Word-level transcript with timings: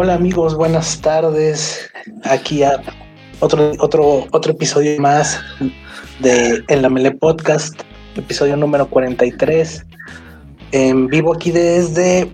Hola 0.00 0.14
amigos, 0.14 0.54
buenas 0.54 1.00
tardes. 1.00 1.90
Aquí 2.22 2.62
a 2.62 2.80
otro, 3.40 3.72
otro, 3.80 4.28
otro 4.30 4.52
episodio 4.52 4.96
más 5.00 5.40
de 6.20 6.62
En 6.68 6.82
la 6.82 6.88
Mele 6.88 7.10
Podcast, 7.10 7.82
episodio 8.14 8.56
número 8.56 8.86
43. 8.86 9.84
En 10.70 11.08
vivo 11.08 11.34
aquí 11.34 11.50
desde 11.50 12.32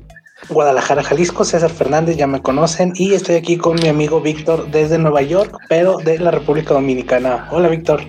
Guadalajara, 0.50 1.02
Jalisco, 1.02 1.42
César 1.42 1.70
Fernández, 1.70 2.18
ya 2.18 2.26
me 2.26 2.42
conocen, 2.42 2.92
y 2.96 3.14
estoy 3.14 3.36
aquí 3.36 3.56
con 3.56 3.76
mi 3.76 3.88
amigo 3.88 4.20
Víctor 4.20 4.70
desde 4.70 4.98
Nueva 4.98 5.22
York, 5.22 5.56
pero 5.70 5.96
de 5.96 6.18
la 6.18 6.32
República 6.32 6.74
Dominicana. 6.74 7.48
Hola 7.50 7.68
Víctor. 7.68 8.02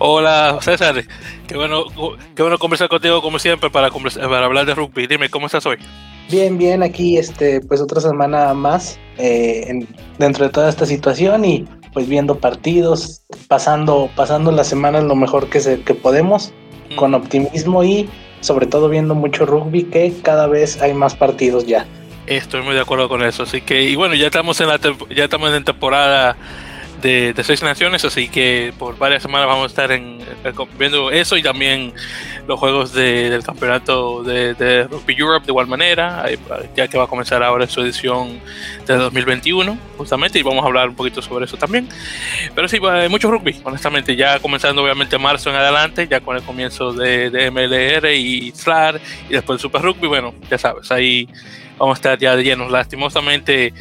Hola 0.00 0.58
César, 0.60 1.04
qué 1.46 1.56
bueno, 1.56 1.84
qué 2.34 2.42
bueno 2.42 2.58
conversar 2.58 2.88
contigo 2.88 3.22
como 3.22 3.38
siempre 3.38 3.70
para, 3.70 3.90
para 3.90 4.44
hablar 4.44 4.66
de 4.66 4.74
rugby. 4.74 5.06
Dime, 5.06 5.30
¿cómo 5.30 5.46
estás 5.46 5.64
hoy? 5.66 5.78
Bien, 6.30 6.58
bien, 6.58 6.82
aquí 6.82 7.16
este, 7.16 7.60
pues 7.62 7.80
otra 7.80 8.02
semana 8.02 8.52
más 8.52 8.98
eh, 9.16 9.86
dentro 10.18 10.44
de 10.44 10.50
toda 10.50 10.68
esta 10.68 10.84
situación 10.84 11.44
y 11.44 11.64
pues 11.94 12.06
viendo 12.06 12.38
partidos, 12.38 13.22
pasando, 13.48 14.10
pasando 14.14 14.52
las 14.52 14.68
semanas 14.68 15.04
lo 15.04 15.16
mejor 15.16 15.48
que, 15.48 15.60
se, 15.60 15.80
que 15.80 15.94
podemos, 15.94 16.52
con 16.96 17.14
optimismo 17.14 17.82
y 17.82 18.10
sobre 18.40 18.66
todo 18.66 18.90
viendo 18.90 19.14
mucho 19.14 19.46
rugby 19.46 19.84
que 19.84 20.12
cada 20.22 20.46
vez 20.46 20.80
hay 20.82 20.92
más 20.92 21.14
partidos 21.14 21.66
ya. 21.66 21.86
Estoy 22.26 22.62
muy 22.62 22.74
de 22.74 22.82
acuerdo 22.82 23.08
con 23.08 23.22
eso, 23.24 23.44
así 23.44 23.62
que 23.62 23.84
y 23.84 23.96
bueno, 23.96 24.14
ya 24.14 24.26
estamos 24.26 24.60
en 24.60 24.68
la 24.68 24.78
ya 25.14 25.24
estamos 25.24 25.50
en 25.54 25.64
temporada 25.64 26.36
de, 27.00 27.34
seis 27.42 27.62
naciones, 27.62 28.04
así 28.04 28.28
que 28.28 28.72
por 28.78 28.98
varias 28.98 29.22
semanas 29.22 29.46
vamos 29.46 29.64
a 29.64 29.66
estar 29.66 29.92
en, 29.92 30.18
viendo 30.78 31.10
eso 31.10 31.36
y 31.36 31.42
también 31.42 31.92
los 32.46 32.58
juegos 32.58 32.92
del 32.92 33.42
campeonato 33.42 34.22
de, 34.22 34.86
Rugby 34.90 35.14
Europe 35.14 35.46
de 35.46 35.52
igual 35.52 35.66
manera, 35.66 36.24
ya 36.74 36.88
que 36.88 36.98
va 36.98 37.04
a 37.04 37.06
comenzar 37.06 37.42
ahora 37.42 37.66
su 37.66 37.80
edición 37.82 38.40
de 38.86 38.96
2021, 38.96 39.78
justamente, 39.96 40.38
y 40.38 40.42
vamos 40.42 40.64
a 40.64 40.66
hablar 40.66 40.88
un 40.88 40.94
poquito 40.94 41.20
sobre 41.20 41.44
eso 41.44 41.56
también. 41.56 41.88
Pero 42.54 42.68
sí, 42.68 42.78
hay 42.82 43.08
mucho 43.08 43.30
rugby, 43.30 43.60
honestamente, 43.64 44.16
ya 44.16 44.38
comenzando 44.38 44.82
obviamente 44.82 45.18
marzo 45.18 45.50
en 45.50 45.56
adelante, 45.56 46.08
ya 46.08 46.20
con 46.20 46.36
el 46.36 46.42
comienzo 46.42 46.92
de, 46.92 47.50
MLR 47.50 48.12
y 48.12 48.52
SLAR, 48.52 49.00
y 49.28 49.32
después 49.32 49.56
el 49.56 49.60
Super 49.60 49.82
Rugby, 49.82 50.08
bueno, 50.08 50.34
ya 50.50 50.58
sabes, 50.58 50.90
ahí 50.90 51.28
vamos 51.78 51.96
a 51.96 51.98
estar 51.98 52.18
ya 52.18 52.36
de 52.36 52.44
llenos. 52.44 52.70
Lastimosamente, 52.70 53.72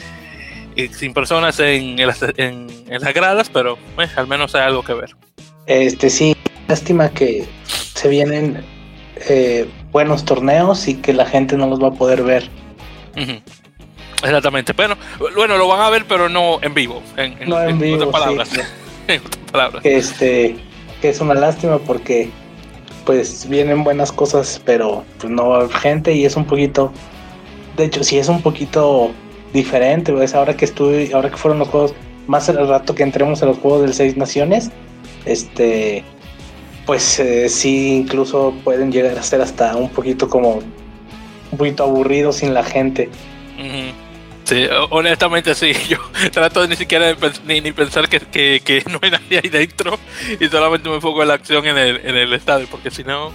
sin 0.91 1.13
personas 1.13 1.59
en, 1.59 1.99
en, 1.99 2.07
las 2.07 3.13
gradas, 3.13 3.49
pero 3.49 3.77
eh, 3.97 4.07
al 4.15 4.27
menos 4.27 4.53
hay 4.55 4.61
algo 4.61 4.83
que 4.83 4.93
ver. 4.93 5.15
Este 5.65 6.09
sí, 6.09 6.35
lástima 6.67 7.09
que 7.09 7.45
se 7.93 8.07
vienen 8.07 8.63
eh, 9.27 9.67
buenos 9.91 10.23
torneos 10.25 10.87
y 10.87 10.95
que 10.95 11.13
la 11.13 11.25
gente 11.25 11.57
no 11.57 11.67
los 11.67 11.81
va 11.81 11.89
a 11.89 11.93
poder 11.93 12.23
ver. 12.23 12.49
Exactamente. 14.23 14.73
Bueno, 14.73 14.95
bueno, 15.35 15.57
lo 15.57 15.67
van 15.67 15.81
a 15.81 15.89
ver, 15.89 16.05
pero 16.07 16.29
no 16.29 16.59
en 16.61 16.73
vivo. 16.73 17.01
En, 17.15 17.49
no 17.49 17.61
en, 17.61 17.79
vivo. 17.79 17.95
Otras 17.95 18.11
palabras. 18.11 18.49
en 19.07 19.21
otras 19.21 19.51
palabras. 19.51 19.85
Este, 19.85 20.55
que 21.01 21.09
es 21.09 21.19
una 21.19 21.33
lástima 21.33 21.79
porque 21.79 22.29
pues 23.05 23.47
vienen 23.47 23.83
buenas 23.83 24.11
cosas, 24.11 24.61
pero 24.65 25.03
pues 25.19 25.31
no 25.31 25.49
va 25.49 25.57
a 25.57 25.59
haber 25.61 25.75
gente 25.77 26.13
y 26.13 26.25
es 26.25 26.35
un 26.35 26.45
poquito. 26.45 26.91
De 27.77 27.85
hecho, 27.85 28.03
sí 28.03 28.17
es 28.17 28.27
un 28.27 28.41
poquito 28.41 29.11
diferente, 29.53 30.13
ahora 30.33 30.55
que 30.55 30.65
estuve, 30.65 31.11
ahora 31.13 31.29
que 31.29 31.37
fueron 31.37 31.59
los 31.59 31.67
juegos, 31.67 31.93
más 32.27 32.49
al 32.49 32.67
rato 32.67 32.93
que 32.93 33.03
entremos 33.03 33.41
en 33.41 33.49
los 33.49 33.57
juegos 33.57 33.81
del 33.81 33.93
Seis 33.93 34.17
Naciones, 34.17 34.69
este, 35.25 36.03
pues 36.85 37.19
eh, 37.19 37.49
sí, 37.49 37.95
incluso 37.95 38.53
pueden 38.63 38.91
llegar 38.91 39.17
a 39.17 39.23
ser 39.23 39.41
hasta 39.41 39.75
un 39.75 39.89
poquito 39.89 40.29
como, 40.29 40.59
un 41.51 41.57
poquito 41.57 41.83
aburridos 41.83 42.37
sin 42.37 42.53
la 42.53 42.63
gente. 42.63 43.09
Sí, 44.43 44.65
honestamente 44.91 45.53
sí, 45.55 45.73
yo 45.89 45.97
trato 46.31 46.65
ni 46.67 46.77
siquiera 46.77 47.13
de 47.13 47.61
ni, 47.61 47.71
pensar 47.73 48.07
que, 48.07 48.19
que, 48.61 48.83
no 48.89 48.99
hay 49.01 49.11
nadie 49.11 49.41
ahí 49.43 49.49
dentro 49.49 49.99
y 50.39 50.47
solamente 50.47 50.87
me 50.87 50.95
enfoco 50.95 51.21
en 51.21 51.27
la 51.27 51.33
acción 51.33 51.65
en 51.65 51.77
el, 51.77 52.01
en 52.03 52.15
el 52.15 52.31
estadio, 52.31 52.67
porque 52.71 52.89
si 52.89 53.03
no, 53.03 53.31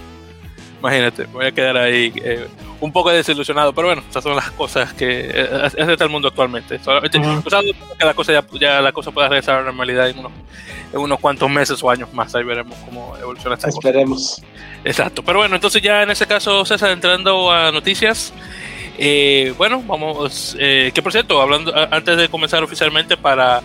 imagínate, 0.83 1.23
voy 1.27 1.45
a 1.45 1.51
quedar 1.53 1.77
ahí 1.77 2.11
eh, 2.17 2.45
un 2.81 2.91
poco 2.91 3.09
desilusionado, 3.09 3.71
pero 3.71 3.87
bueno, 3.87 4.03
esas 4.09 4.21
son 4.21 4.35
las 4.35 4.51
cosas 4.51 4.91
que 4.91 5.31
eh, 5.33 5.97
el 5.97 6.09
mundo 6.09 6.27
actualmente. 6.27 6.77
Solamente 6.83 7.21
que 7.97 8.05
la 8.05 8.13
cosa 8.13 8.33
ya, 8.59 8.81
la 8.81 8.91
cosa 8.91 9.11
pueda 9.11 9.29
regresar 9.29 9.55
a 9.55 9.59
la 9.59 9.65
normalidad 9.67 10.09
en 10.09 10.19
unos, 10.19 10.33
en 10.91 10.99
unos 10.99 11.19
cuantos 11.21 11.49
meses 11.49 11.81
o 11.81 11.89
años 11.89 12.13
más, 12.13 12.35
ahí 12.35 12.43
veremos 12.43 12.77
cómo 12.83 13.15
evoluciona 13.17 13.55
esta 13.55 13.69
Esperemos. 13.69 14.41
Exacto, 14.83 15.23
pero 15.23 15.39
bueno, 15.39 15.55
entonces 15.55 15.81
ya 15.81 16.03
en 16.03 16.11
ese 16.11 16.27
caso, 16.27 16.65
César, 16.65 16.91
entrando 16.91 17.49
a 17.49 17.71
noticias. 17.71 18.33
Eh, 18.97 19.53
bueno, 19.57 19.81
vamos, 19.87 20.55
que 20.59 21.01
por 21.01 21.13
cierto, 21.13 21.41
hablando 21.41 21.73
antes 21.91 22.17
de 22.17 22.27
comenzar 22.27 22.61
oficialmente 22.61 23.15
para 23.15 23.63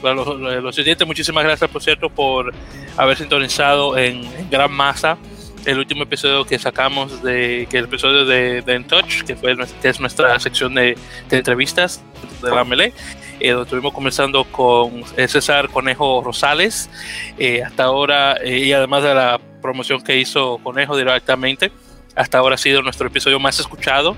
para 0.00 0.14
los, 0.14 0.40
los, 0.40 0.74
siguientes, 0.74 1.06
muchísimas 1.06 1.44
gracias, 1.44 1.68
por 1.68 1.82
cierto, 1.82 2.08
por 2.08 2.54
haber 2.96 3.18
sintonizado 3.18 3.98
en, 3.98 4.24
en 4.24 4.48
gran 4.48 4.72
masa 4.72 5.18
el 5.66 5.78
último 5.78 6.04
episodio 6.04 6.44
que 6.44 6.58
sacamos 6.58 7.22
de 7.22 7.66
que 7.68 7.78
el 7.78 7.84
episodio 7.84 8.24
de, 8.24 8.62
de 8.62 8.80
Touch, 8.80 9.22
que 9.24 9.34
fue 9.34 9.56
que 9.82 9.88
es 9.88 10.00
nuestra 10.00 10.38
sección 10.38 10.74
de, 10.74 10.96
entrevistas 11.30 12.02
de 12.42 12.50
la 12.50 12.64
Melee, 12.64 12.92
eh, 13.40 13.50
donde 13.50 13.64
estuvimos 13.64 13.92
comenzando 13.92 14.44
con 14.44 15.02
eh, 15.16 15.28
César 15.28 15.68
Conejo 15.68 16.22
Rosales, 16.22 16.88
eh, 17.36 17.62
hasta 17.62 17.84
ahora, 17.84 18.38
y 18.44 18.72
además 18.72 19.02
de 19.02 19.14
la 19.14 19.40
promoción 19.60 20.02
que 20.02 20.16
hizo 20.18 20.58
Conejo 20.62 20.96
directamente, 20.96 21.72
hasta 22.14 22.38
ahora 22.38 22.54
ha 22.54 22.58
sido 22.58 22.80
nuestro 22.80 23.08
episodio 23.08 23.38
más 23.38 23.60
escuchado, 23.60 24.16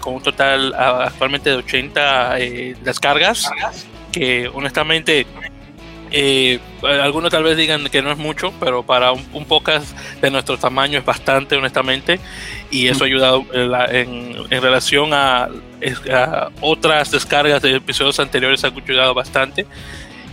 con 0.00 0.14
un 0.14 0.22
total 0.22 0.72
actualmente 0.74 1.50
de 1.50 1.56
80 1.56 2.36
descargas, 2.84 3.50
que 4.12 4.48
honestamente 4.54 5.26
eh, 6.12 6.60
algunos 6.82 7.30
tal 7.30 7.42
vez 7.42 7.56
digan 7.56 7.88
que 7.88 8.02
no 8.02 8.12
es 8.12 8.18
mucho, 8.18 8.52
pero 8.60 8.82
para 8.82 9.12
un, 9.12 9.24
un 9.32 9.46
podcast 9.46 9.96
de 10.20 10.30
nuestro 10.30 10.58
tamaño 10.58 10.98
es 10.98 11.04
bastante, 11.04 11.56
honestamente, 11.56 12.20
y 12.70 12.88
eso 12.88 13.04
ha 13.04 13.06
ayudado 13.06 13.44
en, 13.52 14.36
en, 14.50 14.62
relación 14.62 15.10
a, 15.12 15.48
otras 16.60 17.10
descargas 17.10 17.62
de 17.62 17.76
episodios 17.76 18.20
anteriores, 18.20 18.62
ha 18.64 18.68
ayudado 18.68 19.14
bastante. 19.14 19.66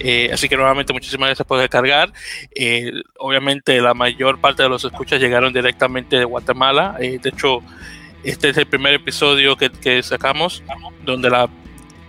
Eh, 0.02 0.30
así 0.32 0.48
que 0.48 0.56
nuevamente 0.56 0.94
muchísimas 0.94 1.28
gracias 1.30 1.48
por 1.48 1.60
descargar. 1.60 2.12
Eh, 2.56 2.92
obviamente 3.18 3.82
la 3.82 3.94
mayor 3.94 4.40
parte 4.40 4.64
de 4.64 4.70
los 4.70 4.84
escuchas 4.86 5.20
llegaron 5.20 5.54
directamente 5.54 6.18
de 6.18 6.26
Guatemala. 6.26 6.96
de 7.00 7.20
hecho, 7.24 7.60
este 8.24 8.50
es 8.50 8.58
el 8.58 8.66
primer 8.66 8.94
episodio 8.94 9.56
que, 9.56 9.70
que 9.70 10.04
sacamos 10.04 10.64
donde 11.06 11.30
la 11.30 11.50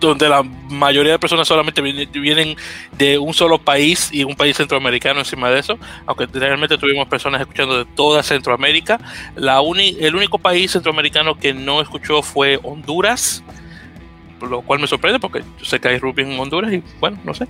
donde 0.07 0.27
la 0.27 0.43
mayoría 0.43 1.13
de 1.13 1.19
personas 1.19 1.47
solamente 1.47 1.81
vienen 1.81 2.55
de 2.97 3.17
un 3.17 3.33
solo 3.33 3.57
país 3.59 4.09
y 4.11 4.23
un 4.23 4.35
país 4.35 4.57
centroamericano 4.57 5.19
encima 5.19 5.49
de 5.49 5.59
eso, 5.59 5.77
aunque 6.05 6.25
realmente 6.27 6.77
tuvimos 6.77 7.07
personas 7.07 7.41
escuchando 7.41 7.77
de 7.77 7.85
toda 7.85 8.23
Centroamérica. 8.23 8.99
El 9.35 10.15
único 10.15 10.37
país 10.37 10.71
centroamericano 10.71 11.37
que 11.37 11.53
no 11.53 11.81
escuchó 11.81 12.21
fue 12.21 12.59
Honduras, 12.63 13.43
lo 14.41 14.61
cual 14.61 14.79
me 14.79 14.87
sorprende 14.87 15.19
porque 15.19 15.43
yo 15.59 15.65
sé 15.65 15.79
que 15.79 15.89
hay 15.89 15.99
rugby 15.99 16.23
en 16.23 16.39
Honduras 16.39 16.73
y 16.73 16.83
bueno, 16.99 17.19
no 17.23 17.33
sé. 17.33 17.47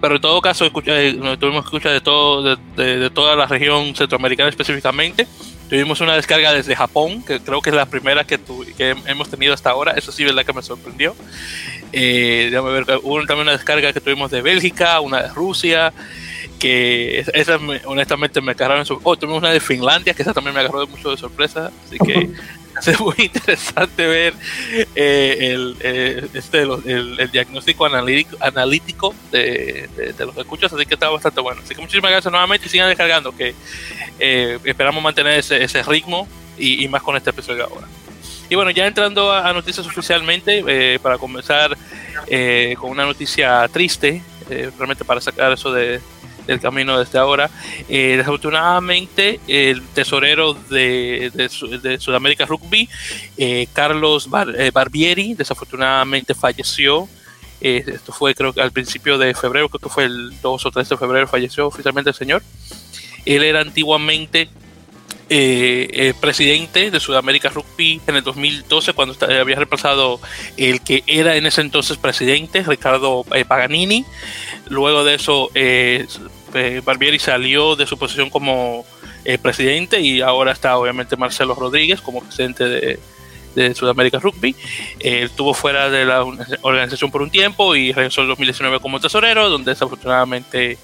Pero 0.00 0.16
en 0.16 0.20
todo 0.20 0.40
caso, 0.40 0.64
escucha, 0.64 1.00
eh, 1.00 1.14
tuvimos 1.38 1.62
que 1.62 1.68
escuchar 1.68 1.92
de, 1.92 2.00
todo, 2.00 2.56
de 2.76 3.10
toda 3.10 3.36
la 3.36 3.46
región 3.46 3.94
centroamericana 3.94 4.48
específicamente. 4.48 5.28
Tuvimos 5.72 6.02
una 6.02 6.16
descarga 6.16 6.52
desde 6.52 6.76
Japón, 6.76 7.22
que 7.22 7.40
creo 7.40 7.62
que 7.62 7.70
es 7.70 7.76
la 7.76 7.86
primera 7.86 8.24
que, 8.24 8.38
que 8.76 8.94
hemos 9.06 9.30
tenido 9.30 9.54
hasta 9.54 9.70
ahora. 9.70 9.92
Eso 9.92 10.12
sí, 10.12 10.22
la 10.22 10.44
que 10.44 10.52
me 10.52 10.60
sorprendió. 10.60 11.16
Eh, 11.94 12.48
déjame 12.50 12.72
ver, 12.72 13.00
hubo 13.02 13.16
también 13.24 13.48
una 13.48 13.52
descarga 13.52 13.90
que 13.90 14.02
tuvimos 14.02 14.30
de 14.30 14.42
Bélgica, 14.42 15.00
una 15.00 15.22
de 15.22 15.28
Rusia, 15.30 15.94
que 16.58 17.20
esa 17.20 17.58
honestamente 17.86 18.42
me 18.42 18.52
agarraron. 18.52 18.84
Oh, 19.02 19.16
tuvimos 19.16 19.38
una 19.38 19.50
de 19.50 19.60
Finlandia, 19.60 20.12
que 20.12 20.20
esa 20.20 20.34
también 20.34 20.52
me 20.52 20.60
agarró 20.60 20.86
mucho 20.86 21.10
de 21.10 21.16
sorpresa. 21.16 21.70
Así 21.86 21.96
que 21.96 22.28
es 22.86 23.00
muy 23.00 23.14
interesante 23.18 24.06
ver 24.06 24.34
eh, 24.94 25.36
el, 25.40 25.76
eh, 25.80 26.28
este, 26.34 26.62
el, 26.62 27.30
diagnóstico 27.30 27.86
analítico, 27.86 28.36
analítico 28.40 29.14
de, 29.30 29.88
los 30.18 30.36
escuchas, 30.36 30.72
así 30.72 30.86
que 30.86 30.94
está 30.94 31.08
bastante 31.10 31.40
bueno. 31.40 31.60
Así 31.62 31.74
que 31.74 31.80
muchísimas 31.80 32.10
gracias 32.10 32.30
nuevamente 32.30 32.66
y 32.66 32.70
sigan 32.70 32.88
descargando, 32.88 33.32
que 33.36 33.54
eh, 34.18 34.58
esperamos 34.64 35.02
mantener 35.02 35.38
ese, 35.38 35.62
ese 35.62 35.82
ritmo 35.82 36.26
y, 36.58 36.86
más 36.88 37.02
con 37.02 37.16
este 37.16 37.30
episodio 37.30 37.64
ahora. 37.64 37.86
Y 38.48 38.54
bueno, 38.54 38.70
ya 38.70 38.86
entrando 38.86 39.32
a, 39.32 39.52
noticias 39.52 39.86
oficialmente, 39.86 40.98
para 41.00 41.18
comenzar 41.18 41.76
con 42.78 42.90
una 42.90 43.06
noticia 43.06 43.66
triste, 43.68 44.22
realmente 44.48 45.04
para 45.04 45.20
sacar 45.20 45.52
eso 45.52 45.72
de, 45.72 46.00
del 46.46 46.60
camino 46.60 46.98
desde 46.98 47.18
ahora. 47.18 47.50
Eh, 47.88 48.14
desafortunadamente, 48.16 49.40
el 49.46 49.82
tesorero 49.88 50.54
de, 50.54 51.30
de, 51.34 51.98
Sudamérica 51.98 52.46
Rugby, 52.46 52.88
eh, 53.36 53.66
Carlos 53.72 54.28
eh, 54.56 54.70
Barbieri, 54.72 55.34
desafortunadamente 55.34 56.34
falleció. 56.34 57.08
esto 57.60 58.12
fue 58.12 58.34
creo 58.34 58.52
que 58.52 58.60
al 58.60 58.72
principio 58.72 59.18
de 59.18 59.34
febrero, 59.34 59.68
creo 59.68 59.80
que 59.80 59.88
fue 59.88 60.04
el 60.04 60.40
2 60.40 60.66
o 60.66 60.70
3 60.70 60.88
de 60.88 60.96
febrero, 60.96 61.28
falleció 61.28 61.66
oficialmente 61.66 62.10
el 62.10 62.16
señor. 62.16 62.42
Él 63.24 63.42
era 63.44 63.60
antiguamente 63.60 64.48
presidente 66.20 66.90
de 66.90 67.00
Sudamérica 67.00 67.48
Rugby 67.48 68.02
en 68.06 68.16
el 68.16 68.22
2012, 68.22 68.92
cuando 68.92 69.16
había 69.24 69.56
reemplazado 69.56 70.20
el 70.58 70.82
que 70.82 71.04
era 71.06 71.36
en 71.36 71.46
ese 71.46 71.62
entonces 71.62 71.96
presidente, 71.96 72.62
Ricardo 72.62 73.24
Paganini. 73.48 74.04
Luego 74.68 75.04
de 75.04 75.14
eso, 75.14 75.50
Barbieri 76.84 77.18
salió 77.18 77.76
de 77.76 77.86
su 77.86 77.98
posición 77.98 78.30
como 78.30 78.84
presidente 79.40 80.00
y 80.00 80.20
ahora 80.20 80.52
está 80.52 80.76
obviamente 80.76 81.16
Marcelo 81.16 81.54
Rodríguez 81.54 82.00
como 82.00 82.22
presidente 82.22 82.64
de, 82.64 82.98
Sudamérica 83.74 84.18
Rugby. 84.18 84.56
estuvo 84.98 85.52
fuera 85.52 85.90
de 85.90 86.06
la 86.06 86.24
organización 86.62 87.10
por 87.10 87.20
un 87.20 87.30
tiempo 87.30 87.76
y 87.76 87.92
regresó 87.92 88.22
en 88.22 88.28
2019 88.28 88.80
como 88.80 88.98
tesorero, 88.98 89.50
donde 89.50 89.72
desafortunadamente 89.72 90.78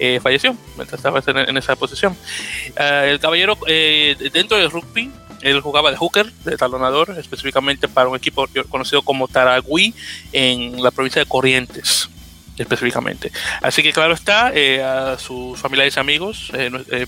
eh, 0.00 0.20
falleció 0.22 0.56
mientras 0.76 0.98
estaba 0.98 1.22
en, 1.26 1.56
esa 1.56 1.74
posición. 1.76 2.16
Eh, 2.76 3.08
el 3.10 3.18
caballero, 3.18 3.58
eh, 3.66 4.16
dentro 4.32 4.56
del 4.56 4.70
rugby, 4.70 5.10
él 5.42 5.60
jugaba 5.60 5.90
de 5.90 5.96
hooker, 5.96 6.32
de 6.44 6.56
talonador, 6.56 7.16
específicamente 7.18 7.88
para 7.88 8.08
un 8.08 8.16
equipo 8.16 8.46
conocido 8.68 9.02
como 9.02 9.28
Taragüí 9.28 9.94
en 10.32 10.82
la 10.82 10.90
provincia 10.90 11.22
de 11.22 11.28
Corrientes 11.28 12.08
específicamente. 12.62 13.32
Así 13.62 13.82
que 13.82 13.92
claro 13.92 14.14
está, 14.14 14.52
a 14.84 15.18
sus 15.18 15.58
familiares 15.58 15.96
y 15.96 16.00
amigos, 16.00 16.52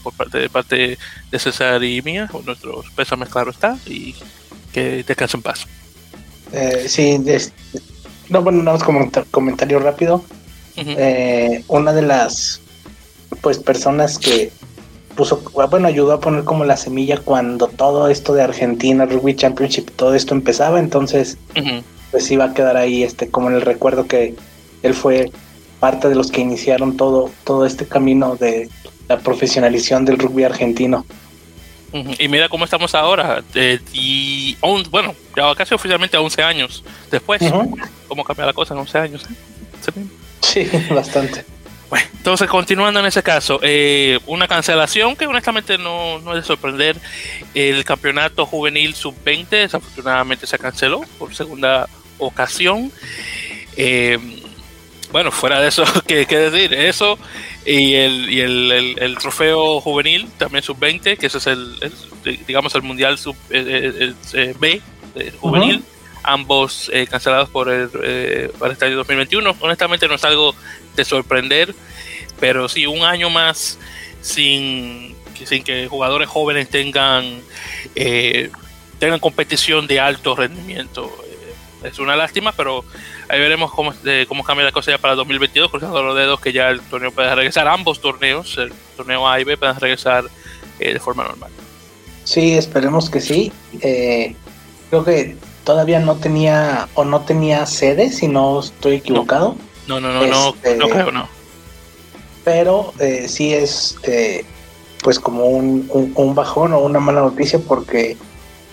por 0.02 0.12
parte 0.14 0.38
de, 0.38 0.48
parte 0.48 0.98
de 1.30 1.38
César 1.38 1.82
y 1.84 2.02
mía, 2.02 2.30
nuestros 2.44 2.90
pésames, 2.90 3.28
claro 3.28 3.50
está, 3.50 3.76
y 3.86 4.14
que 4.72 5.02
descansen 5.02 5.38
en 5.38 5.42
paz. 5.42 5.66
sí, 6.86 7.20
no, 8.28 8.42
bueno, 8.42 8.62
nada 8.62 8.78
más 8.78 8.84
como 8.84 9.10
comentario 9.30 9.80
rápido. 9.80 10.24
una 11.68 11.92
de 11.92 12.02
las 12.02 12.60
pues 13.40 13.58
personas 13.58 14.18
que 14.18 14.50
puso, 15.14 15.42
bueno, 15.70 15.88
ayudó 15.88 16.12
a 16.12 16.20
poner 16.20 16.44
como 16.44 16.64
la 16.64 16.76
semilla 16.76 17.18
cuando 17.18 17.68
todo 17.68 18.08
esto 18.08 18.34
de 18.34 18.42
Argentina, 18.42 19.06
Rugby 19.06 19.34
Championship, 19.34 19.90
todo 19.96 20.14
esto 20.14 20.34
empezaba, 20.34 20.78
entonces 20.78 21.38
pues 22.10 22.30
iba 22.30 22.46
a 22.46 22.54
quedar 22.54 22.76
ahí 22.76 23.02
este 23.02 23.28
como 23.28 23.50
en 23.50 23.56
el 23.56 23.62
recuerdo 23.62 24.06
que 24.06 24.34
él 24.82 24.94
fue 24.94 25.30
parte 25.78 26.08
de 26.08 26.14
los 26.14 26.30
que 26.30 26.40
iniciaron 26.40 26.96
todo, 26.96 27.30
todo 27.44 27.66
este 27.66 27.86
camino 27.86 28.36
de 28.36 28.68
la 29.08 29.18
profesionalización 29.18 30.04
del 30.04 30.18
rugby 30.18 30.44
argentino. 30.44 31.04
Y 32.18 32.28
mira 32.28 32.48
cómo 32.48 32.64
estamos 32.64 32.94
ahora, 32.94 33.42
y 33.92 34.56
bueno, 34.90 35.14
ya 35.36 35.52
casi 35.56 35.74
oficialmente 35.74 36.16
11 36.16 36.42
años 36.42 36.84
después, 37.10 37.42
cómo 38.06 38.22
cambia 38.22 38.46
la 38.46 38.52
cosa 38.52 38.74
en 38.74 38.80
11 38.80 38.98
años. 38.98 39.24
¿eh? 39.24 40.04
Sí, 40.40 40.70
bastante. 40.94 41.44
Bueno, 41.88 42.06
entonces 42.16 42.48
continuando 42.48 43.00
en 43.00 43.06
ese 43.06 43.24
caso, 43.24 43.58
eh, 43.62 44.20
una 44.26 44.46
cancelación 44.46 45.16
que 45.16 45.26
honestamente 45.26 45.76
no, 45.76 46.20
no, 46.20 46.36
es 46.36 46.42
de 46.42 46.46
sorprender. 46.46 46.96
El 47.52 47.84
campeonato 47.84 48.46
juvenil 48.46 48.94
sub-20 48.94 49.48
desafortunadamente 49.48 50.46
se 50.46 50.58
canceló 50.58 51.00
por 51.18 51.34
segunda 51.34 51.88
ocasión. 52.18 52.92
Eh, 53.76 54.39
bueno, 55.12 55.30
fuera 55.30 55.60
de 55.60 55.68
eso, 55.68 55.84
¿qué, 56.06 56.24
decir? 56.24 56.74
Eso 56.74 57.18
y, 57.64 57.94
el, 57.94 58.30
y 58.30 58.40
el, 58.40 58.96
el, 58.98 59.18
trofeo 59.18 59.80
juvenil 59.80 60.28
también 60.38 60.62
sub-20, 60.62 61.18
que 61.18 61.26
ese 61.26 61.38
es 61.38 61.46
el, 61.46 61.76
digamos, 62.46 62.74
el 62.74 62.82
mundial 62.82 63.18
sub 63.18 63.36
eh, 63.50 64.14
B 64.58 64.80
juvenil. 65.40 65.82
Ambos 66.22 66.90
cancelados 67.10 67.48
por 67.48 67.70
el, 67.70 67.88
para 68.58 68.74
este 68.74 68.84
año 68.84 68.96
2021. 68.96 69.56
Honestamente 69.60 70.06
no 70.06 70.16
es 70.16 70.24
algo 70.24 70.54
de 70.94 71.02
sorprender, 71.06 71.74
pero 72.38 72.68
sí, 72.68 72.86
un 72.86 73.04
año 73.04 73.30
más 73.30 73.78
sin, 74.20 75.14
sin 75.44 75.62
que 75.62 75.88
jugadores 75.88 76.28
jóvenes 76.28 76.68
tengan, 76.68 77.40
eh, 77.94 78.50
tengan 78.98 79.20
competición 79.20 79.86
de 79.86 80.00
alto 80.00 80.34
rendimiento. 80.34 81.10
Eh, 81.26 81.88
es 81.88 81.98
una 81.98 82.16
lástima, 82.16 82.52
pero 82.52 82.84
ahí 83.30 83.40
veremos 83.40 83.70
cómo, 83.72 83.92
cómo 84.28 84.44
cambia 84.44 84.64
la 84.64 84.72
cosa 84.72 84.90
ya 84.90 84.98
para 84.98 85.14
2022, 85.14 85.70
cruzando 85.70 86.02
los 86.02 86.16
dedos 86.16 86.40
que 86.40 86.52
ya 86.52 86.68
el 86.70 86.80
torneo 86.80 87.12
pueda 87.12 87.34
regresar, 87.34 87.68
ambos 87.68 88.00
torneos, 88.00 88.56
el 88.58 88.72
torneo 88.96 89.28
A 89.28 89.40
y 89.40 89.44
B 89.44 89.56
puedan 89.56 89.78
regresar 89.78 90.24
eh, 90.78 90.92
de 90.92 91.00
forma 91.00 91.24
normal. 91.24 91.50
Sí, 92.24 92.52
esperemos 92.52 93.10
que 93.10 93.20
sí. 93.20 93.52
creo 93.80 95.04
que 95.04 95.36
todavía 95.64 96.00
no 96.00 96.16
tenía 96.16 96.88
o 96.94 97.04
no 97.04 97.20
tenía 97.20 97.66
sede, 97.66 98.10
si 98.10 98.28
no 98.28 98.60
estoy 98.60 98.96
equivocado. 98.96 99.56
No, 99.86 100.00
no, 100.00 100.12
no, 100.12 100.20
no, 100.20 100.26
no 100.26 100.48
este, 100.62 100.78
creo, 100.78 101.12
no. 101.12 101.28
Pero 102.44 102.92
eh, 102.98 103.28
sí 103.28 103.52
es 103.52 103.96
eh, 104.04 104.44
pues 105.02 105.18
como 105.18 105.46
un, 105.46 105.88
un, 106.14 106.34
bajón 106.34 106.72
o 106.72 106.80
una 106.80 107.00
mala 107.00 107.20
noticia 107.20 107.58
porque 107.58 108.16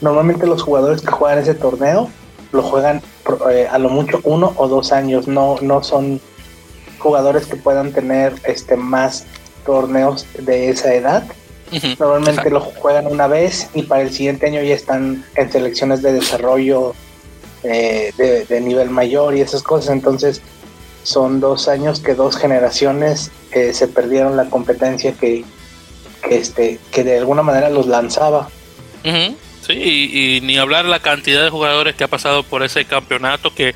normalmente 0.01 0.47
los 0.47 0.63
jugadores 0.63 1.01
que 1.01 1.11
juegan 1.11 1.39
ese 1.39 1.53
torneo 1.53 2.09
lo 2.51 2.63
juegan 2.63 3.01
eh, 3.49 3.67
a 3.69 3.77
lo 3.77 3.89
mucho 3.89 4.19
uno 4.23 4.53
o 4.57 4.67
dos 4.67 4.91
años, 4.91 5.27
no, 5.27 5.57
no 5.61 5.83
son 5.83 6.19
jugadores 6.99 7.45
que 7.45 7.55
puedan 7.55 7.91
tener 7.93 8.33
este 8.45 8.75
más 8.75 9.25
torneos 9.65 10.25
de 10.39 10.69
esa 10.69 10.93
edad. 10.93 11.23
Normalmente 11.99 12.49
lo 12.49 12.61
juegan 12.61 13.07
una 13.07 13.27
vez 13.27 13.69
y 13.73 13.83
para 13.83 14.01
el 14.01 14.11
siguiente 14.11 14.47
año 14.47 14.61
ya 14.61 14.73
están 14.73 15.25
en 15.35 15.51
selecciones 15.51 16.01
de 16.01 16.13
desarrollo 16.13 16.95
de, 17.61 18.45
de, 18.47 18.61
nivel 18.61 18.89
mayor 18.89 19.35
y 19.35 19.41
esas 19.41 19.63
cosas. 19.63 19.89
Entonces, 19.89 20.41
son 21.07 21.39
dos 21.39 21.69
años 21.69 22.01
que 22.01 22.15
dos 22.15 22.35
generaciones 22.35 23.31
eh, 23.53 23.73
se 23.73 23.87
perdieron 23.87 24.35
la 24.35 24.49
competencia 24.49 25.13
que, 25.13 25.45
este, 26.29 26.79
que 26.91 27.05
de 27.05 27.17
alguna 27.17 27.43
manera 27.43 27.69
los 27.69 27.87
lanzaba. 27.87 28.49
Sí, 29.67 29.73
y, 29.73 30.41
ni 30.41 30.57
hablar 30.57 30.85
la 30.85 31.01
cantidad 31.01 31.43
de 31.43 31.49
jugadores 31.49 31.95
que 31.95 32.05
ha 32.05 32.07
pasado 32.07 32.43
por 32.43 32.63
ese 32.63 32.85
campeonato 32.85 33.53
que 33.53 33.75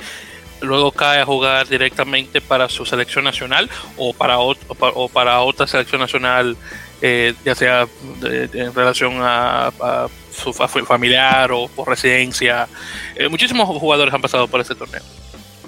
luego 0.62 0.92
cae 0.94 1.20
a 1.20 1.26
jugar 1.26 1.68
directamente 1.68 2.40
para 2.40 2.70
su 2.70 2.86
selección 2.86 3.26
nacional 3.26 3.70
o 3.98 4.14
para, 4.14 4.40
o 4.40 5.10
para 5.10 5.42
otra 5.42 5.68
selección 5.68 6.00
nacional, 6.00 6.56
eh, 7.02 7.34
ya 7.44 7.56
sea 7.56 7.88
en 8.22 8.74
relación 8.74 9.16
a, 9.20 10.08
su 10.32 10.54
familiar 10.54 11.52
o 11.52 11.68
por 11.68 11.90
residencia. 11.90 12.70
Eh, 13.16 13.28
muchísimos 13.28 13.68
jugadores 13.68 14.14
han 14.14 14.22
pasado 14.22 14.48
por 14.48 14.62
ese 14.62 14.76
torneo. 14.76 15.02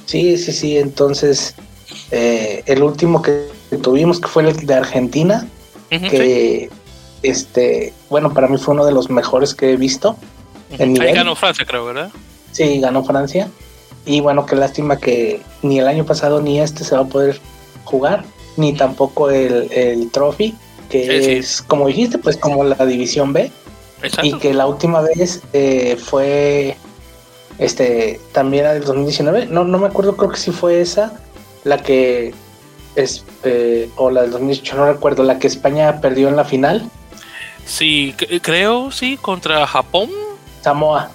Sí, 0.05 0.37
sí, 0.37 0.53
sí. 0.53 0.77
Entonces, 0.77 1.55
eh, 2.11 2.63
el 2.65 2.81
último 2.81 3.21
que 3.21 3.49
tuvimos, 3.81 4.21
que 4.21 4.27
fue 4.27 4.47
el 4.47 4.55
de 4.65 4.73
Argentina, 4.73 5.45
que, 5.89 6.69
este, 7.23 7.93
bueno, 8.09 8.33
para 8.33 8.47
mí 8.47 8.57
fue 8.57 8.73
uno 8.73 8.85
de 8.85 8.91
los 8.91 9.09
mejores 9.09 9.55
que 9.55 9.71
he 9.71 9.77
visto. 9.77 10.15
en 10.71 11.01
Ahí 11.01 11.13
ganó 11.13 11.35
Francia, 11.35 11.65
creo, 11.65 11.85
¿verdad? 11.85 12.11
Sí, 12.51 12.79
ganó 12.79 13.03
Francia. 13.03 13.49
Y 14.05 14.19
bueno, 14.19 14.45
qué 14.45 14.55
lástima 14.55 14.97
que 14.99 15.41
ni 15.61 15.79
el 15.79 15.87
año 15.87 16.05
pasado 16.05 16.41
ni 16.41 16.59
este 16.59 16.83
se 16.83 16.95
va 16.95 17.01
a 17.01 17.07
poder 17.07 17.39
jugar, 17.85 18.25
ni 18.57 18.73
tampoco 18.73 19.29
el, 19.31 19.71
el 19.71 20.11
trophy, 20.11 20.55
que 20.89 21.37
es, 21.37 21.61
como 21.61 21.87
dijiste, 21.87 22.17
pues 22.17 22.37
como 22.37 22.63
la 22.63 22.85
división 22.85 23.33
B. 23.33 23.51
Y 24.21 24.37
que 24.37 24.53
la 24.53 24.67
última 24.67 24.99
vez 24.99 25.41
eh, 25.53 25.97
fue 25.97 26.75
este, 27.57 28.19
también 28.31 28.65
era 28.65 28.73
del 28.73 28.83
2019. 28.83 29.47
No, 29.47 29.63
no 29.63 29.77
me 29.77 29.87
acuerdo, 29.87 30.15
creo 30.15 30.31
que 30.31 30.37
sí 30.37 30.51
fue 30.51 30.81
esa, 30.81 31.13
la 31.63 31.77
que 31.77 32.33
es, 32.95 33.25
eh, 33.43 33.89
o 33.95 34.09
la 34.09 34.23
del 34.23 34.31
2018, 34.31 34.75
no 34.75 34.85
recuerdo, 34.91 35.23
la 35.23 35.39
que 35.39 35.47
España 35.47 36.01
perdió 36.01 36.29
en 36.29 36.35
la 36.35 36.45
final. 36.45 36.89
Sí, 37.65 38.13
creo, 38.41 38.91
sí, 38.91 39.17
contra 39.17 39.65
Japón. 39.67 40.09
Samoa. 40.61 41.11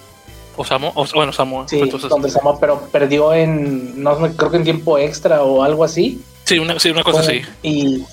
O 0.57 0.65
Samoa, 0.65 0.93
bueno, 1.15 1.33
Samoa. 1.33 1.69
Sí, 1.69 1.81
contra 1.89 2.31
Samoa, 2.31 2.59
pero 2.59 2.81
perdió 2.91 3.33
en, 3.33 4.03
no 4.03 4.17
creo 4.17 4.51
que 4.51 4.57
en 4.57 4.65
tiempo 4.65 4.99
extra 4.99 5.43
o 5.43 5.63
algo 5.63 5.85
así. 5.85 6.21
Sí, 6.45 6.59
una, 6.59 6.79
sí, 6.81 6.91
una 6.91 7.05
cosa 7.05 7.21
así. 7.21 7.43
Y, 7.63 8.05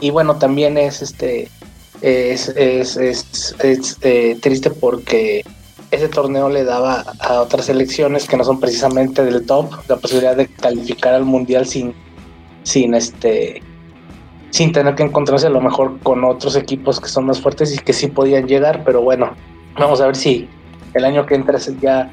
y 0.00 0.10
bueno, 0.10 0.36
también 0.36 0.78
es 0.78 1.02
este, 1.02 1.50
es, 2.00 2.48
es, 2.48 2.96
es, 2.96 3.54
es 3.58 3.98
eh, 4.02 4.36
triste 4.40 4.70
porque 4.70 5.44
ese 5.90 6.08
torneo 6.08 6.48
le 6.48 6.64
daba 6.64 7.04
a 7.20 7.40
otras 7.40 7.66
selecciones 7.66 8.26
que 8.26 8.36
no 8.36 8.44
son 8.44 8.60
precisamente 8.60 9.24
del 9.24 9.46
top 9.46 9.72
la 9.88 9.96
posibilidad 9.96 10.36
de 10.36 10.48
calificar 10.48 11.14
al 11.14 11.24
mundial 11.24 11.66
sin, 11.66 11.94
sin 12.64 12.94
este 12.94 13.62
sin 14.54 14.70
tener 14.70 14.94
que 14.94 15.02
encontrarse 15.02 15.48
a 15.48 15.50
lo 15.50 15.60
mejor 15.60 15.98
con 15.98 16.22
otros 16.22 16.54
equipos 16.54 17.00
que 17.00 17.08
son 17.08 17.26
más 17.26 17.40
fuertes 17.40 17.74
y 17.74 17.78
que 17.78 17.92
sí 17.92 18.06
podían 18.06 18.46
llegar, 18.46 18.84
pero 18.84 19.02
bueno, 19.02 19.34
vamos 19.76 20.00
a 20.00 20.06
ver 20.06 20.14
si 20.14 20.48
el 20.94 21.04
año 21.04 21.26
que 21.26 21.34
entra 21.34 21.58
ya 21.80 22.08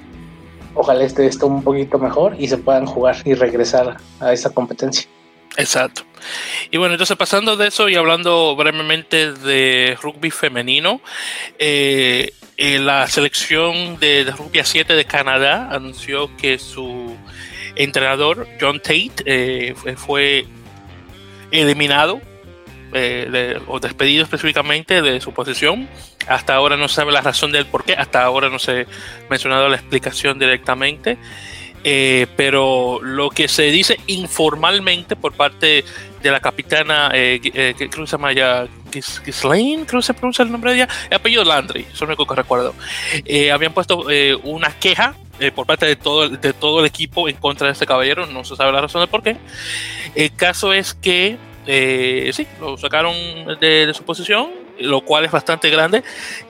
ojalá 0.73 1.03
esté 1.03 1.27
esto 1.27 1.45
un 1.45 1.63
poquito 1.63 1.99
mejor 1.99 2.35
y 2.39 2.47
se 2.47 2.57
puedan 2.57 2.87
jugar 2.87 3.17
y 3.25 3.35
regresar 3.35 3.97
a 4.19 4.33
esa 4.33 4.49
competencia. 4.49 5.07
Exacto. 5.55 6.01
Y 6.71 6.77
bueno, 6.77 6.95
entonces 6.95 7.15
pasando 7.15 7.57
de 7.57 7.67
eso 7.67 7.87
y 7.89 7.95
hablando 7.95 8.55
brevemente 8.55 9.33
de 9.33 9.95
rugby 10.01 10.31
femenino, 10.31 10.99
eh, 11.59 12.33
eh, 12.57 12.79
la 12.79 13.05
selección 13.05 13.99
de, 13.99 14.33
rugby 14.35 14.57
a 14.57 14.65
7 14.65 14.95
de 14.95 15.05
Canadá 15.05 15.69
anunció 15.69 16.35
que 16.37 16.57
su 16.57 17.15
entrenador, 17.75 18.47
John 18.59 18.79
Tate, 18.79 19.11
eh, 19.25 19.75
fue 19.95 20.47
eliminado 21.51 22.19
eh, 22.93 23.59
o 23.67 23.79
despedido 23.79 24.23
específicamente 24.23 25.01
de 25.01 25.21
su 25.21 25.33
posición. 25.33 25.87
Hasta 26.27 26.55
ahora 26.55 26.77
no 26.77 26.87
se 26.87 26.95
sabe 26.95 27.11
la 27.11 27.21
razón 27.21 27.51
del 27.51 27.65
por 27.65 27.83
qué, 27.83 27.93
hasta 27.93 28.23
ahora 28.23 28.49
no 28.49 28.59
se 28.59 28.81
ha 28.81 29.29
mencionado 29.29 29.69
la 29.69 29.77
explicación 29.77 30.39
directamente. 30.39 31.17
Eh, 31.83 32.27
pero 32.37 32.99
lo 33.01 33.31
que 33.31 33.47
se 33.47 33.63
dice 33.71 33.99
informalmente 34.05 35.15
por 35.15 35.33
parte 35.33 35.83
de 36.21 36.31
la 36.31 36.39
capitana, 36.39 37.09
eh, 37.11 37.39
eh 37.43 37.73
creo 37.75 37.89
que 37.89 38.05
se 38.05 38.11
llama 38.11 38.33
ya 38.33 38.67
Ghislaine, 38.91 39.87
creo 39.87 39.99
que 40.01 40.05
se 40.05 40.13
pronuncia 40.13 40.43
el 40.43 40.51
nombre 40.51 40.71
de 40.71 40.77
ella, 40.77 40.89
el 41.09 41.15
apellido 41.15 41.43
Landry, 41.43 41.81
eso 41.81 41.93
es 41.93 42.01
lo 42.01 42.07
único 42.07 42.27
que 42.27 42.35
recuerdo. 42.35 42.75
habían 43.51 43.73
puesto 43.73 44.05
una 44.43 44.69
queja 44.77 45.15
por 45.55 45.65
parte 45.65 45.87
de 45.87 45.95
todo, 45.95 46.29
de 46.29 46.53
todo 46.53 46.81
el 46.81 46.85
equipo 46.85 47.27
en 47.27 47.37
contra 47.37 47.65
de 47.65 47.73
este 47.73 47.87
caballero, 47.87 48.27
no 48.27 48.43
se 48.43 48.55
sabe 48.55 48.71
la 48.71 48.81
razón 48.81 49.01
del 49.01 49.09
por 49.09 49.23
qué. 49.23 49.37
El 50.13 50.35
caso 50.35 50.73
es 50.73 50.93
que 50.93 51.39
eh, 51.67 52.31
sí, 52.33 52.47
lo 52.59 52.77
sacaron 52.77 53.13
de, 53.59 53.91
su 53.93 54.03
posición, 54.03 54.49
lo 54.79 55.01
cual 55.01 55.25
es 55.25 55.31
bastante 55.31 55.69
grande, 55.69 56.03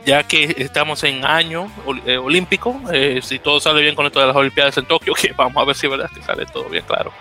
ya 0.06 0.24
que 0.24 0.56
estamos 0.58 1.04
en 1.04 1.26
año 1.26 1.72
eh, 2.06 2.18
olímpico. 2.18 2.80
Eh, 2.94 3.20
si 3.22 3.40
todo 3.40 3.60
sale 3.60 3.82
bien 3.82 3.96
con 3.96 4.06
esto 4.06 4.20
de 4.20 4.28
las 4.28 4.36
Olimpiadas 4.36 4.78
en 4.78 4.86
Tokio, 4.86 5.14
que 5.22 5.34
vamos 5.34 5.62
a 5.62 5.66
ver 5.66 5.76
si 5.76 5.88
verdad 5.88 6.10
que 6.14 6.22
sale 6.22 6.46
todo 6.46 6.70
bien 6.70 6.86
claro. 6.86 7.12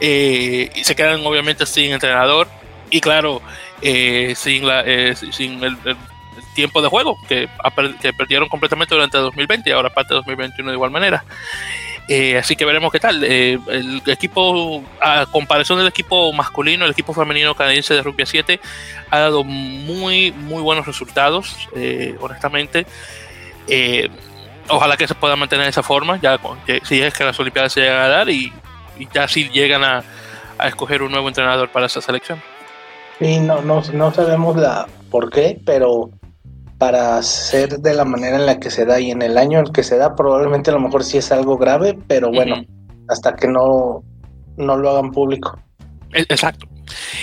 y 0.00 0.84
se 0.84 0.94
quedan 0.94 1.24
obviamente 1.26 1.66
sin 1.66 1.92
entrenador 1.92 2.48
y, 2.90 3.00
claro, 3.00 3.42
sin, 3.82 4.66
la, 4.66 4.84
sin 5.14 5.62
el, 5.64 5.76
tiempo 6.54 6.82
de 6.82 6.88
juego 6.88 7.16
que, 7.28 7.48
que, 8.00 8.12
perdieron 8.12 8.48
completamente 8.48 8.94
durante 8.94 9.18
2020 9.18 9.70
y 9.70 9.72
ahora 9.72 9.90
parte 9.90 10.14
de 10.14 10.16
2021 10.16 10.70
de 10.70 10.74
igual 10.74 10.90
manera. 10.90 11.24
Eh, 12.08 12.38
así 12.38 12.56
que 12.56 12.64
veremos 12.64 12.90
qué 12.90 13.00
tal. 13.00 13.22
Eh, 13.22 13.58
el 13.68 14.02
equipo, 14.06 14.82
a 15.00 15.26
comparación 15.26 15.78
del 15.78 15.88
equipo 15.88 16.32
masculino, 16.32 16.86
el 16.86 16.92
equipo 16.92 17.12
femenino 17.12 17.54
canadiense 17.54 17.92
de 17.92 18.02
rugby 18.02 18.24
7 18.24 18.58
ha 19.10 19.18
dado 19.18 19.44
muy, 19.44 20.32
muy 20.32 20.62
buenos 20.62 20.86
resultados, 20.86 21.68
eh, 21.76 22.16
honestamente. 22.20 22.86
ojalá 24.68 24.96
que 24.96 25.06
se 25.06 25.14
pueda 25.14 25.36
mantener 25.36 25.66
de 25.66 25.70
esa 25.70 25.82
forma, 25.82 26.18
ya 26.20 26.40
si 26.84 27.02
es 27.02 27.12
que 27.12 27.24
las 27.24 27.38
Olimpiadas 27.38 27.72
se 27.72 27.82
llegan 27.82 28.00
a 28.00 28.08
dar 28.08 28.30
y, 28.30 28.52
ya 29.12 29.28
si 29.28 29.48
llegan 29.50 29.84
a, 29.84 30.02
a, 30.58 30.68
escoger 30.68 31.02
un 31.02 31.12
nuevo 31.12 31.28
entrenador 31.28 31.68
para 31.68 31.86
esa 31.86 32.00
selección. 32.00 32.42
Sí, 33.18 33.38
no, 33.40 33.60
no, 33.62 33.82
no 33.92 34.14
sabemos 34.14 34.56
la 34.56 34.86
por 35.10 35.30
qué, 35.30 35.58
pero 35.64 36.10
para 36.78 37.20
ser 37.22 37.80
de 37.80 37.94
la 37.94 38.04
manera 38.04 38.36
en 38.36 38.46
la 38.46 38.60
que 38.60 38.70
se 38.70 38.84
da 38.84 39.00
y 39.00 39.10
en 39.10 39.22
el 39.22 39.36
año 39.36 39.58
en 39.58 39.66
el 39.66 39.72
que 39.72 39.82
se 39.82 39.96
da, 39.96 40.14
probablemente 40.14 40.70
a 40.70 40.74
lo 40.74 40.80
mejor 40.80 41.04
sí 41.04 41.18
es 41.18 41.32
algo 41.32 41.58
grave, 41.58 41.98
pero 42.06 42.30
bueno, 42.30 42.64
hasta 43.08 43.34
que 43.34 43.48
no, 43.48 44.04
no 44.56 44.76
lo 44.76 44.90
hagan 44.90 45.10
público. 45.10 45.58
E, 46.12 46.20
exacto. 46.20 46.66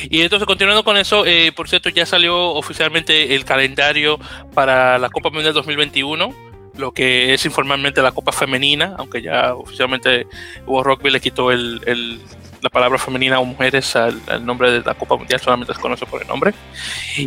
Y 0.09 0.21
entonces, 0.21 0.45
continuando 0.45 0.83
con 0.83 0.97
eso, 0.97 1.25
eh, 1.25 1.51
por 1.55 1.69
cierto, 1.69 1.89
ya 1.89 2.05
salió 2.05 2.51
oficialmente 2.51 3.35
el 3.35 3.45
calendario 3.45 4.19
para 4.53 4.97
la 4.97 5.09
Copa 5.09 5.29
Mundial 5.29 5.53
2021, 5.53 6.33
lo 6.77 6.91
que 6.91 7.33
es 7.33 7.45
informalmente 7.45 8.01
la 8.01 8.11
Copa 8.11 8.31
Femenina, 8.31 8.95
aunque 8.97 9.21
ya 9.21 9.55
oficialmente 9.55 10.27
World 10.67 10.87
Rugby 10.87 11.11
le 11.11 11.21
quitó 11.21 11.51
el, 11.51 12.21
la 12.65 12.69
palabra 12.71 12.97
femenina 12.97 13.39
o 13.39 13.45
mujeres 13.45 13.95
al, 13.95 14.43
nombre 14.43 14.71
de 14.71 14.81
la 14.81 14.95
Copa 14.95 15.15
Mundial, 15.15 15.39
solamente 15.39 15.71
se 15.71 15.79
conoce 15.79 16.07
por 16.07 16.23
el 16.23 16.27
nombre. 16.27 16.51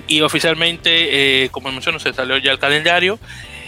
Y 0.09 0.21
oficialmente, 0.21 1.45
eh, 1.45 1.49
como 1.51 1.71
menciono, 1.71 2.01
se 2.01 2.13
salió 2.13 2.37
ya 2.39 2.51
el 2.51 2.59
calendario. 2.59 3.21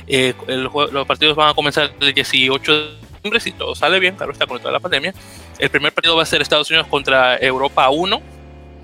Eh, 0.09 0.35
los 0.49 1.07
partidos 1.07 1.37
van 1.37 1.51
a 1.51 1.55
comenzar 1.55 1.93
el 2.01 2.13
18 2.13 2.73
de 2.73 2.97
diciembre, 3.13 3.39
si 3.39 3.53
todo 3.53 3.77
sale 3.77 4.01
bien, 4.01 4.17
claro 4.17 4.33
está 4.33 4.47
con 4.47 4.59
toda 4.59 4.73
la 4.73 4.81
pandemia. 4.81 5.15
El 5.61 5.71
primer 5.71 5.93
partido 5.93 6.17
va 6.17 6.25
a 6.25 6.27
ser 6.27 6.43
Estados 6.43 6.69
Unidos 6.71 6.89
contra 6.89 7.39
Europa 7.39 7.89
1. 7.89 8.21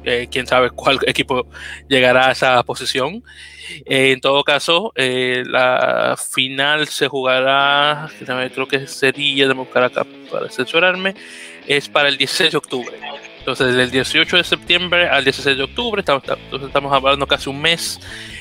Eh, 0.04 0.28
quién 0.30 0.46
sabe 0.46 0.70
cuál 0.70 1.00
equipo 1.08 1.48
llegará 1.88 2.28
a 2.28 2.32
esa 2.32 2.62
posición. 2.62 3.24
en 3.84 4.20
todo 4.20 4.44
caso, 4.44 4.92
la 4.94 6.16
final 6.16 6.86
se 6.86 7.08
jugará, 7.08 8.08
creo 8.54 8.68
que 8.68 8.86
sería, 8.86 9.48
de 9.48 9.54
buscar 9.54 9.82
acá 9.82 10.06
para 10.30 10.48
censurarme, 10.48 11.16
es 11.66 11.88
para 11.88 12.08
el 12.08 12.16
16 12.16 12.52
de 12.52 12.58
octubre. 12.58 12.96
Entonces, 13.38 13.74
del 13.76 13.90
18 13.90 14.36
de 14.38 14.44
septiembre 14.44 15.08
al 15.08 15.24
16 15.24 15.56
de 15.56 15.62
octubre, 15.62 16.00
estamos, 16.00 16.24
estamos 16.66 16.92
hablando 16.92 17.26
casi 17.26 17.48
un 17.48 17.60
mes 17.60 18.00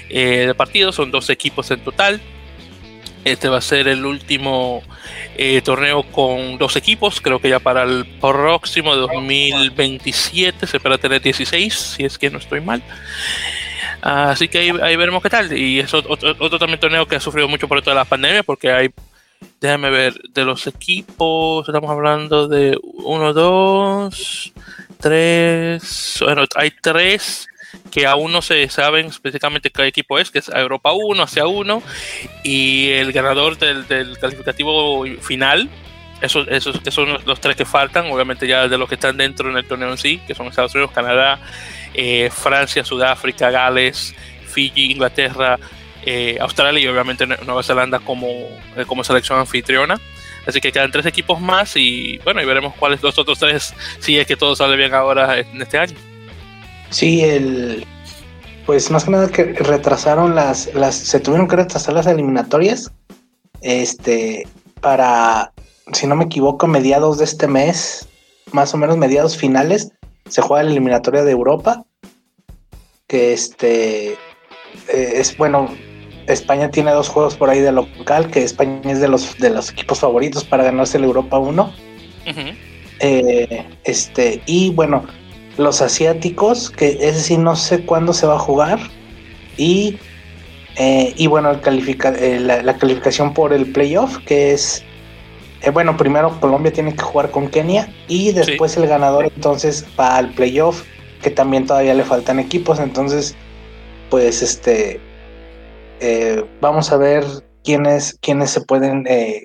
eh, 0.09 0.47
de 0.47 0.55
partidos, 0.55 0.95
son 0.95 1.11
dos 1.11 1.29
equipos 1.29 1.69
en 1.71 1.79
total. 1.81 2.21
Este 3.23 3.49
va 3.49 3.57
a 3.57 3.61
ser 3.61 3.87
el 3.87 4.05
último 4.05 4.83
eh, 5.35 5.61
torneo 5.61 6.03
con 6.03 6.59
dos 6.59 6.75
equipos. 6.75 7.21
Creo 7.21 7.39
que 7.39 7.49
ya 7.49 7.59
para 7.59 7.83
el 7.83 8.05
próximo 8.21 8.95
2027 8.95 10.67
se 10.67 10.77
espera 10.77 10.97
tener 10.99 11.21
16, 11.21 11.73
si 11.73 12.05
es 12.05 12.19
que 12.19 12.29
no 12.29 12.37
estoy 12.37 12.61
mal. 12.61 12.83
Así 14.01 14.47
que 14.47 14.59
ahí, 14.59 14.95
veremos 14.95 15.23
qué 15.23 15.31
tal. 15.31 15.57
Y 15.57 15.79
es 15.79 15.91
otro, 15.93 16.13
otro, 16.13 16.59
también 16.59 16.79
torneo 16.79 17.07
que 17.07 17.15
ha 17.15 17.19
sufrido 17.19 17.47
mucho 17.47 17.67
por 17.67 17.81
toda 17.81 17.95
la 17.95 18.05
pandemia, 18.05 18.43
porque 18.43 18.71
hay 18.71 18.89
Déjame 19.61 19.89
ver, 19.89 20.13
de 20.33 20.45
los 20.45 20.67
equipos, 20.67 21.67
estamos 21.67 21.89
hablando 21.89 22.47
de 22.47 22.77
1, 22.83 23.33
2, 23.33 24.53
3, 24.99 26.17
bueno, 26.21 26.43
hay 26.55 26.71
tres 26.81 27.47
que 27.91 28.05
aún 28.05 28.31
no 28.31 28.41
se 28.41 28.67
saben 28.69 29.07
específicamente 29.07 29.71
qué 29.71 29.85
equipo 29.87 30.19
es, 30.19 30.31
que 30.31 30.39
es 30.39 30.49
Europa 30.49 30.93
1, 30.93 31.23
hacia 31.23 31.47
1, 31.47 31.81
y 32.43 32.89
el 32.91 33.11
ganador 33.11 33.57
del, 33.57 34.17
calificativo 34.19 35.05
final, 35.21 35.69
esos, 36.21 36.47
esos, 36.47 36.79
son 36.89 37.17
los 37.25 37.39
tres 37.39 37.55
que 37.55 37.65
faltan, 37.65 38.11
obviamente 38.11 38.47
ya 38.47 38.67
de 38.67 38.77
los 38.77 38.87
que 38.87 38.95
están 38.95 39.17
dentro 39.17 39.49
en 39.49 39.57
el 39.57 39.67
torneo 39.67 39.91
en 39.91 39.97
sí, 39.97 40.21
que 40.27 40.35
son 40.35 40.47
Estados 40.47 40.73
Unidos, 40.75 40.91
Canadá, 40.91 41.39
eh, 41.93 42.29
Francia, 42.31 42.83
Sudáfrica, 42.83 43.49
Gales, 43.49 44.15
Fiji, 44.45 44.91
Inglaterra, 44.91 45.59
eh, 46.05 46.37
Australia 46.39 46.79
y 46.79 46.87
obviamente 46.87 47.25
Nueva 47.25 47.63
Zelanda 47.63 47.99
como, 47.99 48.27
eh, 48.27 48.85
como 48.87 49.03
selección 49.03 49.39
anfitriona. 49.39 49.99
Así 50.45 50.61
que 50.61 50.71
quedan 50.71 50.91
tres 50.91 51.07
equipos 51.07 51.41
más 51.41 51.75
y 51.75 52.19
bueno, 52.23 52.41
y 52.41 52.45
veremos 52.45 52.75
cuáles 52.75 53.01
los 53.01 53.17
otros 53.17 53.39
tres, 53.39 53.73
si 53.99 54.19
es 54.19 54.27
que 54.27 54.35
todo 54.35 54.55
sale 54.55 54.75
bien 54.75 54.93
ahora 54.93 55.39
en 55.39 55.61
este 55.61 55.79
año. 55.79 55.95
Sí, 56.91 57.21
el 57.23 57.85
pues 58.65 58.89
más 58.89 59.05
que 59.05 59.11
nada 59.11 59.29
que 59.29 59.43
retrasaron 59.43 60.33
las, 60.33 60.73
las, 60.73 60.95
se 60.95 61.19
tuvieron 61.19 61.47
que 61.47 61.55
retrasar 61.55 61.93
las 61.93 62.07
eliminatorias, 62.07 62.91
este, 63.61 64.47
para, 64.81 65.53
si 65.93 66.07
no 66.07 66.15
me 66.15 66.25
equivoco, 66.25 66.65
mediados 66.67 67.19
de 67.19 67.25
este 67.25 67.47
mes, 67.47 68.07
más 68.51 68.73
o 68.73 68.77
menos 68.77 68.97
mediados 68.97 69.37
finales, 69.37 69.91
se 70.27 70.41
juega 70.41 70.63
la 70.63 70.71
eliminatoria 70.71 71.23
de 71.23 71.31
Europa, 71.31 71.85
que 73.07 73.33
este, 73.33 74.13
eh, 74.13 74.17
es 74.87 75.37
bueno, 75.37 75.69
España 76.27 76.71
tiene 76.71 76.91
dos 76.91 77.09
juegos 77.09 77.35
por 77.35 77.49
ahí 77.49 77.59
de 77.59 77.71
local, 77.71 78.31
que 78.31 78.43
España 78.43 78.91
es 78.91 78.99
de 78.99 79.07
los, 79.07 79.37
de 79.37 79.49
los 79.49 79.71
equipos 79.71 79.99
favoritos 79.99 80.43
para 80.43 80.63
ganarse 80.63 80.97
el 80.97 81.03
Europa 81.03 81.37
1. 81.37 81.73
Eh, 82.99 83.65
este, 83.83 84.41
y 84.45 84.71
bueno, 84.71 85.05
los 85.57 85.81
asiáticos, 85.81 86.71
que 86.71 86.97
es 87.01 87.15
decir, 87.15 87.39
no 87.39 87.55
sé 87.55 87.85
cuándo 87.85 88.13
se 88.13 88.25
va 88.25 88.35
a 88.35 88.39
jugar. 88.39 88.79
Y, 89.57 89.97
eh, 90.77 91.13
y 91.15 91.27
bueno, 91.27 91.51
el 91.51 91.61
califica, 91.61 92.09
eh, 92.09 92.39
la, 92.39 92.77
calificación 92.77 93.33
por 93.33 93.53
el 93.53 93.71
playoff, 93.71 94.17
que 94.25 94.51
es, 94.51 94.83
bueno, 95.73 95.95
primero 95.95 96.39
Colombia 96.39 96.73
tiene 96.73 96.93
que 96.93 97.01
jugar 97.01 97.31
con 97.31 97.49
Kenia 97.49 97.87
y 98.07 98.31
después 98.33 98.77
el 98.77 98.87
ganador 98.87 99.25
entonces 99.33 99.85
va 99.99 100.17
al 100.17 100.29
playoff, 100.29 100.83
que 101.21 101.29
también 101.29 101.65
todavía 101.65 101.93
le 101.93 102.03
faltan 102.03 102.39
equipos. 102.39 102.79
Entonces, 102.79 103.35
pues 104.09 104.41
este 104.41 104.99
eh, 105.99 106.43
vamos 106.61 106.91
a 106.91 106.97
ver 106.97 107.23
quiénes, 107.63 108.17
quiénes 108.21 108.51
se 108.51 108.61
pueden 108.61 109.05
eh, 109.07 109.43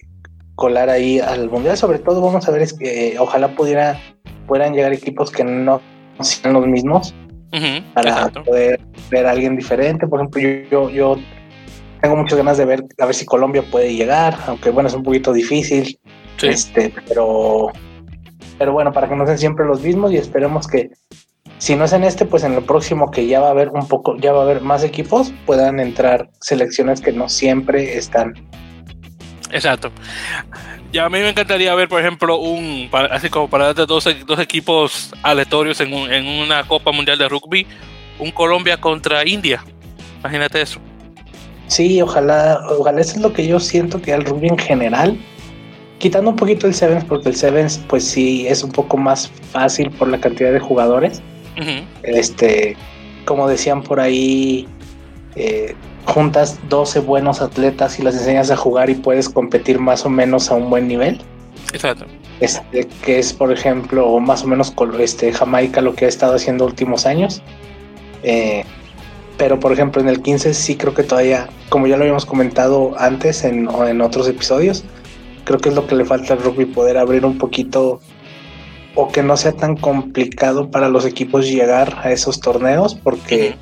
colar 0.54 0.90
ahí 0.90 1.20
al 1.20 1.50
mundial. 1.50 1.76
Sobre 1.76 1.98
todo 1.98 2.20
vamos 2.20 2.48
a 2.48 2.50
ver, 2.50 2.62
es 2.62 2.72
que, 2.72 3.08
eh, 3.08 3.18
ojalá 3.18 3.54
pudiera, 3.54 4.00
puedan 4.46 4.74
llegar 4.74 4.92
equipos 4.92 5.30
que 5.30 5.44
no 5.44 5.80
sean 6.20 6.54
los 6.54 6.66
mismos 6.66 7.14
para 7.94 8.28
poder 8.28 8.80
ver 9.10 9.26
a 9.26 9.30
alguien 9.30 9.56
diferente. 9.56 10.06
Por 10.06 10.20
ejemplo, 10.20 10.40
yo, 10.70 10.90
yo, 10.90 11.16
tengo 12.00 12.16
muchas 12.16 12.38
ganas 12.38 12.58
de 12.58 12.64
ver 12.64 12.84
a 12.98 13.06
ver 13.06 13.14
si 13.14 13.26
Colombia 13.26 13.62
puede 13.70 13.94
llegar, 13.94 14.36
aunque 14.46 14.70
bueno, 14.70 14.88
es 14.88 14.94
un 14.94 15.02
poquito 15.02 15.32
difícil. 15.32 15.98
Este, 16.42 16.92
pero, 17.06 17.70
pero 18.58 18.72
bueno, 18.72 18.92
para 18.92 19.08
que 19.08 19.14
no 19.14 19.26
sean 19.26 19.38
siempre 19.38 19.66
los 19.66 19.82
mismos 19.82 20.10
y 20.12 20.16
esperemos 20.16 20.66
que 20.66 20.90
si 21.60 21.76
no 21.76 21.84
es 21.84 21.92
en 21.92 22.04
este, 22.04 22.24
pues 22.24 22.42
en 22.42 22.54
el 22.54 22.62
próximo 22.62 23.10
que 23.10 23.26
ya 23.26 23.38
va 23.38 23.48
a 23.48 23.50
haber 23.50 23.68
un 23.68 23.86
poco, 23.86 24.16
ya 24.16 24.32
va 24.32 24.40
a 24.40 24.42
haber 24.44 24.62
más 24.62 24.82
equipos, 24.82 25.30
puedan 25.44 25.78
entrar 25.78 26.30
selecciones 26.40 27.02
que 27.02 27.12
no 27.12 27.28
siempre 27.28 27.98
están. 27.98 28.32
Exacto. 29.52 29.92
Ya 30.90 31.04
a 31.04 31.10
mí 31.10 31.18
me 31.18 31.28
encantaría 31.28 31.74
ver, 31.74 31.88
por 31.88 32.00
ejemplo, 32.00 32.38
un, 32.38 32.88
así 33.10 33.28
como 33.28 33.50
para 33.50 33.66
darte 33.66 33.84
dos, 33.84 34.08
dos 34.26 34.38
equipos 34.38 35.10
aleatorios 35.22 35.82
en, 35.82 35.92
en 35.92 36.26
una 36.26 36.66
Copa 36.66 36.92
Mundial 36.92 37.18
de 37.18 37.28
Rugby, 37.28 37.66
un 38.18 38.30
Colombia 38.30 38.80
contra 38.80 39.28
India. 39.28 39.62
Imagínate 40.20 40.62
eso. 40.62 40.80
Sí, 41.66 42.00
ojalá, 42.00 42.58
ojalá 42.70 43.02
eso 43.02 43.16
es 43.16 43.20
lo 43.20 43.34
que 43.34 43.46
yo 43.46 43.60
siento 43.60 44.00
que 44.00 44.14
al 44.14 44.24
rugby 44.24 44.48
en 44.48 44.58
general, 44.58 45.20
quitando 45.98 46.30
un 46.30 46.36
poquito 46.36 46.66
el 46.66 46.72
Sevens, 46.72 47.04
porque 47.04 47.28
el 47.28 47.36
Sevens 47.36 47.84
pues 47.86 48.02
sí 48.02 48.46
es 48.48 48.64
un 48.64 48.72
poco 48.72 48.96
más 48.96 49.30
fácil 49.52 49.90
por 49.90 50.08
la 50.08 50.18
cantidad 50.18 50.52
de 50.52 50.58
jugadores, 50.58 51.22
este, 52.02 52.76
como 53.24 53.48
decían 53.48 53.82
por 53.82 54.00
ahí, 54.00 54.66
eh, 55.36 55.74
juntas 56.06 56.58
12 56.68 57.00
buenos 57.00 57.40
atletas 57.40 57.98
y 57.98 58.02
las 58.02 58.14
enseñas 58.14 58.50
a 58.50 58.56
jugar 58.56 58.90
y 58.90 58.94
puedes 58.94 59.28
competir 59.28 59.78
más 59.78 60.04
o 60.04 60.10
menos 60.10 60.50
a 60.50 60.54
un 60.54 60.70
buen 60.70 60.88
nivel. 60.88 61.20
Exacto. 61.72 62.06
Este, 62.40 62.88
que 63.04 63.18
es, 63.18 63.32
por 63.32 63.52
ejemplo, 63.52 64.18
más 64.18 64.44
o 64.44 64.46
menos 64.46 64.74
este, 64.98 65.32
Jamaica 65.32 65.82
lo 65.82 65.94
que 65.94 66.06
ha 66.06 66.08
estado 66.08 66.34
haciendo 66.34 66.64
últimos 66.64 67.06
años. 67.06 67.42
Eh, 68.22 68.64
pero, 69.36 69.60
por 69.60 69.72
ejemplo, 69.72 70.02
en 70.02 70.08
el 70.08 70.20
15 70.20 70.54
sí 70.54 70.76
creo 70.76 70.94
que 70.94 71.02
todavía, 71.02 71.48
como 71.68 71.86
ya 71.86 71.96
lo 71.96 72.02
habíamos 72.02 72.26
comentado 72.26 72.94
antes 72.98 73.44
en, 73.44 73.68
en 73.86 74.00
otros 74.00 74.28
episodios, 74.28 74.84
creo 75.44 75.58
que 75.58 75.70
es 75.70 75.74
lo 75.74 75.86
que 75.86 75.94
le 75.94 76.04
falta 76.04 76.34
al 76.34 76.42
rugby, 76.42 76.66
poder 76.66 76.98
abrir 76.98 77.24
un 77.24 77.38
poquito 77.38 78.00
o 78.94 79.08
que 79.08 79.22
no 79.22 79.36
sea 79.36 79.52
tan 79.52 79.76
complicado 79.76 80.70
para 80.70 80.88
los 80.88 81.04
equipos 81.04 81.48
llegar 81.48 81.98
a 82.02 82.10
esos 82.10 82.40
torneos, 82.40 82.94
porque 82.94 83.54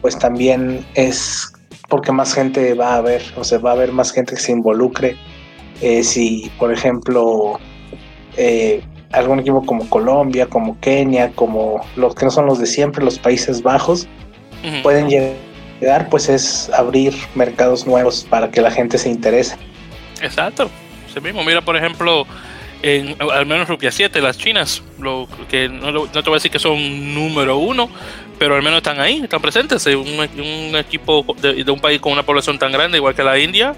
pues 0.00 0.18
también 0.18 0.86
es 0.94 1.52
porque 1.88 2.12
más 2.12 2.34
gente 2.34 2.74
va 2.74 2.96
a 2.96 3.00
ver, 3.00 3.22
o 3.36 3.44
sea, 3.44 3.58
va 3.58 3.70
a 3.70 3.72
haber 3.72 3.92
más 3.92 4.12
gente 4.12 4.34
que 4.34 4.40
se 4.40 4.52
involucre. 4.52 5.16
Eh, 5.80 6.02
si, 6.04 6.50
por 6.58 6.72
ejemplo, 6.72 7.58
eh, 8.36 8.82
algún 9.12 9.40
equipo 9.40 9.64
como 9.64 9.88
Colombia, 9.88 10.46
como 10.46 10.78
Kenia, 10.80 11.30
como 11.34 11.80
los 11.96 12.14
que 12.14 12.26
no 12.26 12.30
son 12.30 12.46
los 12.46 12.58
de 12.58 12.66
siempre, 12.66 13.04
los 13.04 13.18
Países 13.18 13.62
Bajos, 13.62 14.06
pueden 14.82 15.08
llegar, 15.08 16.08
pues 16.10 16.28
es 16.28 16.68
abrir 16.70 17.14
mercados 17.34 17.86
nuevos 17.86 18.26
para 18.28 18.50
que 18.50 18.60
la 18.60 18.70
gente 18.70 18.98
se 18.98 19.08
interese. 19.08 19.56
Exacto. 20.20 20.68
Sí 21.12 21.20
mismo, 21.20 21.42
mira, 21.44 21.62
por 21.62 21.76
ejemplo, 21.76 22.26
en, 22.82 23.16
al 23.20 23.46
menos 23.46 23.68
Rupia 23.68 23.90
7, 23.90 24.20
las 24.20 24.38
chinas, 24.38 24.82
lo 25.00 25.28
que 25.48 25.68
no, 25.68 25.90
no, 25.90 26.06
te 26.06 26.20
voy 26.20 26.32
a 26.32 26.34
decir 26.34 26.50
que 26.50 26.58
son 26.58 27.14
número 27.14 27.58
uno, 27.58 27.88
pero 28.38 28.54
al 28.54 28.62
menos 28.62 28.78
están 28.78 29.00
ahí, 29.00 29.20
están 29.22 29.40
presentes. 29.40 29.84
Un, 29.86 30.76
equipo 30.76 31.24
de, 31.40 31.64
un 31.70 31.80
país 31.80 32.00
con 32.00 32.12
una 32.12 32.22
población 32.22 32.58
tan 32.58 32.70
grande, 32.70 32.98
igual 32.98 33.14
que 33.14 33.24
la 33.24 33.38
India, 33.38 33.74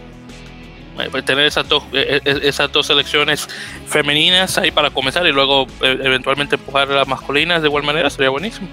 eh, 0.99 1.09
pues 1.11 1.25
tener 1.25 1.47
esas 1.47 1.67
dos, 1.69 1.83
eh, 1.93 2.21
eh, 2.25 2.41
esas 2.43 2.71
dos 2.71 2.87
selecciones 2.87 3.49
femeninas 3.87 4.59
ahí 4.59 4.71
para 4.71 4.91
comenzar 4.91 5.27
y 5.27 5.33
luego 5.33 5.67
eventualmente 5.81 6.57
empujar 6.57 6.91
a 6.91 6.95
las 6.97 7.09
masculinas 7.09 7.63
de 7.63 7.69
igual 7.69 7.85
manera 7.85 8.11
sería 8.11 8.29
buenísimo. 8.29 8.69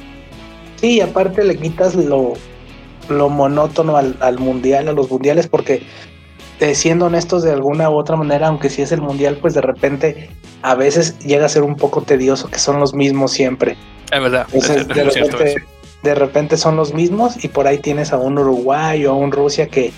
Sí, 0.76 1.00
aparte 1.00 1.44
le 1.44 1.58
quitas 1.58 1.96
lo, 1.96 2.34
lo 3.08 3.30
monótono 3.30 3.96
al 3.98 4.40
mundial, 4.40 4.90
a 4.90 4.92
los 4.92 5.10
mundiales, 5.10 5.48
porque 5.48 5.84
eh, 6.60 6.74
siendo 6.74 7.06
honestos 7.06 7.44
de 7.44 7.52
alguna 7.52 7.90
u 7.90 7.96
otra 7.96 8.16
manera, 8.16 8.48
aunque 8.48 8.70
si 8.70 8.82
es 8.82 8.92
el 8.92 9.02
mundial, 9.02 9.38
pues 9.40 9.54
de 9.54 9.62
repente 9.62 10.30
a 10.64 10.76
veces 10.76 11.20
llega 11.20 11.46
a 11.46 11.50
ser 11.50 11.64
un 11.64 11.76
poco 11.76 12.02
tedioso 12.02 12.50
que 12.50 12.60
son 12.60 12.80
los 12.80 12.94
mismos 12.94 13.32
siempre. 13.32 13.78
Es 14.12 14.22
verdad. 14.22 14.48
de, 16.04 16.16
repente, 16.16 16.58
son 16.58 16.76
los 16.76 16.94
mismos 16.94 17.44
y 17.44 17.50
por 17.50 17.68
ahí 17.68 17.78
tienes 17.78 18.12
a 18.12 18.18
un 18.18 18.40
Uruguay 18.40 19.06
o 19.06 19.12
a 19.12 19.16
un 19.16 19.32
Rusia 19.32 19.68
que 19.68 19.92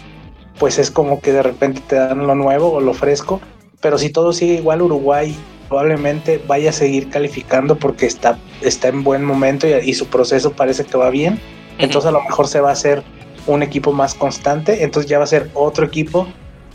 pues 0.58 0.78
es 0.80 0.92
como 0.92 1.22
que 1.22 1.32
de 1.32 1.44
repente 1.44 1.82
te 1.88 1.96
dan 1.96 2.28
lo 2.28 2.36
nuevo 2.36 2.74
o 2.74 2.82
lo 2.82 2.94
fresco, 2.94 3.40
pero 3.80 3.98
si 3.98 4.10
todo 4.10 4.34
sigue 4.34 4.56
igual, 4.56 4.82
Uruguay 4.82 5.34
probablemente 5.70 6.44
vaya 6.46 6.72
a 6.72 6.74
seguir 6.74 7.10
calificando 7.10 7.78
porque 7.78 8.06
está, 8.06 8.38
está 8.62 8.90
en 8.90 9.04
buen 9.04 9.24
momento 9.24 9.68
y, 9.68 9.94
su 9.94 10.08
proceso 10.08 10.52
parece 10.52 10.84
que 10.84 10.98
va 10.98 11.10
bien. 11.10 11.40
Entonces 11.78 12.10
a 12.10 12.12
lo 12.12 12.22
mejor 12.22 12.48
se 12.48 12.60
va 12.60 12.70
a 12.70 12.74
hacer 12.74 13.04
un 13.48 13.64
equipo 13.64 13.94
más 13.94 14.14
constante, 14.14 14.84
entonces 14.84 15.10
ya 15.10 15.20
va 15.20 15.24
a 15.24 15.28
ser 15.28 15.50
otro 15.54 15.86
equipo 15.86 16.28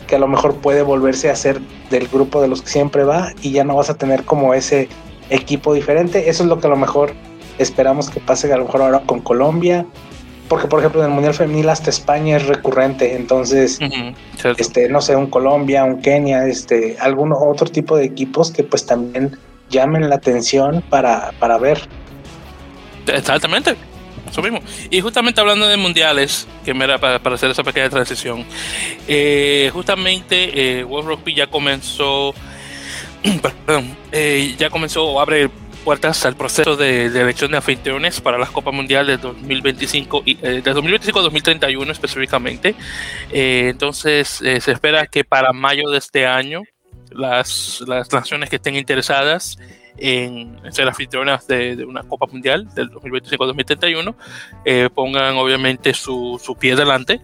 que 0.07 0.17
a 0.17 0.19
lo 0.19 0.29
mejor 0.29 0.57
puede 0.57 0.83
volverse 0.83 1.31
a 1.31 1.37
ser 1.37 1.61
del 1.91 2.09
grupo 2.09 2.41
de 2.41 2.49
los 2.49 2.63
que 2.63 2.69
siempre 2.69 3.05
va 3.05 3.33
y 3.43 3.53
ya 3.53 3.65
no 3.65 3.77
vas 3.77 3.91
a 3.91 3.97
tener 3.97 4.25
como 4.25 4.55
ese 4.55 4.89
equipo 5.31 5.75
diferente. 5.75 6.29
Eso 6.29 6.43
es 6.43 6.49
lo 6.49 6.59
que 6.61 6.67
a 6.67 6.71
lo 6.71 6.77
mejor 6.77 7.13
esperamos 7.59 8.11
que 8.11 8.21
pase 8.21 8.53
a 8.53 8.57
lo 8.57 8.65
mejor 8.65 8.83
ahora 8.83 9.01
con 9.01 9.21
Colombia, 9.21 9.87
porque 10.49 10.69
por 10.69 10.81
ejemplo 10.81 11.01
en 11.03 11.09
el 11.09 11.13
Mundial 11.13 11.35
Femenil 11.35 11.69
hasta 11.69 11.91
España 11.91 12.37
es 12.37 12.47
recurrente, 12.47 13.17
entonces 13.17 13.79
este 14.59 14.89
no 14.89 15.01
sé, 15.01 15.17
un 15.17 15.29
Colombia, 15.29 15.85
un 15.85 16.01
Kenia, 16.01 16.47
este 16.47 16.97
algún 17.01 17.33
otro 17.33 17.67
tipo 17.67 17.97
de 17.97 18.05
equipos 18.05 18.51
que 18.51 18.65
pues 18.65 18.85
también 18.85 19.39
llamen 19.71 20.09
la 20.09 20.17
atención 20.17 20.83
para, 20.91 21.33
para 21.39 21.59
ver. 21.59 21.81
Exactamente. 23.07 23.77
Mismo. 24.43 24.61
Y 24.91 25.01
justamente 25.01 25.41
hablando 25.41 25.69
de 25.69 25.77
mundiales, 25.77 26.47
que 26.65 26.75
me 26.75 26.85
era 26.85 26.99
para, 26.99 27.35
hacer 27.35 27.51
esa 27.51 27.63
pequeña 27.63 27.89
transición, 27.89 28.45
eh, 29.07 29.71
justamente 29.73 30.79
eh, 30.81 30.85
World 30.85 31.09
Rugby 31.09 31.35
ya 31.35 31.47
comenzó, 31.47 32.35
eh, 34.13 34.55
ya 34.59 34.71
comenzó 34.71 35.21
abre 35.21 35.51
puertas 35.85 36.25
al 36.25 36.35
proceso 36.35 36.77
de, 36.77 37.07
elección 37.07 37.51
de 37.51 37.59
anfitriones 37.59 38.21
para 38.21 38.39
las 38.39 38.51
Copas 38.51 38.73
Mundiales 38.73 39.21
de 39.21 39.29
2025 39.29 40.23
y 40.25 40.35
de 40.35 40.63
2025 40.63 41.19
a 41.19 41.23
2031 41.23 41.93
específicamente. 41.93 42.75
entonces 43.31 44.29
se 44.29 44.73
espera 44.73 45.07
que 45.07 45.25
para 45.25 45.53
mayo 45.53 45.91
de 45.91 45.99
este 45.99 46.27
año 46.27 46.63
las, 47.11 47.85
las 47.87 48.11
naciones 48.13 48.49
que 48.49 48.57
estén 48.57 48.77
interesadas 48.77 49.59
en 49.97 50.59
ser 50.73 50.89
anfitrionas 50.89 51.47
de, 51.47 51.85
una 51.85 52.03
Copa 52.03 52.27
Mundial 52.27 52.69
del 52.75 52.91
2025-2031, 52.91 54.15
eh, 54.65 54.89
pongan 54.93 55.37
obviamente 55.37 55.95
su, 55.95 56.41
su, 56.43 56.57
pie 56.57 56.77
delante. 56.77 57.21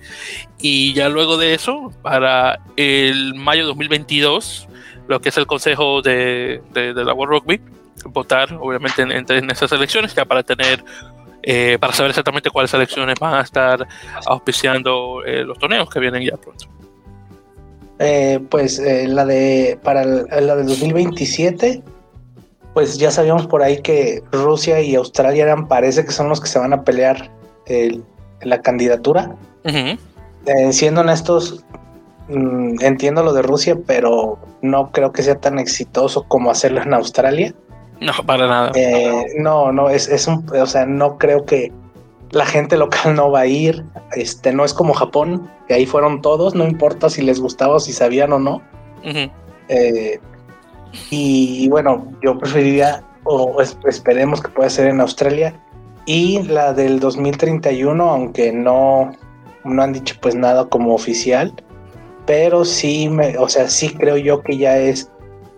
Y 0.61 0.93
ya 0.95 1.09
luego 1.09 1.37
de 1.37 1.55
eso, 1.55 1.93
para 2.03 2.61
el 2.77 3.35
mayo 3.35 3.63
de 3.63 3.69
2022, 3.69 4.69
lo 5.09 5.21
que 5.21 5.31
es 5.31 5.37
el 5.37 5.47
Consejo 5.47 6.03
de, 6.03 6.63
de, 6.73 6.95
la 6.95 7.13
World 7.13 7.41
Rugby, 7.41 7.61
votar 8.05 8.53
obviamente 8.61 9.03
en, 9.03 9.11
en, 9.13 9.51
esas 9.51 9.73
elecciones, 9.73 10.15
ya 10.15 10.25
para 10.25 10.43
tener 10.43 10.85
eh, 11.43 11.79
para 11.81 11.95
saber 11.95 12.11
exactamente 12.11 12.51
cuáles 12.51 12.73
elecciones 12.75 13.19
van 13.19 13.35
a 13.35 13.41
estar 13.41 13.87
auspiciando 14.27 15.25
eh, 15.25 15.43
los 15.43 15.59
torneos 15.59 15.89
que 15.89 15.99
vienen 15.99 16.23
ya 16.23 16.37
pronto. 16.37 16.67
pues 18.51 18.79
la 18.79 19.25
de 19.25 19.79
para 19.83 20.05
la 20.05 20.57
del 20.57 20.67
2027 20.67 21.83
pues 22.81 22.97
ya 22.97 23.11
sabíamos 23.11 23.47
por 23.47 23.63
ahí 23.63 23.83
que 23.83 24.23
Rusia 24.33 24.81
y 24.81 24.95
Australia 24.95 25.43
eran, 25.43 25.69
parece 25.69 26.03
que 26.03 26.13
son 26.13 26.31
los 26.31 26.41
que 26.41 26.47
se 26.47 26.59
van 26.59 26.73
a 26.73 26.83
pelear 26.83 27.31
la 28.41 28.63
candidatura. 28.63 29.37
Eh, 29.65 30.73
siendo 30.73 31.03
honestos, 31.03 31.63
mm, 32.29 32.77
entiendo 32.81 33.23
lo 33.23 33.35
de 33.35 33.43
Rusia, 33.43 33.77
pero 33.87 34.39
no 34.63 34.93
creo 34.93 35.13
que 35.13 35.23
sea 35.23 35.35
tan 35.35 35.59
exitoso 35.59 36.23
como 36.23 36.51
hacerlo 36.51 36.81
en 36.81 36.95
Australia. 36.95 37.55
No, 38.01 38.15
para 38.25 38.47
nada. 38.47 38.73
Eh, 38.75 39.27
no, 39.37 39.73
no, 39.73 39.91
es, 39.91 40.09
es 40.09 40.27
un, 40.27 40.47
o 40.51 40.67
sea, 40.67 40.87
no 40.87 41.19
creo 41.19 41.45
que 41.45 41.71
la 42.31 42.47
gente 42.47 42.79
local 42.79 43.15
no 43.15 43.31
va 43.31 43.41
a 43.41 43.47
ir. 43.47 43.85
Este, 44.13 44.55
no 44.55 44.65
es 44.65 44.73
como 44.73 44.95
Japón, 44.95 45.51
que 45.69 45.75
ahí 45.75 45.85
fueron 45.85 46.23
todos, 46.23 46.55
no 46.55 46.65
importa 46.65 47.11
si 47.11 47.21
les 47.21 47.41
gustaba 47.41 47.75
o 47.75 47.81
si 47.81 47.93
sabían 47.93 48.33
o 48.33 48.39
no. 48.39 48.63
Y 51.11 51.69
bueno, 51.69 52.07
yo 52.23 52.39
preferiría, 52.39 53.03
o 53.25 53.61
esperemos 53.61 54.41
que 54.41 54.49
pueda 54.49 54.71
ser 54.71 54.89
en 54.89 55.01
Australia. 55.01 55.55
Y 56.07 56.43
la 56.45 56.73
del 56.73 56.99
2031, 56.99 58.03
aunque 58.03 58.53
no, 58.53 59.13
no 59.65 59.83
han 59.83 59.93
dicho 59.93 60.17
pues 60.21 60.35
nada 60.35 60.69
como 60.69 60.95
oficial, 60.95 61.53
pero 62.27 62.65
sí, 62.65 63.09
me, 63.09 63.37
o 63.39 63.49
sea, 63.49 63.69
sí 63.69 63.91
creo 63.95 64.17
yo 64.17 64.43
que 64.43 64.57
ya 64.57 64.79
es 64.79 65.11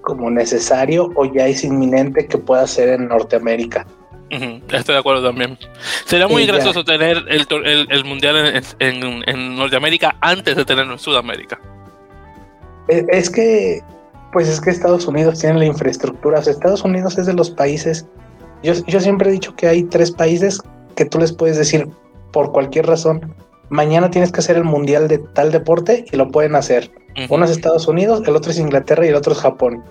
como 0.03 0.31
necesario 0.31 1.11
o 1.15 1.25
ya 1.25 1.47
es 1.47 1.65
inminente 1.65 2.27
que 2.27 2.39
pueda 2.39 2.67
ser 2.67 2.89
en 2.89 3.09
Norteamérica. 3.09 3.87
Estoy 4.31 4.95
de 4.95 4.99
acuerdo 4.99 5.23
también. 5.23 5.59
Sería 6.07 6.27
muy 6.27 6.47
gracioso 6.47 6.83
tener 6.85 7.23
el, 7.29 7.47
el, 7.91 8.05
mundial 8.05 8.63
en, 8.79 9.23
en, 9.27 9.57
Norteamérica 9.57 10.17
antes 10.23 10.57
de 10.57 10.65
tenerlo 10.65 10.95
en 10.95 10.99
Sudamérica. 10.99 11.61
Es 12.89 13.29
que 13.29 13.83
pues 14.33 14.49
es 14.49 14.61
que 14.61 14.71
Estados 14.71 15.07
Unidos 15.07 15.39
tiene 15.39 15.59
la 15.59 15.67
infraestructura. 15.67 16.39
O 16.39 16.43
sea, 16.43 16.53
Estados 16.53 16.83
Unidos 16.85 17.19
es 17.19 17.27
de 17.27 17.35
los 17.35 17.51
países. 17.51 18.07
Yo, 18.63 18.73
yo 18.87 19.01
siempre 19.01 19.29
he 19.29 19.33
dicho 19.33 19.55
que 19.55 19.69
hay 19.69 19.85
tres 19.85 20.11
países 20.11 20.61
que 20.97 21.05
tú 21.05 21.19
les 21.19 21.33
puedes 21.33 21.57
decir 21.57 21.89
por 22.33 22.53
cualquier 22.53 22.87
razón. 22.87 23.35
Mañana 23.69 24.11
tienes 24.11 24.33
que 24.33 24.41
hacer 24.41 24.57
el 24.57 24.65
mundial 24.65 25.09
de 25.09 25.19
tal 25.19 25.53
deporte 25.53 26.05
y 26.11 26.17
lo 26.17 26.29
pueden 26.29 26.55
hacer. 26.55 26.91
Uno 27.29 27.45
es 27.45 27.51
Estados 27.51 27.87
Unidos, 27.89 28.23
el 28.27 28.37
otro 28.37 28.51
es 28.51 28.59
Inglaterra 28.59 29.05
y 29.05 29.09
el 29.11 29.15
otro 29.15 29.33
es 29.33 29.39
Japón. 29.39 29.85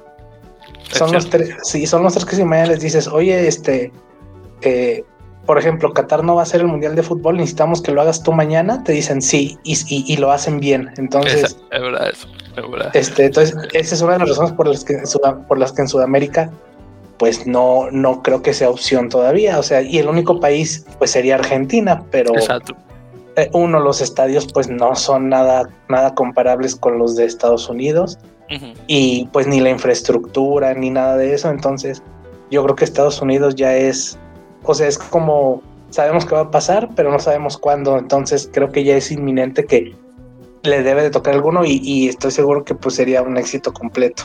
son 0.90 1.12
los 1.14 1.30
tres, 1.30 1.56
sí, 1.64 1.86
son 1.86 2.04
los 2.04 2.14
tres 2.14 2.26
que 2.26 2.36
si 2.36 2.44
mañana 2.44 2.70
les 2.70 2.82
dices, 2.82 3.08
oye, 3.08 3.48
este, 3.48 3.92
eh, 4.62 5.04
por 5.46 5.58
ejemplo, 5.58 5.94
Qatar 5.94 6.24
no 6.24 6.36
va 6.36 6.42
a 6.42 6.44
hacer 6.44 6.62
el 6.62 6.68
mundial 6.68 6.96
de 6.96 7.04
fútbol, 7.04 7.38
necesitamos 7.38 7.82
que 7.82 7.92
lo 7.92 8.02
hagas 8.02 8.24
tú 8.24 8.32
mañana, 8.32 8.84
te 8.84 8.94
dicen 8.94 9.22
sí 9.22 9.58
y, 9.64 9.76
y, 9.90 10.18
lo 10.18 10.32
hacen 10.32 10.60
bien. 10.60 10.92
Entonces, 10.98 11.58
es 11.72 11.82
verdad 11.82 12.10
eso. 12.10 12.28
Este, 12.94 13.26
entonces, 13.26 13.56
esa 13.74 13.96
es 13.96 14.02
una 14.02 14.14
de 14.14 14.20
las 14.20 14.30
razones 14.30 14.52
por 14.54 14.68
las 14.68 14.84
que 14.84 14.94
en, 14.94 15.04
por 15.48 15.58
las 15.58 15.72
que 15.72 15.82
en 15.82 15.88
Sudamérica, 15.88 16.52
pues 17.18 17.48
no, 17.48 17.90
no 17.92 18.22
creo 18.22 18.42
que 18.42 18.54
sea 18.54 18.70
opción 18.70 19.10
todavía. 19.10 19.58
O 19.58 19.64
sea, 19.64 19.82
y 19.82 19.98
el 19.98 20.08
único 20.08 20.40
país, 20.40 20.86
pues 20.98 21.12
sería 21.12 21.36
Argentina, 21.36 22.04
pero 22.12 22.34
eh, 23.36 23.50
uno, 23.54 23.80
los 23.80 24.02
estadios, 24.02 24.48
pues 24.54 24.70
no 24.70 24.96
son 24.96 25.30
nada, 25.30 25.70
nada 25.90 26.14
comparables 26.14 26.76
con 26.76 27.00
los 27.00 27.16
de 27.16 27.26
Estados 27.26 27.70
Unidos. 27.70 28.18
Y 28.86 29.30
pues 29.32 29.48
ni 29.48 29.62
la 29.62 29.70
infraestructura, 29.70 30.74
ni 30.74 30.90
nada 30.90 31.16
de 31.16 31.34
eso. 31.34 31.50
Entonces, 31.50 32.04
yo 32.50 32.62
creo 32.64 32.76
que 32.76 32.84
Estados 32.84 33.22
Unidos 33.22 33.56
ya 33.56 33.78
es, 33.78 34.20
o 34.64 34.74
sea, 34.74 34.88
es 34.88 34.98
como 34.98 35.62
sabemos 35.92 36.26
que 36.26 36.36
va 36.36 36.42
a 36.42 36.52
pasar, 36.52 36.90
pero 36.96 37.12
no 37.12 37.20
sabemos 37.20 37.58
cuándo. 37.58 37.98
Entonces 37.98 38.50
creo 38.52 38.72
que 38.72 38.84
ya 38.84 38.96
es 38.96 39.12
inminente 39.12 39.66
que 39.66 39.94
le 40.64 40.84
debe 40.84 41.04
de 41.04 41.10
tocar 41.12 41.34
alguno 41.34 41.64
y, 41.66 42.08
estoy 42.08 42.32
seguro 42.32 42.64
que 42.64 42.76
pues 42.76 42.96
sería 42.96 43.22
un 43.22 43.38
éxito 43.38 43.74
completo. 43.74 44.24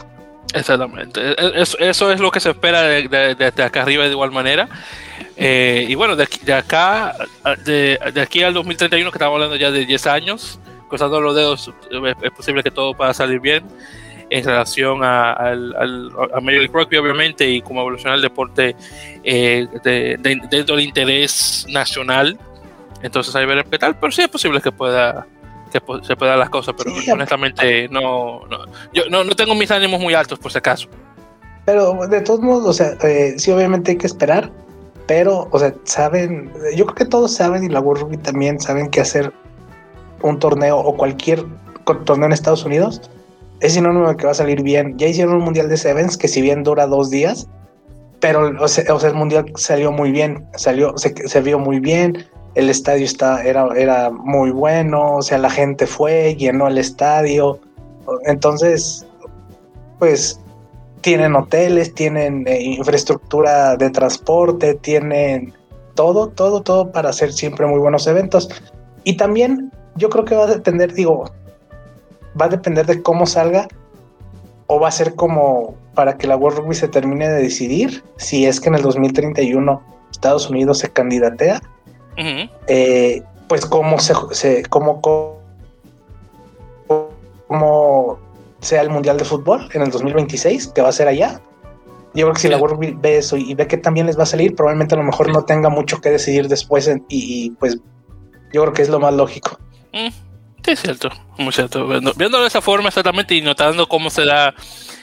Exactamente. 0.55 1.21
E, 1.21 1.35
e, 1.39 1.63
eso, 1.63 2.11
es 2.11 2.21
lo 2.21 2.31
que 2.31 2.41
se 2.41 2.51
espera 2.51 2.83
de, 2.83 3.53
acá 3.63 3.83
arriba 3.83 4.05
de 4.05 4.11
igual 4.11 4.33
manera. 4.33 4.69
Eh, 5.37 5.85
y 5.89 5.95
bueno, 5.95 6.17
de, 6.17 6.25
acá, 6.55 7.15
de, 7.65 7.99
aquí 8.21 8.43
al 8.43 8.55
2031, 8.55 9.11
que 9.11 9.17
estamos 9.17 9.35
hablando 9.35 9.57
ya 9.57 9.71
de 9.71 9.85
10 9.85 10.07
años, 10.07 10.61
cruzando 10.89 11.21
los 11.21 11.35
dedos, 11.35 11.73
es 12.23 12.31
posible 12.31 12.63
que 12.63 12.71
todo 12.71 12.95
pueda 12.95 13.13
salir 13.13 13.41
bien 13.41 13.65
en 14.31 14.45
relación 14.45 15.05
a, 15.05 15.33
al, 15.33 15.75
al, 15.77 16.11
a 16.35 16.41
Rugby, 16.41 16.97
obviamente, 16.97 17.49
y 17.49 17.61
cómo 17.61 17.81
evoluciona 17.81 18.15
el 18.15 18.23
deporte 18.23 18.75
eh, 19.23 19.67
dentro 20.19 20.77
del 20.77 20.85
interés 20.85 21.67
nacional. 21.69 22.39
Entonces 23.03 23.35
hay 23.37 23.47
que 23.47 23.55
ver 23.55 23.65
qué 23.67 23.79
tal, 23.79 23.99
pero 23.99 24.11
sí 24.11 24.23
es 24.23 24.29
posible 24.29 24.61
que 24.61 24.73
pueda 24.73 25.27
que 25.73 25.81
se 26.03 26.17
puedan 26.17 26.39
las 26.39 26.49
cosas, 26.49 26.75
pero 26.79 26.93
honestamente 27.13 27.89
no, 27.89 28.43
yo 28.93 29.03
no, 29.11 29.25
no, 29.25 29.35
tengo 29.35 29.55
mis 29.55 29.71
ánimos 29.71 30.01
muy 30.01 30.15
altos 30.15 30.39
por 30.39 30.53
si 30.53 30.59
acaso. 30.59 30.89
Pero 31.65 32.07
de 32.07 32.21
todos 32.21 32.41
modos, 32.41 32.67
o 32.67 32.73
sea, 32.73 32.93
eh, 33.03 33.35
sí 33.37 33.51
obviamente 33.51 33.91
hay 33.91 33.99
que 33.99 34.07
esperar, 34.07 34.51
pero, 35.07 35.49
o 35.51 35.59
sea, 35.59 35.75
saben, 35.85 36.53
yo 36.77 36.87
creo 36.87 36.95
que 36.95 37.05
todos 37.05 37.33
saben 37.33 37.65
y 37.65 37.69
la 37.69 37.81
World 37.81 38.03
Rugby 38.03 38.17
también 38.19 38.61
saben 38.61 38.89
que 38.89 39.01
hacer 39.01 39.33
un 40.23 40.39
torneo 40.39 40.79
o 40.79 40.97
cualquier 40.97 41.45
torneo 42.05 42.27
en 42.27 42.33
Estados 42.33 42.65
Unidos 42.65 43.03
es 43.61 43.75
sinónimo 43.75 44.09
de 44.09 44.17
que 44.17 44.27
va 44.27 44.33
a 44.33 44.35
salir 44.35 44.63
bien. 44.63 44.99
Ya 44.99 45.09
hicieron 45.09 45.37
un 45.37 45.43
mundial 45.43 45.69
de 45.69 45.77
Sevens 45.77 46.17
que 46.17 46.29
si 46.29 46.41
bien 46.41 46.63
dura 46.63 46.87
dos 46.87 47.11
días, 47.11 47.49
pero 48.21 48.53
o 48.61 48.69
sea, 48.69 48.85
el 49.09 49.15
mundial 49.15 49.53
salió 49.57 49.93
muy 49.93 50.11
bien, 50.11 50.47
salió, 50.57 50.97
se, 50.97 51.15
se, 51.29 51.41
vio 51.41 51.59
muy 51.59 51.81
bien, 51.81 52.27
el 52.55 52.71
estadio 52.71 53.05
está, 53.05 53.45
era, 53.45 53.69
era 53.77 54.11
muy 54.11 54.51
bueno, 54.51 55.17
o 55.17 55.23
sea, 55.23 55.39
la 55.39 55.51
gente 55.51 55.87
fue, 55.87 56.35
llenó 56.37 56.69
el 56.69 56.79
estadio. 56.79 57.61
Entonces, 58.25 59.07
pues 59.99 60.41
tienen 61.03 61.37
hoteles, 61.37 61.95
tienen 61.95 62.47
eh, 62.49 62.61
infraestructura 62.63 63.77
de 63.77 63.91
transporte, 63.91 64.75
tienen 64.75 65.53
todo, 65.95 66.29
todo, 66.29 66.63
todo 66.63 66.91
para 66.91 67.11
hacer 67.11 67.33
siempre 67.33 67.67
muy 67.67 67.79
buenos 67.79 68.07
eventos. 68.07 68.49
Y 69.05 69.17
también 69.17 69.71
yo 69.97 70.09
creo 70.09 70.25
que 70.25 70.35
va 70.35 70.45
a 70.45 70.55
depender, 70.55 70.93
digo, 70.95 71.31
va 72.41 72.47
a 72.47 72.49
depender 72.49 72.87
de 72.87 73.03
cómo 73.03 73.27
salga 73.27 73.69
o 74.67 74.81
va 74.81 74.89
a 74.89 74.93
ser 74.93 75.15
como 75.15 75.75
para 75.95 76.17
que 76.17 76.27
la 76.27 76.37
World 76.37 76.59
Rugby 76.59 76.75
se 76.75 76.89
termine 76.89 77.29
de 77.29 77.43
decidir 77.43 78.05
si 78.17 78.47
es 78.47 78.61
que 78.61 78.69
en 78.69 78.75
el 78.75 78.83
2031 78.83 79.83
Estados 80.11 80.49
Unidos 80.51 80.79
se 80.79 80.91
candidatea, 80.91 81.61
eh, 82.67 83.23
pues 83.49 83.67
cómo 83.67 83.99
se, 83.99 84.15
se 84.33 84.65
cómo, 84.65 85.01
cómo, 87.49 88.19
sea 88.61 88.83
el 88.83 88.91
Mundial 88.91 89.19
de 89.19 89.25
Fútbol 89.25 89.69
en 89.75 89.83
el 89.83 89.91
2026, 89.91 90.69
que 90.69 90.83
va 90.83 90.89
a 90.89 90.93
ser 90.93 91.09
allá. 91.09 91.41
Yo 92.15 92.25
creo 92.25 92.35
que 92.35 92.41
si 92.41 92.49
la 92.49 92.57
World 92.57 92.77
Rugby 92.77 92.97
ve 92.99 93.19
eso 93.19 93.37
y 93.37 93.55
ve 93.55 93.67
que 93.67 93.77
también 93.77 94.07
les 94.07 94.19
va 94.19 94.23
a 94.23 94.27
salir, 94.27 94.55
probablemente 94.55 94.95
a 94.95 94.99
lo 94.99 95.05
mejor 95.05 95.31
no 95.31 95.45
tenga 95.45 95.69
mucho 95.69 96.01
que 96.01 96.09
decidir 96.11 96.49
después 96.49 96.91
y, 97.09 97.51
pues 97.53 97.77
yo 98.53 98.63
creo 98.63 98.73
que 98.73 98.83
es 98.83 98.89
lo 98.89 98.99
más 98.99 99.13
lógico. 99.13 99.59
Mm. 99.93 100.26
Es 100.73 100.81
cierto, 100.81 101.11
muy 101.39 101.53
cierto. 101.53 101.87
Viéndolo 101.87 102.43
de 102.43 102.49
esa 102.49 102.61
forma 102.61 102.89
exactamente 102.89 103.35
y 103.35 103.41
notando 103.41 103.89
cómo 103.89 104.11
se 104.11 104.25
da 104.25 104.55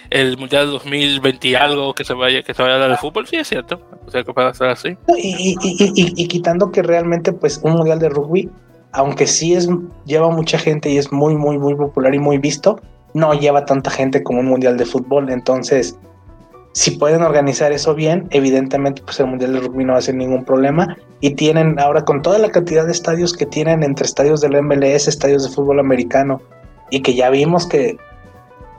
el 0.10 0.38
Mundial 0.38 0.70
2020 0.72 1.48
y 1.48 1.56
algo 1.56 1.94
que 1.94 2.04
se 2.04 2.14
vaya, 2.14 2.44
que 2.44 2.54
se 2.54 2.62
vaya 2.62 2.76
a 2.76 2.78
dar 2.78 2.92
de 2.92 2.98
fútbol, 2.98 3.28
sí 3.28 3.38
es 3.38 3.48
cierto. 3.48 3.82
O 4.06 4.12
sea, 4.12 4.24
que 4.24 4.34
puede 4.34 4.54
ser 4.54 4.70
así. 4.70 4.98
Y, 5.18 5.56
y, 5.62 6.28
quitando 6.28 6.72
que 6.72 6.84
realmente, 6.84 7.34
pues, 7.34 7.60
un 7.64 7.74
Mundial 7.74 8.00
de 8.00 8.10
Rugby, 8.10 8.50
aunque 8.92 9.26
sí 9.26 9.54
es, 9.56 9.68
lleva 10.06 10.30
mucha 10.30 10.60
gente 10.60 10.90
y 10.90 10.98
es 10.98 11.12
muy, 11.12 11.36
muy, 11.36 11.58
muy 11.58 11.76
popular 11.76 12.14
y 12.14 12.20
muy 12.20 12.38
visto, 12.38 12.80
no 13.14 13.34
lleva 13.34 13.66
tanta 13.66 13.90
gente 13.90 14.22
como 14.24 14.42
un 14.42 14.48
Mundial 14.48 14.78
de 14.78 14.86
Fútbol. 14.86 15.32
Entonces, 15.32 15.98
si 16.74 16.92
pueden 16.92 17.22
organizar 17.22 17.72
eso 17.72 17.94
bien, 17.94 18.28
evidentemente 18.32 19.02
pues 19.04 19.20
el 19.20 19.28
Mundial 19.28 19.54
de 19.54 19.60
Rugby 19.60 19.86
no 19.86 19.94
va 19.94 20.00
a 20.00 20.02
ser 20.02 20.16
ningún 20.16 20.44
problema. 20.44 20.98
Y 21.22 21.36
tienen 21.36 21.80
ahora 21.80 22.04
con 22.04 22.22
toda 22.22 22.40
la 22.40 22.50
cantidad 22.50 22.86
de 22.86 22.92
estadios 22.92 23.34
que 23.34 23.46
tienen 23.46 23.84
entre 23.84 24.06
estadios 24.06 24.42
del 24.42 24.62
MLS, 24.62 25.08
estadios 25.08 25.44
de 25.44 25.56
fútbol 25.56 25.80
americano, 25.80 26.42
y 26.90 27.02
que 27.02 27.14
ya 27.14 27.30
vimos 27.30 27.68
que 27.68 27.96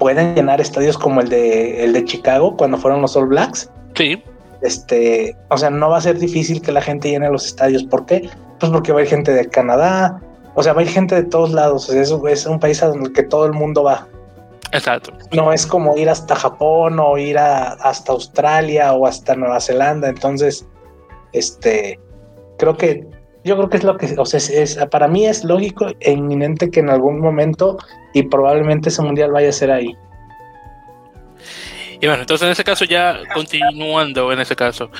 pueden 0.00 0.34
llenar 0.34 0.60
estadios 0.60 0.98
como 0.98 1.20
el 1.20 1.28
de, 1.28 1.84
el 1.84 1.92
de 1.92 2.04
Chicago 2.04 2.56
cuando 2.56 2.78
fueron 2.78 3.00
los 3.00 3.16
All 3.16 3.28
Blacks. 3.28 3.70
Sí. 3.94 4.20
Este, 4.60 5.36
o 5.50 5.56
sea, 5.56 5.70
no 5.70 5.90
va 5.90 5.98
a 5.98 6.00
ser 6.00 6.18
difícil 6.18 6.60
que 6.60 6.72
la 6.72 6.82
gente 6.82 7.10
llene 7.10 7.30
los 7.30 7.46
estadios. 7.46 7.84
¿Por 7.84 8.06
qué? 8.06 8.28
Pues 8.58 8.72
porque 8.72 8.92
va 8.92 9.00
a 9.00 9.02
ir 9.02 9.08
gente 9.08 9.32
de 9.32 9.48
Canadá, 9.48 10.20
o 10.54 10.62
sea, 10.64 10.72
va 10.72 10.80
a 10.80 10.84
ir 10.84 10.90
gente 10.90 11.14
de 11.14 11.24
todos 11.24 11.52
lados. 11.52 11.88
es, 11.90 12.10
es 12.10 12.46
un 12.46 12.58
país 12.58 12.82
a 12.82 12.88
donde 12.88 13.12
que 13.12 13.22
todo 13.22 13.46
el 13.46 13.52
mundo 13.52 13.84
va. 13.84 14.08
Exacto. 14.74 15.12
No 15.32 15.52
es 15.52 15.66
como 15.66 15.96
ir 15.96 16.10
hasta 16.10 16.34
Japón 16.34 16.98
o 16.98 17.16
ir 17.16 17.38
hasta 17.38 18.12
Australia 18.12 18.92
o 18.92 19.06
hasta 19.06 19.36
Nueva 19.36 19.60
Zelanda. 19.60 20.08
Entonces, 20.08 20.66
este, 21.32 21.98
creo 22.58 22.76
que, 22.76 23.06
yo 23.44 23.56
creo 23.56 23.68
que 23.68 23.76
es 23.76 23.84
lo 23.84 23.96
que, 23.96 24.12
o 24.18 24.26
sea, 24.26 24.38
es, 24.38 24.76
para 24.90 25.06
mí 25.06 25.26
es 25.26 25.44
lógico 25.44 25.86
e 26.00 26.12
inminente 26.12 26.70
que 26.70 26.80
en 26.80 26.90
algún 26.90 27.20
momento 27.20 27.78
y 28.14 28.24
probablemente 28.24 28.88
ese 28.88 29.02
mundial 29.02 29.30
vaya 29.30 29.50
a 29.50 29.52
ser 29.52 29.70
ahí. 29.70 29.96
Y 32.04 32.06
bueno, 32.06 32.20
entonces 32.20 32.44
en 32.44 32.52
ese 32.52 32.64
caso 32.64 32.84
ya 32.84 33.22
continuando 33.32 34.30
en 34.30 34.38
ese 34.38 34.54
caso, 34.54 34.90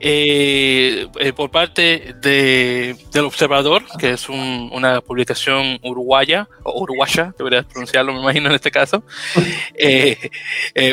eh, 0.00 1.06
eh, 1.18 1.32
por 1.34 1.50
parte 1.50 2.14
de, 2.18 2.96
del 3.12 3.24
Observador, 3.26 3.82
que 3.98 4.12
es 4.12 4.26
una 4.30 5.02
publicación 5.02 5.78
uruguaya, 5.82 6.48
o 6.62 6.80
uruguaya, 6.80 7.34
debería 7.36 7.62
pronunciarlo, 7.62 8.14
me 8.14 8.20
imagino 8.20 8.48
en 8.48 8.54
este 8.54 8.70
caso, 8.70 9.02
eh, 9.74 10.30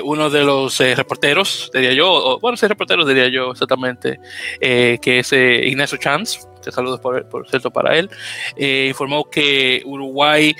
uno 0.04 0.30
de 0.30 0.44
los 0.44 0.80
reporteros, 0.80 1.72
diría 1.74 1.94
yo, 1.94 2.12
o, 2.12 2.40
bueno, 2.42 2.58
sí, 2.58 2.68
reporteros 2.68 3.08
diría 3.08 3.30
yo 3.30 3.52
exactamente, 3.52 4.20
que 4.60 5.20
es 5.20 5.32
Ignacio 5.32 5.98
Chance, 5.98 6.42
saludos 6.72 7.00
por, 7.00 7.28
por 7.30 7.50
cierto 7.50 7.72
para 7.72 7.98
él, 7.98 8.10
informó 8.58 9.30
que 9.30 9.82
Uruguay 9.86 10.56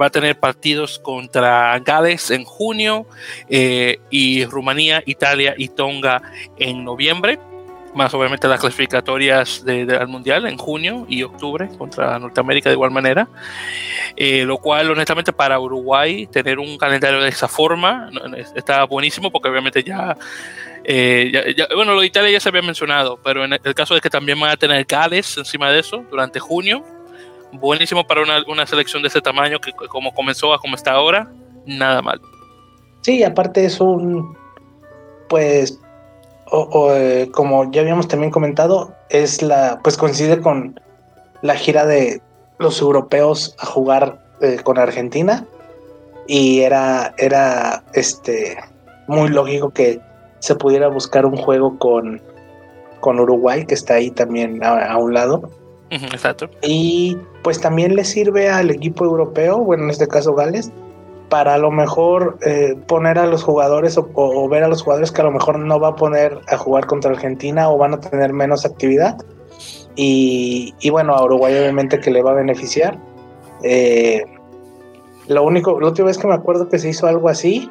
va 0.00 0.06
a 0.06 0.10
tener 0.10 0.38
partidos 0.38 0.98
contra 0.98 1.78
Gales 1.80 2.30
en 2.30 2.44
junio 2.44 3.06
y 3.48 4.44
Rumanía, 4.44 5.02
Italia 5.06 5.54
y 5.56 5.68
Tonga 5.68 6.22
en 6.56 6.84
noviembre. 6.84 7.38
Más 7.92 8.14
obviamente 8.14 8.46
las 8.46 8.60
clasificatorias 8.60 9.64
del 9.64 10.06
Mundial 10.06 10.46
en 10.46 10.56
junio 10.56 11.06
y 11.08 11.24
octubre 11.24 11.68
contra 11.76 12.20
Norteamérica 12.20 12.68
de 12.70 12.74
igual 12.74 12.92
manera, 12.92 13.28
eh, 14.14 14.44
lo 14.44 14.58
cual 14.58 14.92
honestamente 14.92 15.32
para 15.32 15.58
Uruguay 15.58 16.28
tener 16.28 16.60
un 16.60 16.78
calendario 16.78 17.20
de 17.20 17.28
esa 17.28 17.48
forma 17.48 18.08
está 18.54 18.84
buenísimo 18.84 19.32
porque 19.32 19.48
obviamente 19.48 19.82
eh, 20.92 21.54
bueno, 21.74 21.94
lo 21.94 22.00
de 22.00 22.06
Italia 22.06 22.32
ya 22.32 22.40
se 22.40 22.48
había 22.48 22.62
mencionado, 22.62 23.18
pero 23.22 23.44
en 23.44 23.52
el 23.52 23.74
caso 23.74 23.94
de 23.94 24.00
que 24.00 24.10
también 24.10 24.40
van 24.40 24.50
a 24.50 24.56
tener 24.56 24.84
Gales 24.84 25.36
encima 25.36 25.70
de 25.70 25.78
eso 25.78 26.04
durante 26.10 26.40
junio, 26.40 26.84
buenísimo 27.52 28.04
para 28.06 28.22
una, 28.22 28.42
una 28.48 28.66
selección 28.66 29.02
de 29.02 29.08
ese 29.08 29.20
tamaño 29.20 29.60
que 29.60 29.72
como 29.72 30.12
comenzó 30.12 30.52
a 30.52 30.58
como 30.58 30.74
está 30.74 30.92
ahora, 30.92 31.30
nada 31.64 32.02
mal. 32.02 32.20
Sí, 33.02 33.22
aparte 33.22 33.64
es 33.64 33.80
un, 33.80 34.36
pues 35.28 35.78
o, 36.50 36.92
eh, 36.92 37.30
como 37.32 37.70
ya 37.70 37.82
habíamos 37.82 38.08
también 38.08 38.32
comentado, 38.32 38.92
es 39.08 39.42
la, 39.42 39.78
pues 39.84 39.96
coincide 39.96 40.40
con 40.40 40.80
la 41.42 41.54
gira 41.54 41.86
de 41.86 42.20
los 42.58 42.80
europeos 42.80 43.54
a 43.60 43.66
jugar 43.66 44.18
eh, 44.40 44.58
con 44.62 44.76
Argentina 44.78 45.46
y 46.26 46.60
era, 46.60 47.14
era 47.18 47.84
este 47.94 48.58
muy 49.06 49.28
lógico 49.28 49.70
que 49.70 50.00
se 50.40 50.54
pudiera 50.56 50.88
buscar 50.88 51.24
un 51.24 51.36
juego 51.36 51.78
con, 51.78 52.20
con 53.00 53.20
Uruguay, 53.20 53.64
que 53.64 53.74
está 53.74 53.94
ahí 53.94 54.10
también 54.10 54.62
a, 54.64 54.96
un 54.98 55.14
lado. 55.14 55.50
Exacto. 55.90 56.48
Y 56.62 57.16
pues 57.42 57.60
también 57.60 57.96
le 57.96 58.04
sirve 58.04 58.48
al 58.48 58.70
equipo 58.70 59.04
europeo, 59.04 59.58
bueno, 59.58 59.84
en 59.84 59.90
este 59.90 60.06
caso 60.06 60.34
Gales, 60.34 60.70
para 61.28 61.54
a 61.54 61.58
lo 61.58 61.70
mejor 61.70 62.38
eh, 62.44 62.76
poner 62.86 63.18
a 63.18 63.26
los 63.26 63.42
jugadores 63.42 63.98
o, 63.98 64.48
ver 64.48 64.64
a 64.64 64.68
los 64.68 64.82
jugadores 64.82 65.12
que 65.12 65.20
a 65.20 65.24
lo 65.24 65.30
mejor 65.30 65.58
no 65.58 65.80
va 65.80 65.88
a 65.88 65.96
poner 65.96 66.38
a 66.48 66.56
jugar 66.56 66.86
contra 66.86 67.12
Argentina 67.12 67.70
o 67.70 67.78
van 67.78 67.94
a 67.94 68.00
tener 68.00 68.32
menos 68.32 68.64
actividad. 68.64 69.16
Y, 69.96 70.72
bueno, 70.90 71.14
a 71.14 71.22
Uruguay 71.24 71.54
obviamente 71.54 72.00
que 72.00 72.10
le 72.10 72.22
va 72.22 72.30
a 72.30 72.34
beneficiar. 72.34 72.98
Eh, 73.62 74.24
lo 75.28 75.42
único, 75.42 75.78
la 75.78 75.88
última 75.88 76.06
vez 76.06 76.16
que 76.16 76.26
me 76.26 76.34
acuerdo 76.34 76.68
que 76.68 76.78
se 76.78 76.88
hizo 76.88 77.06
algo 77.06 77.28
así, 77.28 77.70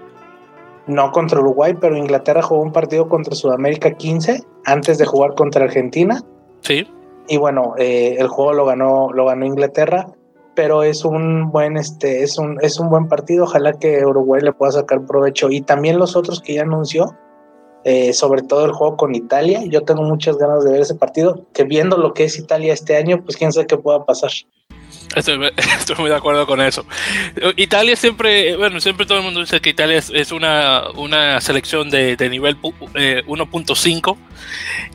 no 0.89 1.11
contra 1.11 1.39
Uruguay, 1.39 1.75
pero 1.79 1.95
Inglaterra 1.95 2.41
jugó 2.41 2.61
un 2.61 2.73
partido 2.73 3.07
contra 3.07 3.35
Sudamérica 3.35 3.93
15 3.93 4.43
antes 4.65 4.97
de 4.97 5.05
jugar 5.05 5.35
contra 5.35 5.65
Argentina. 5.65 6.21
Sí. 6.61 6.87
Y 7.27 7.37
bueno, 7.37 7.75
eh, 7.77 8.17
el 8.19 8.27
juego 8.27 8.53
lo 8.53 8.65
ganó, 8.65 9.11
lo 9.13 9.25
ganó 9.25 9.45
Inglaterra 9.45 10.07
pero 10.55 10.83
es 10.83 11.05
un 11.05 11.51
buen 11.51 11.77
este 11.77 12.21
es 12.21 12.37
un 12.37 12.57
es 12.61 12.81
un 12.81 12.89
buen 12.89 13.07
partido 13.07 13.45
ojalá 13.45 13.71
que 13.71 14.05
Uruguay 14.05 14.41
le 14.41 14.51
pueda 14.51 14.73
sacar 14.73 15.05
provecho 15.05 15.49
y 15.49 15.61
también 15.61 15.97
los 15.97 16.17
otros 16.17 16.41
que 16.41 16.55
ya 16.55 16.63
anunció 16.63 17.15
eh, 17.85 18.11
sobre 18.11 18.41
todo 18.41 18.65
el 18.65 18.73
juego 18.73 18.97
con 18.97 19.15
Italia. 19.15 19.63
Yo 19.65 19.83
tengo 19.83 20.03
muchas 20.03 20.37
ganas 20.37 20.63
de 20.63 20.71
ver 20.71 20.81
ese 20.81 20.95
partido, 20.95 21.45
que 21.53 21.63
viendo 21.63 21.97
lo 21.97 22.13
que 22.13 22.25
es 22.25 22.37
Italia 22.37 22.73
este 22.73 22.97
año, 22.97 23.23
pues 23.23 23.37
quién 23.37 23.53
sabe 23.53 23.67
qué 23.67 23.77
pueda 23.77 24.03
pasar. 24.05 24.31
Estoy, 25.15 25.37
muy 25.97 26.09
de 26.09 26.15
acuerdo 26.15 26.45
con 26.45 26.61
eso. 26.61 26.85
Italia 27.55 27.95
siempre, 27.95 28.55
bueno, 28.55 28.79
siempre 28.79 29.05
todo 29.05 29.17
el 29.17 29.23
mundo 29.23 29.39
dice 29.39 29.59
que 29.59 29.71
Italia 29.71 29.97
es, 29.97 30.31
una, 30.31 30.83
una, 30.95 31.41
selección 31.41 31.89
de, 31.89 32.15
nivel 32.29 32.57
1.5, 32.61 34.15
eh, 34.15 34.19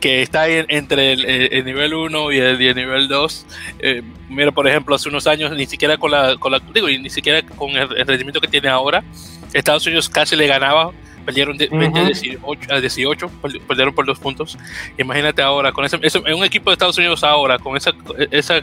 que 0.01 0.23
está 0.23 0.49
entre 0.49 1.13
el, 1.13 1.65
nivel 1.65 1.95
1 1.95 2.33
y 2.33 2.39
el, 2.39 2.77
nivel 2.77 3.09
2. 3.09 3.47
Eh, 3.81 4.03
mira, 4.29 4.53
por 4.53 4.69
ejemplo, 4.69 4.95
hace 4.95 5.09
unos 5.09 5.27
años, 5.27 5.51
ni 5.53 5.67
siquiera 5.67 5.97
con 5.97 6.13
la, 6.13 6.37
con 6.37 6.53
la 6.53 6.61
digo, 6.73 6.87
ni 6.87 7.11
siquiera 7.11 7.43
con 7.43 7.71
el, 7.71 7.89
rendimiento 7.89 8.41
que 8.41 8.49
tiene 8.49 8.69
ahora, 8.69 9.03
Estados 9.53 9.85
Unidos 9.87 10.09
casi 10.09 10.37
le 10.37 10.47
ganaba 10.47 10.93
perdieron 11.25 11.57
de 11.57 11.69
20 11.69 12.01
a 12.71 12.81
18, 12.81 13.31
perdieron 13.67 13.95
por 13.95 14.07
dos 14.07 14.19
puntos. 14.19 14.59
Imagínate 14.99 15.43
ahora, 15.43 15.73
con 15.73 15.85
ese, 15.85 15.97
en 15.97 16.35
un 16.35 16.45
equipo 16.45 16.71
de 16.71 16.75
Estados 16.75 16.99
Unidos 16.99 17.25
ahora, 17.25 17.59
con 17.59 17.77
esa, 17.77 17.93
esa 18.31 18.61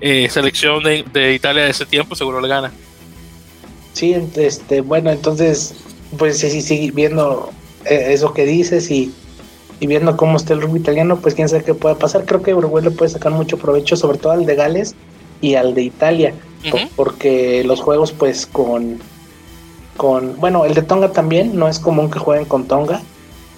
eh, 0.00 0.28
selección 0.30 0.82
de, 0.82 1.34
Italia 1.34 1.64
de 1.64 1.70
ese 1.70 1.86
tiempo, 1.86 2.14
seguro 2.14 2.40
le 2.40 2.48
gana. 2.48 2.72
Sí, 3.92 4.16
este, 4.36 4.80
bueno, 4.80 5.10
entonces, 5.10 5.74
pues 6.16 6.38
sí, 6.38 6.62
sí, 6.62 6.90
viendo 6.90 7.52
eh, 7.84 8.06
eso 8.10 8.32
que 8.32 8.46
dices 8.46 8.90
y, 8.90 9.12
viendo 9.80 10.16
cómo 10.16 10.36
está 10.36 10.54
el 10.54 10.62
rugby 10.62 10.80
italiano, 10.80 11.18
pues 11.20 11.34
quién 11.34 11.48
sabe 11.48 11.64
qué 11.64 11.74
puede 11.74 11.94
pasar. 11.94 12.24
Creo 12.24 12.42
que 12.42 12.54
Uruguay 12.54 12.84
le 12.84 12.90
puede 12.90 13.10
sacar 13.10 13.32
mucho 13.32 13.58
provecho, 13.58 13.96
sobre 13.96 14.18
todo 14.18 14.32
al 14.32 14.46
de 14.46 14.54
Gales 14.54 14.94
y 15.40 15.54
al 15.54 15.74
de 15.74 15.82
Italia, 15.82 16.34
porque 16.96 17.64
los 17.64 17.80
juegos, 17.80 18.12
pues 18.12 18.46
con, 18.46 19.00
con, 20.00 20.40
bueno, 20.40 20.64
el 20.64 20.72
de 20.72 20.80
Tonga 20.80 21.12
también, 21.12 21.58
no 21.58 21.68
es 21.68 21.78
común 21.78 22.10
que 22.10 22.18
jueguen 22.18 22.46
con 22.46 22.64
Tonga. 22.66 23.02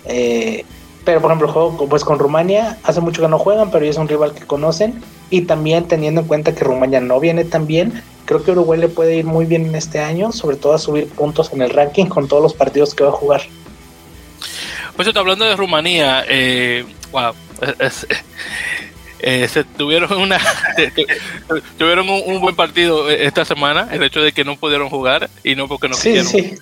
Eh, 0.07 0.65
pero 1.05 1.21
por 1.21 1.31
ejemplo, 1.31 1.47
juego 1.47 1.87
pues 1.89 2.03
con 2.03 2.19
Rumania 2.19 2.79
hace 2.83 3.01
mucho 3.01 3.23
que 3.23 3.29
no 3.29 3.39
juegan, 3.39 3.71
pero 3.71 3.85
es 3.85 3.97
un 3.97 4.09
rival 4.09 4.35
que 4.35 4.45
conocen. 4.45 5.05
Y 5.31 5.43
también 5.43 5.87
teniendo 5.87 6.23
en 6.23 6.27
cuenta 6.27 6.53
que 6.53 6.65
Rumania 6.65 7.01
no 7.01 7.21
viene 7.21 7.45
tan 7.45 7.69
bien, 7.69 8.03
creo 8.25 8.43
que 8.43 8.51
Uruguay 8.51 8.81
le 8.81 8.89
puede 8.89 9.19
ir 9.19 9.25
muy 9.25 9.45
bien 9.47 9.67
en 9.67 9.77
este 9.77 10.01
año, 10.01 10.33
sobre 10.33 10.57
todo 10.57 10.73
a 10.73 10.81
subir 10.81 11.07
puntos 11.11 11.53
en 11.53 11.63
el 11.63 11.71
ranking 11.71 12.07
con 12.07 12.27
todos 12.27 12.43
los 12.43 12.55
partidos 12.55 12.93
que 12.93 13.05
va 13.05 13.11
a 13.11 13.13
jugar. 13.13 13.43
Pues 14.97 15.15
hablando 15.15 15.45
de 15.45 15.55
Rumanía, 15.55 16.25
eh, 16.29 16.85
wow, 17.13 17.35
eh, 19.23 19.49
se 19.49 19.65
tuvieron 19.65 20.13
una 20.21 20.39
tuvieron 21.79 22.09
un, 22.09 22.41
buen 22.41 22.57
partido 22.57 23.09
esta 23.09 23.45
semana 23.45 23.89
el 23.93 24.03
hecho 24.03 24.21
de 24.21 24.33
que 24.33 24.45
no 24.45 24.57
pudieron 24.57 24.91
jugar 24.91 25.31
y 25.45 25.55
no 25.55 25.69
porque 25.69 25.89
no 25.89 25.95
quisieron 25.95 26.27
sí. 26.27 26.55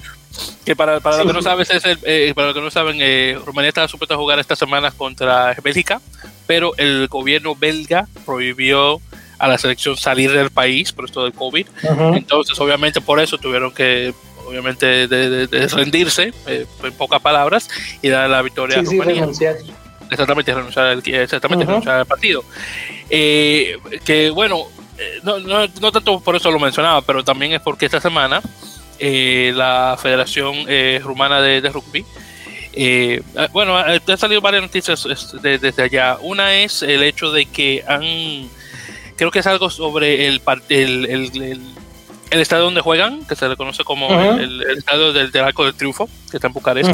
Que 0.64 0.76
para, 0.76 1.00
para 1.00 1.18
los 1.18 1.26
que 1.26 1.32
no 1.32 1.42
sabes 1.42 1.70
es 1.70 1.84
el, 1.84 1.98
eh, 2.04 2.32
para 2.34 2.48
los 2.48 2.54
que 2.54 2.62
no 2.62 2.70
saben, 2.70 2.98
eh, 3.00 3.36
Rumanía 3.44 3.68
estaba 3.68 3.88
supuesta 3.88 4.14
a 4.14 4.18
jugar 4.18 4.38
esta 4.38 4.54
semana 4.54 4.90
contra 4.92 5.56
Bélgica, 5.62 6.00
pero 6.46 6.72
el 6.76 7.08
gobierno 7.08 7.56
belga 7.56 8.06
prohibió 8.24 9.00
a 9.38 9.48
la 9.48 9.58
selección 9.58 9.96
salir 9.96 10.30
del 10.32 10.50
país 10.50 10.92
por 10.92 11.06
esto 11.06 11.24
del 11.24 11.32
COVID. 11.32 11.66
Entonces, 12.14 12.58
obviamente, 12.60 13.00
por 13.00 13.18
eso 13.20 13.38
tuvieron 13.38 13.72
que 13.72 14.14
obviamente 14.46 15.08
de, 15.08 15.68
rendirse, 15.68 16.32
eh, 16.46 16.66
en 16.82 16.92
pocas 16.92 17.20
palabras, 17.20 17.68
y 18.02 18.08
dar 18.08 18.28
la 18.28 18.42
victoria 18.42 18.78
a 18.78 18.82
Rumanía. 18.82 19.28
Exactamente, 20.10 20.52
renunciar 20.52 20.86
al, 20.86 21.02
exactamente, 21.06 21.64
renunciar 21.64 22.00
al 22.00 22.06
partido. 22.06 22.44
que 23.08 24.30
bueno, 24.34 24.66
no, 25.22 25.38
no, 25.38 25.66
no, 25.80 25.92
tanto 25.92 26.20
por 26.20 26.36
eso 26.36 26.50
lo 26.50 26.58
mencionaba, 26.58 27.02
pero 27.02 27.24
también 27.24 27.52
es 27.52 27.60
porque 27.60 27.86
esta 27.86 28.00
semana 28.00 28.42
eh, 28.98 29.52
la 29.54 29.98
Federación 30.00 30.66
eh, 30.68 31.00
Rumana 31.02 31.40
de, 31.40 31.60
Rugby. 31.70 32.04
Eh, 32.72 33.22
ah, 33.36 33.48
bueno, 33.50 33.76
han 33.76 34.18
salido 34.18 34.40
varias 34.40 34.62
noticias 34.62 35.06
desde 35.40 35.82
allá. 35.82 36.18
Una 36.20 36.54
es 36.54 36.82
el 36.82 37.02
hecho 37.02 37.32
de 37.32 37.46
que 37.46 37.82
han, 37.88 38.48
creo 39.16 39.30
que 39.30 39.38
es 39.38 39.46
algo 39.46 39.70
sobre 39.70 40.26
el, 40.26 40.42
el, 40.68 41.06
el, 41.06 41.42
el 41.42 41.60
estadio 42.38 42.64
donde 42.64 42.80
juegan, 42.80 43.24
que 43.24 43.34
se 43.34 43.48
le 43.48 43.56
conoce 43.56 43.82
como 43.82 44.08
el, 44.38 44.62
estadio 44.78 45.12
del, 45.12 45.36
Arco 45.38 45.64
del 45.64 45.74
Triunfo, 45.74 46.08
que 46.30 46.36
está 46.36 46.46
en 46.46 46.52
Bucarest, 46.52 46.90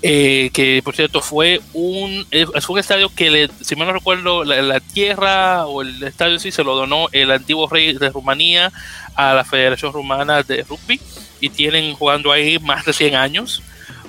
que 0.00 0.80
por 0.84 0.96
cierto 0.96 1.20
fue 1.20 1.60
un, 1.72 2.26
es 2.30 2.68
un 2.68 2.78
estadio 2.78 3.08
que, 3.14 3.30
le, 3.30 3.50
si 3.60 3.76
mal 3.76 3.86
no 3.86 3.92
recuerdo, 3.92 4.42
la, 4.42 4.60
la, 4.62 4.80
tierra 4.80 5.66
o 5.66 5.82
el 5.82 6.02
estadio 6.02 6.40
sí 6.40 6.50
se 6.50 6.64
lo 6.64 6.74
donó 6.74 7.06
el 7.12 7.30
antiguo 7.30 7.68
rey 7.68 7.92
de 7.92 8.08
Rumanía 8.08 8.72
a 9.14 9.34
la 9.34 9.44
Federación 9.44 9.92
Rumana 9.92 10.42
de 10.42 10.64
Rugby 10.64 11.00
y 11.40 11.50
tienen 11.50 11.94
jugando 11.94 12.32
ahí 12.32 12.58
más 12.58 12.84
de 12.84 12.92
100 12.92 13.14
años. 13.14 13.62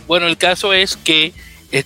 Bueno, 0.07 0.27
el 0.27 0.37
caso 0.37 0.73
es 0.73 0.97
que 0.97 1.33
eh, 1.71 1.83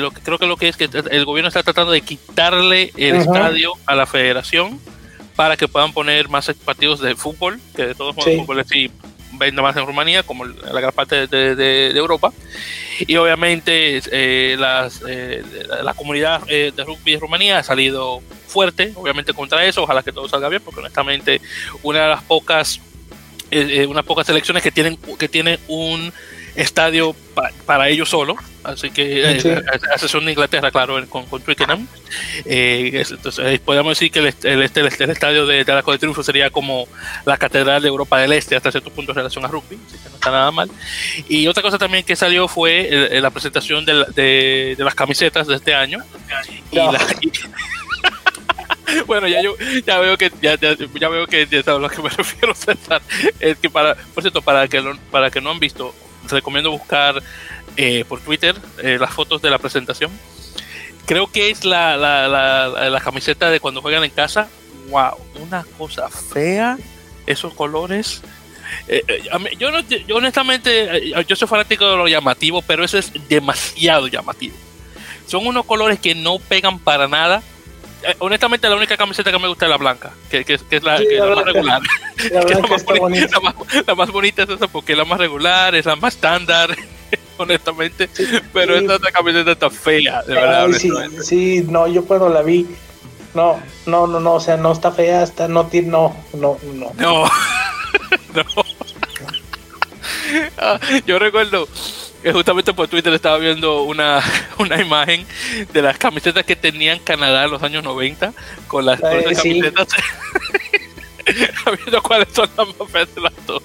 lo 0.00 0.10
que 0.10 0.20
creo 0.22 0.38
que 0.38 0.46
lo 0.46 0.56
que 0.56 0.68
es 0.68 0.76
que 0.76 0.88
el 1.10 1.24
gobierno 1.24 1.48
está 1.48 1.62
tratando 1.62 1.92
de 1.92 2.00
quitarle 2.00 2.92
el 2.96 3.16
estadio 3.16 3.72
a 3.84 3.94
la 3.94 4.06
federación 4.06 4.80
para 5.36 5.56
que 5.56 5.68
puedan 5.68 5.92
poner 5.92 6.28
más 6.28 6.50
partidos 6.64 7.00
de 7.00 7.14
fútbol, 7.14 7.60
que 7.76 7.86
de 7.88 7.94
todos 7.94 8.16
modos 8.16 8.32
el 8.32 8.40
fútbol 8.40 8.64
sí 8.68 8.90
vende 9.32 9.60
más 9.60 9.76
en 9.76 9.86
Rumanía, 9.86 10.22
como 10.22 10.46
la 10.46 10.80
gran 10.80 10.92
parte 10.92 11.26
de, 11.26 11.90
Europa. 11.90 12.32
Y 13.06 13.16
obviamente 13.16 14.00
eh, 14.10 14.56
las, 14.58 15.02
eh, 15.06 15.44
la 15.82 15.92
comunidad 15.92 16.40
de 16.46 16.72
rugby 16.84 17.12
de 17.12 17.18
Rumanía 17.18 17.58
ha 17.58 17.62
salido 17.62 18.22
fuerte, 18.56 18.92
obviamente, 18.94 19.34
contra 19.34 19.66
eso. 19.66 19.82
Ojalá 19.82 20.02
que 20.02 20.12
todo 20.12 20.28
salga 20.28 20.48
bien, 20.48 20.62
porque 20.64 20.80
honestamente, 20.80 21.42
una 21.82 22.04
de 22.04 22.08
las 22.08 22.22
pocas, 22.22 22.80
eh, 23.50 23.80
eh, 23.82 23.86
unas 23.86 24.04
pocas 24.04 24.26
selecciones 24.26 24.62
que 24.62 24.70
tienen, 24.70 24.96
que 25.18 25.28
tienen 25.28 25.58
un 25.68 26.10
estadio 26.56 27.14
para 27.64 27.88
ellos 27.88 28.08
solo. 28.08 28.36
Así 28.64 28.90
que 28.90 29.22
eh, 29.22 29.62
a 29.70 29.94
excepción 29.94 30.24
de 30.24 30.32
Inglaterra, 30.32 30.72
claro, 30.72 30.98
con, 31.08 31.24
con 31.26 31.40
Twickenham. 31.40 31.86
entonces, 32.44 33.60
podemos 33.60 33.96
decir 33.96 34.10
que 34.10 34.18
el, 34.18 34.34
el, 34.42 34.62
este, 34.62 34.80
el, 34.80 35.10
estadio 35.10 35.46
de, 35.46 35.64
de 35.64 35.72
la 35.72 35.82
de 35.82 35.98
Triunfo 35.98 36.24
sería 36.24 36.50
como 36.50 36.88
la 37.24 37.36
Catedral 37.36 37.80
de 37.80 37.88
Europa 37.88 38.18
del 38.18 38.32
Este 38.32 38.56
hasta 38.56 38.72
cierto 38.72 38.90
punto 38.90 39.12
en 39.12 39.16
relación 39.16 39.44
a 39.44 39.48
rugby, 39.48 39.78
así 39.86 39.98
que 39.98 40.08
no 40.08 40.14
está 40.16 40.30
nada 40.32 40.50
mal. 40.50 40.68
Y 41.28 41.46
otra 41.46 41.62
cosa 41.62 41.78
también 41.78 42.04
que 42.04 42.16
salió 42.16 42.48
fue 42.48 43.10
la 43.20 43.30
presentación 43.30 43.84
de, 43.84 44.04
de, 44.14 44.74
de, 44.76 44.84
las 44.84 44.96
camisetas 44.96 45.46
de 45.46 45.54
este 45.54 45.72
año. 45.72 46.00
Y, 46.72 46.76
la, 46.76 46.98
bueno, 49.06 49.28
ya 49.28 49.42
yo 49.42 49.54
ya 49.84 49.98
veo 49.98 50.16
que 50.16 50.30
ya, 50.40 50.58
ya, 50.58 51.08
veo 51.08 51.26
que 51.26 51.46
ya 51.46 51.72
a 51.72 51.78
lo 51.78 51.88
que 51.88 52.02
me 52.02 52.08
refiero, 52.16 52.54
César. 52.54 53.02
Es 53.40 53.58
que 53.58 53.70
para, 53.70 53.94
por 53.94 54.22
cierto, 54.22 54.42
para 54.42 54.66
que 54.68 54.82
para 55.10 55.30
que 55.30 55.40
no 55.40 55.50
han 55.50 55.58
visto, 55.58 55.94
recomiendo 56.30 56.70
buscar 56.70 57.22
eh, 57.76 58.04
por 58.08 58.20
Twitter 58.20 58.56
eh, 58.82 58.98
las 59.00 59.12
fotos 59.12 59.42
de 59.42 59.50
la 59.50 59.58
presentación. 59.58 60.10
Creo 61.06 61.30
que 61.30 61.50
es 61.50 61.64
la, 61.64 61.96
la, 61.96 62.26
la, 62.28 62.90
la, 62.90 63.00
camiseta 63.00 63.50
de 63.50 63.60
cuando 63.60 63.80
juegan 63.80 64.02
en 64.02 64.10
casa. 64.10 64.48
Wow, 64.88 65.16
una 65.40 65.64
cosa 65.78 66.08
fea. 66.08 66.78
Esos 67.26 67.54
colores. 67.54 68.22
Eh, 68.88 69.02
yo, 69.58 69.70
no, 69.70 69.80
yo 69.80 70.16
honestamente, 70.16 71.12
yo 71.26 71.36
soy 71.36 71.48
fanático 71.48 71.88
de 71.88 71.96
lo 71.96 72.08
llamativo, 72.08 72.62
pero 72.62 72.84
eso 72.84 72.98
es 72.98 73.12
demasiado 73.28 74.08
llamativo. 74.08 74.56
Son 75.26 75.46
unos 75.46 75.64
colores 75.64 75.98
que 75.98 76.14
no 76.14 76.38
pegan 76.38 76.78
para 76.78 77.08
nada 77.08 77.42
honestamente 78.18 78.68
la 78.68 78.76
única 78.76 78.96
camiseta 78.96 79.30
que 79.30 79.38
me 79.38 79.48
gusta 79.48 79.66
es 79.66 79.70
la 79.70 79.76
blanca, 79.76 80.12
que, 80.30 80.44
que, 80.44 80.54
es 80.54 80.82
la, 80.82 80.92
más 80.92 81.44
regular. 81.44 81.82
La, 83.86 83.94
más 83.94 84.10
bonita, 84.10 84.42
es 84.42 84.48
esa 84.50 84.68
porque 84.68 84.92
es 84.92 84.98
la 84.98 85.04
más 85.04 85.18
regular, 85.18 85.74
es 85.74 85.86
la 85.86 85.96
más 85.96 86.14
estándar, 86.14 86.76
honestamente. 87.36 88.08
pero 88.52 88.76
esta, 88.76 89.10
camiseta 89.12 89.52
está 89.52 89.70
fea, 89.70 90.22
de 90.22 90.34
verdad. 90.34 90.68
sí, 91.22 91.64
no, 91.68 91.86
yo 91.86 92.04
cuando 92.04 92.28
la 92.28 92.42
vi, 92.42 92.66
no, 93.34 93.60
no, 93.86 94.06
no, 94.06 94.20
no, 94.20 94.34
o 94.34 94.40
sea, 94.40 94.56
no 94.56 94.72
está 94.72 94.92
fea, 94.92 95.22
está, 95.22 95.48
no 95.48 95.66
tiene, 95.66 95.88
no, 95.88 96.16
no, 96.32 96.58
no. 96.74 96.92
No, 96.96 97.24
no. 98.34 98.66
Ah, 100.58 100.80
yo 101.06 101.18
recuerdo 101.18 101.68
justamente 102.32 102.72
por 102.72 102.88
Twitter 102.88 103.12
estaba 103.12 103.38
viendo 103.38 103.82
una, 103.82 104.22
una 104.58 104.80
imagen 104.80 105.26
de 105.72 105.82
las 105.82 105.98
camisetas 105.98 106.44
que 106.44 106.56
tenían 106.56 106.98
Canadá 106.98 107.44
en 107.44 107.50
los 107.50 107.62
años 107.62 107.84
90 107.84 108.32
con 108.66 108.84
las 108.86 109.00
camisetas 109.00 109.88
viendo 111.84 112.02
cuáles 112.02 112.28
son 112.32 112.48
las 112.56 112.66
más 112.68 112.90
feas 112.90 113.14
de 113.14 113.20
las 113.20 113.46
dos. 113.46 113.62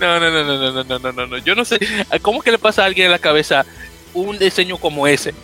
No, 0.00 0.20
no, 0.20 0.30
no, 0.30 0.44
no, 0.44 0.72
no, 0.72 0.84
no, 0.84 0.98
no, 0.98 1.12
no, 1.12 1.26
no. 1.26 1.38
Yo 1.38 1.54
no 1.54 1.64
sé, 1.64 1.78
¿cómo 2.22 2.40
que 2.40 2.50
le 2.50 2.58
pasa 2.58 2.82
a 2.82 2.86
alguien 2.86 3.06
en 3.06 3.12
la 3.12 3.18
cabeza 3.18 3.66
un 4.14 4.38
diseño 4.38 4.78
como 4.78 5.06
ese? 5.06 5.34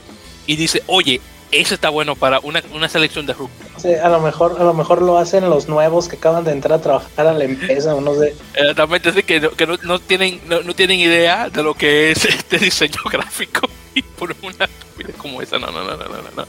Y 0.46 0.56
dice, 0.56 0.82
oye, 0.86 1.20
eso 1.60 1.74
está 1.74 1.88
bueno 1.88 2.16
para 2.16 2.40
una, 2.40 2.62
una 2.72 2.88
selección 2.88 3.26
de 3.26 3.34
rugby. 3.34 3.52
Sí, 3.76 3.94
a 3.94 4.08
lo 4.08 4.20
mejor, 4.20 4.56
a 4.58 4.64
lo 4.64 4.74
mejor 4.74 5.02
lo 5.02 5.18
hacen 5.18 5.48
los 5.48 5.68
nuevos 5.68 6.08
que 6.08 6.16
acaban 6.16 6.44
de 6.44 6.52
entrar 6.52 6.78
a 6.78 6.82
trabajar 6.82 7.26
a 7.26 7.32
la 7.32 7.44
empresa, 7.44 7.94
o 7.94 8.00
no 8.00 8.14
sé. 8.14 8.34
Exactamente, 8.54 9.08
así 9.10 9.22
que, 9.22 9.40
no, 9.40 9.50
que 9.50 9.66
no, 9.66 9.98
tienen, 9.98 10.40
no, 10.48 10.74
tienen 10.74 11.00
idea 11.00 11.50
de 11.50 11.62
lo 11.62 11.74
que 11.74 12.10
es 12.10 12.24
este 12.24 12.58
diseño 12.58 13.00
gráfico 13.10 13.68
y 13.94 14.02
por 14.02 14.34
una 14.42 14.68
como 15.18 15.42
esa, 15.42 15.58
no, 15.58 15.70
no, 15.70 15.84
no, 15.84 15.96
no, 15.96 16.04
no, 16.08 16.30
no. 16.36 16.46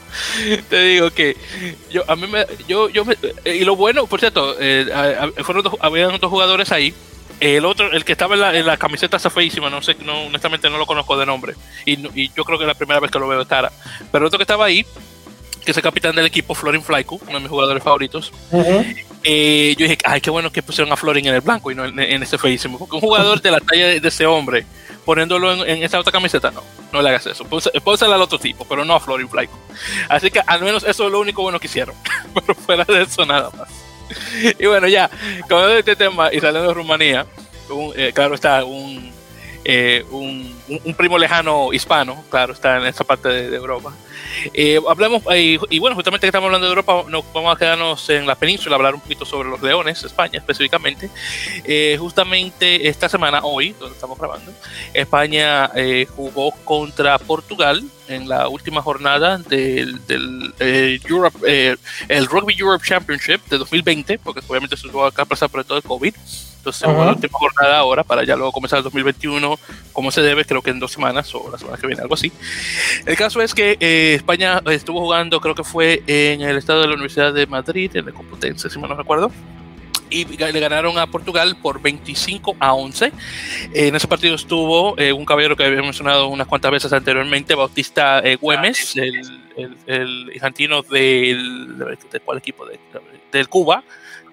Te 0.68 0.80
digo 0.82 1.10
que 1.10 1.36
yo, 1.90 2.02
a 2.08 2.16
mí 2.16 2.26
me, 2.26 2.46
yo, 2.68 2.88
yo 2.88 3.04
me, 3.04 3.16
y 3.44 3.64
lo 3.64 3.76
bueno, 3.76 4.06
por 4.06 4.20
cierto, 4.20 4.56
eh, 4.60 4.86
fueron 5.42 5.64
dos, 5.64 5.74
habían 5.80 6.18
dos 6.18 6.30
jugadores 6.30 6.72
ahí 6.72 6.94
El 7.40 7.64
otro, 7.66 7.92
el 7.92 8.04
que 8.04 8.12
estaba 8.12 8.34
en 8.56 8.66
la, 8.66 8.76
camiseta 8.76 9.18
está 9.18 9.28
feísima, 9.28 9.68
no 9.68 9.82
sé, 9.82 9.96
no, 10.04 10.22
honestamente 10.22 10.70
no 10.70 10.78
lo 10.78 10.86
conozco 10.86 11.18
de 11.18 11.26
nombre. 11.26 11.54
Y, 11.84 12.30
yo 12.30 12.44
creo 12.44 12.58
que 12.58 12.64
es 12.64 12.68
la 12.68 12.74
primera 12.74 13.00
vez 13.00 13.10
que 13.10 13.18
lo 13.18 13.28
veo 13.28 13.46
cara. 13.46 13.70
Pero 14.10 14.24
el 14.24 14.26
otro 14.26 14.38
que 14.38 14.44
estaba 14.44 14.64
ahí, 14.64 14.86
que 15.64 15.72
es 15.72 15.76
el 15.76 15.82
capitán 15.82 16.14
del 16.14 16.26
equipo, 16.26 16.54
Florin 16.54 16.82
Flyku, 16.82 17.20
uno 17.22 17.34
de 17.34 17.40
mis 17.40 17.50
jugadores 17.50 17.82
favoritos. 17.82 18.32
Eh, 19.22 19.74
yo 19.76 19.84
dije, 19.84 19.98
ay, 20.04 20.20
qué 20.20 20.30
bueno 20.30 20.50
que 20.50 20.62
pusieron 20.62 20.92
a 20.92 20.96
Florin 20.96 21.26
en 21.26 21.34
el 21.34 21.40
blanco 21.40 21.70
y 21.70 21.74
no 21.74 21.84
en, 21.84 22.22
este 22.22 22.38
feísimo. 22.38 22.78
Porque 22.78 22.94
un 22.94 23.00
jugador 23.00 23.42
de 23.42 23.50
la 23.50 23.60
talla 23.60 23.88
de, 23.88 24.08
ese 24.08 24.24
hombre, 24.24 24.64
poniéndolo 25.04 25.64
en, 25.66 25.82
esa 25.82 25.98
otra 25.98 26.12
camiseta, 26.12 26.50
no, 26.50 26.62
no 26.92 27.02
le 27.02 27.08
hagas 27.10 27.26
eso. 27.26 27.44
Puede 27.44 27.98
ser 27.98 28.10
al 28.10 28.22
otro 28.22 28.38
tipo, 28.38 28.64
pero 28.64 28.84
no 28.84 28.94
a 28.94 29.00
Florin. 29.00 29.28
Así 30.08 30.30
que 30.30 30.40
al 30.46 30.62
menos 30.62 30.84
eso 30.84 31.04
es 31.04 31.12
lo 31.12 31.20
único 31.20 31.42
bueno 31.42 31.60
que 31.60 31.66
hicieron. 31.66 31.94
pero 32.34 32.54
fuera 32.54 32.84
de 32.84 33.02
eso, 33.02 33.26
nada 33.26 33.50
más. 33.50 33.85
y 34.58 34.66
bueno, 34.66 34.88
ya, 34.88 35.10
con 35.48 35.70
este 35.70 35.96
tema 35.96 36.32
y 36.32 36.40
saliendo 36.40 36.68
de 36.68 36.74
Rumanía, 36.74 37.26
eh, 37.96 38.12
claro 38.14 38.34
está, 38.34 38.62
eh, 39.64 40.04
un, 40.10 40.56
un, 40.84 40.94
primo 40.94 41.18
lejano 41.18 41.72
hispano, 41.72 42.24
claro, 42.30 42.52
está 42.52 42.76
en 42.78 42.86
esa 42.86 43.04
parte 43.04 43.28
de, 43.28 43.56
Europa. 43.56 43.92
Eh, 44.52 44.80
hablamos, 44.88 45.22
y 45.34 45.78
bueno, 45.78 45.96
justamente 45.96 46.26
que 46.26 46.28
estamos 46.28 46.46
hablando 46.46 46.66
de 46.66 46.70
Europa, 46.70 47.04
nos 47.08 47.24
vamos 47.32 47.54
a 47.54 47.58
quedarnos 47.58 48.08
en 48.10 48.26
la 48.26 48.34
península, 48.34 48.76
hablar 48.76 48.94
un 48.94 49.00
poquito 49.00 49.24
sobre 49.24 49.48
los 49.48 49.62
Leones, 49.62 50.02
España 50.02 50.38
específicamente. 50.38 51.10
justamente 51.98 52.88
esta 52.88 53.08
semana, 53.08 53.40
hoy, 53.42 53.74
donde 53.78 53.94
estamos 53.94 54.18
grabando, 54.18 54.52
España 54.92 55.70
jugó 56.14 56.52
contra 56.64 57.18
Portugal 57.18 57.82
en 58.08 58.28
la 58.28 58.48
última 58.48 58.82
jornada 58.82 59.38
del, 59.38 60.04
del 60.06 60.54
Europe, 61.08 61.38
el 62.08 62.26
Rugby 62.26 62.54
Europe 62.58 62.84
Championship 62.86 63.40
de 63.48 63.58
2020, 63.58 64.18
porque 64.18 64.40
obviamente 64.46 64.76
se 64.76 64.88
tuvo 64.88 65.10
que 65.10 65.26
pasar 65.26 65.48
por 65.50 65.64
todo 65.64 65.78
el 65.78 65.84
COVID. 65.84 66.14
Entonces, 66.66 66.88
la 66.88 67.12
última 67.12 67.38
jornada 67.38 67.78
ahora 67.78 68.02
para 68.02 68.24
ya 68.24 68.34
luego 68.34 68.50
comenzar 68.50 68.78
el 68.78 68.82
2021 68.82 69.56
como 69.96 70.10
se 70.10 70.20
debe, 70.20 70.44
creo 70.44 70.60
que 70.60 70.68
en 70.68 70.78
dos 70.78 70.92
semanas 70.92 71.34
o 71.34 71.50
la 71.50 71.56
semana 71.56 71.78
que 71.78 71.86
viene, 71.86 72.02
algo 72.02 72.12
así. 72.12 72.30
El 73.06 73.16
caso 73.16 73.40
es 73.40 73.54
que 73.54 73.78
eh, 73.80 74.12
España 74.14 74.60
estuvo 74.66 75.00
jugando, 75.00 75.40
creo 75.40 75.54
que 75.54 75.64
fue 75.64 76.02
en 76.06 76.42
el 76.42 76.58
estado 76.58 76.82
de 76.82 76.88
la 76.88 76.92
Universidad 76.92 77.32
de 77.32 77.46
Madrid, 77.46 77.90
en 77.96 78.04
la 78.04 78.12
Complutense, 78.12 78.68
si 78.68 78.78
mal 78.78 78.90
no 78.90 78.96
recuerdo 78.96 79.32
y 80.08 80.24
le 80.24 80.60
ganaron 80.60 80.98
a 80.98 81.06
Portugal 81.08 81.56
por 81.60 81.80
25 81.82 82.56
a 82.60 82.74
11. 82.74 83.10
En 83.72 83.96
ese 83.96 84.06
partido 84.06 84.36
estuvo 84.36 84.96
eh, 84.98 85.12
un 85.12 85.24
caballero 85.24 85.56
que 85.56 85.64
había 85.64 85.82
mencionado 85.82 86.28
unas 86.28 86.46
cuantas 86.46 86.70
veces 86.70 86.92
anteriormente, 86.92 87.56
Bautista 87.56 88.20
eh, 88.20 88.36
Güemes, 88.36 88.96
el, 88.98 89.40
el, 89.56 89.76
el, 89.86 90.30
argentino 90.34 90.82
del, 90.82 91.76
¿de 92.12 92.20
cuál 92.20 92.38
equipo? 92.38 92.64
del 93.32 93.48
Cuba, 93.48 93.82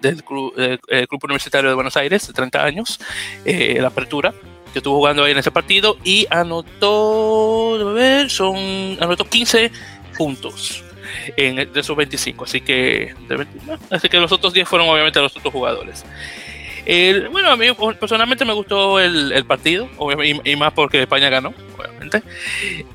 del 0.03 0.23
club, 0.23 0.53
eh, 0.57 1.07
club, 1.07 1.23
Universitario 1.23 1.69
de 1.69 1.75
Buenos 1.75 1.97
Aires, 1.97 2.27
de 2.27 2.33
30 2.33 2.63
años, 2.63 2.99
eh, 3.45 3.77
la 3.79 3.87
apertura, 3.87 4.33
que 4.73 4.79
estuvo 4.79 4.97
jugando 4.97 5.23
ahí 5.23 5.31
en 5.31 5.37
ese 5.37 5.51
partido 5.51 5.97
y 6.03 6.25
anotó, 6.29 7.93
ver, 7.93 8.29
son, 8.29 8.57
anotó 8.99 9.23
15 9.23 9.71
puntos 10.17 10.83
en, 11.37 11.71
de 11.71 11.79
esos 11.79 11.95
25, 11.95 12.43
así 12.43 12.59
que, 12.59 13.13
así 13.91 14.09
que 14.09 14.17
los 14.19 14.31
otros 14.31 14.51
10 14.53 14.67
fueron 14.67 14.89
obviamente 14.89 15.21
los 15.21 15.37
otros 15.37 15.53
jugadores. 15.53 16.03
bueno, 17.31 17.51
a 17.51 17.55
mí 17.55 17.67
personalmente 17.99 18.43
me 18.45 18.53
gustó 18.53 18.99
el, 18.99 19.45
partido, 19.45 19.87
y, 20.43 20.55
más 20.55 20.73
porque 20.73 21.03
España 21.03 21.29
ganó, 21.29 21.53
obviamente. 21.77 22.23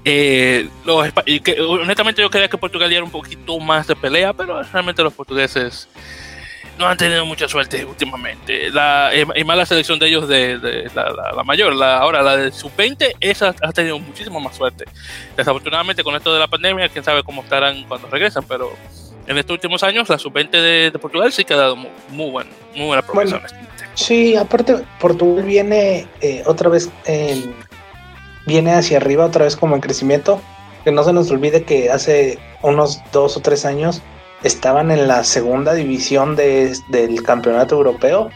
Eh, 0.04 0.68
honestamente 0.84 2.22
yo 2.22 2.30
creía 2.30 2.48
que 2.48 2.58
Portugal 2.58 2.92
era 2.92 3.04
un 3.04 3.10
poquito 3.12 3.58
más 3.60 3.86
de 3.86 3.94
pelea, 3.94 4.32
pero 4.32 4.60
realmente 4.64 5.02
los 5.02 5.12
portugueses 5.12 5.88
no 6.78 6.86
han 6.86 6.96
tenido 6.96 7.26
mucha 7.26 7.48
suerte 7.48 7.84
últimamente. 7.84 8.70
La, 8.70 9.10
y 9.14 9.44
más 9.44 9.56
la 9.56 9.66
selección 9.66 9.98
de 9.98 10.06
ellos 10.06 10.28
de, 10.28 10.88
la, 10.94 11.42
mayor, 11.44 11.74
la, 11.74 11.98
ahora 11.98 12.22
la 12.22 12.36
de 12.36 12.52
sub-20, 12.52 13.16
esa 13.20 13.54
ha 13.60 13.72
tenido 13.72 13.98
muchísimo 13.98 14.40
más 14.40 14.56
suerte. 14.56 14.84
Desafortunadamente 15.36 16.04
con 16.04 16.14
esto 16.14 16.32
de 16.32 16.38
la 16.38 16.46
pandemia, 16.46 16.88
quién 16.88 17.04
sabe 17.04 17.22
cómo 17.24 17.42
estarán 17.42 17.84
cuando 17.84 18.08
regresan, 18.08 18.44
pero 18.48 18.72
en 19.26 19.36
estos 19.36 19.54
últimos 19.54 19.82
años 19.82 20.08
la 20.08 20.18
sub-20 20.18 20.50
de, 20.92 20.98
Portugal 20.98 21.32
sí 21.32 21.44
que 21.44 21.54
ha 21.54 21.58
dado 21.58 21.76
muy, 21.76 21.90
muy, 22.10 22.30
buen, 22.30 22.48
muy 22.74 22.86
buena 22.86 23.02
progresión. 23.02 23.42
sí, 23.94 24.36
aparte 24.36 24.76
Portugal 25.00 25.44
viene 25.44 26.06
eh, 26.20 26.42
otra 26.46 26.70
vez, 26.70 26.90
viene 28.46 28.72
hacia 28.72 28.98
arriba 28.98 29.26
otra 29.26 29.44
vez 29.44 29.56
como 29.56 29.74
en 29.74 29.80
crecimiento. 29.80 30.40
Que 30.84 30.92
no 30.92 31.02
se 31.02 31.12
nos 31.12 31.30
olvide 31.30 31.64
que 31.64 31.90
hace 31.90 32.38
unos 32.62 33.00
dos 33.12 33.36
o 33.36 33.40
tres 33.40 33.64
años 33.66 34.00
estaban 34.42 34.90
en 34.90 35.08
la 35.08 35.24
segunda 35.24 35.74
división 35.74 36.36
de, 36.36 36.76
del 36.88 37.22
campeonato 37.22 37.76
europeo. 37.76 38.30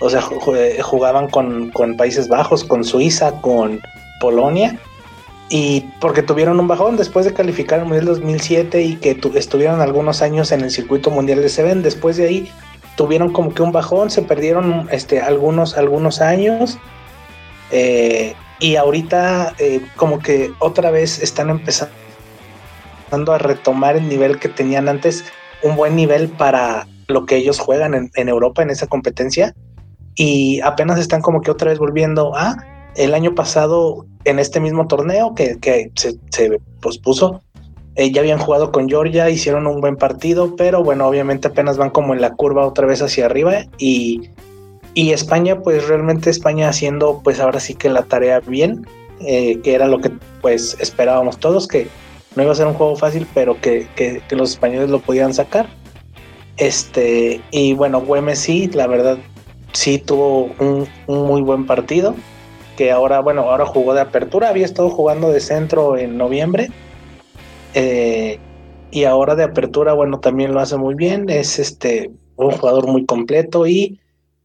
O 0.00 0.10
sea, 0.10 0.20
jugaban 0.20 1.28
con, 1.28 1.72
Países 1.96 2.28
Bajos, 2.28 2.64
con 2.64 2.84
Suiza, 2.84 3.40
con 3.40 3.80
Polonia. 4.20 4.78
Y 5.48 5.86
porque 6.00 6.22
tuvieron 6.22 6.60
un 6.60 6.68
bajón 6.68 6.96
después 6.96 7.24
de 7.24 7.34
calificar 7.34 7.80
el 7.80 7.86
Mundial 7.86 8.06
2007 8.06 8.82
y 8.82 8.96
que 8.96 9.20
estuvieron 9.34 9.80
algunos 9.80 10.22
años 10.22 10.52
en 10.52 10.60
el 10.60 10.70
circuito 10.70 11.10
mundial 11.10 11.42
de 11.42 11.48
Seven, 11.48 11.82
después 11.82 12.16
de 12.16 12.26
ahí 12.28 12.52
tuvieron 12.96 13.32
como 13.32 13.52
que 13.52 13.62
un 13.62 13.72
bajón, 13.72 14.10
se 14.10 14.22
perdieron 14.22 14.88
este, 14.92 15.20
algunos, 15.20 15.76
algunos 15.76 16.20
años. 16.20 16.78
Eh, 17.72 18.34
y 18.60 18.76
ahorita 18.76 19.54
eh, 19.58 19.80
como 19.96 20.18
que 20.18 20.52
otra 20.58 20.90
vez 20.90 21.20
están 21.20 21.50
empezando 21.50 21.92
a 23.32 23.38
retomar 23.38 23.96
el 23.96 24.08
nivel 24.08 24.38
que 24.38 24.48
tenían 24.48 24.88
antes 24.88 25.24
un 25.62 25.76
buen 25.76 25.96
nivel 25.96 26.28
para 26.28 26.86
lo 27.08 27.26
que 27.26 27.36
ellos 27.36 27.58
juegan 27.58 28.10
en, 28.14 28.28
Europa 28.28 28.62
en 28.62 28.70
esa 28.70 28.86
competencia 28.86 29.54
y 30.14 30.60
apenas 30.60 30.98
están 30.98 31.22
como 31.22 31.40
que 31.40 31.50
otra 31.50 31.70
vez 31.70 31.78
volviendo 31.78 32.34
a 32.36 32.56
el 32.96 33.14
año 33.14 33.34
pasado 33.34 34.06
en 34.24 34.38
este 34.38 34.60
mismo 34.60 34.86
torneo 34.86 35.34
que, 35.34 35.90
se, 35.94 36.60
pospuso. 36.80 37.42
Eh, 37.96 38.12
ya 38.12 38.20
habían 38.20 38.38
jugado 38.38 38.70
con 38.70 38.88
Georgia, 38.88 39.30
hicieron 39.30 39.66
un 39.66 39.80
buen 39.80 39.96
partido, 39.96 40.54
pero 40.56 40.82
bueno, 40.82 41.06
obviamente 41.06 41.48
apenas 41.48 41.76
van 41.76 41.90
como 41.90 42.14
en 42.14 42.20
la 42.20 42.32
curva 42.32 42.66
otra 42.66 42.86
vez 42.86 43.02
hacia 43.02 43.26
arriba 43.26 43.64
y, 43.78 44.30
y 44.94 45.10
España, 45.12 45.60
pues 45.60 45.88
realmente 45.88 46.30
España 46.30 46.68
haciendo 46.68 47.20
pues 47.22 47.40
ahora 47.40 47.60
sí 47.60 47.74
que 47.74 47.88
la 47.88 48.02
tarea 48.02 48.40
bien, 48.40 48.86
eh, 49.20 49.60
que 49.62 49.74
era 49.74 49.86
lo 49.86 50.00
que 50.00 50.10
pues 50.40 50.76
esperábamos 50.80 51.38
todos, 51.38 51.66
que 51.66 51.88
no 52.36 52.42
iba 52.42 52.52
a 52.52 52.54
ser 52.54 52.66
un 52.66 52.74
juego 52.74 52.96
fácil, 52.96 53.26
pero 53.34 53.60
que, 53.60 53.86
los 54.30 54.52
españoles 54.52 54.90
lo 54.90 55.00
podían 55.00 55.34
sacar. 55.34 55.68
Este, 56.56 57.40
y 57.50 57.74
bueno, 57.74 58.00
Güemes 58.00 58.38
sí, 58.38 58.68
la 58.68 58.86
verdad, 58.86 59.18
sí 59.72 59.98
tuvo 59.98 60.50
un, 60.58 60.86
muy 61.08 61.42
buen 61.42 61.66
partido. 61.66 62.14
Que 62.76 62.92
ahora, 62.92 63.20
bueno, 63.20 63.42
ahora 63.42 63.66
jugó 63.66 63.94
de 63.94 64.00
apertura, 64.00 64.48
había 64.48 64.64
estado 64.64 64.90
jugando 64.90 65.30
de 65.30 65.40
centro 65.40 65.98
en 65.98 66.16
noviembre. 66.16 66.68
Eh, 67.74 68.38
y 68.90 69.04
ahora 69.04 69.34
de 69.34 69.44
apertura, 69.44 69.92
bueno, 69.92 70.20
también 70.20 70.54
lo 70.54 70.60
hace 70.60 70.76
muy 70.76 70.94
bien. 70.94 71.28
Es 71.28 71.58
este 71.58 72.10
un 72.36 72.52
jugador 72.52 72.86
muy 72.86 73.04
completo 73.04 73.66
y, 73.66 74.00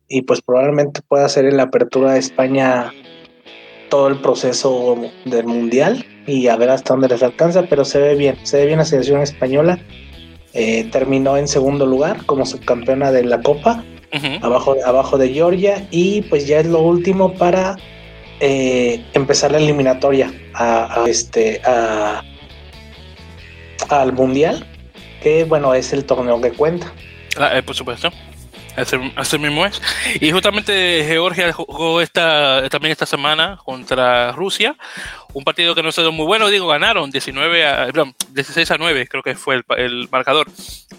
y 0.10 0.24
pues 0.24 0.42
probablemente 0.42 1.02
pueda 1.08 1.30
ser 1.30 1.46
en 1.46 1.58
la 1.58 1.64
apertura 1.64 2.14
de 2.14 2.20
España 2.20 2.92
todo 3.90 4.10
el 4.10 4.20
proceso 4.20 4.98
del 5.24 5.46
mundial 5.46 6.06
y 6.28 6.48
a 6.48 6.56
ver 6.56 6.70
hasta 6.70 6.94
dónde 6.94 7.08
les 7.08 7.24
alcanza, 7.24 7.64
pero 7.64 7.86
se 7.86 8.00
ve 8.00 8.16
bien, 8.16 8.38
se 8.44 8.58
ve 8.58 8.66
bien 8.66 8.80
la 8.80 8.86
selección 8.86 9.22
española. 9.22 9.80
Eh, 10.54 10.86
terminó 10.92 11.36
en 11.38 11.48
segundo 11.48 11.86
lugar 11.86 12.26
como 12.26 12.46
subcampeona 12.46 13.12
de 13.12 13.26
la 13.26 13.42
Copa, 13.42 13.84
abajo, 14.42 14.78
abajo 14.86 15.18
de 15.18 15.34
Georgia, 15.34 15.86
y 15.92 16.22
pues 16.24 16.48
ya 16.48 16.60
es 16.62 16.68
lo 16.68 16.80
último 16.80 17.34
para 17.34 17.76
eh, 18.40 19.04
empezar 19.14 19.52
la 19.52 19.58
eliminatoria 19.58 20.34
a, 20.54 21.04
este 21.08 21.62
al 23.90 24.14
mundial, 24.14 24.66
que 25.22 25.44
bueno 25.44 25.74
es 25.74 25.92
el 25.92 26.06
torneo 26.06 26.40
que 26.40 26.52
cuenta. 26.52 26.94
Ah, 27.38 27.58
eh, 27.58 27.64
por 27.64 27.76
supuesto. 27.76 28.10
Así, 28.76 29.38
mismo 29.38 29.66
es. 29.66 29.82
Y 30.20 30.32
justamente 30.32 31.04
Georgia 31.08 31.54
jugó 31.54 32.02
esta, 32.02 32.68
también 32.70 32.92
esta 32.92 33.06
semana 33.06 33.58
contra 33.64 34.32
Rusia. 34.34 34.76
Un 35.34 35.44
partido 35.44 35.76
que 35.76 35.84
no 35.84 35.92
se 35.92 36.02
dio 36.02 36.12
muy 36.12 36.26
bueno, 36.26 36.50
digo, 36.50 36.68
ganaron 36.68 37.10
19 37.10 37.66
a, 37.66 37.88
16 38.32 38.72
a 38.72 38.78
9, 38.78 39.08
creo 39.08 39.24
que 39.24 39.36
fue 39.36 39.64
el, 39.78 40.10
marcador. 40.12 40.48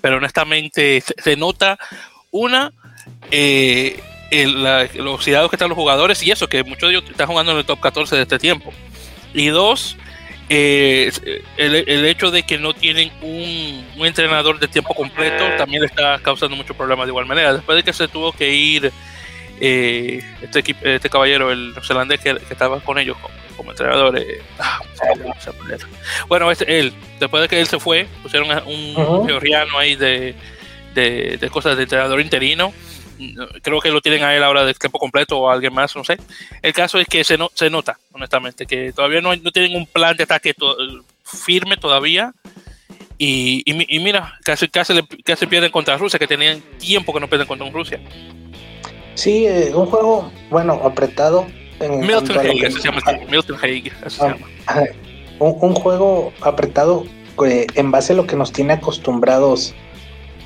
Pero 0.01 0.17
honestamente 0.17 1.03
se, 1.03 1.37
nota 1.37 1.79
una, 2.31 2.73
eh, 3.31 4.03
los 4.95 5.23
cuidados 5.23 5.51
que 5.51 5.57
están 5.57 5.69
los 5.69 5.77
jugadores 5.77 6.23
y 6.23 6.31
eso, 6.31 6.49
que 6.49 6.65
muchos 6.65 6.89
de 6.89 6.97
ellos 6.97 7.11
están 7.11 7.27
jugando 7.27 7.53
en 7.53 7.59
el 7.59 7.65
top 7.65 7.81
14 7.81 8.17
de 8.17 8.23
este 8.23 8.39
tiempo. 8.39 8.73
Y 9.35 9.49
dos, 9.49 9.97
eh, 10.49 11.11
el, 11.57 12.05
hecho 12.05 12.31
de 12.31 12.45
que 12.45 12.59
no 12.59 12.73
tienen 12.73 13.11
un, 13.21 13.85
entrenador 14.07 14.61
de 14.61 14.69
tiempo 14.69 14.95
completo 14.95 15.45
también 15.59 15.81
le 15.81 15.87
está 15.87 16.21
causando 16.21 16.57
muchos 16.57 16.77
problemas 16.77 17.07
de 17.07 17.11
igual 17.11 17.27
manera. 17.27 17.55
Después 17.55 17.77
de 17.77 17.83
que 17.83 17.93
se 17.93 18.07
tuvo 18.09 18.33
que 18.33 18.53
ir 18.53 18.93
eh, 19.61 20.23
este, 20.43 20.77
este 20.83 21.11
caballero, 21.11 21.51
el 21.51 21.73
neozelandés 21.73 22.21
que, 22.21 22.31
estaba 22.51 22.81
con 22.81 22.99
ellos 22.99 23.17
como, 23.57 23.71
entrenador, 23.71 24.17
eh, 24.19 24.43
ah, 24.59 24.81
bueno, 26.29 26.51
este, 26.51 26.79
él, 26.79 26.93
después 27.19 27.43
de 27.43 27.49
que 27.49 27.61
él 27.61 27.67
se 27.67 27.81
fue, 27.81 28.07
pusieron 28.23 28.49
un 28.67 29.27
georgiano 29.27 29.79
ahí 29.79 29.97
de, 29.97 30.35
de, 30.95 31.51
cosas 31.51 31.77
de 31.77 31.85
entrenador 31.85 32.21
interino 32.21 32.73
creo 33.63 33.81
que 33.81 33.91
lo 33.91 34.01
tienen 34.01 34.23
a 34.23 34.35
él 34.35 34.43
ahora 34.43 34.65
de 34.65 34.75
tiempo 34.75 34.99
completo 34.99 35.39
o 35.39 35.51
alguien 35.51 35.73
más, 35.73 35.95
no 35.97 36.05
sé. 36.05 36.19
El 36.63 36.73
caso 36.73 36.99
es 36.99 37.07
que 37.07 37.25
se, 37.25 37.39
no, 37.39 37.51
se 37.55 37.71
nota, 37.71 37.99
honestamente, 38.13 38.67
que 38.67 38.93
todavía 38.93 39.21
no, 39.21 39.35
no 39.35 39.51
tienen 39.53 39.77
un 39.77 39.87
plan 39.87 40.17
de 40.17 40.25
ataque 40.25 40.55
firme 41.23 41.77
todavía. 41.77 42.33
Y, 43.19 43.63
y, 43.65 43.99
mira, 44.01 44.39
casi, 44.45 44.69
casi, 44.69 44.95
casi 45.25 45.47
pierden 45.47 45.71
contra 45.71 45.97
Rusia, 45.97 46.19
que 46.19 46.27
tenían 46.27 46.61
tiempo 46.79 47.15
que 47.15 47.21
no 47.21 47.29
pierden 47.29 47.49
contra 47.49 47.71
Rusia. 47.71 47.99
Sí, 49.15 49.47
eh, 49.47 49.73
un 49.75 49.87
juego, 49.87 50.31
bueno, 50.51 50.75
apretado. 50.85 51.47
Milton 51.81 52.39
Hague, 52.39 52.71
se 52.71 52.81
llama. 52.81 53.01
Milton 53.31 53.57
Hague, 53.57 53.93
se 54.09 54.23
llama. 54.23 54.47
Un, 55.39 55.57
un, 55.61 55.75
juego 55.75 56.33
apretado 56.43 57.07
eh, 57.47 57.67
en 57.75 57.91
base 57.91 58.15
a 58.15 58.17
lo 58.17 58.27
que 58.27 58.37
nos 58.37 58.53
tiene 58.53 58.75
acostumbrados 58.75 59.75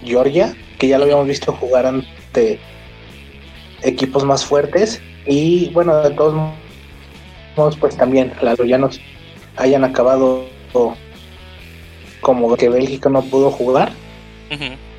Georgia, 0.05 0.55
que 0.79 0.89
ya 0.89 0.99
lo 0.99 1.05
habíamos 1.05 1.27
visto 1.27 1.53
jugar 1.53 1.87
ante 2.31 2.61
equipos 3.83 4.25
más 4.25 4.45
fuertes. 4.45 5.01
Y 5.27 5.71
bueno, 5.71 6.01
de 6.03 6.11
todos 6.11 6.35
modos, 7.57 7.77
pues 7.77 7.97
también 7.97 8.33
las 8.41 8.57
troyanos 8.57 9.01
hayan 9.57 9.85
acabado 9.85 10.45
como 12.21 12.57
que 12.57 12.69
Bélgica 12.69 13.09
no 13.09 13.23
pudo 13.23 13.51
jugar. 13.51 13.93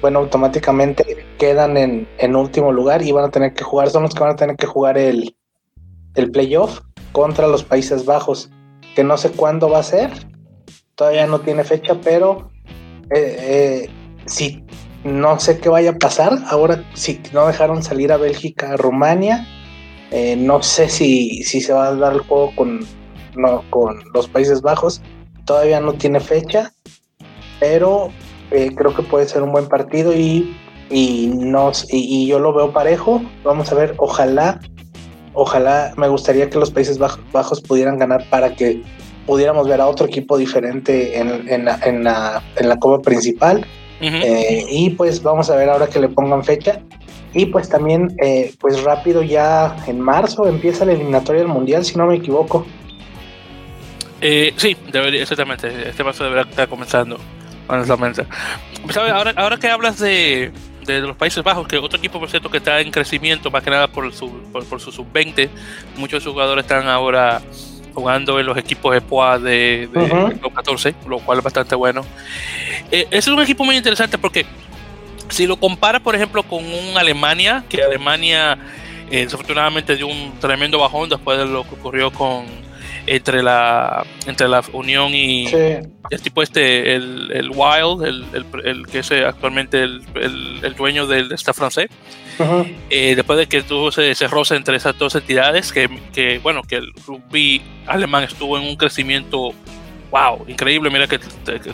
Bueno, 0.01 0.19
automáticamente 0.19 1.25
quedan 1.38 1.75
en, 1.77 2.07
en, 2.17 2.36
último 2.36 2.71
lugar 2.71 3.01
y 3.01 3.11
van 3.11 3.25
a 3.25 3.32
tener 3.32 3.53
que 3.53 3.63
jugar, 3.63 3.89
son 3.89 4.03
los 4.03 4.13
que 4.13 4.23
van 4.23 4.32
a 4.32 4.36
tener 4.36 4.55
que 4.55 4.65
jugar 4.65 4.97
el, 4.97 5.36
el 6.15 6.32
playoff 6.32 6.79
contra 7.11 7.47
los 7.47 7.63
Países 7.63 8.05
Bajos, 8.05 8.49
que 8.95 9.03
no 9.03 9.17
sé 9.17 9.29
cuándo 9.32 9.69
va 9.69 9.79
a 9.79 9.84
ser, 9.84 10.09
todavía 10.95 11.27
no 11.27 11.41
tiene 11.41 11.65
fecha, 11.65 11.95
pero 12.01 12.49
eh, 13.13 13.36
eh, 13.39 13.89
si 14.25 14.63
no 15.04 15.39
sé 15.39 15.60
qué 15.60 15.70
vaya 15.70 15.91
a 15.91 15.97
pasar. 15.97 16.38
Ahora, 16.47 16.84
si 16.93 17.22
no 17.34 17.47
dejaron 17.47 17.84
salir 17.84 18.12
a 18.12 18.18
Bélgica, 18.18 18.74
a 18.74 18.78
Rumania, 18.78 19.47
eh, 20.12 20.36
no 20.36 20.62
sé 20.62 20.89
si, 20.89 21.43
si 21.43 21.62
se 21.62 21.74
va 21.74 21.88
a 21.88 21.95
dar 21.95 22.14
el 22.14 22.20
juego 22.20 22.52
con, 22.56 22.86
con 23.70 24.04
los 24.14 24.28
Países 24.28 24.62
Bajos. 24.62 25.02
Todavía 25.45 25.80
no 25.80 25.93
tiene 25.93 26.20
fecha, 26.20 26.72
pero 27.60 28.10
eh, 28.52 28.72
creo 28.76 28.93
que 28.93 29.04
puede 29.04 29.28
ser 29.28 29.41
un 29.41 29.52
buen 29.52 29.68
partido 29.68 30.14
y, 30.14 30.56
y, 30.89 31.32
nos, 31.34 31.88
y, 31.91 32.28
yo 32.28 32.39
lo 32.39 32.54
veo 32.54 32.72
parejo. 32.72 33.22
Vamos 33.43 33.72
a 33.72 33.76
ver, 33.76 33.95
ojalá, 33.97 34.60
ojalá 35.34 35.93
me 35.97 36.08
gustaría 36.10 36.49
que 36.49 36.60
los 36.60 36.72
Países 36.72 36.99
Bajos, 36.99 37.62
pudieran 37.62 37.97
ganar 37.97 38.30
para 38.30 38.56
que 38.56 38.84
pudiéramos 39.26 39.68
ver 39.68 39.82
a 39.82 39.88
otro 39.88 40.08
equipo 40.08 40.38
diferente 40.38 41.18
en, 41.18 41.47
en, 41.49 41.68
en, 41.68 42.04
la, 42.04 42.43
en 42.58 42.70
la 42.70 42.80
Copa 42.80 43.02
principal 43.02 43.66
eh, 44.02 44.66
y 44.70 44.89
pues 44.91 45.22
vamos 45.22 45.49
a 45.49 45.56
ver 45.56 45.70
ahora 45.70 45.88
que 45.88 45.99
le 45.99 46.10
pongan 46.10 46.43
fecha. 46.43 46.82
Y 47.34 47.45
pues 47.45 47.70
también, 47.70 48.14
eh, 48.22 48.54
pues 48.60 48.84
rápido 48.84 49.22
ya 49.24 49.78
en 49.88 50.02
marzo 50.02 50.47
empieza 50.47 50.84
la 50.84 50.93
eliminatoria 50.93 51.41
del 51.41 51.47
Mundial, 51.49 51.86
si 51.86 51.97
no 51.97 52.06
me 52.06 52.16
equivoco. 52.16 52.66
Eh, 54.20 54.54
sí, 54.58 54.76
debería, 54.91 55.22
exactamente. 55.22 55.89
Este 55.89 56.04
paso 56.04 56.24
debería 56.24 56.49
estar 56.49 56.68
comenzando, 56.68 57.18
honestamente. 57.68 58.26
Pues, 58.84 58.97
ahora, 58.97 59.34
ahora 59.38 59.58
que 59.58 59.70
hablas 59.70 59.97
de, 59.99 60.52
de 60.86 60.99
los 61.02 61.16
Países 61.16 61.43
Bajos, 61.43 61.68
que 61.68 61.78
otro 61.78 61.97
equipo, 61.97 62.20
por 62.20 62.30
cierto, 62.30 62.49
que 62.49 62.58
está 62.58 62.80
en 62.82 62.91
crecimiento, 62.91 63.49
más 63.52 63.64
que 63.64 63.70
nada 63.70 63.88
por 63.88 64.12
su, 64.14 64.30
por, 64.52 64.80
su 64.80 64.91
sub-20, 64.91 65.49
muchos 65.97 66.24
jugadores 66.26 66.66
están 66.66 66.88
ahora 66.88 67.41
jugando 67.94 68.39
en 68.39 68.46
los 68.46 68.58
equipos 68.58 68.94
de 68.94 69.02
POA 69.02 69.39
de, 69.39 69.89
de 69.92 70.39
14, 70.54 70.96
lo 71.08 71.20
cual 71.20 71.39
es 71.39 71.44
bastante 71.44 71.76
bueno. 71.76 72.06
Eh, 72.92 73.08
ese 73.10 73.18
es 73.18 73.28
un 73.28 73.42
equipo 73.42 73.64
muy 73.64 73.78
interesante 73.78 74.18
porque 74.18 74.46
si 75.30 75.48
lo 75.48 75.58
comparas, 75.58 76.02
por 76.02 76.16
ejemplo, 76.16 76.44
con 76.44 76.64
un 76.64 76.98
Alemania, 76.98 77.64
que 77.70 77.82
Alemania 77.82 78.58
eh, 79.10 79.24
desafortunadamente 79.24 79.96
dio 79.96 80.08
un 80.08 80.34
tremendo 80.39 80.80
bajón 80.80 81.10
después 81.10 81.38
de 81.38 81.46
lo 81.46 81.64
que 81.64 81.76
ocurrió 81.76 82.12
con 82.12 82.46
entre 83.08 83.41
la 83.43 84.06
entre 84.28 84.47
la 84.47 84.64
Unión 84.74 85.14
y 85.14 85.47
el 85.47 86.22
tipo 86.22 86.41
este, 86.41 86.95
el, 86.95 87.32
el 87.32 87.49
Wild, 87.49 88.04
el, 88.04 88.26
el, 88.64 88.88
que 88.88 88.99
es 88.99 89.12
actualmente 89.12 89.84
el, 89.84 90.76
dueño 90.78 91.08
del 91.08 91.32
staff 91.34 91.58
francés. 91.58 91.89
Eh, 92.89 93.14
después 93.16 93.38
de 93.38 93.47
que 93.47 93.62
tuvo 93.62 93.89
ese, 93.89 94.10
ese, 94.10 94.28
roce 94.28 94.56
entre 94.56 94.76
esas 94.76 94.97
dos 94.97 95.14
entidades, 95.16 95.72
que, 95.72 95.88
que, 96.12 96.39
bueno, 96.39 96.64
que 96.64 96.78
el 96.78 96.91
rugby 97.06 97.62
alemán 97.86 98.24
estuvo 98.24 98.58
en 98.58 98.64
un 98.64 98.76
crecimiento 98.76 99.54
wow, 100.12 100.43
increíble, 100.47 100.89
mira 100.89 101.08
que, 101.08 101.20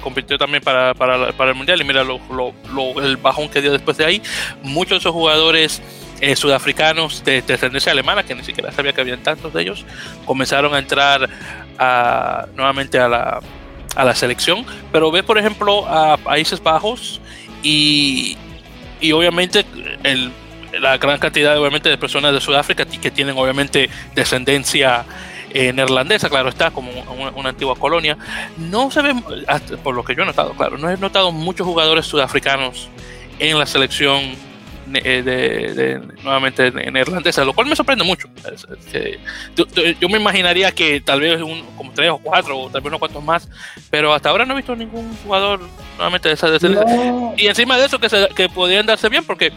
compitió 0.02 0.38
también 0.38 0.62
para, 0.64 0.94
para, 0.94 1.32
para, 1.32 1.52
el 1.52 1.58
Mundial 1.58 1.82
y 1.82 1.84
mira 1.84 2.04
lo, 2.04 2.20
lo, 2.30 3.02
el 3.02 3.18
bajón 3.18 3.50
que 3.50 3.62
dio 3.62 3.72
después 3.72 3.98
de 3.98 4.06
ahí. 4.06 4.22
Muchos 4.62 4.92
de 4.92 4.98
esos 4.98 5.14
jugadores 5.14 5.82
eh, 6.22 6.36
sudafricanos 6.36 7.24
de, 7.24 7.42
descendencia 7.42 7.92
alemana, 7.92 8.24
que 8.24 8.36
ni 8.36 8.44
siquiera 8.44 8.72
sabía 8.72 8.94
que 8.94 9.02
habían 9.02 9.22
tantos 9.22 9.54
de 9.54 9.62
ellos, 9.62 9.86
comenzaron 10.26 10.74
a 10.74 10.80
entrar 10.80 11.30
nuevamente 12.56 13.00
a 13.00 13.08
la, 13.08 14.16
selección. 14.16 14.66
Pero 14.92 15.12
ve, 15.12 15.24
por 15.24 15.38
ejemplo, 15.38 15.88
a 15.88 16.18
Países 16.18 16.62
Bajos 16.62 17.22
y, 17.64 18.38
y 19.00 19.12
obviamente 19.12 19.66
la 20.80 20.98
gran 20.98 21.20
cantidad 21.20 21.60
obviamente 21.60 21.90
de 21.90 21.98
personas 21.98 22.34
de 22.34 22.42
Sudáfrica 22.42 22.86
que 22.86 23.12
tienen 23.12 23.38
obviamente 23.38 23.90
descendencia 24.16 25.06
eh, 25.50 25.72
neerlandesa, 25.72 26.30
claro 26.30 26.50
está, 26.50 26.72
como 26.72 26.92
una, 27.36 27.50
antigua 27.50 27.76
colonia. 27.76 28.18
No 28.58 28.92
se 28.92 29.02
ven, 29.02 29.24
por 29.84 29.96
lo 29.96 30.04
que 30.04 30.14
yo 30.16 30.24
he 30.24 30.26
notado, 30.26 30.54
claro, 30.54 30.78
no 30.78 30.90
he 30.90 30.98
notado 30.98 31.32
muchos 31.32 31.66
jugadores 31.66 32.06
sudafricanos 32.06 32.90
en 33.40 33.58
la 33.58 33.66
selección 33.66 34.36
eh, 34.94 35.22
de, 35.24 36.00
nuevamente 36.24 36.72
neerlandesa, 36.72 37.44
lo 37.44 37.54
cual 37.54 37.68
me 37.68 37.76
sorprende 37.76 38.04
mucho. 38.04 38.28
yo, 39.56 40.10
me 40.10 40.18
imaginaría 40.18 40.72
que 40.72 41.02
tal 41.02 41.22
vez 41.22 41.42
un, 41.42 41.64
como 41.76 41.92
tres 41.92 42.10
o 42.10 42.18
cuatro, 42.18 42.58
o 42.60 42.70
tal 42.70 42.82
vez 42.82 42.88
unos 42.88 43.00
cuantos 43.00 43.24
más, 43.24 43.50
pero 43.90 44.14
hasta 44.14 44.30
ahora 44.30 44.46
no 44.46 44.54
he 44.54 44.58
visto 44.58 44.76
ningún 44.76 45.16
jugador 45.24 45.60
nuevamente 45.98 46.30
de 46.30 46.36
esa 46.36 46.50
descendencia. 46.50 47.34
Y 47.38 47.48
encima 47.48 47.78
de 47.78 47.86
eso, 47.86 48.00
que, 48.00 48.08
que 48.36 48.50
podrían 48.50 48.86
darse 48.86 49.10
bien, 49.10 49.24
porque 49.24 49.52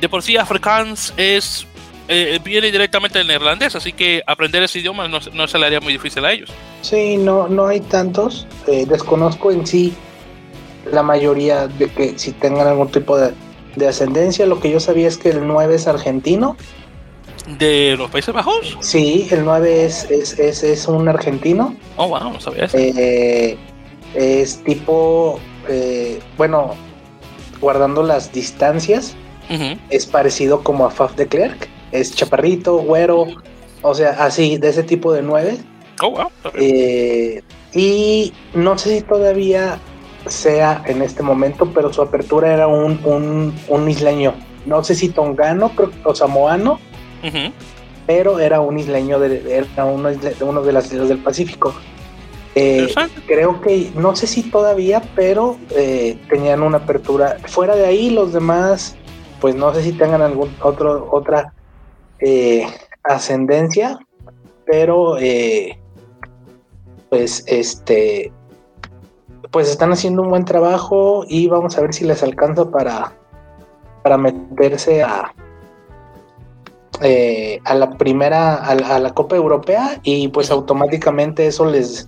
de 0.00 0.08
por 0.08 0.22
sí 0.22 0.36
Afrikaans 0.36 1.12
es 1.16 1.66
eh, 2.10 2.40
viene 2.42 2.72
directamente 2.72 3.18
del 3.18 3.26
neerlandés, 3.26 3.76
así 3.76 3.92
que 3.92 4.22
aprender 4.26 4.62
ese 4.62 4.78
idioma 4.78 5.08
no, 5.08 5.18
no, 5.34 5.46
se 5.46 5.58
le 5.58 5.66
haría 5.66 5.80
muy 5.80 5.92
difícil 5.92 6.24
a 6.24 6.32
ellos. 6.32 6.50
Sí, 6.80 7.18
no, 7.18 7.48
no 7.48 7.66
hay 7.66 7.80
tantos. 7.80 8.46
Eh, 8.66 8.86
desconozco 8.86 9.52
en 9.52 9.66
sí 9.66 9.92
la 10.90 11.02
mayoría 11.02 11.68
de 11.68 11.90
que 11.90 12.18
si 12.18 12.32
tengan 12.32 12.66
algún 12.66 12.88
tipo 12.90 13.18
de, 13.18 13.34
ascendencia. 13.88 14.46
Lo 14.46 14.60
que 14.60 14.70
yo 14.70 14.80
sabía 14.80 15.08
es 15.08 15.16
que 15.18 15.30
el 15.30 15.46
9 15.46 15.74
es 15.74 15.86
argentino. 15.86 16.56
¿De 17.58 17.96
los 17.96 18.10
Países 18.10 18.34
Bajos? 18.34 18.76
Sí, 18.80 19.28
el 19.30 19.44
9 19.44 19.84
es, 19.84 20.10
es, 20.10 20.38
es, 20.38 20.88
un 20.88 21.08
argentino. 21.08 21.74
Oh, 21.96 22.08
wow, 22.08 22.32
no 22.32 22.40
sabía 22.40 22.64
eso. 22.64 22.76
Eh, 22.78 23.56
es 24.14 24.62
tipo, 24.64 25.40
bueno, 26.36 26.74
guardando 27.60 28.02
las 28.02 28.32
distancias, 28.32 29.16
es 29.88 30.06
parecido 30.06 30.62
como 30.62 30.84
a 30.84 30.90
Faf 30.90 31.14
de 31.16 31.26
Klerk 31.26 31.68
es 31.92 32.14
chaparrito, 32.14 32.78
güero, 32.78 33.26
o 33.82 33.94
sea, 33.94 34.10
así, 34.24 34.58
de 34.58 34.68
ese 34.68 34.82
tipo 34.82 35.12
de 35.12 35.22
nueve. 35.22 35.58
Oh, 36.02 36.10
wow. 36.10 36.30
Eh, 36.54 37.42
y 37.74 38.32
no 38.54 38.78
sé 38.78 38.98
si 38.98 39.02
todavía 39.02 39.78
sea 40.26 40.82
en 40.86 41.02
este 41.02 41.22
momento, 41.22 41.70
pero 41.72 41.92
su 41.92 42.02
apertura 42.02 42.52
era 42.52 42.66
un, 42.66 43.52
un, 43.68 43.88
isleño. 43.88 44.34
No 44.66 44.84
sé 44.84 44.94
si 44.94 45.08
tongano 45.08 45.70
creo, 45.70 45.90
o 46.04 46.14
samoano, 46.14 46.78
pero 48.06 48.38
era 48.38 48.60
un 48.60 48.78
isleño, 48.78 49.18
de, 49.18 49.56
era 49.56 49.84
uno, 49.84 50.10
de, 50.10 50.36
uno 50.40 50.62
de 50.62 50.72
las 50.72 50.92
islas 50.92 51.08
del 51.08 51.18
Pacífico. 51.18 51.74
Eh, 52.54 52.92
creo 53.26 53.60
que, 53.60 53.90
no 53.94 54.16
sé 54.16 54.26
si 54.26 54.42
todavía, 54.42 55.02
pero 55.14 55.56
eh, 55.70 56.18
tenían 56.28 56.62
una 56.62 56.78
apertura. 56.78 57.36
Fuera 57.46 57.76
de 57.76 57.86
ahí, 57.86 58.10
los 58.10 58.32
demás, 58.32 58.96
pues 59.40 59.54
no 59.54 59.72
sé 59.74 59.82
si 59.82 59.92
tengan 59.92 60.22
algún 60.22 60.54
otro, 60.60 61.08
otra 61.12 61.52
eh, 62.18 62.66
ascendencia, 63.04 63.98
pero 64.66 65.16
pues 67.08 67.44
este 67.46 68.32
pues 69.50 69.68
están 69.70 69.92
haciendo 69.92 70.22
un 70.22 70.30
buen 70.30 70.44
trabajo 70.44 71.24
y 71.28 71.48
vamos 71.48 71.76
a 71.76 71.80
ver 71.80 71.94
si 71.94 72.04
les 72.04 72.22
alcanza 72.22 72.70
para, 72.70 73.12
para 74.02 74.18
meterse 74.18 75.02
a, 75.02 75.32
eh, 77.02 77.60
a 77.64 77.74
la 77.74 77.90
primera, 77.90 78.56
a 78.56 78.98
la, 78.98 79.14
Copa 79.14 79.36
Europea 79.36 80.00
y 80.02 80.28
pues 80.28 80.50
automáticamente 80.50 81.46
eso 81.46 81.64
les, 81.64 82.06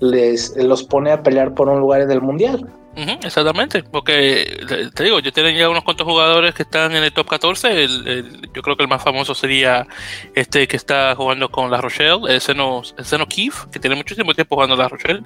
les 0.00 0.56
los 0.56 0.84
pone 0.84 1.10
a 1.12 1.22
pelear 1.22 1.54
por 1.54 1.68
un 1.68 1.80
lugar 1.80 2.02
en 2.02 2.10
el 2.10 2.22
Mundial 2.22 2.68
exactamente, 3.22 3.82
porque 3.82 4.90
te 4.94 5.04
digo, 5.04 5.20
yo 5.20 5.32
tengo 5.32 5.48
ya 5.50 5.68
unos 5.68 5.84
cuantos 5.84 6.06
jugadores 6.06 6.54
que 6.54 6.62
están 6.62 6.94
en 6.96 7.04
el 7.04 7.12
top 7.12 7.28
14. 7.28 7.86
yo 8.54 8.62
creo 8.62 8.76
que 8.76 8.82
el 8.82 8.88
más 8.88 9.02
famoso 9.02 9.34
sería 9.34 9.86
este 10.34 10.66
que 10.66 10.76
está 10.76 11.14
jugando 11.14 11.48
con 11.50 11.70
La 11.70 11.80
Rochelle, 11.80 12.20
el 12.28 12.40
Seno, 12.40 12.82
el 12.96 13.04
que 13.70 13.78
tiene 13.78 13.96
muchísimo 13.96 14.34
tiempo 14.34 14.56
jugando 14.56 14.76
La 14.76 14.88
Rochelle. 14.88 15.22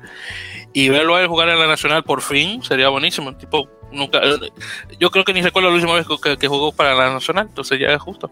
Y 0.75 0.89
verlo 0.89 1.17
a 1.17 1.21
él 1.21 1.29
jugar 1.29 1.49
en 1.49 1.59
la 1.59 1.67
Nacional 1.67 2.03
por 2.05 2.23
fin 2.23 2.63
sería 2.63 2.89
buenísimo. 2.89 3.37
Tipo 3.37 3.69
nunca, 3.91 4.21
yo 4.99 5.11
creo 5.11 5.25
que 5.25 5.33
ni 5.33 5.43
recuerdo 5.43 5.69
la 5.69 5.75
última 5.75 5.95
vez 5.95 6.07
que, 6.39 6.49
jugó 6.49 6.73
para 6.73 6.95
la 6.95 7.13
Nacional, 7.13 7.47
entonces 7.49 7.79
ya 7.79 7.89
es 7.89 8.01
justo. 8.01 8.31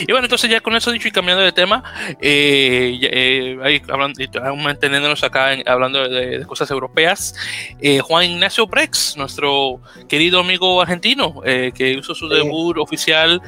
Y 0.00 0.12
bueno, 0.12 0.26
entonces 0.26 0.50
ya 0.50 0.60
con 0.60 0.76
eso 0.76 0.92
dicho 0.92 1.08
y 1.08 1.10
cambiando 1.10 1.42
de 1.42 1.52
tema, 1.52 1.82
eh, 2.20 2.98
eh, 3.02 3.58
ahí 3.62 3.82
hablando, 3.88 4.20
manteniéndonos 4.56 5.24
acá 5.24 5.56
hablando 5.66 6.08
de, 6.08 6.44
cosas 6.46 6.70
europeas, 6.70 7.34
eh, 7.80 8.00
Juan 8.00 8.30
Ignacio 8.30 8.66
Brex, 8.66 9.16
nuestro 9.16 9.80
querido 10.08 10.40
amigo 10.40 10.80
argentino, 10.80 11.40
eh, 11.44 11.72
que 11.74 11.92
hizo 11.92 12.14
su 12.14 12.28
debut 12.28 12.78
oficial 12.78 13.40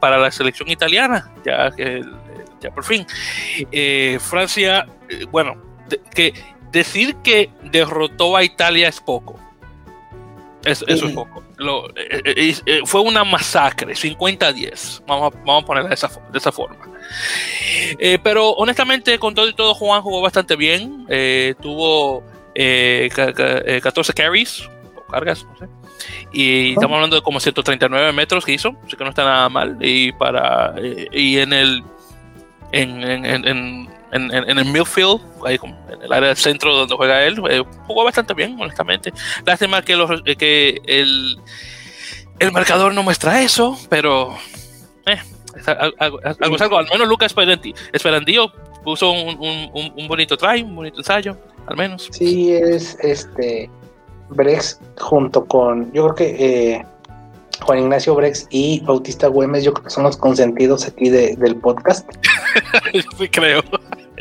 para 0.00 0.18
la 0.18 0.30
selección 0.30 0.70
italiana, 0.70 1.30
ya, 1.44 1.70
ya 2.60 2.70
por 2.70 2.84
fin. 2.84 3.06
Francia, 4.20 4.86
bueno, 5.30 5.62
que 6.14 6.32
decir 6.72 7.16
que 7.16 7.50
derrotó 7.62 8.36
a 8.36 8.44
Italia 8.44 8.88
es 8.88 9.00
poco. 9.00 9.38
eso 10.64 10.86
es 10.86 11.02
poco. 11.12 11.45
Eh, 11.58 12.22
eh, 12.24 12.54
eh, 12.66 12.80
fue 12.84 13.00
una 13.00 13.24
masacre, 13.24 13.94
50-10. 13.94 15.02
Vamos, 15.06 15.32
a, 15.32 15.38
vamos 15.38 15.62
a 15.62 15.66
ponerla 15.66 15.88
de 15.88 15.94
esa, 15.94 16.08
de 16.30 16.38
esa 16.38 16.52
forma. 16.52 16.76
pero 18.22 18.50
honestamente, 18.50 19.18
con 19.18 19.34
todo 19.34 19.48
y 19.48 19.54
todo, 19.54 19.74
Juan 19.74 20.02
jugó 20.02 20.20
bastante 20.20 20.56
bien. 20.56 21.06
tuvo 21.60 22.22
14 22.54 24.12
carries, 24.12 24.68
o 24.96 25.06
cargas, 25.10 25.44
no 25.44 25.56
sé. 25.56 25.68
Y 26.32 26.72
estamos 26.72 26.96
hablando 26.96 27.16
de 27.16 27.22
como 27.22 27.40
139 27.40 28.12
metros 28.12 28.44
que 28.44 28.52
hizo, 28.52 28.76
así 28.84 28.96
que 28.96 29.04
no 29.04 29.10
está 29.10 29.24
nada 29.24 29.48
mal. 29.48 29.78
Y 29.80 30.12
para 30.12 30.74
y 31.12 31.38
en 31.38 31.52
el 31.52 31.82
en, 32.72 33.02
en 33.02 33.46
en, 33.46 33.88
el 34.22 34.64
midfield, 34.64 35.20
ahí 35.44 35.58
en 35.62 36.02
el 36.02 36.12
área 36.12 36.28
del 36.28 36.36
centro 36.36 36.74
donde 36.74 36.94
juega 36.94 37.24
él, 37.24 37.40
eh, 37.50 37.62
jugó 37.86 38.04
bastante 38.04 38.34
bien, 38.34 38.56
honestamente. 38.60 39.12
Lástima 39.44 39.82
que, 39.82 39.96
los, 39.96 40.22
eh, 40.24 40.36
que 40.36 40.80
el, 40.86 41.38
el 42.38 42.52
marcador 42.52 42.92
no 42.94 43.02
muestra 43.02 43.42
eso, 43.42 43.78
pero 43.88 44.36
eh, 45.06 45.18
algo, 45.98 46.20
algo, 46.58 46.78
al 46.78 46.88
menos 46.92 47.08
Lucas 47.08 47.34
Esperandillo 47.92 48.52
puso 48.84 49.10
un, 49.10 49.38
un, 49.38 49.92
un, 49.96 50.08
bonito 50.08 50.36
try, 50.36 50.62
un 50.62 50.76
bonito 50.76 50.98
ensayo, 50.98 51.36
al 51.66 51.76
menos. 51.76 52.08
Sí, 52.12 52.52
es 52.52 52.96
este 53.00 53.70
Brex 54.30 54.80
junto 54.98 55.44
con, 55.44 55.92
yo 55.92 56.04
creo 56.04 56.14
que 56.14 56.74
eh, 56.74 56.86
Juan 57.62 57.78
Ignacio 57.80 58.14
Brex 58.14 58.46
y 58.50 58.80
Bautista 58.80 59.28
Güemes, 59.28 59.64
yo 59.64 59.72
creo 59.72 59.84
que 59.84 59.90
son 59.90 60.04
los 60.04 60.16
consentidos 60.16 60.86
aquí 60.86 61.08
de, 61.08 61.36
del 61.36 61.56
podcast. 61.56 62.08
sí, 63.18 63.28
creo. 63.28 63.62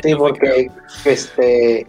Sí, 0.04 0.16
porque 0.16 0.70
este 1.06 1.88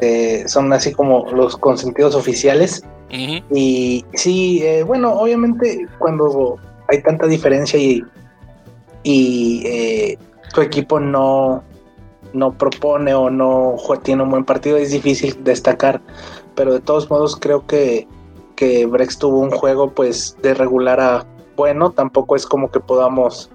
eh, 0.00 0.44
son 0.46 0.72
así 0.72 0.92
como 0.92 1.30
los 1.32 1.56
consentidos 1.56 2.14
oficiales. 2.14 2.84
Y 3.10 4.04
sí, 4.14 4.60
eh, 4.64 4.82
bueno, 4.82 5.12
obviamente 5.12 5.86
cuando 5.98 6.58
hay 6.88 7.00
tanta 7.00 7.28
diferencia 7.28 7.78
y, 7.78 8.02
y 9.04 9.62
eh, 9.66 10.18
tu 10.52 10.62
equipo 10.62 10.98
no, 10.98 11.62
no 12.32 12.52
propone 12.58 13.14
o 13.14 13.30
no 13.30 13.76
tiene 14.02 14.24
un 14.24 14.30
buen 14.30 14.44
partido, 14.44 14.78
es 14.78 14.90
difícil 14.90 15.44
destacar. 15.44 16.00
Pero 16.56 16.72
de 16.72 16.80
todos 16.80 17.08
modos 17.08 17.36
creo 17.36 17.64
que 17.66 18.08
que 18.56 18.86
Brex 18.86 19.18
tuvo 19.18 19.40
un 19.40 19.50
juego 19.50 19.90
pues 19.90 20.36
de 20.42 20.54
regular 20.54 21.00
a 21.00 21.26
bueno, 21.56 21.92
tampoco 21.92 22.34
es 22.34 22.46
como 22.46 22.70
que 22.70 22.80
podamos 22.80 23.50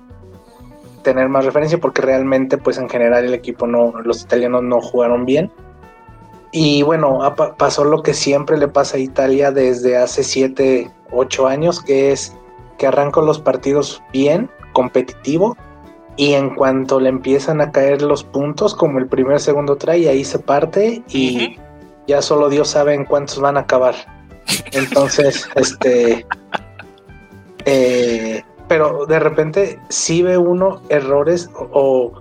tener 1.04 1.30
más 1.30 1.46
referencia 1.46 1.78
porque 1.78 2.02
realmente 2.02 2.58
pues 2.58 2.78
en 2.78 2.90
general 2.90 3.26
el 3.26 3.34
equipo 3.34 3.68
no, 3.68 3.94
los 4.04 4.22
italianos 4.24 4.64
no 4.64 4.82
jugaron 4.82 5.26
bien. 5.26 5.52
Y 6.52 6.82
bueno, 6.82 7.20
pasó 7.58 7.84
lo 7.84 8.02
que 8.02 8.14
siempre 8.14 8.58
le 8.58 8.68
pasa 8.68 8.98
a 8.98 9.00
Italia 9.00 9.52
desde 9.52 9.98
hace 9.98 10.24
7, 10.24 10.92
8 11.12 11.48
años, 11.48 11.82
que 11.82 12.12
es 12.12 12.36
que 12.80 12.88
arranca 12.88 13.22
los 13.22 13.40
partidos 13.40 14.02
bien, 14.12 14.50
competitivo, 14.74 15.56
y 16.16 16.34
en 16.34 16.56
cuanto 16.56 17.00
le 17.00 17.10
empiezan 17.10 17.62
a 17.62 17.72
caer 17.72 18.02
los 18.02 18.24
puntos, 18.24 18.74
como 18.74 19.00
el 19.00 19.08
primer, 19.08 19.40
segundo 19.40 19.78
try, 19.78 20.08
ahí 20.08 20.26
se 20.26 20.40
parte 20.40 21.04
y 21.08 21.58
ya 22.08 22.22
solo 22.22 22.50
Dios 22.50 22.70
sabe 22.70 22.94
en 22.96 23.06
cuántos 23.06 23.40
van 23.40 23.56
a 23.56 23.62
acabar. 23.62 23.96
Entonces, 24.72 25.48
este. 25.56 26.26
Eh, 27.66 28.44
pero 28.70 29.06
de 29.08 29.20
repente 29.20 29.80
sí 29.90 30.22
ve 30.22 30.38
uno 30.38 30.82
errores 30.88 31.50
o, 31.58 32.14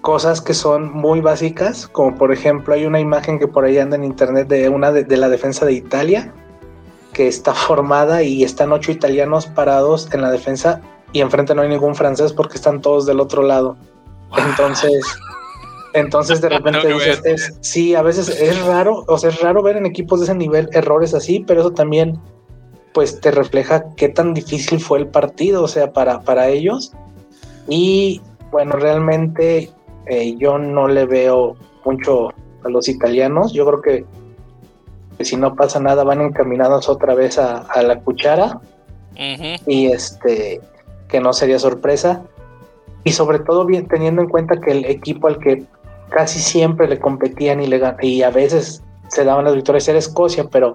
cosas 0.00 0.40
que 0.40 0.54
son 0.54 0.90
muy 0.90 1.20
básicas, 1.20 1.86
como 1.86 2.16
por 2.16 2.32
ejemplo 2.32 2.72
hay 2.72 2.86
una 2.86 2.98
imagen 2.98 3.38
que 3.38 3.46
por 3.46 3.64
ahí 3.64 3.78
anda 3.78 3.96
en 3.96 4.04
internet 4.04 4.48
de 4.48 4.68
una 4.70 4.90
de, 4.90 5.16
la 5.16 5.28
defensa 5.28 5.66
de 5.66 5.74
Italia, 5.74 6.32
que 7.12 7.28
está 7.28 7.52
formada 7.68 8.22
y 8.22 8.42
están 8.42 8.72
ocho 8.72 8.90
italianos 8.90 9.46
parados 9.46 10.08
en 10.12 10.22
la 10.22 10.30
defensa 10.30 10.80
y 11.12 11.20
enfrente 11.20 11.54
no 11.54 11.62
hay 11.62 11.68
ningún 11.68 11.94
francés 11.94 12.32
porque 12.32 12.56
están 12.56 12.80
todos 12.80 13.04
del 13.04 13.20
otro 13.20 13.42
lado. 13.42 13.76
Entonces, 14.36 15.04
entonces 15.92 16.40
de 16.40 16.48
repente 16.56 16.86
dices, 16.86 17.58
sí, 17.60 17.94
a 17.94 18.00
veces 18.00 18.28
es 18.28 18.64
raro, 18.64 19.04
o 19.08 19.18
sea, 19.18 19.28
es 19.28 19.40
raro 19.42 19.62
ver 19.62 19.76
en 19.76 19.84
equipos 19.84 20.20
de 20.20 20.24
ese 20.24 20.34
nivel 20.34 20.70
errores 20.72 21.12
así, 21.12 21.44
pero 21.46 21.60
eso 21.60 21.72
también 21.72 22.18
pues 22.92 23.20
te 23.20 23.30
refleja 23.30 23.94
qué 23.96 24.08
tan 24.08 24.34
difícil 24.34 24.80
fue 24.80 24.98
el 24.98 25.08
partido, 25.08 25.62
o 25.62 25.68
sea, 25.68 25.92
para, 25.92 26.20
para 26.20 26.48
ellos. 26.48 26.92
Y 27.68 28.20
bueno, 28.50 28.72
realmente 28.72 29.70
eh, 30.06 30.36
yo 30.38 30.58
no 30.58 30.88
le 30.88 31.04
veo 31.06 31.56
mucho 31.84 32.28
a 32.64 32.68
los 32.68 32.88
italianos, 32.88 33.52
yo 33.52 33.66
creo 33.66 33.82
que, 33.82 34.04
si 35.24 35.36
no 35.36 35.54
pasa 35.56 35.80
nada 35.80 36.04
van 36.04 36.20
encaminados 36.20 36.88
otra 36.88 37.14
vez 37.14 37.38
a, 37.38 37.66
la 37.82 38.00
cuchara. 38.00 38.60
Y 39.66 39.86
este 39.86 40.60
que 41.08 41.20
no 41.20 41.32
sería 41.32 41.58
sorpresa. 41.58 42.22
Y 43.02 43.12
sobre 43.12 43.40
todo 43.40 43.64
bien 43.64 43.88
teniendo 43.88 44.22
en 44.22 44.28
cuenta 44.28 44.60
que 44.60 44.70
el 44.70 44.84
equipo 44.84 45.26
al 45.26 45.38
que 45.38 45.64
casi 46.10 46.38
siempre 46.38 46.86
le 46.86 47.00
competían 47.00 47.60
y, 47.60 47.66
le, 47.66 47.80
y 48.02 48.22
a 48.22 48.30
veces 48.30 48.82
se 49.08 49.24
daban 49.24 49.44
las 49.44 49.54
victorias 49.54 49.88
era 49.88 49.98
Escocia, 49.98 50.44
pero 50.50 50.74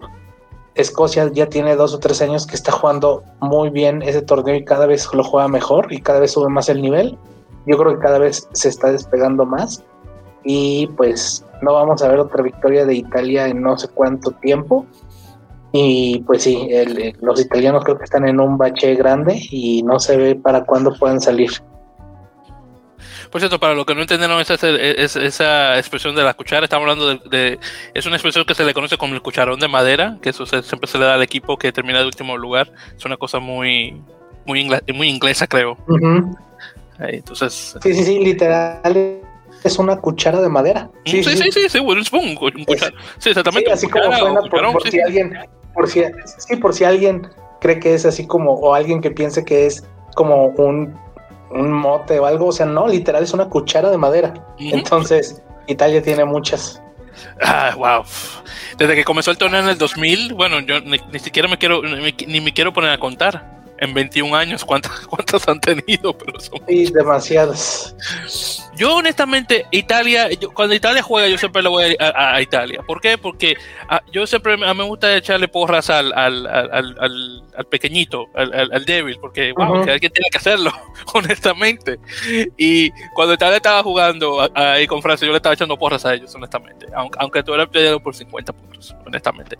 Escocia 0.76 1.30
ya 1.32 1.48
tiene 1.48 1.76
dos 1.76 1.94
o 1.94 2.00
tres 2.00 2.22
años 2.22 2.48
que 2.48 2.56
está 2.56 2.72
jugando 2.72 3.24
muy 3.40 3.70
bien 3.70 4.02
ese 4.02 4.22
torneo 4.22 4.56
y 4.56 4.66
cada 4.66 4.88
vez 4.88 5.08
lo 5.14 5.24
juega 5.24 5.48
mejor 5.48 5.94
y 5.94 6.02
cada 6.02 6.20
vez 6.20 6.32
sube 6.32 6.50
más 6.50 6.70
el 6.70 6.82
nivel. 6.82 7.18
Yo 7.66 7.78
creo 7.78 7.94
que 7.94 8.00
cada 8.00 8.20
vez 8.20 8.48
se 8.54 8.70
está 8.70 8.92
despegando 8.92 9.46
más 9.46 9.84
y 10.44 10.88
pues 10.98 11.46
no 11.62 11.74
vamos 11.74 12.02
a 12.02 12.10
ver 12.10 12.20
otra 12.20 12.44
victoria 12.44 12.86
de 12.86 12.96
Italia 12.96 13.48
en 13.48 13.62
no 13.62 13.78
sé 13.78 13.88
cuánto 13.88 14.32
tiempo. 14.32 14.86
Y 15.72 16.20
pues 16.28 16.44
sí, 16.44 16.70
los 17.22 17.40
italianos 17.40 17.84
creo 17.84 17.98
que 17.98 18.04
están 18.04 18.28
en 18.28 18.40
un 18.40 18.58
bache 18.58 18.94
grande 18.96 19.40
y 19.50 19.82
no 19.84 20.00
se 20.00 20.18
ve 20.18 20.36
para 20.36 20.66
cuándo 20.66 20.94
puedan 20.98 21.20
salir. 21.20 21.52
Por 23.32 23.42
cierto, 23.42 23.60
para 23.60 23.74
los 23.74 23.86
que 23.86 23.96
no 23.96 24.02
entendieron 24.02 24.40
esa, 24.40 24.56
esa 24.56 25.78
expresión 25.78 26.16
de 26.16 26.24
la 26.24 26.34
cuchara, 26.34 26.66
estamos 26.66 26.90
hablando 26.90 27.16
de, 27.30 27.60
Es 27.94 28.06
una 28.06 28.16
expresión 28.16 28.46
que 28.46 28.56
se 28.56 28.64
le 28.64 28.74
conoce 28.74 28.98
como 28.98 29.14
el 29.16 29.22
cucharón 29.22 29.60
de 29.60 29.68
madera, 29.68 30.18
que 30.22 30.30
eso 30.30 30.46
siempre 30.46 30.88
se 30.88 30.98
le 30.98 31.06
da 31.06 31.16
al 31.16 31.24
equipo 31.24 31.58
que 31.58 31.72
termina 31.72 32.00
de 32.00 32.06
último 32.06 32.38
lugar. 32.38 32.72
Es 32.96 33.06
una 33.06 33.18
cosa 33.18 33.40
muy, 33.40 34.02
muy, 34.46 34.70
muy 34.94 35.10
inglesa, 35.10 35.48
creo. 35.48 35.78
entonces. 37.00 37.78
Sí, 37.82 37.94
sí, 37.94 38.04
sí, 38.04 38.20
literal. 38.20 39.20
Es 39.64 39.80
una 39.80 39.98
cuchara 39.98 40.42
de 40.42 40.50
madera. 40.50 40.90
Sí, 41.06 41.24
sí, 41.24 41.38
sí, 41.38 41.52
sí, 41.52 41.70
sí, 41.70 41.80
un 41.80 42.04
spoon, 42.04 42.38
un 42.42 42.66
cuchara. 42.66 42.94
Sí, 43.18 43.30
exactamente. 43.30 43.72
así 43.72 43.88
como 43.88 44.12
suena 44.16 44.42
por, 44.42 44.90
si 44.90 45.00
alguien. 45.00 45.34
Por 45.74 45.88
si, 45.88 46.04
sí, 46.38 46.56
por 46.58 46.74
si 46.74 46.84
alguien 46.84 47.28
cree 47.62 47.80
que 47.80 47.94
es 47.94 48.06
así 48.06 48.28
como. 48.28 48.54
O 48.54 48.74
alguien 48.74 49.02
que 49.02 49.12
piense 49.12 49.46
que 49.46 49.66
es 49.66 49.84
como 50.16 50.48
un 50.48 50.94
un 51.54 51.72
mote 51.72 52.20
o 52.20 52.26
algo, 52.26 52.48
o 52.48 52.52
sea, 52.52 52.66
no, 52.66 52.88
literal 52.88 53.24
es 53.24 53.34
una 53.34 53.46
cuchara 53.46 53.90
de 53.90 53.98
madera. 53.98 54.34
Entonces, 54.60 55.42
Italia 55.68 56.02
tiene 56.02 56.26
muchas. 56.26 56.82
Ah, 57.42 57.74
wow. 57.78 58.04
Desde 58.78 58.96
que 58.96 59.04
comenzó 59.04 59.32
el 59.32 59.38
torneo 59.38 59.62
en 59.62 59.70
el 59.70 59.78
2000, 59.78 60.34
bueno, 60.34 60.60
yo 60.62 60.82
ni, 60.82 60.98
siquiera 61.20 61.48
me 61.48 61.58
quiero, 61.58 61.82
ni, 61.84 62.42
me 62.42 62.54
quiero 62.54 62.74
poner 62.74 62.90
a 62.90 62.98
contar 62.98 63.63
en 63.84 63.94
21 63.94 64.36
años 64.36 64.64
cuántas, 64.64 64.92
cuántas 65.08 65.48
han 65.48 65.60
tenido, 65.60 66.18
pero 66.18 66.40
son... 66.40 66.60
Sí, 66.68 66.86
demasiadas. 66.92 67.96
Yo 68.76 68.96
honestamente, 68.96 69.66
Italia, 69.72 70.30
cuando 70.54 70.74
Italia 70.74 71.04
juega, 71.04 71.28
yo 71.28 71.38
siempre 71.38 71.62
le 71.62 71.70
voy 71.70 71.96
a, 72.00 72.42
Italia. 72.42 72.82
¿Por 72.86 73.02
qué? 73.02 73.18
Porque 73.18 73.56
ah, 73.88 74.02
yo 74.12 74.26
siempre 74.26 74.58
me, 74.58 74.74
me, 74.74 74.84
gusta 74.84 75.16
echarle 75.16 75.48
porras 75.48 75.92
al, 75.92 76.12
al, 76.14 76.48
al, 76.48 77.44
al 77.56 77.66
pequeñito, 77.66 78.30
al, 78.34 78.86
débil, 78.86 79.18
porque 79.20 79.54
alguien 79.58 80.12
tiene 80.12 80.30
que 80.32 80.38
hacerlo, 80.38 80.72
honestamente. 81.14 82.00
Y 82.58 82.90
cuando 83.14 83.36
Italia 83.36 83.58
estaba 83.58 83.84
jugando 83.84 84.50
ahí 84.56 84.88
con 84.88 85.02
Francia, 85.02 85.26
yo 85.26 85.32
le 85.32 85.38
estaba 85.38 85.54
echando 85.54 85.78
porras 85.78 86.06
a 86.06 86.16
ellos, 86.16 86.34
honestamente. 86.34 86.88
Aunque, 86.96 87.18
aunque 87.22 87.44
tú 87.44 87.54
eras 87.54 87.68
por 88.02 88.16
50 88.16 88.54
puntos, 88.54 88.73
honestamente. 89.06 89.58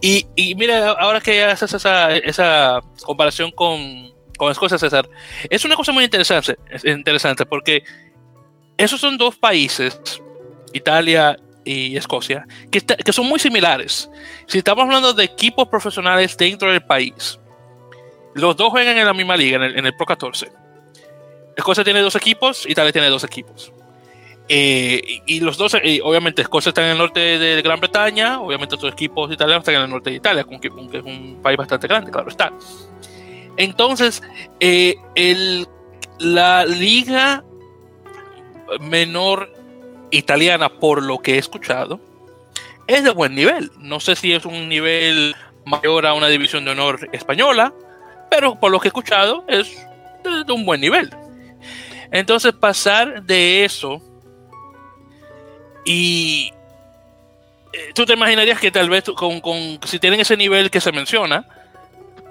Y, 0.00 0.26
y 0.34 0.54
mira, 0.54 0.90
ahora 0.92 1.20
que 1.20 1.44
haces 1.44 1.72
esa, 1.72 2.14
esa 2.16 2.80
comparación 3.04 3.50
con, 3.50 4.12
con 4.36 4.50
Escocia, 4.50 4.78
César, 4.78 5.08
es 5.48 5.64
una 5.64 5.76
cosa 5.76 5.92
muy 5.92 6.04
interesante, 6.04 6.56
interesante 6.84 7.46
porque 7.46 7.82
esos 8.76 9.00
son 9.00 9.16
dos 9.16 9.36
países, 9.36 10.22
Italia 10.72 11.36
y 11.64 11.96
Escocia, 11.96 12.46
que, 12.70 12.80
que 12.80 13.12
son 13.12 13.26
muy 13.26 13.38
similares. 13.38 14.10
Si 14.46 14.58
estamos 14.58 14.84
hablando 14.84 15.12
de 15.12 15.24
equipos 15.24 15.68
profesionales 15.68 16.36
dentro 16.36 16.70
del 16.70 16.82
país, 16.82 17.38
los 18.36 18.54
dos 18.54 18.68
juegan 18.68 18.98
en 18.98 19.06
la 19.06 19.14
misma 19.14 19.36
liga, 19.36 19.56
en 19.64 19.86
el, 19.86 19.96
Pro 19.96 20.04
14. 20.04 20.52
Escocia 21.56 21.82
tiene 21.82 22.00
dos 22.00 22.14
equipos, 22.16 22.66
Italia 22.68 22.92
tiene 22.92 23.08
dos 23.08 23.24
equipos. 23.24 23.72
Eh, 24.48 25.22
y 25.26 25.40
los 25.40 25.56
dos, 25.56 25.74
eh, 25.82 26.00
obviamente, 26.04 26.42
Escocia 26.42 26.70
está 26.70 26.84
en 26.84 26.92
el 26.92 26.98
norte 26.98 27.20
de 27.20 27.62
Gran 27.62 27.80
Bretaña, 27.80 28.40
obviamente 28.40 28.76
otros 28.76 28.92
equipos 28.92 29.32
italianos 29.32 29.62
están 29.62 29.74
en 29.76 29.82
el 29.82 29.90
norte 29.90 30.10
de 30.10 30.16
Italia, 30.16 30.46
aunque, 30.48 30.68
es 30.68 31.04
un 31.04 31.40
país 31.42 31.56
bastante 31.56 31.88
grande, 31.88 32.12
claro 32.12 32.28
está. 32.28 32.52
Entonces, 33.56 34.22
eh, 34.60 34.94
el, 35.14 35.66
la 36.18 36.64
liga 36.64 37.44
menor 38.80 39.52
italiana, 40.10 40.68
por 40.68 41.02
lo 41.02 41.18
que 41.18 41.34
he 41.34 41.38
escuchado, 41.38 42.00
es 42.86 43.02
de 43.02 43.10
buen 43.10 43.34
nivel. 43.34 43.70
No 43.78 44.00
sé 44.00 44.14
si 44.16 44.32
es 44.32 44.44
un 44.44 44.68
nivel 44.68 45.34
mayor 45.64 46.06
a 46.06 46.14
una 46.14 46.28
división 46.28 46.64
de 46.64 46.70
honor 46.70 47.08
española, 47.12 47.72
pero 48.30 48.58
por 48.58 48.70
lo 48.70 48.80
que 48.80 48.88
he 48.88 48.90
escuchado 48.90 49.44
es 49.48 49.76
de, 50.22 50.52
un 50.52 50.64
buen 50.64 50.80
nivel. 50.80 51.10
Entonces 52.12 52.52
pasar 52.52 53.24
de 53.24 53.64
eso 53.64 54.00
y 55.86 56.52
eh, 57.72 57.92
tú 57.94 58.04
te 58.04 58.14
imaginarías 58.14 58.60
que 58.60 58.70
tal 58.70 58.90
vez 58.90 59.04
con, 59.04 59.40
si 59.86 59.98
tienen 59.98 60.20
ese 60.20 60.36
nivel 60.36 60.70
que 60.70 60.80
se 60.80 60.92
menciona, 60.92 61.46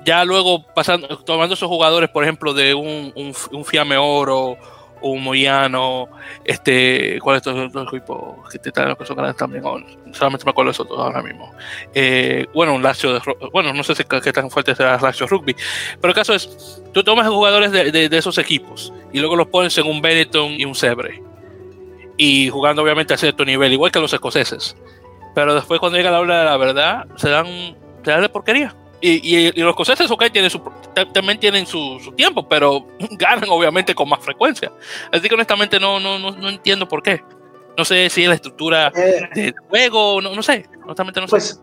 ya 0.05 0.23
luego 0.23 0.61
pasando, 0.61 1.07
tomando 1.19 1.55
esos 1.55 1.67
jugadores, 1.67 2.09
por 2.09 2.23
ejemplo, 2.23 2.53
de 2.53 2.75
un, 2.75 3.11
un, 3.15 3.97
Oro 3.97 4.57
un 5.01 5.23
Moyano, 5.23 6.09
este, 6.43 7.19
¿cuáles 7.19 7.43
son 7.43 7.71
los 7.71 7.87
equipos 7.87 8.49
que 8.49 8.57
están 8.63 8.89
los 8.89 8.97
que 8.97 9.05
son 9.05 9.35
también? 9.35 9.63
solamente 10.13 10.45
me 10.45 10.51
acuerdo 10.51 10.69
de 10.69 10.71
esos 10.71 10.87
dos 10.87 10.99
ahora 10.99 11.21
mismo. 11.21 11.53
Eh, 11.93 12.47
bueno, 12.53 12.73
un 12.73 12.81
Lazio, 12.81 13.13
de, 13.13 13.21
bueno, 13.51 13.71
no 13.73 13.83
sé 13.83 13.93
si 13.93 14.03
qué 14.03 14.33
tan 14.33 14.49
fuerte 14.49 14.73
será 14.73 14.99
Lazio 14.99 15.27
Rugby, 15.27 15.55
pero 16.01 16.09
el 16.09 16.15
caso 16.15 16.33
es, 16.33 16.81
tú 16.91 17.03
tomas 17.03 17.27
jugadores 17.27 17.71
de, 17.71 18.09
de, 18.09 18.17
esos 18.17 18.37
equipos 18.37 18.91
y 19.13 19.19
luego 19.19 19.35
los 19.35 19.47
pones 19.47 19.77
en 19.77 19.85
un 19.85 20.01
Benetton 20.01 20.53
y 20.53 20.65
un 20.65 20.73
Sebre, 20.73 21.21
y 22.17 22.49
jugando 22.49 22.81
obviamente 22.81 23.13
a 23.13 23.17
cierto 23.17 23.45
nivel, 23.45 23.73
igual 23.73 23.91
que 23.91 23.99
los 23.99 24.13
escoceses. 24.13 24.75
Pero 25.33 25.53
después 25.53 25.79
cuando 25.79 25.97
llega 25.97 26.11
la 26.11 26.19
hora 26.19 26.39
de 26.39 26.45
la 26.45 26.57
verdad, 26.57 27.05
se 27.17 27.29
dan, 27.29 27.45
se 28.03 28.11
dan 28.11 28.21
de 28.21 28.29
porquería. 28.29 28.75
Y, 29.01 29.51
los 29.61 29.69
escoceses, 29.69 30.09
ok, 30.09 30.25
tienen 30.31 30.49
su, 30.49 30.59
también 31.13 31.39
tienen 31.39 31.67
su, 31.67 31.99
tiempo, 32.15 32.47
pero 32.47 32.87
ganan 33.11 33.49
obviamente 33.49 33.93
con 33.93 34.09
más 34.09 34.19
frecuencia. 34.19 34.71
Así 35.11 35.27
que 35.27 35.35
honestamente 35.35 35.79
no, 35.79 35.99
no, 35.99 36.17
no, 36.17 36.49
entiendo 36.49 36.87
por 36.87 37.03
qué. 37.03 37.21
No 37.77 37.85
sé 37.85 38.09
si 38.09 38.23
es 38.23 38.29
la 38.29 38.35
estructura 38.35 38.91
eh, 38.95 39.29
de 39.35 39.53
juego, 39.69 40.21
no, 40.21 40.33
no 40.33 40.41
sé. 40.41 40.65
Honestamente 40.85 41.21
no 41.21 41.27
pues, 41.27 41.43
sé. 41.43 41.59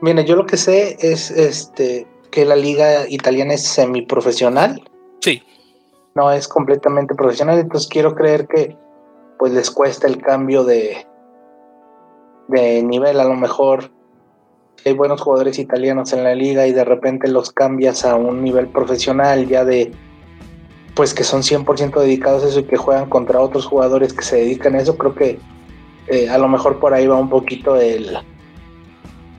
Mira, 0.00 0.22
yo 0.22 0.36
lo 0.36 0.46
que 0.46 0.56
sé 0.56 0.96
es 1.00 1.30
este 1.30 2.06
que 2.30 2.44
la 2.44 2.56
liga 2.56 3.08
italiana 3.08 3.54
es 3.54 3.64
semiprofesional. 3.64 4.82
Sí. 5.20 5.42
No 6.14 6.30
es 6.30 6.46
completamente 6.48 7.14
profesional, 7.14 7.58
entonces 7.58 7.88
quiero 7.88 8.14
creer 8.14 8.46
que 8.46 8.76
pues 9.38 9.52
les 9.52 9.70
cuesta 9.70 10.06
el 10.06 10.20
cambio 10.22 10.64
de, 10.64 11.06
de 12.48 12.82
nivel. 12.82 13.20
A 13.20 13.24
lo 13.24 13.34
mejor 13.34 13.90
hay 14.84 14.92
buenos 14.92 15.20
jugadores 15.20 15.58
italianos 15.58 16.12
en 16.12 16.24
la 16.24 16.34
liga 16.34 16.66
y 16.66 16.72
de 16.72 16.84
repente 16.84 17.28
los 17.28 17.50
cambias 17.52 18.04
a 18.04 18.14
un 18.14 18.42
nivel 18.42 18.68
profesional 18.68 19.46
ya 19.48 19.64
de 19.64 19.92
pues 20.94 21.12
que 21.12 21.24
son 21.24 21.42
100% 21.42 22.00
dedicados 22.00 22.42
a 22.42 22.48
eso 22.48 22.60
y 22.60 22.64
que 22.64 22.76
juegan 22.76 23.08
contra 23.10 23.40
otros 23.40 23.66
jugadores 23.66 24.14
que 24.14 24.22
se 24.22 24.36
dedican 24.36 24.74
a 24.74 24.78
eso, 24.78 24.96
creo 24.96 25.14
que 25.14 25.38
eh, 26.08 26.28
a 26.30 26.38
lo 26.38 26.48
mejor 26.48 26.78
por 26.78 26.94
ahí 26.94 27.06
va 27.06 27.16
un 27.16 27.28
poquito 27.28 27.76
el 27.76 28.16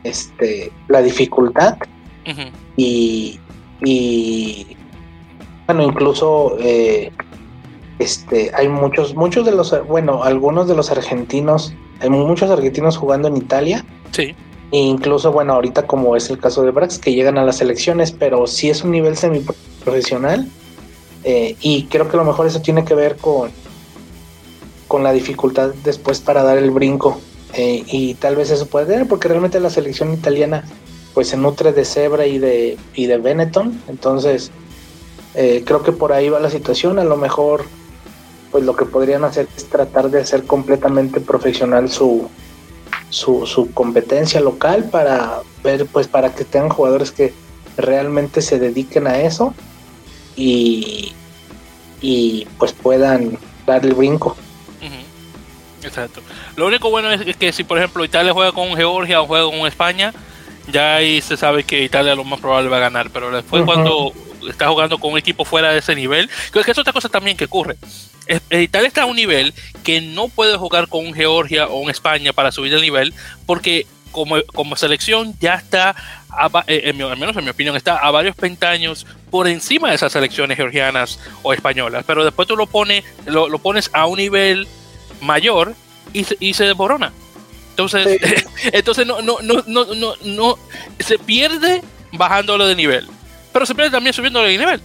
este 0.04 0.72
la 0.88 1.02
dificultad. 1.02 1.78
Y, 2.76 3.40
bueno 5.66 5.84
incluso 5.84 6.58
eh, 6.60 7.12
este 8.00 8.52
hay 8.56 8.68
muchos 8.68 9.16
muchos 9.16 9.46
de 9.46 9.52
los 9.52 9.76
bueno 9.88 10.24
algunos 10.24 10.68
de 10.68 10.76
los 10.76 10.92
argentinos 10.92 11.74
hay 12.00 12.10
muchos 12.10 12.50
argentinos 12.50 12.98
jugando 12.98 13.28
en 13.28 13.38
Italia 13.38 13.86
sí 14.12 14.36
e 14.72 14.80
incluso, 14.80 15.32
bueno, 15.32 15.54
ahorita 15.54 15.88
como 15.88 16.16
es 16.16 16.30
el 16.30 16.40
caso 16.40 16.64
de 16.64 16.72
Brax, 16.72 17.00
que 17.00 17.14
llegan 17.14 17.38
a 17.38 17.46
las 17.46 17.62
elecciones, 17.62 18.12
pero 18.12 18.48
sí 18.48 18.70
es 18.70 18.84
un 18.84 18.92
nivel 18.92 19.16
semiprofesional. 19.16 20.48
Eh, 21.24 21.56
y 21.62 21.84
creo 21.84 22.10
que 22.10 22.18
a 22.18 22.20
lo 22.20 22.26
mejor 22.26 22.48
eso 22.48 22.62
tiene 22.62 22.84
que 22.84 22.94
ver 22.94 23.16
con, 23.16 23.50
con 24.88 25.04
la 25.04 25.14
dificultad 25.14 25.74
después 25.84 26.20
para 26.20 26.44
dar 26.44 26.58
el 26.58 26.72
brinco. 26.72 27.20
Eh, 27.54 27.84
y 27.88 28.16
tal 28.16 28.36
vez 28.36 28.52
eso 28.52 28.66
puede 28.66 28.88
ser, 28.88 29.08
porque 29.08 29.30
realmente 29.30 29.60
la 29.60 29.70
selección 29.70 30.14
italiana 30.14 30.64
pues 31.14 31.30
se 31.30 31.38
nutre 31.38 31.72
de 31.72 31.86
Zebra 31.86 32.28
y 32.28 32.38
de, 32.38 32.78
y 32.94 33.06
de 33.06 33.18
Benetton. 33.18 33.82
Entonces, 33.88 34.52
eh, 35.34 35.64
creo 35.66 35.82
que 35.82 35.94
por 35.94 36.12
ahí 36.12 36.28
va 36.28 36.42
la 36.42 36.50
situación. 36.50 37.00
A 37.00 37.06
lo 37.06 37.16
mejor, 37.16 37.64
pues 38.52 38.64
lo 38.64 38.76
que 38.76 38.86
podrían 38.86 39.24
hacer 39.24 39.48
es 39.56 39.66
tratar 39.66 40.10
de 40.10 40.22
hacer 40.22 40.46
completamente 40.46 41.20
profesional 41.20 41.90
su, 41.90 42.30
su, 43.10 43.46
su 43.46 43.72
competencia 43.74 44.40
local 44.40 44.86
para 44.86 45.42
ver, 45.64 45.86
pues 45.86 46.08
para 46.08 46.34
que 46.34 46.46
tengan 46.46 46.70
jugadores 46.70 47.12
que 47.12 47.34
realmente 47.78 48.42
se 48.42 48.60
dediquen 48.60 49.08
a 49.08 49.20
eso 49.20 49.54
y, 50.36 51.14
y 52.02 52.48
pues 52.58 52.74
puedan 52.74 53.38
dar 53.66 53.86
el 53.86 53.94
brinco. 53.94 54.36
Exacto. 55.84 56.22
Lo 56.56 56.68
único 56.68 56.90
bueno 56.90 57.12
es 57.12 57.38
que 57.38 57.54
si 57.54 57.64
por 57.64 57.78
ejemplo 57.78 58.04
Italia 58.04 58.34
juega 58.34 58.52
con 58.52 58.76
Georgia 58.76 59.22
o 59.22 59.28
juega 59.28 59.46
con 59.46 59.68
España, 59.68 60.14
ya 60.72 60.96
ahí 60.96 61.22
se 61.22 61.38
sabe 61.38 61.64
que 61.64 61.84
Italia 61.84 62.16
lo 62.16 62.24
más 62.24 62.40
probable 62.40 62.70
va 62.70 62.78
a 62.78 62.82
ganar, 62.82 63.10
pero 63.12 63.32
después 63.32 63.64
cuando 63.64 64.12
está 64.50 64.68
jugando 64.70 64.98
con 64.98 65.12
un 65.12 65.18
equipo 65.18 65.46
fuera 65.46 65.72
de 65.72 65.80
ese 65.80 65.96
nivel, 65.96 66.30
creo 66.52 66.64
que 66.64 66.72
es 66.72 66.78
otra 66.78 66.94
cosa 66.94 67.10
también 67.10 67.38
que 67.38 67.46
ocurre. 67.46 67.78
Italia 68.50 68.88
está 68.88 69.04
a 69.04 69.06
un 69.06 69.16
nivel 69.16 69.54
que 69.84 70.02
no 70.02 70.28
puede 70.28 70.58
jugar 70.58 70.88
con 70.90 71.06
un 71.06 71.14
Georgia 71.14 71.68
o 71.68 71.80
un 71.80 71.90
España 71.90 72.34
para 72.34 72.52
subir 72.52 72.74
el 72.74 72.82
nivel, 72.82 73.14
porque 73.46 73.88
como, 74.12 74.38
como 74.54 74.76
selección 74.76 75.36
ya 75.40 75.56
está, 75.56 75.96
eh, 76.68 76.82
en 76.86 77.02
al 77.02 77.18
menos 77.18 77.36
en 77.38 77.44
mi 77.44 77.50
opinión, 77.52 77.76
está 77.76 77.98
a 77.98 78.12
varios 78.12 78.36
pentaños 78.36 79.06
por 79.30 79.48
encima 79.48 79.90
de 79.90 79.96
esas 79.96 80.12
selecciones 80.12 80.58
georgianas 80.58 81.20
o 81.44 81.54
españolas. 81.54 82.04
Pero 82.06 82.24
después 82.24 82.48
tú 82.48 82.58
lo 82.58 82.68
pones, 82.68 83.04
lo, 83.26 83.60
pones 83.60 83.90
a 83.94 84.08
un 84.08 84.18
nivel 84.18 84.68
mayor 85.22 85.76
y, 86.14 86.26
y 86.40 86.54
se 86.54 86.66
desborona. 86.66 87.14
Entonces, 87.72 88.20
entonces 88.72 89.06
no, 89.06 89.22
no, 89.22 89.38
no, 89.42 89.64
no, 89.68 89.86
no, 89.94 90.14
no, 90.24 90.60
se 91.00 91.20
pierde 91.20 91.84
bajándolo 92.12 92.66
de 92.66 92.76
nivel, 92.76 93.08
pero 93.58 93.66
se 93.66 93.74
pierde 93.74 93.90
también 93.90 94.14
subiéndolo 94.14 94.46
de 94.46 94.56
nivel. 94.56 94.80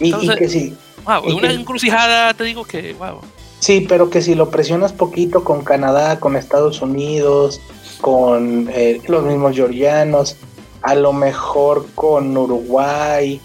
y, 0.00 0.34
que 0.36 0.48
sí, 0.48 0.74
una 1.04 1.52
encrucijada, 1.52 2.32
te 2.32 2.44
digo 2.44 2.64
que, 2.64 2.94
wow. 2.94 3.20
Sí, 3.58 3.84
pero 3.86 4.08
que 4.08 4.22
si 4.22 4.34
lo 4.34 4.48
presionas 4.48 4.94
poquito 4.94 5.44
con 5.44 5.62
Canadá, 5.62 6.18
con 6.20 6.36
Estados 6.36 6.80
Unidos, 6.80 7.60
con 8.00 8.70
eh, 8.72 9.02
los 9.08 9.24
mismos 9.24 9.54
georgianos, 9.54 10.36
a 10.80 10.94
lo 10.94 11.12
mejor 11.12 11.86
con 11.94 12.34
Uruguay, 12.34 13.42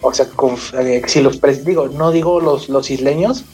o 0.00 0.14
sea, 0.14 0.28
con, 0.28 0.56
eh, 0.78 1.02
si 1.08 1.22
los 1.22 1.40
digo, 1.64 1.88
no 1.88 2.12
digo 2.12 2.40
los, 2.40 2.68
los 2.68 2.88
isleños, 2.88 3.44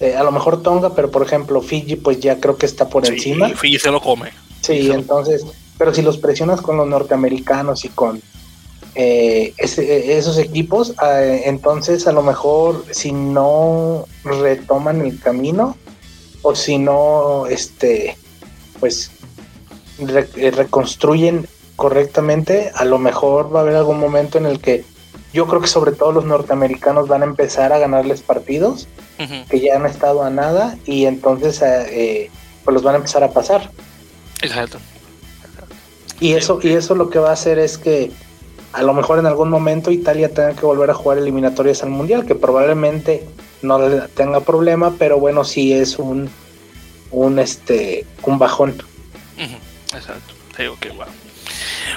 eh, 0.00 0.16
a 0.16 0.22
lo 0.22 0.32
mejor 0.32 0.62
Tonga, 0.62 0.94
pero 0.94 1.10
por 1.10 1.26
ejemplo 1.26 1.60
Fiji, 1.60 1.96
pues 1.96 2.20
ya 2.20 2.40
creo 2.40 2.56
que 2.56 2.64
está 2.64 2.88
por 2.88 3.06
encima. 3.06 3.50
Fiji 3.50 3.78
se 3.78 3.90
lo 3.90 4.00
come. 4.00 4.30
Sí, 4.62 4.90
entonces, 4.90 5.44
pero 5.76 5.92
si 5.92 6.00
los 6.00 6.16
presionas 6.16 6.62
con 6.62 6.78
los 6.78 6.88
norteamericanos 6.88 7.84
y 7.84 7.90
con 7.90 8.22
eh, 9.00 9.54
esos 9.58 10.38
equipos, 10.38 10.92
eh, 11.00 11.42
entonces 11.44 12.08
a 12.08 12.12
lo 12.12 12.20
mejor 12.20 12.84
si 12.90 13.12
no 13.12 14.06
retoman 14.24 15.02
el 15.02 15.20
camino 15.20 15.76
o 16.42 16.56
si 16.56 16.78
no, 16.78 17.46
este, 17.46 18.16
pues 18.80 19.12
eh, 20.00 20.50
reconstruyen 20.50 21.46
correctamente, 21.76 22.72
a 22.74 22.84
lo 22.84 22.98
mejor 22.98 23.54
va 23.54 23.60
a 23.60 23.62
haber 23.62 23.76
algún 23.76 24.00
momento 24.00 24.36
en 24.36 24.46
el 24.46 24.58
que 24.58 24.84
yo 25.32 25.46
creo 25.46 25.60
que 25.60 25.68
sobre 25.68 25.92
todo 25.92 26.10
los 26.10 26.24
norteamericanos 26.24 27.06
van 27.06 27.22
a 27.22 27.26
empezar 27.26 27.72
a 27.72 27.78
ganarles 27.78 28.22
partidos 28.22 28.88
que 29.48 29.60
ya 29.60 29.76
han 29.76 29.86
estado 29.86 30.24
a 30.24 30.30
nada 30.30 30.76
y 30.86 31.04
entonces 31.04 31.60
pues 31.60 32.74
los 32.74 32.82
van 32.82 32.94
a 32.94 32.98
empezar 32.98 33.22
a 33.22 33.30
pasar. 33.30 33.70
Exacto. 34.42 34.78
Y 36.18 36.32
eso, 36.32 36.58
y 36.60 36.72
eso 36.72 36.96
lo 36.96 37.10
que 37.10 37.20
va 37.20 37.30
a 37.30 37.34
hacer 37.34 37.60
es 37.60 37.78
que 37.78 38.10
a 38.72 38.82
lo 38.82 38.94
mejor 38.94 39.18
en 39.18 39.26
algún 39.26 39.50
momento 39.50 39.90
Italia 39.90 40.28
tenga 40.28 40.54
que 40.54 40.66
volver 40.66 40.90
a 40.90 40.94
jugar 40.94 41.18
eliminatorias 41.18 41.82
al 41.82 41.90
Mundial, 41.90 42.26
que 42.26 42.34
probablemente 42.34 43.24
no 43.62 43.78
tenga 44.14 44.40
problema, 44.40 44.94
pero 44.98 45.18
bueno, 45.18 45.44
sí 45.44 45.72
es 45.72 45.98
un, 45.98 46.30
un, 47.10 47.38
este, 47.38 48.06
un 48.22 48.38
bajón. 48.38 48.82
Exacto, 49.94 50.34
digo 50.58 50.76
que 50.80 50.90
bueno. 50.90 51.12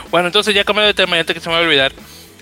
Bueno, 0.10 0.28
entonces 0.28 0.56
ya 0.56 0.64
cambiando 0.64 0.88
de 0.88 0.94
tema, 0.94 1.18
antes 1.18 1.34
que 1.34 1.42
se 1.42 1.50
me 1.50 1.56
va 1.56 1.62
a 1.62 1.64
olvidar, 1.64 1.94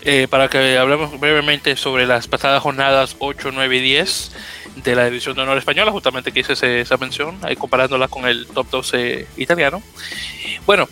eh, 0.02 0.28
para 0.30 0.48
que 0.48 0.78
hablemos 0.78 1.20
brevemente 1.20 1.76
sobre 1.76 2.06
las 2.06 2.28
pasadas 2.28 2.64
jornadas 2.64 3.16
8, 3.20 3.52
9 3.52 3.78
y 3.78 3.82
10 3.82 4.32
de 4.84 4.96
la 4.96 5.06
División 5.06 5.36
de 5.36 5.42
Honor 5.42 5.58
Española, 5.58 5.92
justamente 5.92 6.32
que 6.32 6.40
hice 6.42 6.82
esa 6.82 6.98
mención, 6.98 7.38
ahí 7.42 7.56
comparándola 7.56 8.08
con 8.08 8.26
el 8.26 8.48
top 8.48 8.68
12 8.70 9.28
italiano. 9.38 9.82
Bueno, 10.66 10.88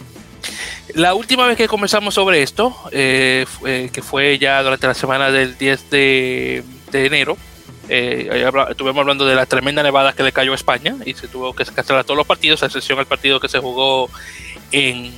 la 0.98 1.14
última 1.14 1.46
vez 1.46 1.58
que 1.58 1.68
comenzamos 1.68 2.16
sobre 2.16 2.42
esto, 2.42 2.76
eh, 2.92 3.46
que 3.94 4.02
fue 4.02 4.40
ya 4.40 4.64
durante 4.64 4.88
la 4.88 4.96
semana 4.96 5.30
del 5.30 5.56
10 5.56 5.90
de, 5.92 6.64
enero, 6.92 7.38
eh, 7.88 8.50
estuvimos 8.70 9.02
hablando 9.02 9.24
de 9.28 9.36
la 9.36 9.46
tremenda 9.46 9.84
nevada 9.84 10.14
que 10.14 10.24
le 10.24 10.32
cayó 10.32 10.54
a 10.54 10.56
España 10.56 10.96
y 11.06 11.14
se 11.14 11.28
tuvo 11.28 11.54
que 11.54 11.66
cancelar 11.66 12.04
todos 12.04 12.18
los 12.18 12.26
partidos, 12.26 12.64
a 12.64 12.66
excepción 12.66 12.98
al 12.98 13.06
partido 13.06 13.40
que 13.40 13.48
se 13.48 13.60
jugó 13.60 14.10
en 14.72 15.14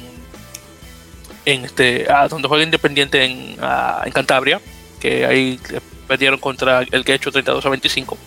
en 1.46 1.64
este, 1.64 2.06
donde 2.30 2.50
juega 2.50 2.66
Independiente 2.66 3.24
en, 3.24 3.58
en 4.06 4.12
Cantabria, 4.12 4.60
que 5.00 5.26
ahí 5.26 5.60
perdieron 6.08 6.40
contra 6.40 6.82
el 6.82 7.06
que 7.06 7.14
ha 7.14 7.16
hecho 7.16 7.32
32 7.32 7.66
a 7.66 7.70
25. 7.70 8.18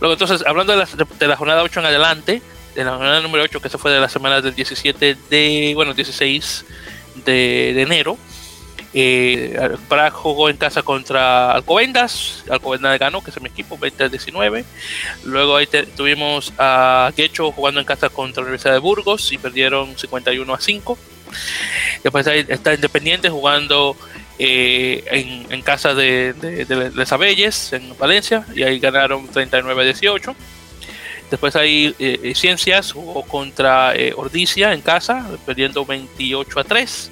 Luego, 0.00 0.14
entonces, 0.14 0.42
hablando 0.46 0.72
de 0.72 0.78
la, 0.78 0.88
de 1.18 1.28
la, 1.28 1.36
jornada 1.36 1.62
8 1.62 1.80
en 1.80 1.86
adelante, 1.86 2.42
de 2.76 2.84
la 2.84 2.92
jornada 2.92 3.20
número 3.20 3.44
8, 3.44 3.60
que 3.60 3.68
se 3.68 3.78
fue 3.78 3.90
de 3.90 4.00
la 4.00 4.08
semana 4.08 4.40
del 4.40 4.54
17 4.54 5.16
de, 5.30 5.72
bueno, 5.74 5.94
16 5.94 6.64
de, 7.24 7.72
de 7.74 7.82
enero, 7.82 8.18
eh, 8.98 9.76
jugó 10.12 10.48
en 10.48 10.56
casa 10.56 10.82
contra 10.82 11.52
Alcobendas, 11.52 12.44
Alcobendas 12.48 12.98
ganó, 12.98 13.22
que 13.22 13.30
es 13.30 13.40
mi 13.42 13.50
equipo, 13.50 13.76
20 13.76 14.04
a 14.04 14.08
19. 14.08 14.64
Luego 15.24 15.56
ahí 15.56 15.68
tuvimos 15.94 16.54
a 16.56 17.12
Quecho 17.14 17.52
jugando 17.52 17.78
en 17.78 17.84
casa 17.84 18.08
contra 18.08 18.42
la 18.42 18.46
Universidad 18.46 18.72
de 18.72 18.78
Burgos 18.78 19.32
y 19.32 19.38
perdieron 19.38 19.98
51 19.98 20.54
a 20.54 20.58
5. 20.58 20.98
Después 22.04 22.26
está 22.26 22.72
Independiente 22.72 23.28
jugando 23.28 23.98
eh, 24.38 25.44
en, 25.50 25.60
casa 25.60 25.92
de, 25.94 26.32
de, 26.32 27.06
Sabelles, 27.06 27.74
en 27.74 27.98
Valencia, 27.98 28.46
y 28.54 28.62
ahí 28.62 28.78
ganaron 28.78 29.28
39 29.28 29.82
a 29.82 29.84
18. 29.84 30.36
Después 31.30 31.56
hay 31.56 31.94
eh, 31.98 32.32
Ciencias 32.34 32.92
jugó 32.92 33.22
contra 33.22 33.94
eh, 33.96 34.12
Ordicia 34.16 34.72
en 34.72 34.80
casa, 34.80 35.26
perdiendo 35.44 35.84
28 35.84 36.60
a 36.60 36.64
3. 36.64 37.10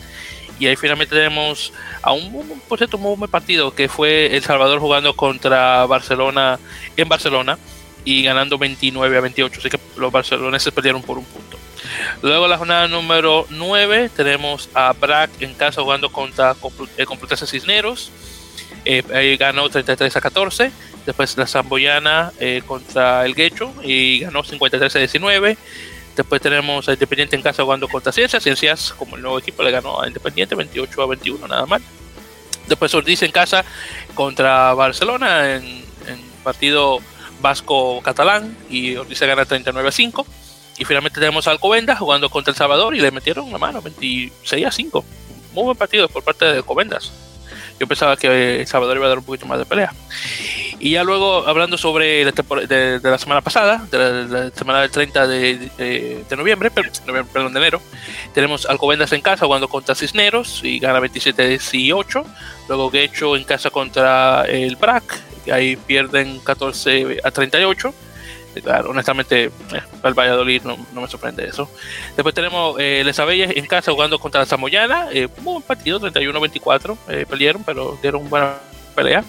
Y 0.61 0.67
ahí 0.67 0.77
finalmente 0.77 1.17
tenemos 1.17 1.73
a 2.01 2.13
un, 2.13 2.63
por 2.69 2.79
cierto, 2.79 2.97
buen 2.97 3.31
partido 3.31 3.75
que 3.75 3.89
fue 3.89 4.37
El 4.37 4.43
Salvador 4.43 4.79
jugando 4.79 5.17
contra 5.17 5.85
Barcelona 5.87 6.61
en 6.97 7.09
Barcelona 7.09 7.59
y 8.05 8.23
ganando 8.23 8.57
29 8.57 9.17
a 9.17 9.21
28. 9.21 9.61
Así 9.61 9.69
que 9.69 9.81
los 9.97 10.13
barceloneses 10.13 10.73
perdieron 10.73 11.03
por 11.03 11.19
un 11.19 11.25
punto. 11.25 11.59
Luego 12.23 12.47
la 12.47 12.59
jornada 12.59 12.89
número 12.89 13.47
9 13.51 14.11
tenemos 14.17 14.69
a 14.75 14.93
Brack 14.93 15.31
en 15.41 15.55
casa 15.55 15.83
jugando 15.83 16.11
contra 16.11 16.55
eh, 16.97 17.05
Complutense 17.05 17.47
Cisneros. 17.47 18.11
Eh, 18.85 19.03
ahí 19.13 19.37
ganó 19.37 19.69
33 19.69 20.17
a 20.17 20.21
14. 20.21 20.73
Después 21.07 21.37
la 21.37 21.47
Zamboyana 21.47 22.33
eh, 22.41 22.63
contra 22.67 23.27
el 23.27 23.35
Guecho 23.35 23.73
y 23.83 24.21
ganó 24.21 24.43
53 24.43 24.97
a 24.97 24.99
19. 24.99 25.59
Después 26.17 26.41
tenemos 26.41 26.89
a 26.89 26.93
Independiente 26.93 27.37
en 27.37 27.43
casa 27.43 27.63
jugando 27.63 27.89
contra 27.89 28.13
Ciencias. 28.13 28.43
Ciencias, 28.43 28.95
como 28.97 29.17
el 29.17 29.23
nuevo 29.23 29.39
equipo, 29.39 29.63
le 29.63 29.71
ganó 29.71 30.01
a 30.01 30.07
Independiente 30.07 30.55
28 30.55 31.03
a 31.03 31.07
21, 31.07 31.49
nada 31.49 31.67
mal. 31.67 31.83
Después 32.67 32.95
Ortiz 32.95 33.23
en 33.23 33.33
casa 33.33 33.65
contra 34.15 34.73
Barcelona 34.75 35.57
en, 35.57 35.85
partido 36.43 37.01
vasco-catalán 37.41 38.55
y 38.69 38.97
Ortiz 38.97 39.21
gana 39.21 39.45
39 39.45 39.89
a 39.89 39.93
5. 39.93 40.27
Y 40.77 40.85
finalmente 40.85 41.21
tenemos 41.21 41.47
a 41.47 41.53
Alcobendas 41.53 41.99
jugando 41.99 42.29
contra 42.29 42.51
El 42.51 42.57
Salvador 42.57 42.95
y 42.95 43.01
le 43.01 43.11
metieron 43.11 43.47
una 43.47 43.59
mano, 43.59 43.81
26 43.81 44.67
a 44.67 44.71
5. 44.71 45.05
Muy 45.53 45.65
buen 45.65 45.77
partido 45.77 46.09
por 46.09 46.23
parte 46.23 46.45
de 46.45 46.53
Alcobendas. 46.53 47.13
Yo 47.79 47.87
pensaba 47.87 48.17
que 48.17 48.61
El 48.61 48.67
Salvador 48.67 48.97
iba 48.97 49.07
a 49.07 49.09
dar 49.09 49.19
un 49.19 49.25
poquito 49.25 49.47
más 49.47 49.59
de 49.59 49.67
pelea. 49.67 49.93
Y 50.79 50.91
ya 50.91 51.05
luego, 51.05 51.47
hablando 51.47 51.79
sobre 51.79 52.25
la 52.25 52.33
de, 52.33 53.19
semana 53.19 53.41
pasada, 53.41 53.87
de 53.91 53.99
la, 53.99 54.51
semana 54.51 54.83
del 54.83 54.91
30 54.91 55.27
de, 55.27 56.25
noviembre, 56.37 56.71
perdón, 56.71 57.55
de 57.55 57.61
enero, 57.61 57.81
tenemos 58.35 58.67
Alcobendas 58.67 59.13
en 59.13 59.23
casa 59.23 59.47
jugando 59.47 59.69
contra 59.69 59.95
Cisneros 59.95 60.61
y 60.63 60.79
gana 60.79 61.01
27 61.01 61.43
a 61.43 61.47
18. 61.47 62.25
Luego 62.69 62.91
Guecho 62.91 63.37
en 63.37 63.45
casa 63.45 63.71
contra 63.71 64.45
el 64.45 64.77
BRAC, 64.77 65.05
ahí 65.51 65.77
pierden 65.77 66.39
14 66.41 67.21
a 67.25 67.31
38 67.31 67.95
claro, 68.63 68.91
honestamente, 68.91 69.45
eh, 69.45 69.83
el 70.03 70.15
Valladolid 70.15 70.63
no, 70.63 70.77
me 71.01 71.09
sorprende 71.09 71.47
eso. 71.47 71.69
Después 72.17 72.35
tenemos 72.35 72.77
eh, 72.79 73.03
Les 73.05 73.19
en 73.19 73.67
casa 73.67 73.93
jugando 73.93 74.19
contra 74.19 74.41
la 74.41 74.47
Samoyana, 74.47 75.09
eh, 75.13 75.29
buen 75.43 75.63
partido, 75.63 76.01
31-24, 76.01 76.97
eh, 77.09 77.27
perdieron, 77.29 77.65
pero 77.65 77.99
dieron 78.01 78.29
buena 78.29 78.55
pelea. 78.95 79.25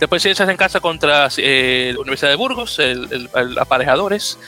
Después 0.00 0.22
Ciencias 0.22 0.48
en 0.48 0.56
casa 0.56 0.80
contra 0.80 1.28
la 1.28 1.98
Universidad 2.00 2.30
de 2.30 2.36
Burgos, 2.36 2.78
el, 2.80 3.30
aparejadores, 3.60 4.38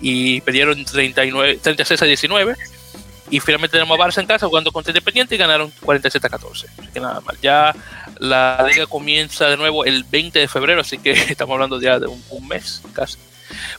y 0.00 0.40
perdieron 0.40 0.84
39, 0.84 1.60
36 1.62 2.02
a 2.02 2.04
19. 2.04 2.56
Y 3.30 3.40
finalmente 3.40 3.78
tenemos 3.78 3.98
a 3.98 4.02
Barça 4.02 4.20
en 4.20 4.26
casa 4.26 4.46
jugando 4.46 4.70
contra 4.72 4.90
Independiente 4.90 5.34
y 5.34 5.38
ganaron 5.38 5.72
47 5.82 6.26
a 6.26 6.30
14. 6.30 6.66
Así 6.78 6.88
que 6.92 7.00
nada 7.00 7.20
mal. 7.20 7.38
Ya 7.40 7.74
la 8.18 8.66
liga 8.68 8.86
comienza 8.86 9.48
de 9.48 9.56
nuevo 9.56 9.84
el 9.84 10.04
20 10.04 10.40
de 10.40 10.48
febrero, 10.48 10.80
así 10.80 10.98
que 10.98 11.12
estamos 11.28 11.54
hablando 11.54 11.80
ya 11.80 11.98
de 11.98 12.06
un 12.06 12.48
mes 12.48 12.82
casi. 12.92 13.16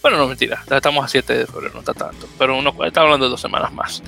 Bueno, 0.02 0.18
no 0.18 0.28
mentira, 0.28 0.64
estamos 0.70 1.06
a 1.06 1.08
7 1.08 1.38
de 1.38 1.46
febrero, 1.48 1.74
no 1.74 1.80
está 1.80 1.94
tanto, 1.94 2.28
pero 2.38 2.58
uno 2.58 2.74
está 2.86 3.02
hablando 3.02 3.26
de 3.26 3.32
dos 3.32 3.42
semanas 3.42 3.74
más, 3.74 4.04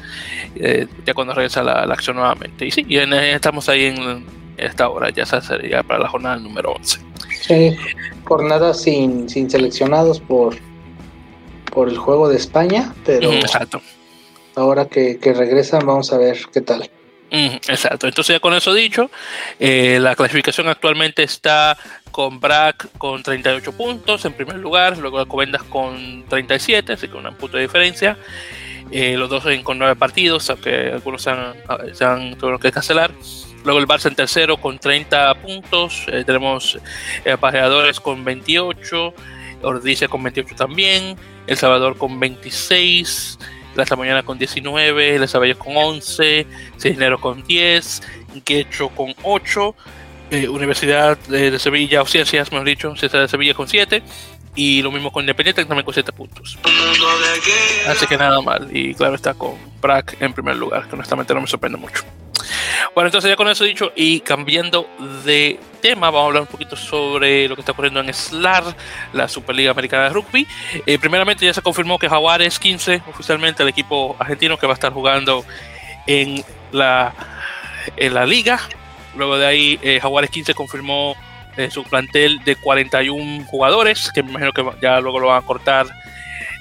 eh, 0.56 0.88
ya 1.06 1.14
cuando 1.14 1.34
regresa 1.34 1.64
la, 1.64 1.84
acción 1.84 2.16
nuevamente. 2.16 2.66
Y 2.66 2.72
sí, 2.72 2.86
y 2.88 2.98
estamos 2.98 3.70
ahí 3.70 3.86
en 3.86 4.26
esta 4.58 4.90
hora, 4.90 5.10
ya 5.10 5.26
sería 5.26 5.84
para 5.84 6.00
la 6.00 6.10
jornada 6.10 6.38
número 6.38 6.74
11. 6.74 7.00
Sí, 7.42 7.78
jornada 8.24 8.74
sin, 8.74 9.30
sin 9.30 9.50
seleccionados 9.50 10.20
por, 10.20 10.56
por 11.72 11.90
el 11.90 11.98
juego 11.98 12.30
de 12.30 12.38
España, 12.38 12.94
pero 13.06 13.32
Exacto. 13.32 13.82
ahora 14.56 14.88
que, 14.88 15.20
que 15.20 15.34
regresan 15.34 15.86
vamos 15.86 16.12
a 16.12 16.18
ver 16.18 16.38
qué 16.52 16.62
tal. 16.62 16.90
Exacto, 17.30 18.08
entonces 18.08 18.36
ya 18.36 18.40
con 18.40 18.54
eso 18.54 18.74
dicho, 18.74 19.10
eh, 19.60 20.00
la 20.02 20.16
clasificación 20.16 20.68
actualmente 20.70 21.24
está 21.24 21.78
con 22.18 22.40
Brack 22.40 22.88
con 22.98 23.22
38 23.22 23.74
puntos 23.74 24.26
en 24.26 24.34
primer 24.34 24.56
lugar, 24.56 24.98
luego 24.98 25.20
Alcobendas 25.20 25.62
con 25.62 26.26
37, 26.28 26.94
así 26.94 27.08
que 27.08 27.16
un 27.16 27.32
punto 27.36 27.58
de 27.58 27.62
diferencia. 27.62 28.18
Eh, 28.90 29.16
los 29.16 29.30
dos 29.30 29.44
con 29.62 29.78
9 29.78 29.96
partidos, 29.96 30.50
aunque 30.50 30.94
algunos 30.94 31.22
se 31.22 31.30
han, 31.30 31.54
se 31.94 32.04
han 32.04 32.36
que 32.60 32.72
cancelar. 32.72 33.12
Luego 33.64 33.80
el 33.80 33.86
Barça 33.86 34.08
en 34.08 34.16
tercero 34.16 34.58
con 34.58 34.80
30 34.80 35.36
puntos. 35.44 36.06
Eh, 36.08 36.24
tenemos 36.26 36.80
aparejadores 37.32 38.00
con 38.00 38.26
28, 38.26 39.14
Ordicia 39.62 40.08
con 40.08 40.24
28 40.24 40.56
también, 40.56 41.18
El 41.46 41.56
Salvador 41.56 42.00
con 42.00 42.20
26. 42.20 43.38
La 43.76 43.86
Mañana 43.96 44.24
con 44.24 44.40
19, 44.40 45.20
La 45.20 45.28
Sabellos 45.28 45.58
con 45.58 45.78
11, 45.78 46.48
Cisneros 46.80 47.22
con 47.22 47.44
10, 47.44 48.02
Quecho 48.44 48.90
con 48.90 49.14
8, 49.22 49.76
eh, 50.32 50.48
Universidad 50.48 51.18
de, 51.28 51.58
Sevilla, 51.60 52.02
o 52.02 52.06
Ciencias, 52.06 52.52
mejor 52.52 52.68
dicho, 52.68 52.96
Ciencias 52.96 53.22
de 53.22 53.28
Sevilla 53.28 53.54
con 53.54 53.68
7, 53.68 54.04
y 54.56 54.82
lo 54.82 54.92
mismo 54.92 55.12
con 55.12 55.24
Independiente 55.24 55.64
también 55.66 55.86
con 55.86 55.94
7 55.94 56.12
puntos. 56.12 56.58
Así 57.88 58.08
que 58.08 58.18
nada 58.18 58.42
mal, 58.42 58.70
y 58.76 58.94
claro 58.94 59.16
está 59.16 59.34
con 59.34 59.56
Brack 59.82 60.18
en 60.20 60.34
primer 60.34 60.56
lugar, 60.56 60.88
que 60.88 60.96
honestamente 60.96 61.34
no 61.34 61.42
me 61.42 61.48
sorprende 61.48 61.78
mucho. 61.78 62.04
Bueno, 62.94 63.08
entonces 63.10 63.30
ya 63.30 63.36
con 63.36 63.48
eso 63.48 63.64
dicho 63.64 63.92
y 63.96 64.22
cambiando 64.22 64.90
de 65.24 65.60
tema, 65.82 66.08
vamos 66.08 66.24
a 66.24 66.26
hablar 66.28 66.42
un 66.42 66.48
poquito 66.48 66.76
sobre 66.76 67.48
lo 67.48 67.56
que 67.56 67.62
está 67.62 67.74
ocurriendo 67.74 68.00
en 68.00 68.14
SLAR, 68.14 68.64
la 69.14 69.28
Superliga 69.28 69.72
Americana 69.72 70.06
de 70.06 70.10
Rugby. 70.10 70.48
Eh, 70.86 70.98
primeramente 70.98 71.46
ya 71.46 71.54
se 71.54 71.62
confirmó 71.62 72.00
que 72.00 72.10
Jaguares 72.10 72.60
15, 72.60 73.04
oficialmente 73.08 73.64
el 73.64 73.70
equipo 73.70 74.16
argentino 74.20 74.58
que 74.58 74.66
va 74.68 74.74
a 74.74 74.76
estar 74.76 74.92
jugando 74.92 75.46
en 76.06 76.44
la, 76.72 77.14
en 77.96 78.14
la 78.14 78.26
liga. 78.26 78.60
Luego 79.18 79.38
de 79.38 79.46
ahí, 79.46 79.80
eh, 79.82 80.00
Jaguares 80.00 80.30
15 80.30 80.54
confirmó 80.54 81.16
eh, 81.58 81.70
su 81.72 81.84
plantel 81.84 82.40
de 82.46 82.56
41 82.56 83.46
jugadores, 83.46 84.12
que 84.14 84.24
me 84.24 84.30
imagino 84.30 84.54
que 84.54 84.64
ya 84.82 85.00
luego 85.00 85.20
lo 85.20 85.28
van 85.28 85.44
a 85.44 85.46
cortar 85.46 85.88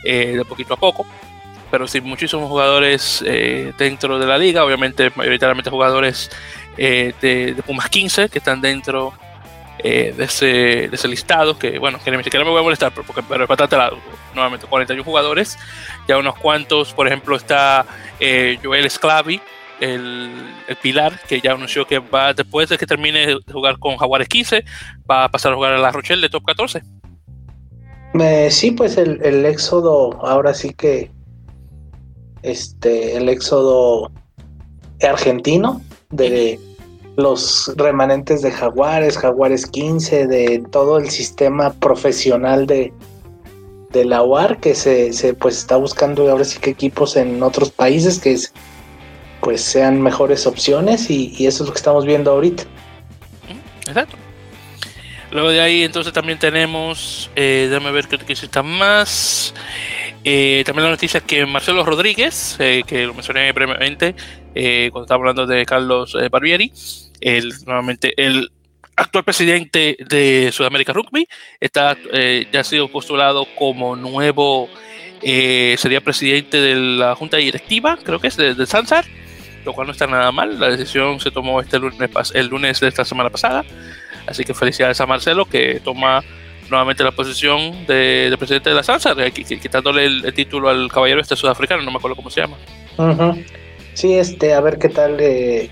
de 0.03 0.45
poquito 0.49 0.75
a 0.75 0.77
poco. 0.77 1.07
Pero 1.71 1.89
sí 1.89 2.01
muchísimos 2.01 2.49
jugadores 2.49 3.25
eh, 3.27 3.73
dentro 3.77 4.19
de 4.19 4.27
la 4.27 4.39
liga, 4.39 4.65
obviamente 4.65 5.11
mayoritariamente 5.15 5.69
jugadores 5.69 6.31
eh, 6.77 7.13
de, 7.21 7.61
Pumas 7.65 7.89
15 7.89 8.29
que 8.29 8.39
están 8.39 8.61
dentro 8.61 9.13
eh, 9.79 10.15
de, 10.17 10.25
ese, 10.25 10.47
de, 10.47 10.91
ese, 10.93 11.09
listado, 11.09 11.59
que 11.59 11.79
bueno, 11.79 11.99
que 12.03 12.11
ni 12.11 12.17
me 12.17 12.45
voy 12.45 12.61
a 12.61 12.63
molestar, 12.63 12.93
porque, 12.93 13.23
pero 13.29 13.45
es 13.45 13.49
bastante 13.49 13.77
largo, 13.77 14.01
nuevamente 14.33 14.67
41 14.67 15.03
jugadores, 15.03 15.59
ya 16.07 16.17
unos 16.19 16.37
cuantos, 16.37 16.93
por 16.93 17.09
ejemplo 17.09 17.37
está 17.37 17.85
Joel 18.63 18.89
Sclavi, 18.89 19.41
el, 19.81 20.31
el, 20.69 20.77
pilar, 20.77 21.21
que 21.29 21.41
ya 21.41 21.53
anunció 21.53 21.87
que 21.87 21.99
va, 21.99 22.33
después 22.33 22.69
de 22.69 22.79
que 22.79 22.87
termine 22.87 23.27
de 23.27 23.39
jugar 23.53 23.79
con 23.79 23.97
Jaguares 23.97 24.29
15, 24.29 24.65
va 25.11 25.25
a 25.25 25.29
pasar 25.31 25.53
a 25.53 25.57
jugar 25.57 25.73
a 25.73 25.79
la 25.79 25.91
Rochelle 25.91 26.23
de 26.23 26.29
top 26.29 26.45
14. 26.45 26.83
sí, 28.51 28.71
pues 28.73 28.97
el, 28.97 29.21
el 29.25 29.45
éxodo 29.45 30.25
ahora 30.25 30.55
sí 30.55 30.73
que 30.73 31.11
este, 32.43 33.17
el 33.17 33.29
éxodo 33.29 34.11
argentino 35.01 35.83
de, 36.11 36.59
los 37.17 37.73
remanentes 37.77 38.43
de 38.43 38.51
Jaguares, 38.51 39.19
Jaguares 39.19 39.67
15, 39.67 40.27
de 40.27 40.65
todo 40.71 40.99
el 40.99 41.11
sistema 41.11 41.73
profesional 41.73 42.67
de, 42.67 42.93
de 43.91 44.05
la 44.05 44.23
UAR 44.23 44.59
que 44.59 44.75
se, 44.75 45.13
se, 45.13 45.33
pues 45.35 45.57
está 45.59 45.77
buscando 45.77 46.31
ahora 46.31 46.45
sí 46.45 46.59
que 46.61 46.71
equipos 46.71 47.17
en 47.17 47.43
otros 47.43 47.71
países 47.71 48.19
que 48.19 48.37
pues 49.41 49.61
sean 49.63 50.01
mejores 50.01 50.47
opciones 50.47 51.11
y, 51.11 51.47
eso 51.47 51.63
es 51.63 51.69
lo 51.69 51.73
que 51.73 51.79
estamos 51.79 52.05
viendo 52.05 52.31
ahorita. 52.33 52.65
Exacto. 53.87 54.17
Luego 55.31 55.51
de 55.51 55.61
ahí 55.61 55.83
entonces 55.83 56.13
también 56.13 56.39
tenemos, 56.39 57.31
eh, 57.37 57.67
déjame 57.69 57.91
ver 57.91 58.07
qué 58.07 58.33
está 58.33 58.63
más. 58.63 59.53
Eh, 60.29 60.65
también 60.67 60.83
la 60.87 60.91
noticia 60.91 61.21
que 61.21 61.47
Marcelo 61.47 61.85
Rodríguez, 61.85 62.57
eh, 62.59 62.83
que 62.85 63.07
lo 63.07 63.15
mencioné 63.15 63.53
brevemente 63.53 64.17
eh, 64.57 64.89
cuando 64.91 65.05
estaba 65.05 65.21
hablando 65.21 65.47
de 65.47 65.65
Carlos 65.65 66.17
Barbieri, 66.33 66.73
el, 67.21 67.53
nuevamente 67.65 68.13
el 68.17 68.51
actual 68.97 69.23
presidente 69.23 69.97
de 70.09 70.51
Sudamérica 70.53 70.93
Rugby, 70.93 71.29
está, 71.61 71.97
ya 72.53 72.61
ha 72.61 72.65
sido 72.65 72.89
postulado 72.89 73.47
como 73.55 73.95
nuevo, 73.95 74.69
sería 75.23 76.01
presidente 76.01 76.57
de 76.57 76.75
la 76.75 77.15
junta 77.15 77.37
directiva, 77.37 77.97
creo 78.03 78.19
que 78.19 78.27
es 78.27 78.37
de, 78.37 78.55
de, 78.55 78.67
Sansar, 78.67 79.05
lo 79.67 79.75
cual 79.75 79.89
no 79.89 79.93
está 79.93 80.07
nada 80.07 80.33
mal. 80.33 80.59
La 80.59 80.69
decisión 80.69 81.21
se 81.21 81.31
tomó 81.31 81.61
este 81.61 81.79
lunes, 81.79 82.11
el 82.33 82.47
lunes 82.47 82.81
de 82.81 82.89
esta 82.89 83.05
semana 83.05 83.29
pasada. 83.29 83.65
Así 84.27 84.45
que 84.45 84.55
felicidades 84.55 85.01
a 85.01 85.07
Marcelo 85.07 85.45
que 85.45 85.81
toma 85.85 86.23
nuevamente 86.71 87.05
la 87.05 87.13
posición 87.13 87.87
de, 87.87 88.35
presidente 88.39 88.71
de 88.71 88.77
la 88.77 88.83
salsa, 88.83 89.15
quitándole 89.33 90.07
el, 90.07 90.35
título 90.35 90.69
al 90.69 90.91
caballero 90.91 91.21
este 91.21 91.37
sudafricano, 91.37 91.83
no 91.83 91.91
me 91.91 91.99
acuerdo 91.99 92.17
cómo 92.17 92.31
se 92.31 92.41
llama. 92.41 92.57
Sí, 93.95 94.15
este, 94.15 94.53
a 94.53 94.61
ver 94.61 94.79
qué 94.79 94.89
tal. 94.89 95.17
Eh, 95.21 95.71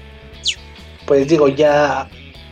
pues 1.07 1.29
digo, 1.29 1.49
ya, 1.49 2.09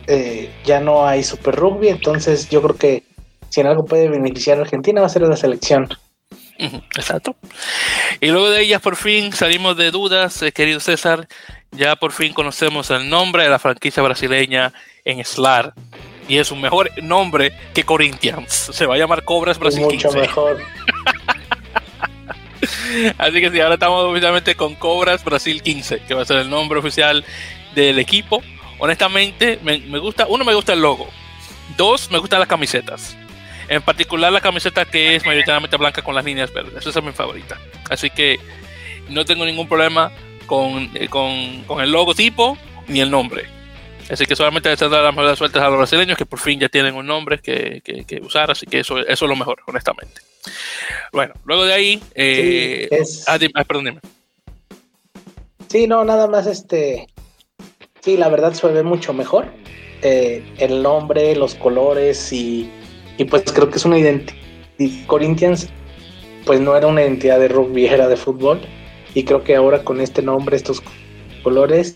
eh, 0.07 0.49
ya 0.65 0.79
no 0.79 1.05
hay 1.05 1.23
Super 1.23 1.55
Rugby, 1.55 1.89
entonces 1.89 2.49
yo 2.49 2.61
creo 2.61 2.75
que 2.75 3.03
si 3.49 3.61
en 3.61 3.67
algo 3.67 3.85
puede 3.85 4.09
beneficiar 4.09 4.57
a 4.57 4.61
Argentina 4.61 5.01
va 5.01 5.07
a 5.07 5.09
ser 5.09 5.23
la 5.23 5.35
selección. 5.35 5.87
Exacto. 6.57 7.35
Y 8.21 8.27
luego 8.27 8.49
de 8.49 8.61
ellas 8.61 8.81
por 8.81 8.95
fin 8.95 9.33
salimos 9.33 9.77
de 9.77 9.91
dudas, 9.91 10.41
eh, 10.41 10.51
querido 10.51 10.79
César. 10.79 11.27
Ya 11.71 11.95
por 11.95 12.11
fin 12.11 12.33
conocemos 12.33 12.91
el 12.91 13.09
nombre 13.09 13.43
de 13.43 13.49
la 13.49 13.59
franquicia 13.59 14.03
brasileña 14.03 14.73
en 15.05 15.23
SLAR 15.23 15.73
y 16.27 16.37
es 16.37 16.51
un 16.51 16.61
mejor 16.61 16.91
nombre 17.01 17.53
que 17.73 17.83
Corinthians. 17.83 18.69
Se 18.71 18.85
va 18.85 18.95
a 18.95 18.97
llamar 18.97 19.23
Cobras 19.23 19.57
Brasil 19.59 19.81
Mucho 19.81 20.11
mejor. 20.11 20.61
Así 23.17 23.41
que 23.41 23.49
sí, 23.51 23.59
ahora 23.59 23.73
estamos 23.73 24.05
oficialmente 24.05 24.55
con 24.55 24.75
Cobras 24.75 25.23
Brasil 25.23 25.61
15, 25.61 25.99
que 26.07 26.13
va 26.13 26.21
a 26.21 26.25
ser 26.25 26.37
el 26.37 26.49
nombre 26.49 26.79
oficial 26.79 27.25
del 27.75 27.99
equipo. 27.99 28.41
Honestamente, 28.79 29.59
me, 29.63 29.77
gusta, 29.99 30.27
uno 30.27 30.45
me 30.45 30.53
gusta 30.53 30.73
el 30.73 30.81
logo, 30.81 31.09
dos 31.77 32.09
me 32.11 32.19
gustan 32.19 32.39
las 32.39 32.47
camisetas. 32.47 33.17
En 33.67 33.81
particular 33.81 34.31
la 34.31 34.41
camiseta 34.41 34.85
que 34.85 35.15
es 35.15 35.25
mayoritariamente 35.25 35.77
blanca 35.77 36.01
con 36.01 36.15
las 36.15 36.25
líneas 36.25 36.53
verdes. 36.53 36.85
Esa 36.85 36.99
es 36.99 37.05
mi 37.05 37.11
favorita. 37.11 37.59
Así 37.89 38.09
que 38.09 38.39
no 39.09 39.25
tengo 39.25 39.45
ningún 39.45 39.67
problema 39.67 40.11
con, 40.45 40.89
eh, 40.93 41.07
con, 41.07 41.63
con 41.63 41.81
el 41.81 41.91
logotipo 41.91 42.57
ni 42.87 42.99
el 42.99 43.09
nombre. 43.09 43.45
Así 44.09 44.25
que 44.25 44.35
solamente 44.35 44.69
les 44.69 44.79
dando 44.79 45.01
las 45.01 45.15
mejores 45.15 45.37
sueltas 45.37 45.63
a 45.63 45.69
los 45.69 45.77
brasileños 45.77 46.17
que 46.17 46.25
por 46.25 46.39
fin 46.39 46.59
ya 46.59 46.69
tienen 46.69 46.95
un 46.95 47.07
nombre 47.07 47.39
que, 47.39 47.81
que, 47.81 48.21
usar, 48.21 48.51
así 48.51 48.65
que 48.65 48.79
eso, 48.79 48.99
eso 48.99 49.25
es 49.25 49.29
lo 49.29 49.35
mejor, 49.35 49.59
honestamente. 49.65 50.21
Bueno, 51.11 51.33
luego 51.45 51.65
de 51.65 51.73
ahí, 51.73 52.03
eh, 52.13 52.89
sí, 53.05 53.23
ah, 53.27 53.37
ah, 53.55 53.63
perdón, 53.63 53.85
dime. 53.85 53.99
Sí, 55.69 55.87
no, 55.87 56.03
nada 56.03 56.27
más 56.27 56.47
este, 56.47 57.07
sí, 58.01 58.17
la 58.17 58.29
verdad 58.29 58.53
se 58.53 58.67
ve 58.67 58.83
mucho 58.83 59.13
mejor. 59.13 59.47
Eh, 60.01 60.43
el 60.57 60.83
nombre, 60.83 61.33
los 61.35 61.55
colores 61.55 62.33
y, 62.33 62.69
y, 63.17 63.25
pues 63.25 63.43
creo 63.53 63.69
que 63.69 63.77
es 63.77 63.85
una 63.85 63.97
identidad. 63.97 64.37
Corinthians, 65.05 65.69
pues 66.45 66.59
no 66.59 66.75
era 66.75 66.87
una 66.87 67.01
identidad 67.01 67.39
de 67.39 67.47
rugby, 67.47 67.85
era 67.87 68.07
de 68.07 68.17
fútbol. 68.17 68.61
Y 69.13 69.23
creo 69.23 69.43
que 69.43 69.55
ahora 69.55 69.83
con 69.83 70.01
este 70.01 70.21
nombre, 70.21 70.55
estos 70.55 70.81
colores, 71.43 71.95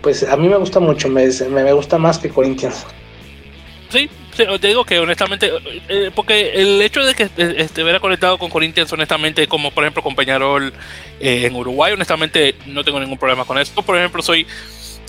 pues 0.00 0.22
a 0.22 0.36
mí 0.36 0.48
me 0.48 0.56
gusta 0.56 0.80
mucho, 0.80 1.08
me, 1.08 1.28
me 1.50 1.72
gusta 1.72 1.98
más 1.98 2.18
que 2.18 2.30
Corinthians. 2.30 2.86
Sí, 3.90 4.08
te 4.36 4.68
digo 4.68 4.84
que 4.84 4.98
honestamente, 4.98 5.50
eh, 5.88 6.10
porque 6.14 6.52
el 6.52 6.80
hecho 6.82 7.02
de 7.04 7.14
que 7.14 7.24
eh, 7.24 7.54
estuviera 7.58 7.98
conectado 7.98 8.38
con 8.38 8.50
Corinthians, 8.50 8.92
honestamente, 8.92 9.46
como 9.48 9.70
por 9.70 9.84
ejemplo 9.84 10.02
con 10.02 10.14
Peñarol 10.14 10.72
eh, 11.20 11.46
en 11.46 11.56
Uruguay, 11.56 11.92
honestamente 11.92 12.54
no 12.66 12.84
tengo 12.84 13.00
ningún 13.00 13.18
problema 13.18 13.44
con 13.44 13.58
esto. 13.58 13.82
Por 13.82 13.96
ejemplo, 13.96 14.22
soy 14.22 14.46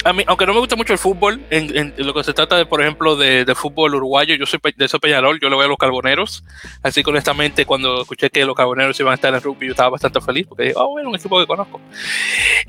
a 0.06 0.14
mí, 0.14 0.24
aunque 0.28 0.46
no 0.46 0.54
me 0.54 0.60
gusta 0.60 0.76
mucho 0.76 0.94
el 0.94 1.00
fútbol, 1.00 1.42
en, 1.50 1.94
lo 1.98 2.14
que 2.14 2.24
se 2.24 2.34
trata 2.34 2.56
de, 2.58 2.66
por 2.66 2.82
ejemplo, 2.82 3.16
de, 3.16 3.54
fútbol 3.56 3.96
uruguayo, 3.96 4.36
yo 4.36 4.46
soy 4.46 4.60
de 4.76 4.86
ese 4.86 5.00
Peñarol, 5.00 5.40
yo 5.42 5.50
le 5.50 5.56
voy 5.56 5.66
a 5.66 5.68
los 5.68 5.78
Carboneros. 5.78 6.44
Así 6.82 7.04
que 7.04 7.10
honestamente, 7.10 7.66
cuando 7.66 8.02
escuché 8.02 8.30
que 8.30 8.46
los 8.46 8.56
Carboneros 8.56 9.00
iban 9.00 9.12
a 9.12 9.16
estar 9.16 9.34
en 9.34 9.42
rugby, 9.42 9.68
yo 9.68 9.72
estaba 9.72 9.90
bastante 9.90 10.22
feliz 10.22 10.48
porque 10.48 10.64
dije, 10.64 10.76
oh, 10.78 10.90
bueno, 10.92 11.10
un 11.10 11.16
equipo 11.16 11.40
que 11.40 11.48
conozco. 11.48 11.82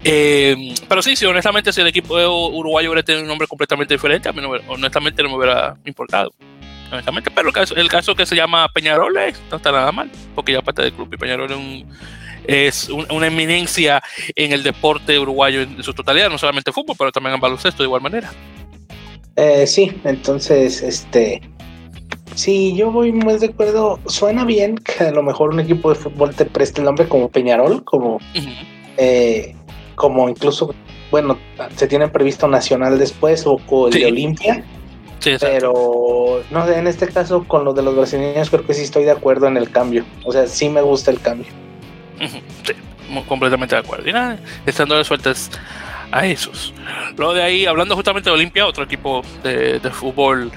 Eh, 0.03 0.75
pero 0.89 1.03
sí, 1.03 1.15
sí, 1.15 1.25
honestamente, 1.27 1.73
si 1.73 1.81
el 1.81 1.87
equipo 1.87 2.15
uruguayo 2.15 2.91
hubiera 2.91 3.05
tenido 3.05 3.23
un 3.23 3.29
nombre 3.29 3.47
completamente 3.47 3.95
diferente, 3.95 4.29
a 4.29 4.33
mí 4.33 4.43
honestamente 4.69 5.23
no 5.23 5.29
me 5.29 5.37
hubiera 5.37 5.77
importado. 5.85 6.33
Honestamente, 6.91 7.31
pero 7.31 7.49
el 7.49 7.55
caso, 7.55 7.77
el 7.77 7.89
caso 7.89 8.17
que 8.17 8.27
se 8.27 8.35
llama 8.35 8.69
Peñarol 8.69 9.15
no 9.15 9.57
está 9.57 9.71
nada 9.71 9.93
mal, 9.93 10.11
porque 10.35 10.53
ya 10.53 10.63
parte 10.63 10.83
del 10.83 10.93
club 10.93 11.09
y 11.13 11.17
Peñarol 11.17 11.51
es 11.51 11.57
un 11.57 11.87
es 12.45 12.89
una 12.89 13.27
eminencia 13.27 14.03
en 14.35 14.53
el 14.53 14.63
deporte 14.63 15.19
uruguayo 15.19 15.63
en 15.63 15.83
su 15.83 15.93
totalidad, 15.93 16.31
no 16.31 16.39
solamente 16.39 16.73
fútbol, 16.73 16.97
pero 16.99 17.13
también 17.13 17.35
en 17.35 17.41
baloncesto 17.41 17.83
de 17.83 17.87
igual 17.87 18.03
manera. 18.03 18.31
Eh, 19.37 19.67
sí, 19.67 19.93
entonces, 20.05 20.83
este, 20.83 21.41
sí, 22.35 22.75
yo 22.75 22.91
voy 22.91 23.13
muy 23.13 23.39
de 23.39 23.47
acuerdo. 23.47 23.99
Suena 24.07 24.45
bien 24.45 24.77
que 24.77 25.05
a 25.05 25.11
lo 25.11 25.23
mejor 25.23 25.51
un 25.51 25.61
equipo 25.61 25.91
de 25.91 25.95
fútbol 25.95 26.35
te 26.35 26.45
preste 26.45 26.81
el 26.81 26.87
nombre 26.87 27.09
como 27.09 27.29
Peñarol, 27.29 27.85
como, 27.85 28.19
eh, 28.97 29.55
como 29.95 30.29
incluso, 30.29 30.75
bueno, 31.11 31.39
se 31.77 31.87
tiene 31.87 32.09
previsto 32.09 32.49
Nacional 32.49 32.99
después 32.99 33.45
o, 33.47 33.59
el 33.89 33.93
de 33.93 34.07
Olimpia. 34.07 34.65
Sí, 35.21 35.33
pero 35.39 36.43
no 36.51 36.67
en 36.67 36.87
este 36.87 37.07
caso 37.07 37.45
con 37.47 37.65
lo 37.65 37.75
de 37.75 37.83
los 37.83 37.95
brasileños 37.95 38.49
creo 38.49 38.67
que 38.67 38.73
sí 38.73 38.83
estoy 38.83 39.05
de 39.05 39.11
acuerdo 39.11 39.47
en 39.49 39.59
el 39.59 39.71
cambio. 39.71 40.05
O 40.25 40.33
sea, 40.33 40.47
sí 40.47 40.71
me 40.71 40.81
gusta 40.81 41.11
el 41.11 41.21
cambio. 41.21 41.49
Sí, 42.67 42.75
completamente 43.27 43.75
de 43.75 43.81
acuerdo. 43.81 44.09
Y 44.09 44.13
nada, 44.13 44.39
estando 44.67 44.97
de 44.97 45.05
sueltas 45.05 45.51
a 46.13 46.27
esos. 46.27 46.73
Luego 47.17 47.35
de 47.35 47.43
ahí, 47.43 47.67
hablando 47.67 47.95
justamente 47.97 48.31
de 48.31 48.35
Olimpia, 48.35 48.67
otro 48.67 48.85
equipo 48.85 49.23
de, 49.43 49.81
fútbol 49.93 50.51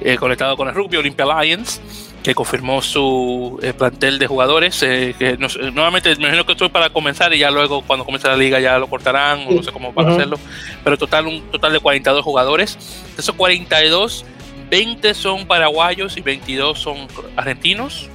eh, 0.00 0.16
conectado 0.16 0.56
con 0.56 0.68
el 0.68 0.74
rugby, 0.74 0.96
Olympia 0.96 1.26
Lions, 1.26 1.80
que 2.22 2.34
confirmó 2.34 2.82
su 2.82 3.58
eh, 3.62 3.72
plantel 3.72 4.18
de 4.18 4.26
jugadores. 4.26 4.82
Eh, 4.82 5.14
que 5.18 5.36
nuevamente, 5.36 6.14
me 6.16 6.24
imagino 6.24 6.44
que 6.44 6.52
esto 6.52 6.66
es 6.66 6.70
para 6.70 6.90
comenzar 6.90 7.32
y 7.32 7.38
ya 7.38 7.50
luego, 7.50 7.82
cuando 7.82 8.04
comience 8.04 8.28
la 8.28 8.36
liga, 8.36 8.60
ya 8.60 8.78
lo 8.78 8.88
cortarán 8.88 9.46
o 9.46 9.52
no 9.52 9.62
sé 9.62 9.72
cómo 9.72 9.92
van 9.92 10.08
a 10.08 10.12
hacerlo. 10.12 10.38
Pero 10.84 10.96
total, 10.96 11.26
un 11.26 11.42
total 11.50 11.72
de 11.72 11.80
42 11.80 12.24
jugadores. 12.24 12.78
De 13.16 13.22
esos 13.22 13.34
42, 13.34 14.24
20 14.70 15.14
son 15.14 15.46
paraguayos 15.46 16.16
y 16.16 16.20
22 16.20 16.78
son 16.78 17.08
argentinos. 17.36 18.08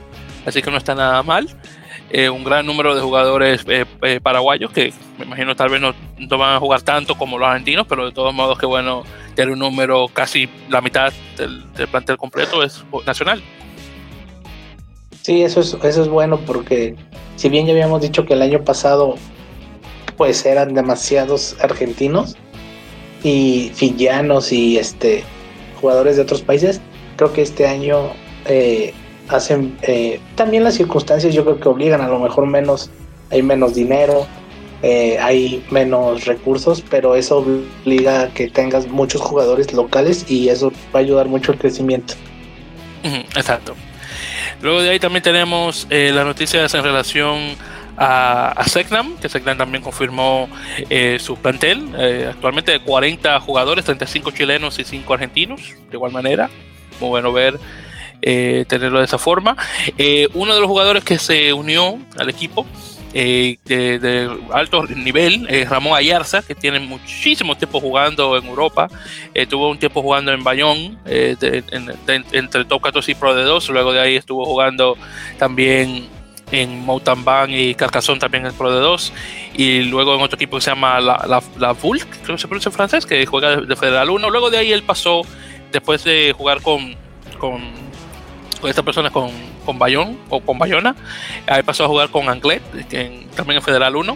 Así 0.46 0.62
que 0.62 0.70
no 0.70 0.78
está 0.78 0.94
nada 0.94 1.24
mal. 1.24 1.48
Eh, 2.16 2.30
un 2.30 2.44
gran 2.44 2.64
número 2.64 2.94
de 2.94 3.02
jugadores 3.02 3.66
eh, 3.68 3.86
eh, 4.04 4.20
paraguayos 4.22 4.72
que 4.72 4.94
me 5.18 5.26
imagino 5.26 5.56
tal 5.56 5.70
vez 5.70 5.82
no, 5.82 5.96
van 6.38 6.56
a 6.56 6.60
jugar 6.60 6.84
tanto 6.84 7.18
como 7.18 7.40
los 7.40 7.48
argentinos, 7.48 7.88
pero 7.90 8.06
de 8.06 8.12
todos 8.12 8.32
modos 8.32 8.60
que 8.60 8.68
bueno, 8.68 9.02
tener 9.34 9.52
un 9.52 9.58
número 9.58 10.08
casi 10.14 10.48
la 10.70 10.80
mitad 10.80 11.12
del, 11.38 11.64
plantel 11.90 12.18
completo 12.18 12.62
es 12.62 12.86
nacional. 13.08 13.42
Sí, 15.24 15.42
eso 15.42 15.62
es, 15.62 15.74
eso 15.74 16.04
es 16.04 16.08
bueno 16.08 16.40
porque 16.42 16.96
si 17.36 17.50
bien 17.50 17.66
ya 17.66 17.72
habíamos 17.72 18.00
dicho 18.00 18.28
que 18.28 18.34
el 18.34 18.44
año 18.44 18.64
pasado 18.64 19.16
pues 20.16 20.46
eran 20.46 20.76
demasiados 20.76 21.58
argentinos 21.62 22.36
y 23.24 23.72
fillanos 23.74 24.52
y 24.52 24.78
este 24.78 25.24
jugadores 25.82 26.18
de 26.18 26.22
otros 26.22 26.44
países, 26.44 26.80
creo 27.16 27.34
que 27.34 27.42
este 27.42 27.68
año 27.68 28.12
hacen 29.30 29.78
eh, 29.82 30.20
también 30.36 30.64
las 30.64 30.76
circunstancias 30.76 31.34
yo 31.34 31.44
creo 31.44 31.60
que 31.60 31.70
obligan 31.70 32.02
a 32.02 32.08
lo 32.08 32.20
mejor 32.20 32.46
menos 32.46 32.90
hay 33.32 33.42
menos 33.42 33.74
dinero 33.74 34.28
eh, 34.82 35.18
hay 35.20 35.64
menos 35.72 36.26
recursos 36.26 36.84
pero 36.90 37.16
eso 37.16 37.38
obliga 37.38 38.24
a 38.24 38.34
que 38.34 38.50
tengas 38.50 38.88
muchos 38.88 39.22
jugadores 39.22 39.74
locales 39.74 40.30
y 40.30 40.50
eso 40.50 40.72
va 40.94 41.00
a 41.00 41.04
ayudar 41.04 41.28
mucho 41.28 41.54
al 41.54 41.58
crecimiento 41.58 42.16
exacto 43.36 43.76
luego 44.62 44.82
de 44.82 44.90
ahí 44.90 45.00
también 45.00 45.24
tenemos 45.24 45.88
eh, 45.90 46.12
las 46.14 46.26
noticias 46.26 46.74
en 46.74 46.84
relación 46.84 47.40
a, 47.96 48.60
a 48.60 48.64
que 48.64 49.30
Segnam 49.30 49.58
también 49.58 49.84
confirmó 49.84 50.50
su 51.20 51.36
plantel, 51.38 51.96
actualmente 52.28 52.72
de 52.72 52.80
40 52.80 53.40
jugadores, 53.40 53.86
35 53.86 54.32
chilenos 54.32 54.80
y 54.80 54.84
5 54.84 55.14
argentinos, 55.14 55.62
de 55.92 55.96
igual 55.96 56.12
manera. 56.12 56.50
Muy 57.00 57.10
bueno 57.10 57.32
ver 57.32 57.60
eh, 58.24 58.66
tenerlo 58.68 59.00
de 59.00 59.06
esa 59.06 59.18
forma. 59.18 59.56
Eh, 59.98 60.30
uno 60.34 60.54
de 60.56 60.62
los 60.62 60.70
jugadores 60.70 61.04
que 61.04 61.18
se 61.18 61.52
unió 61.54 62.00
al 62.18 62.30
equipo 62.30 62.66
eh, 63.14 63.58
de, 63.66 64.30
alto 64.52 64.88
nivel, 64.88 65.46
eh, 65.50 65.66
Ramón 65.70 65.96
Ayarza, 65.96 66.42
que 66.42 66.56
tiene 66.56 66.80
muchísimo 66.80 67.56
tiempo 67.56 67.80
jugando 67.80 68.38
en 68.38 68.46
Europa, 68.46 68.88
tuvo 69.50 69.70
un 69.70 69.78
tiempo 69.78 70.02
jugando 70.02 70.32
en 70.32 70.44
Bayón, 70.44 70.98
entre 71.06 72.66
Top 72.66 72.82
14 72.82 73.12
y 73.12 73.16
Pro 73.16 73.36
de 73.36 73.44
2, 73.44 73.70
luego 73.70 73.94
de 73.94 74.00
ahí 74.00 74.16
estuvo 74.16 74.46
jugando 74.46 74.98
también 75.38 76.08
en 76.52 76.86
Mountain 76.86 77.50
y 77.50 77.76
Carcassonne 77.76 78.20
también 78.20 78.46
en 78.48 78.54
Pro 78.54 78.72
de 78.74 78.80
2, 78.80 79.14
y 79.56 79.82
luego 79.84 80.16
en 80.16 80.22
otro 80.22 80.36
equipo 80.36 80.58
que 80.58 80.62
se 80.62 80.72
llama 80.72 81.00
la, 81.00 81.24
la, 81.28 81.44
la 81.60 81.74
Vulc, 81.74 82.08
creo 82.24 82.36
que 82.36 82.42
se 82.42 82.48
pronuncia 82.48 82.70
en 82.70 82.74
francés, 82.74 83.06
que 83.06 83.26
juega 83.28 83.58
de 83.58 83.76
Federal 83.76 84.10
1, 84.10 84.30
luego 84.32 84.50
de 84.50 84.58
ahí 84.58 84.72
él 84.72 84.82
pasó, 84.82 85.22
después 85.72 86.04
de 86.04 86.34
jugar 86.36 86.62
con, 86.62 86.96
con, 87.38 87.83
con 88.64 88.70
esta 88.70 88.82
persona, 88.82 89.10
con 89.10 89.30
con 89.66 89.80
Bayón 89.80 90.18
o 90.30 90.40
con 90.40 90.58
Bayona. 90.58 90.96
Ahí 91.48 91.64
pasó 91.64 91.86
a 91.86 91.88
jugar 91.88 92.10
con 92.10 92.30
Anglet, 92.30 92.62
que 92.88 93.28
también 93.36 93.58
en 93.58 93.64
Federal 93.64 93.96
1. 93.96 94.16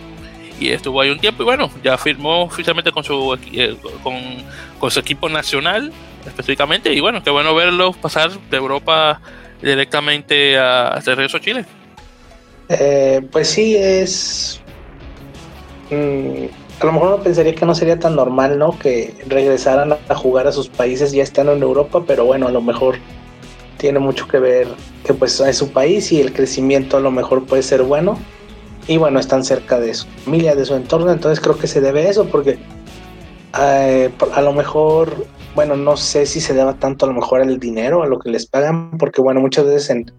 Y 0.59 0.69
estuvo 0.69 1.01
ahí 1.01 1.09
un 1.09 1.19
tiempo 1.19 1.43
y 1.43 1.45
bueno, 1.45 1.69
ya 1.83 1.97
firmó 1.97 2.43
oficialmente 2.43 2.91
con 2.91 3.03
su, 3.03 3.37
eh, 3.51 3.77
con, 4.01 4.89
su 4.89 4.99
equipo 4.99 5.29
nacional 5.29 5.91
específicamente. 6.25 6.93
Y 6.93 6.99
bueno, 6.99 7.21
qué 7.23 7.29
bueno 7.29 7.53
verlo 7.53 7.91
pasar 7.91 8.31
de 8.31 8.57
Europa 8.57 9.21
directamente 9.61 10.57
a, 10.57 10.97
el 10.97 11.15
regreso 11.15 11.37
a 11.37 11.41
Chile. 11.41 11.65
Eh, 12.69 13.21
pues 13.31 13.49
sí, 13.49 13.75
es... 13.75 14.61
Mm, 15.91 16.45
a 16.79 16.85
lo 16.85 16.91
mejor 16.91 17.07
uno 17.07 17.23
pensaría 17.23 17.53
que 17.53 17.65
no 17.65 17.75
sería 17.75 17.99
tan 17.99 18.15
normal, 18.15 18.57
¿no? 18.57 18.77
Que 18.79 19.13
regresaran 19.27 19.93
a 19.93 20.15
jugar 20.15 20.47
a 20.47 20.51
sus 20.51 20.69
países 20.69 21.11
ya 21.11 21.21
estando 21.21 21.53
en 21.53 21.61
Europa, 21.61 22.03
pero 22.07 22.25
bueno, 22.25 22.47
a 22.47 22.51
lo 22.51 22.61
mejor 22.61 22.97
tiene 23.77 23.99
mucho 23.99 24.27
que 24.27 24.39
ver 24.39 24.67
que 25.03 25.13
pues 25.13 25.39
es 25.39 25.57
su 25.57 25.71
país 25.71 26.11
y 26.11 26.21
el 26.21 26.33
crecimiento 26.33 26.97
a 26.97 26.99
lo 26.99 27.11
mejor 27.11 27.45
puede 27.45 27.63
ser 27.63 27.83
bueno 27.83 28.17
y 28.87 28.97
bueno 28.97 29.19
están 29.19 29.43
cerca 29.43 29.79
de 29.79 29.93
su 29.93 30.07
familia 30.07 30.55
de 30.55 30.65
su 30.65 30.75
entorno 30.75 31.11
entonces 31.11 31.39
creo 31.39 31.57
que 31.57 31.67
se 31.67 31.81
debe 31.81 32.05
a 32.05 32.09
eso 32.09 32.25
porque 32.25 32.59
eh, 33.59 34.11
a 34.33 34.41
lo 34.41 34.53
mejor 34.53 35.25
bueno 35.55 35.75
no 35.75 35.97
sé 35.97 36.25
si 36.25 36.41
se 36.41 36.53
deba 36.53 36.73
tanto 36.73 37.05
a 37.05 37.09
lo 37.09 37.15
mejor 37.15 37.41
al 37.41 37.59
dinero 37.59 38.03
a 38.03 38.07
lo 38.07 38.19
que 38.19 38.29
les 38.29 38.45
pagan 38.45 38.97
porque 38.97 39.21
bueno 39.21 39.39
muchas 39.39 39.65
veces 39.65 39.89
en 39.89 40.11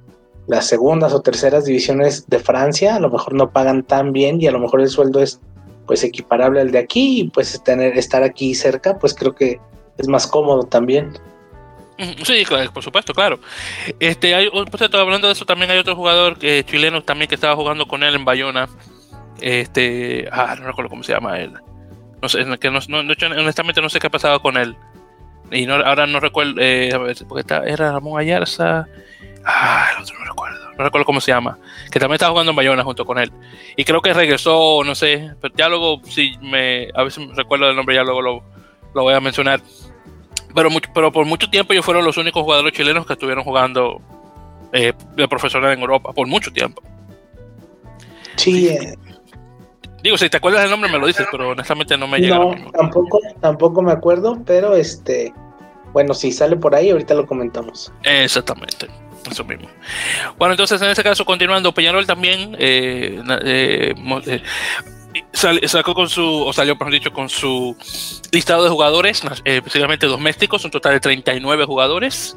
las 0.46 0.66
segundas 0.66 1.12
o 1.12 1.20
terceras 1.20 1.64
divisiones 1.64 2.26
de 2.28 2.38
Francia 2.38 2.96
a 2.96 3.00
lo 3.00 3.11
mejor 3.11 3.34
no 3.34 3.50
pagan 3.50 3.82
tan 3.82 4.12
bien 4.12 4.40
y 4.40 4.46
a 4.46 4.52
lo 4.52 4.61
mejor 4.61 4.80
el 4.80 4.88
sueldo 4.88 5.20
es 5.20 5.40
pues 5.86 6.04
equiparable 6.04 6.61
al 6.61 6.70
de 6.70 6.78
aquí 6.78 7.20
y 7.20 7.30
pues 7.30 7.61
tener 7.64 7.96
estar 7.98 8.22
aquí 8.22 8.54
cerca 8.54 8.98
pues 8.98 9.14
creo 9.14 9.34
que 9.34 9.59
es 9.98 10.09
más 10.09 10.26
cómodo 10.26 10.62
también. 10.62 11.12
Sí, 12.24 12.44
por 12.72 12.82
supuesto, 12.82 13.12
claro. 13.12 13.40
Este, 13.99 14.34
hay, 14.34 14.49
por 14.51 14.78
cierto, 14.78 14.99
hablando 14.99 15.26
de 15.26 15.32
eso, 15.32 15.44
también 15.44 15.70
hay 15.70 15.78
otro 15.78 15.96
jugador 15.96 16.36
eh, 16.42 16.62
chileno 16.64 17.03
también 17.03 17.28
que 17.28 17.34
estaba 17.34 17.57
jugando 17.57 17.86
con 17.86 18.03
él 18.03 18.14
en 18.14 18.24
Bayona. 18.24 18.68
Este, 19.40 20.28
ah, 20.32 20.57
no 20.59 20.66
recuerdo 20.66 20.90
cómo 20.90 21.03
se 21.03 21.12
llama 21.12 21.38
él. 21.38 21.53
No 22.20 22.28
sé, 22.28 22.44
que 22.59 22.70
no, 22.70 22.80
honestamente 22.88 23.80
no 23.80 23.88
sé 23.88 24.01
qué 24.01 24.09
ha 24.09 24.11
pasado 24.11 24.40
con 24.40 24.57
él. 24.57 24.76
Y 25.51 25.66
no, 25.66 25.74
ahora 25.74 26.07
no 26.07 26.20
recuerdo, 26.20 26.55
eh, 26.59 26.90
porque 27.28 27.40
está, 27.40 27.64
era 27.64 27.92
Ramón 27.92 28.20
Ayarza. 28.20 28.86
Ah, 29.44 29.88
el 29.96 30.03
otro 30.03 30.18
no 30.18 30.24
recuerdo. 30.24 30.72
No 30.76 30.84
recuerdo 30.84 31.05
cómo 31.07 31.20
se 31.20 31.32
llama. 31.32 31.59
Que 31.90 31.99
también 31.99 32.14
estaba 32.14 32.32
jugando 32.32 32.51
en 32.51 32.57
Bayona 32.57 32.84
junto 32.84 33.05
con 33.05 33.18
él. 33.18 33.32
Y 33.76 33.84
creo 33.84 34.03
que 34.03 34.12
regresó, 34.12 34.82
no 34.84 34.94
sé. 34.94 35.32
Pero 35.40 35.55
ya 35.57 35.68
luego, 35.68 36.01
si 36.05 36.36
me. 36.42 36.88
A 36.94 37.03
veces 37.03 37.24
recuerdo 37.34 37.70
el 37.70 37.76
nombre, 37.76 37.94
ya 37.94 38.03
luego 38.03 38.20
lo, 38.20 38.42
lo 38.94 39.03
voy 39.03 39.14
a 39.14 39.20
mencionar 39.20 39.61
pero, 40.55 40.68
pero 40.94 41.12
por 41.12 41.26
mucho 41.26 41.49
tiempo 41.51 41.72
ellos 41.72 41.84
fueron 41.84 42.05
los 42.05 42.16
únicos 42.16 42.42
jugadores 42.42 42.72
chilenos 42.72 43.07
que 43.07 43.14
estuvieron 43.14 43.44
jugando 43.44 44.01
eh, 44.72 44.92
de 45.16 45.28
profesional 45.28 45.72
en 45.72 45.80
Europa, 45.80 46.12
por 46.12 46.26
mucho 46.26 46.53
tiempo. 46.53 46.82
Sí. 48.36 48.68
Eh. 48.68 48.94
Digo, 50.03 50.16
si 50.16 50.28
te 50.30 50.36
acuerdas 50.36 50.62
del 50.62 50.70
nombre 50.70 50.90
me 50.90 50.99
lo 50.99 51.07
dices, 51.07 51.26
pero 51.30 51.51
honestamente 51.51 51.96
no 51.96 52.07
me 52.07 52.18
llega. 52.18 52.38
No, 52.38 52.55
tampoco, 52.72 53.18
tampoco 53.40 53.82
me 53.82 53.92
acuerdo, 53.92 54.40
pero 54.46 54.74
este, 54.74 55.32
bueno, 55.92 56.14
si 56.14 56.30
sale 56.30 56.57
por 56.57 56.74
ahí, 56.74 56.90
ahorita 56.90 57.14
lo 57.14 57.26
comentamos. 57.26 57.92
Exactamente. 58.05 58.86
Eso 59.30 59.44
mismo. 59.44 59.68
Bueno, 60.38 60.55
entonces 60.55 60.80
en 60.80 60.90
ese 60.90 61.03
caso, 61.03 61.24
continuando, 61.24 61.72
Peñarol 61.72 62.07
también 62.07 62.57
eh, 62.59 63.20
eh, 63.44 63.94
eh 65.32 65.68
sacó 65.68 65.94
con 65.94 66.08
su, 66.08 66.24
o 66.24 66.52
salió, 66.52 66.76
por 66.76 66.90
dicho, 66.90 67.12
con 67.12 67.28
su 67.28 67.76
listado 68.32 68.64
de 68.64 68.70
jugadores, 68.70 69.22
eh, 69.44 69.60
domésticos, 70.00 70.64
un 70.64 70.70
total 70.70 70.94
de 70.94 71.00
39 71.00 71.64
jugadores. 71.64 72.36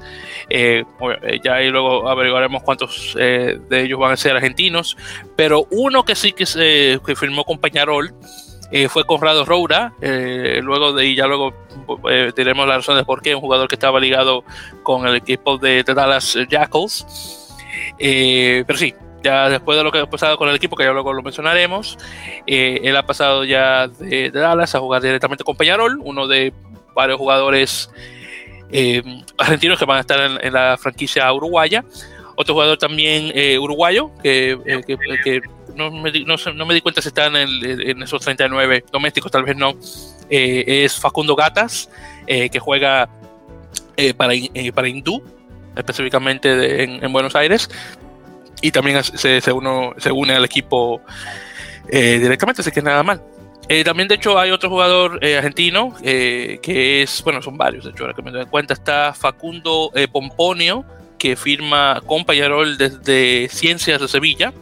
Eh, 0.50 0.84
eh, 1.24 1.40
ya 1.44 1.56
ahí 1.56 1.70
luego 1.70 2.10
averiguaremos 2.10 2.64
cuántos 2.64 3.14
de 3.16 3.84
ellos 3.84 4.00
van 4.00 4.12
a 4.14 4.18
ser 4.18 4.36
argentinos, 4.36 4.98
pero 5.36 5.68
uno 5.72 6.04
que 6.04 6.16
sí 6.16 6.34
que, 6.34 6.46
se, 6.46 7.00
que 7.06 7.16
firmó 7.16 7.44
con 7.44 7.60
Peñarol 7.60 8.14
fue 8.88 9.04
Conrado 9.06 9.44
Roura. 9.44 9.94
luego 10.00 10.94
de 10.94 11.04
ahí, 11.04 11.16
ya 11.16 11.28
luego 11.28 11.54
diremos 12.36 12.68
las 12.68 12.78
razones 12.78 13.04
por 13.04 13.22
qué, 13.22 13.36
un 13.36 13.42
jugador 13.42 13.68
que 13.68 13.76
estaba 13.76 14.00
ligado 14.00 14.44
con 14.84 15.06
el 15.08 15.16
equipo 15.16 15.58
de, 15.58 15.84
de 15.84 15.94
Dallas 15.94 16.38
Jackals. 16.50 17.06
pero 17.98 18.78
sí, 18.78 18.94
ya 19.24 19.50
después 19.50 19.78
de 19.78 19.84
lo 19.84 19.92
que 19.92 20.00
ha 20.00 20.10
pasado 20.10 20.38
con 20.38 20.50
el 20.50 20.56
equipo, 20.56 20.76
que 20.76 20.84
ya 20.84 20.92
luego 20.92 21.14
lo 21.14 21.22
mencionaremos, 21.22 21.98
eh, 22.48 22.80
él 22.84 22.96
ha 22.98 23.06
pasado 23.06 23.44
ya 23.44 23.88
de, 23.88 24.32
Dallas 24.32 24.76
a 24.76 24.80
jugar 24.80 25.02
directamente 25.02 25.44
con 25.44 25.56
Peñarol, 25.56 26.00
uno 26.04 26.28
de 26.28 26.54
varios 26.96 27.18
jugadores 27.18 27.90
eh, 28.72 29.04
argentinos 29.38 29.78
que 29.78 29.86
van 29.86 29.98
a 29.98 30.02
estar 30.02 30.40
en, 30.42 30.54
la 30.54 30.78
franquicia 30.78 31.32
uruguaya. 31.32 31.84
Otro 32.36 32.56
jugador 32.56 32.78
también 32.78 33.32
eh, 33.36 33.60
uruguayo, 33.60 34.10
que, 34.24 34.58
no, 35.76 35.92
me, 35.92 36.12
no, 36.12 36.66
me, 36.66 36.74
di 36.74 36.82
cuenta 36.82 37.02
si 37.02 37.10
está 37.10 37.28
en, 37.28 37.36
en, 37.36 38.02
esos 38.02 38.22
39 38.22 38.86
domésticos, 38.92 39.32
tal 39.32 39.44
vez 39.44 39.56
no, 39.56 39.76
es 40.30 40.98
Facundo 40.98 41.36
Gatas, 41.36 41.90
que 42.26 42.60
juega 42.60 43.10
para, 44.18 44.34
para 44.74 44.88
Hindú, 44.88 45.22
específicamente 45.76 46.84
en 46.84 47.14
Buenos 47.14 47.36
Aires 47.36 47.70
y 48.62 48.72
también 48.72 49.04
se, 49.04 49.42
se, 49.42 49.52
uno, 49.52 49.94
se 49.98 50.12
une 50.12 50.34
al 50.34 50.46
equipo 50.46 51.02
eh, 51.90 52.20
directamente, 52.20 52.62
así 52.62 52.72
que 52.72 52.82
nada 52.82 53.04
mal. 53.04 53.22
Eh, 53.68 53.84
también, 53.84 54.08
de 54.08 54.16
hecho, 54.16 54.38
hay 54.38 54.52
otro 54.52 54.70
jugador 54.70 55.20
eh, 55.24 55.38
argentino 55.38 55.94
que 56.02 57.02
es, 57.02 57.24
bueno, 57.24 57.42
son 57.42 57.58
varios, 57.58 57.86
de 57.86 57.92
hecho, 57.92 58.04
ahora 58.04 58.16
que 58.16 58.22
me 58.22 58.32
doy 58.32 58.46
cuenta, 58.46 58.74
está 58.74 59.14
Facundo 59.14 59.92
Pomponio, 60.12 60.86
que 61.18 61.36
firma 61.36 62.02
con 62.06 62.26
Payarol 62.26 62.78
desde 62.78 63.48
Ciencias 63.50 64.02
de 64.02 64.08
Sevilla. 64.08 64.54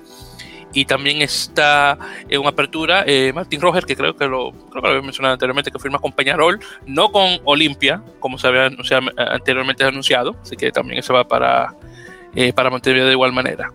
Y 0.71 0.85
también 0.85 1.23
está 1.23 1.97
en 2.27 2.41
una 2.41 2.49
apertura 2.49 3.03
Martín 3.33 3.59
Roger, 3.59 3.85
que 3.85 3.95
creo 3.95 4.15
que 4.15 4.27
lo, 4.27 4.51
creo 4.51 4.83
que 4.83 4.87
lo 4.87 4.89
había 4.89 5.01
mencionado 5.01 5.33
anteriormente, 5.33 5.71
que 5.71 5.79
firma 5.79 5.97
con 5.97 6.11
Peñarol, 6.11 6.59
no 6.85 7.11
con 7.11 7.39
Olimpia, 7.43 8.03
como 8.19 8.37
se 8.37 8.45
había, 8.45 8.69
anteriormente 9.17 9.83
anunciado, 9.83 10.35
así 10.43 10.55
que 10.55 10.71
también 10.71 11.01
se 11.01 11.11
va 11.11 11.27
para, 11.27 11.73
para 12.55 12.69
Montevideo 12.69 13.07
de 13.07 13.13
igual 13.13 13.31
manera. 13.33 13.71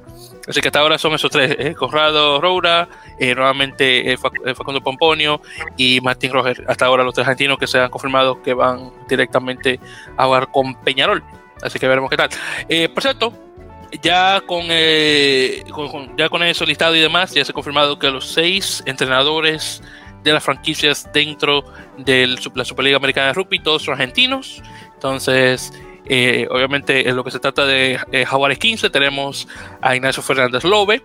Así 0.47 0.61
que 0.61 0.69
hasta 0.69 0.81
ahora 0.81 0.99
son 0.99 1.15
esos 1.15 1.31
tres, 1.31 1.57
eh, 1.59 1.75
Conrado 1.75 2.41
Roura, 2.41 2.89
eh, 3.19 3.35
nuevamente 3.35 4.13
eh, 4.13 4.19
eh, 4.45 4.55
Facundo 4.55 4.83
Pomponio 4.83 5.41
y 5.77 6.01
Martín 6.03 6.33
Roger. 6.33 6.65
Hasta 6.69 6.87
ahora 6.87 7.03
los 7.03 7.15
tres 7.15 7.27
argentinos 7.27 7.59
que 7.59 7.67
se 7.67 7.79
han 7.79 7.89
confirmado 7.89 8.43
que 8.43 8.53
van 8.53 8.93
directamente 9.09 9.81
a 10.17 10.27
jugar 10.27 10.51
con 10.51 10.75
Peñarol. 10.83 11.23
Así 11.63 11.79
que 11.79 11.89
veremos 11.89 12.11
qué 12.11 12.17
tal. 12.17 12.29
por 12.93 13.03
cierto, 13.03 13.33
ya 14.03 14.43
con, 14.45 14.67
ya 16.17 16.29
con 16.29 16.43
eso 16.43 16.67
listado 16.67 16.95
y 16.95 17.01
demás, 17.01 17.33
ya 17.33 17.45
se 17.45 17.53
ha 17.53 17.55
confirmado 17.55 17.99
que 17.99 18.11
los 18.11 18.29
seis 18.29 18.83
entrenadores 18.87 19.83
de 20.25 20.33
las 20.33 20.45
franquicias 20.45 21.09
dentro 21.13 21.65
de 21.97 22.37
la 22.55 22.65
Superliga 22.65 22.97
Americana 22.97 23.29
de 23.29 23.33
Rugby, 23.35 23.61
todos 23.61 23.83
son 23.83 23.95
argentinos. 23.95 24.63
Entonces, 24.95 25.73
eh, 26.07 26.47
obviamente, 26.51 27.09
en 27.09 27.17
lo 27.17 27.25
que 27.25 27.31
se 27.31 27.41
trata 27.41 27.65
de 27.65 27.99
eh, 28.13 28.25
Jaguares 28.27 28.59
15, 28.59 28.91
tenemos 28.91 29.49
a 29.81 29.97
Ignacio 29.97 30.23
Fernández 30.23 30.65
Lobe. 30.65 31.03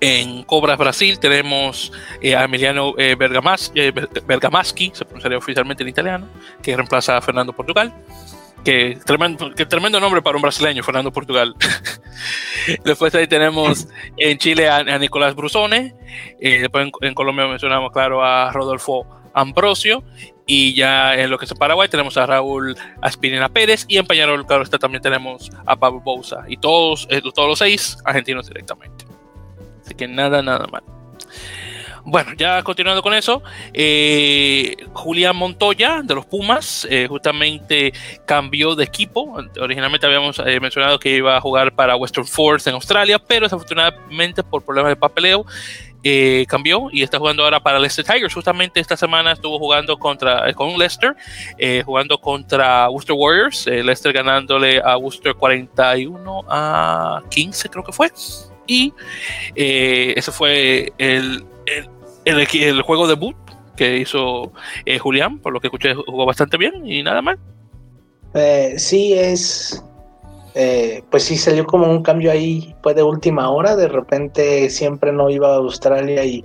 En 0.00 0.42
Cobras 0.42 0.76
Brasil 0.76 1.18
tenemos 1.18 1.92
eh, 2.20 2.36
a 2.36 2.44
Emiliano 2.44 2.92
Bergamaschi, 2.94 4.90
se 4.92 5.04
pronunciaría 5.04 5.38
oficialmente 5.38 5.82
en 5.82 5.88
italiano, 5.88 6.28
que 6.62 6.76
reemplaza 6.76 7.16
a 7.16 7.22
Fernando 7.22 7.52
Portugal. 7.52 7.94
Que 8.64 8.98
tremendo, 9.04 9.54
tremendo 9.54 10.00
nombre 10.00 10.22
para 10.22 10.36
un 10.36 10.42
brasileño, 10.42 10.82
Fernando 10.82 11.12
Portugal. 11.12 11.54
después 12.84 13.14
ahí 13.14 13.26
tenemos 13.26 13.88
en 14.16 14.38
Chile 14.38 14.68
a, 14.68 14.82
Nicolás 14.98 15.34
Brusone. 15.34 15.94
después 16.40 16.86
en, 16.86 16.92
en 17.00 17.14
Colombia 17.14 17.46
mencionamos, 17.46 17.92
claro, 17.92 18.22
a 18.22 18.50
Rodolfo 18.52 19.06
Ambrosio 19.34 20.02
y 20.46 20.74
ya 20.74 21.14
en 21.14 21.30
lo 21.30 21.38
que 21.38 21.46
es 21.46 21.54
Paraguay 21.54 21.88
tenemos 21.88 22.16
a 22.16 22.26
Raúl 22.26 22.76
Aspirina 23.00 23.48
Pérez 23.48 23.86
y 23.88 23.96
en 23.96 24.06
Peñarol, 24.06 24.46
claro, 24.46 24.62
está, 24.62 24.78
también 24.78 25.02
tenemos 25.02 25.50
a 25.64 25.76
Pablo 25.76 26.00
Bouza. 26.00 26.44
Y 26.48 26.58
todos, 26.58 27.06
eh, 27.10 27.22
todos 27.34 27.48
los 27.48 27.58
seis 27.58 27.96
argentinos 28.04 28.48
directamente. 28.48 29.06
Así 29.82 29.94
que 29.94 30.06
nada, 30.06 30.42
nada 30.42 30.66
mal. 30.66 30.82
Bueno, 32.06 32.34
ya 32.36 32.62
continuando 32.62 33.00
con 33.02 33.14
eso, 33.14 33.42
eh, 33.72 34.76
Julián 34.92 35.34
Montoya 35.36 36.02
de 36.02 36.14
los 36.14 36.26
Pumas 36.26 36.86
eh, 36.90 37.06
justamente 37.08 37.94
cambió 38.26 38.74
de 38.74 38.84
equipo. 38.84 39.38
Originalmente 39.58 40.04
habíamos 40.04 40.38
mencionado 40.60 40.98
que 40.98 41.16
iba 41.16 41.38
a 41.38 41.40
jugar 41.40 41.74
para 41.74 41.96
Western 41.96 42.26
Force 42.26 42.68
en 42.68 42.74
Australia, 42.74 43.18
pero 43.18 43.46
desafortunadamente 43.46 44.42
por 44.42 44.62
problemas 44.62 44.90
de 44.90 44.96
papeleo 44.96 45.46
eh, 46.04 46.44
cambió 46.48 46.88
y 46.92 47.02
está 47.02 47.18
jugando 47.18 47.42
ahora 47.42 47.60
para 47.60 47.78
Leicester 47.78 48.04
Tigers. 48.04 48.34
Justamente 48.34 48.78
esta 48.78 48.96
semana 48.96 49.32
estuvo 49.32 49.58
jugando 49.58 49.98
contra 49.98 50.52
con 50.54 50.78
Leicester, 50.78 51.16
jugando 51.84 52.18
contra 52.18 52.88
Worcester 52.88 53.16
Warriors. 53.18 53.66
Leicester 53.66 54.12
ganándole 54.12 54.80
a 54.84 54.96
Worcester 54.96 55.34
41 55.34 56.44
a 56.48 57.22
15, 57.30 57.68
creo 57.68 57.82
que 57.82 57.92
fue. 57.92 58.12
Y 58.66 58.92
ese 59.54 60.30
fue 60.30 60.92
el, 60.98 61.44
el, 62.24 62.46
el, 62.52 62.82
juego 62.82 63.08
debut 63.08 63.36
que 63.76 63.98
hizo 63.98 64.52
Julián, 65.00 65.38
por 65.38 65.52
lo 65.52 65.60
que 65.60 65.66
escuché, 65.66 65.94
jugó 65.94 66.26
bastante 66.26 66.56
bien 66.56 66.86
y 66.86 67.02
nada 67.02 67.22
más. 67.22 67.38
sí, 68.76 69.14
es 69.14 69.82
eh, 70.54 71.02
pues 71.10 71.24
sí 71.24 71.36
salió 71.36 71.66
como 71.66 71.90
un 71.90 72.02
cambio 72.02 72.30
ahí, 72.30 72.74
fue 72.82 72.94
de 72.94 73.02
última 73.02 73.50
hora, 73.50 73.74
de 73.74 73.88
repente 73.88 74.70
siempre 74.70 75.12
no 75.12 75.28
iba 75.28 75.52
a 75.52 75.56
Australia 75.56 76.24
y, 76.24 76.44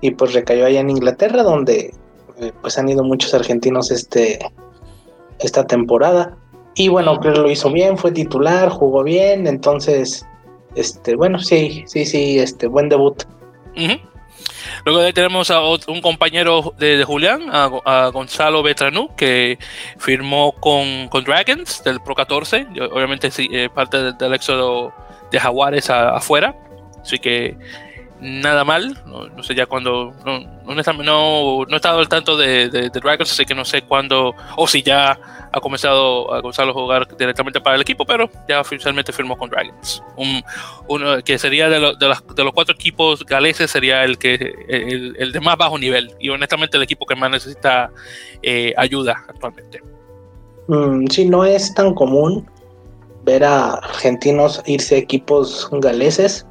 y 0.00 0.12
pues 0.12 0.32
recayó 0.32 0.64
allá 0.64 0.80
en 0.80 0.90
Inglaterra, 0.90 1.42
donde 1.42 1.94
eh, 2.40 2.52
pues 2.62 2.78
han 2.78 2.88
ido 2.88 3.04
muchos 3.04 3.34
argentinos 3.34 3.90
este, 3.90 4.38
esta 5.40 5.66
temporada. 5.66 6.36
Y 6.74 6.88
bueno, 6.88 7.18
creo 7.18 7.34
que 7.34 7.40
lo 7.40 7.50
hizo 7.50 7.70
bien, 7.70 7.98
fue 7.98 8.12
titular, 8.12 8.70
jugó 8.70 9.02
bien, 9.02 9.46
entonces, 9.46 10.24
este, 10.74 11.16
bueno, 11.16 11.38
sí, 11.38 11.84
sí, 11.86 12.06
sí, 12.06 12.38
este, 12.38 12.66
buen 12.66 12.88
debut. 12.88 13.24
Luego 14.84 15.12
tenemos 15.12 15.50
a 15.50 15.60
un 15.62 16.00
compañero 16.00 16.74
de, 16.78 17.02
Julián, 17.04 17.48
a, 17.52 18.10
Gonzalo 18.12 18.62
Betranú, 18.62 19.14
que 19.16 19.58
firmó 19.98 20.52
con, 20.52 21.08
Dragons 21.24 21.82
del 21.84 22.00
Pro 22.00 22.14
14. 22.14 22.66
Obviamente 22.92 23.30
sí, 23.30 23.48
eh, 23.52 23.68
parte 23.72 24.12
del, 24.12 24.34
éxodo 24.34 24.92
de 25.30 25.40
Jaguares 25.40 25.90
afuera. 25.90 26.54
Así 27.02 27.18
que 27.18 27.56
nada 28.20 28.64
mal. 28.64 29.00
No, 29.06 29.42
sé 29.42 29.54
ya 29.54 29.66
cuando. 29.66 30.12
No, 30.24 30.40
no, 30.40 30.76
he 30.76 31.76
estado 31.76 31.98
al 31.98 32.08
tanto 32.08 32.36
de, 32.36 32.68
de, 32.68 32.90
Dragons, 32.90 33.30
así 33.30 33.44
que 33.44 33.54
no 33.54 33.64
sé 33.64 33.82
cuándo. 33.82 34.34
O 34.56 34.66
si 34.66 34.82
ya 34.82 35.18
ha 35.52 35.60
comenzado 35.60 36.32
a 36.34 36.40
comenzar 36.40 36.68
a 36.68 36.72
jugar 36.72 37.06
directamente 37.16 37.60
para 37.60 37.76
el 37.76 37.82
equipo, 37.82 38.04
pero 38.04 38.28
ya 38.48 38.60
oficialmente 38.60 39.12
firmó 39.12 39.36
con 39.36 39.50
Dragons. 39.50 40.02
Un, 40.16 40.42
uno 40.88 41.22
que 41.22 41.38
sería 41.38 41.68
de, 41.68 41.78
de, 41.78 42.44
los 42.44 42.52
cuatro 42.52 42.74
equipos 42.74 43.24
galeses, 43.24 43.70
sería 43.70 44.04
el, 44.04 44.18
que, 44.18 44.34
el, 44.68 45.32
de 45.32 45.40
más 45.40 45.56
bajo 45.56 45.78
nivel. 45.78 46.12
Y 46.18 46.28
honestamente, 46.28 46.76
el 46.76 46.82
equipo 46.82 47.06
que 47.06 47.16
más 47.16 47.30
necesita 47.30 47.90
eh, 48.42 48.74
ayuda 48.76 49.24
actualmente. 49.28 49.82
Mm, 50.68 51.06
sí, 51.06 51.24
no 51.24 51.44
es 51.44 51.72
tan 51.74 51.94
común 51.94 52.48
ver 53.24 53.44
a 53.44 53.74
argentinos 53.74 54.62
irse 54.66 54.94
a 54.94 54.98
equipos 54.98 55.68
galeses 55.72 56.46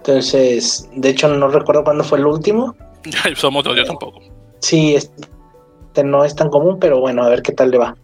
entonces, 0.00 0.88
de 0.94 1.10
hecho, 1.10 1.28
no 1.28 1.48
recuerdo 1.48 1.84
cuándo 1.84 2.02
fue 2.02 2.18
el 2.18 2.26
último. 2.26 2.74
Somos 3.36 3.64
dos, 3.64 3.76
yo 3.76 3.84
tampoco. 3.84 4.20
Sí, 4.60 4.94
este 4.94 6.04
no 6.04 6.24
es 6.24 6.34
tan 6.34 6.48
común, 6.48 6.78
pero 6.80 7.00
bueno, 7.00 7.22
a 7.22 7.28
ver 7.28 7.42
qué 7.42 7.52
tal 7.52 7.70
le 7.70 7.78
va. 7.78 7.96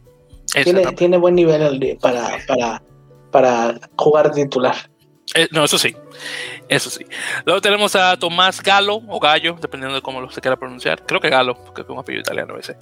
Tiene, 0.62 0.84
tiene, 0.92 1.16
buen 1.16 1.34
nivel 1.34 1.98
para, 2.00 2.38
para, 2.46 2.82
para 3.30 3.74
jugar 3.96 4.32
titular. 4.32 4.76
Eh, 5.34 5.48
no, 5.50 5.64
eso 5.64 5.78
sí. 5.78 5.94
Eso 6.68 6.88
sí. 6.88 7.04
Luego 7.44 7.60
tenemos 7.60 7.94
a 7.96 8.16
Tomás 8.16 8.62
Galo, 8.62 9.02
o 9.08 9.20
Gallo, 9.20 9.56
dependiendo 9.60 9.94
de 9.94 10.02
cómo 10.02 10.20
lo 10.20 10.30
se 10.30 10.40
quiera 10.40 10.56
pronunciar. 10.56 11.04
Creo 11.04 11.20
que 11.20 11.28
Galo, 11.28 11.54
porque 11.62 11.82
es 11.82 11.88
un 11.88 11.98
apellido 11.98 12.20
italiano 12.20 12.56
ese. 12.58 12.76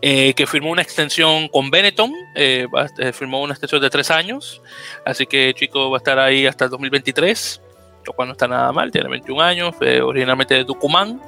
Eh, 0.00 0.34
que 0.34 0.46
firmó 0.46 0.70
una 0.70 0.82
extensión 0.82 1.48
con 1.48 1.70
Benetton. 1.70 2.12
Eh, 2.34 2.66
firmó 3.12 3.42
una 3.42 3.54
extensión 3.54 3.80
de 3.80 3.90
tres 3.90 4.10
años. 4.10 4.62
Así 5.04 5.26
que 5.26 5.54
chico 5.54 5.90
va 5.90 5.96
a 5.96 5.98
estar 5.98 6.18
ahí 6.18 6.46
hasta 6.46 6.66
el 6.66 6.70
2023 6.70 7.62
lo 8.06 8.14
cual 8.14 8.28
no 8.28 8.32
está 8.32 8.48
nada 8.48 8.72
mal, 8.72 8.90
tiene 8.90 9.06
21 9.10 9.42
años, 9.42 9.74
originalmente 10.02 10.54
de 10.54 10.64
Tucumán. 10.64 11.20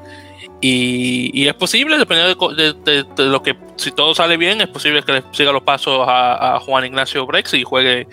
Y, 0.63 1.49
es 1.49 1.55
posible, 1.55 1.97
dependiendo 1.99 2.49
de, 2.53 3.07
lo 3.17 3.43
que, 3.43 3.57
si 3.77 3.93
todo 3.93 4.15
sale 4.15 4.37
bien, 4.37 4.61
es 4.61 4.69
posible 4.69 5.03
que 5.03 5.13
le 5.13 5.23
siga 5.33 5.53
los 5.53 5.63
pasos 5.63 6.05
a, 6.07 6.59
Juan 6.61 6.85
Ignacio 6.85 7.27
Brex 7.27 7.55
y 7.55 7.63
juegue 7.63 8.07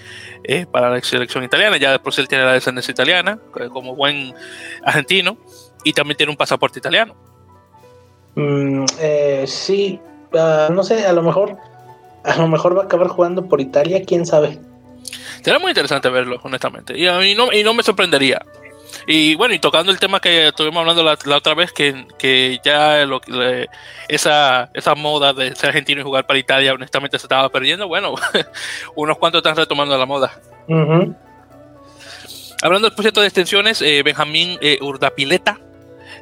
eh, 0.46 0.66
para 0.72 0.90
la 0.90 1.02
selección 1.02 1.44
italiana. 1.44 1.78
Ya 1.78 1.92
después 1.92 2.18
él 2.20 2.28
tiene 2.28 2.46
la 2.46 2.54
descendencia 2.54 2.92
italiana, 2.92 3.40
como 3.72 3.96
buen 3.96 4.34
argentino, 4.84 5.38
y 5.84 5.94
también 5.94 6.18
tiene 6.18 6.32
un 6.32 6.38
pasaporte 6.38 6.80
italiano. 6.80 7.16
Mm, 8.36 8.86
eh, 9.00 9.44
sí, 9.46 10.00
ah, 10.34 10.70
no 10.72 10.84
sé, 10.84 11.06
a 11.06 11.12
lo 11.12 11.24
mejor, 11.24 11.58
a 12.24 12.38
lo 12.38 12.48
mejor 12.48 12.78
va 12.78 12.84
a 12.84 12.86
acabar 12.86 13.08
jugando 13.08 13.46
por 13.46 13.60
Italia, 13.60 14.04
quién 14.06 14.26
sabe. 14.26 14.60
Será 15.42 15.60
muy 15.60 15.72
interesante 15.72 16.10
verlo, 16.10 16.40
honestamente. 16.44 16.98
Y, 16.98 17.08
a 17.08 17.18
mí 17.20 17.36
no, 17.36 17.52
y 17.52 17.64
no 17.64 17.74
me 17.74 17.84
sorprendería. 17.84 18.46
Y 19.06 19.36
bueno, 19.36 19.54
y 19.54 19.60
tocando 19.60 19.92
el 19.92 20.00
tema 20.00 20.20
que 20.20 20.50
estuvimos 20.50 20.82
hablando 20.82 21.04
la, 21.04 21.36
otra 21.36 21.54
vez, 21.54 21.72
que, 21.72 22.60
ya 22.64 23.06
lo, 23.06 23.22
esa, 24.08 24.70
esa 24.74 24.96
moda 24.96 25.34
de 25.34 25.56
ser 25.56 25.70
argentino 25.70 26.02
y 26.02 26.04
jugar 26.04 26.26
para 26.26 26.40
Italia, 26.40 26.74
honestamente 26.74 27.18
se 27.20 27.26
estaba 27.26 27.50
perdiendo. 27.50 27.88
Bueno, 27.88 28.16
unos 28.96 29.18
cuantos 29.18 29.40
están 29.40 29.56
retomando 29.56 29.98
la 29.98 30.06
moda. 30.06 30.40
Hablando 32.62 32.88
del 32.88 32.96
proyecto 32.96 33.22
de 33.22 33.28
extensiones, 33.28 33.82
eh, 33.82 34.02
Benjamín 34.04 34.58
eh, 34.62 34.80
Urdapileta 34.82 35.60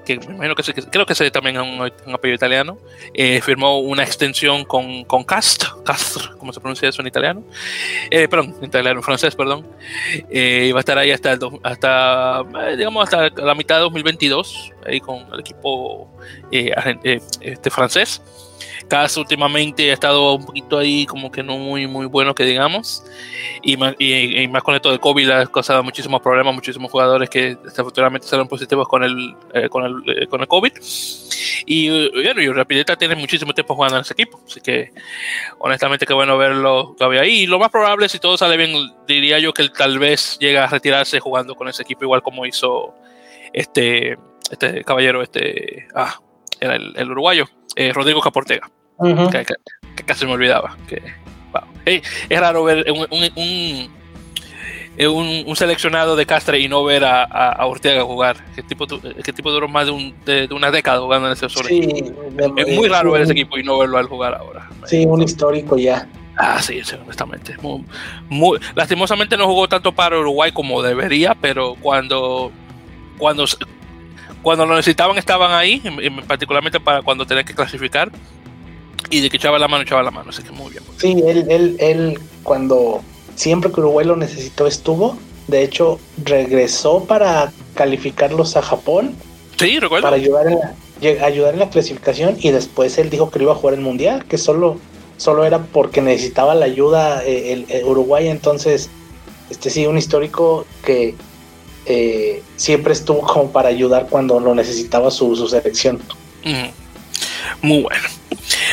que 0.06 0.18
me 0.20 0.36
imagino 0.36 0.56
que 0.56 0.64
creo 0.90 1.06
que 1.06 1.14
es 1.14 1.32
también 1.32 1.58
un, 1.58 1.82
un 1.82 2.14
apellido 2.14 2.36
italiano, 2.36 2.78
eh, 3.14 3.42
firmó 3.42 3.80
una 3.80 4.04
extensión 4.04 4.64
con, 4.64 5.04
con 5.06 5.24
Cast, 5.24 5.66
Castro, 5.84 6.38
¿cómo 6.38 6.54
se 6.54 6.60
pronuncia 6.60 6.88
eso 6.88 7.02
en 7.02 7.08
italiano? 7.08 7.44
Eh, 8.10 8.28
perdón, 8.28 8.56
en 8.60 8.66
italiano, 8.66 9.00
en 9.00 9.04
francés, 9.04 9.36
perdón. 9.36 9.68
Eh, 10.30 10.68
y 10.70 10.72
va 10.72 10.80
a 10.80 10.82
estar 10.82 10.98
ahí 10.98 11.12
hasta, 11.12 11.38
hasta 11.64 12.44
digamos, 12.78 13.04
hasta 13.04 13.30
la 13.44 13.56
mitad 13.56 13.76
de 13.76 13.82
2022, 13.82 14.72
ahí 14.86 15.00
con 15.00 15.26
el 15.34 15.40
equipo 15.40 16.10
este, 16.52 17.70
francés. 17.70 18.22
Cas 18.88 19.18
últimamente 19.18 19.90
ha 19.90 19.94
estado 19.94 20.36
un 20.36 20.46
poquito 20.46 20.78
ahí 20.78 21.06
como 21.06 21.32
que 21.32 21.42
no 21.42 21.58
muy 21.58 21.88
muy 21.88 22.06
bueno 22.06 22.36
que 22.36 22.44
digamos. 22.44 23.04
Y 23.62 23.78
más, 23.78 23.96
y, 23.98 24.48
más 24.48 24.62
con 24.64 24.76
esto 24.76 24.92
de 24.92 25.00
COVID 25.00 25.30
ha 25.30 25.46
causado 25.48 25.84
muchísimos 25.84 26.22
problemas 26.22 26.54
muchísimos 26.54 26.92
jugadores 26.92 27.30
que 27.30 27.56
desafortunadamente 27.56 28.28
salieron 28.28 28.48
positivos 28.48 28.88
con 28.88 29.04
el 29.04 29.36
eh, 29.54 29.70
con 29.70 29.86
el 29.86 30.24
eh, 30.24 30.28
con 30.28 30.42
el 30.42 30.48
COVID. 30.48 30.72
Y 31.66 32.10
bueno 32.12 32.42
y 32.42 32.52
Rapideta 32.52 32.96
tiene 32.96 33.16
muchísimo 33.16 33.54
tiempo 33.54 33.76
jugando 33.76 33.98
en 33.98 34.02
ese 34.02 34.14
equipo 34.14 34.40
así 34.46 34.62
que 34.62 34.92
honestamente 35.58 36.06
qué 36.06 36.14
bueno 36.14 36.38
verlo 36.38 36.96
todavía 36.98 37.22
ahí. 37.22 37.42
Y 37.42 37.48
lo 37.48 37.60
más 37.60 37.72
probable 37.72 38.08
si 38.10 38.20
todo 38.20 38.38
sale 38.38 38.58
bien 38.58 38.72
diría 39.08 39.40
yo 39.40 39.52
que 39.54 39.64
él 39.64 39.72
tal 39.72 39.98
vez 39.98 40.38
llegue 40.40 40.60
a 40.60 40.68
retirarse 40.68 41.20
jugando 41.20 41.56
con 41.56 41.68
ese 41.68 41.82
equipo 41.82 42.04
igual 42.04 42.22
como 42.22 42.46
hizo 42.46 42.94
este 43.52 44.18
este 44.52 44.84
caballero 44.84 45.24
este 45.24 45.88
ah 45.96 46.20
era 46.60 46.76
el 46.76 47.12
uruguayo 47.12 47.48
eh, 47.76 47.92
Rodrigo 47.94 48.22
Caportega, 48.22 48.70
que, 49.32 50.04
casi 50.06 50.26
me 50.26 50.34
olvidaba. 50.34 50.78
Que, 50.88 51.02
es 51.86 52.40
raro 52.40 52.64
ver 52.64 52.86
un, 52.90 53.90
un, 55.46 55.56
seleccionado 55.56 56.16
de 56.16 56.26
Castre 56.26 56.60
y 56.60 56.70
no 56.70 56.84
ver 56.86 57.04
a, 57.06 57.66
Ortega 57.66 58.04
jugar. 58.04 58.38
¿Qué 58.56 58.64
tipo, 58.64 58.88
qué 58.88 59.34
tipo 59.34 59.52
duró 59.52 59.68
más 59.68 59.88
de, 59.88 59.92
un, 59.92 60.16
de, 60.26 60.48
una 60.52 60.72
década 60.72 61.00
jugando 61.00 61.28
en 61.28 61.34
ese 61.34 61.50
sí, 61.50 62.14
Es 62.58 62.76
muy 62.76 62.88
raro 62.88 63.12
ver 63.12 63.24
ese 63.24 63.34
equipo 63.34 63.58
y 63.58 63.64
no 63.64 63.78
verlo 63.78 63.98
al 63.98 64.08
jugar 64.08 64.34
ahora. 64.36 64.70
Sí, 64.86 65.06
un 65.06 65.22
histórico 65.22 65.78
ya. 65.78 66.08
Ah, 66.38 66.62
sí, 66.62 66.82
honestamente. 67.04 67.58
Muy, 68.30 68.60
lastimosamente 68.74 69.38
no 69.38 69.48
jugó 69.48 69.68
tanto 69.68 69.92
para 69.92 70.18
Uruguay 70.18 70.52
como 70.54 70.82
debería, 70.82 71.36
pero 71.36 71.76
cuando, 71.76 72.52
cuando, 73.18 73.46
cuando 74.46 74.68
lo 74.68 74.76
necesitaban 74.76 75.18
estaban 75.18 75.52
ahí, 75.54 75.82
particularmente 76.28 76.80
para 76.80 77.02
cuando 77.02 77.26
tenían 77.26 77.48
que 77.48 77.56
clasificar. 77.56 78.12
Y 79.10 79.22
de 79.22 79.32
que 79.32 79.38
echaba 79.38 79.58
la 79.58 79.68
mano, 79.68 79.82
echaba 79.82 80.04
la 80.04 80.12
mano. 80.12 80.30
Así 80.30 80.44
que 80.44 80.52
muy 80.52 80.70
bien. 80.70 80.84
Sí, 80.98 81.20
él, 81.26 81.48
él, 81.50 81.76
él 81.80 82.20
cuando 82.44 83.02
siempre 83.34 83.72
que 83.72 83.80
Uruguay 83.80 84.06
lo 84.06 84.16
necesitó 84.16 84.68
estuvo. 84.68 85.18
De 85.48 85.64
hecho, 85.64 86.00
regresó 86.24 87.06
para 87.06 87.52
calificarlos 87.74 88.56
a 88.56 88.62
Japón. 88.62 89.16
Sí, 89.58 89.80
recuerdo. 89.80 90.04
Para 90.04 90.18
ayudar 90.18 90.46
en 90.46 90.60
la, 90.60 91.26
ayudar 91.26 91.56
en 91.56 91.62
la 91.62 91.70
clasificación. 91.72 92.38
Y 92.40 92.52
después 92.52 93.00
él 93.00 93.10
dijo 93.10 93.32
que 93.32 93.42
iba 93.42 93.54
a 93.54 93.56
jugar 93.56 93.74
el 93.74 93.82
mundial, 93.82 94.26
que 94.26 94.38
solo, 94.38 94.78
solo 95.18 95.46
era 95.46 95.58
porque 95.58 96.04
necesitaba 96.04 96.54
la 96.54 96.66
ayuda 96.66 97.24
eh, 97.26 97.66
el 97.68 97.84
Uruguay. 97.84 98.28
Entonces, 98.28 98.92
este 99.50 99.72
sí, 99.72 99.88
un 99.88 99.98
histórico 99.98 100.68
que 100.86 101.16
eh, 101.86 102.42
siempre 102.56 102.94
estuvo 102.94 103.22
como 103.22 103.52
para 103.52 103.70
ayudar 103.70 104.08
cuando 104.10 104.40
lo 104.40 104.56
necesitaba 104.56 105.12
su, 105.12 105.36
selección. 105.48 106.00
Muy 107.62 107.84
bueno. 107.84 108.08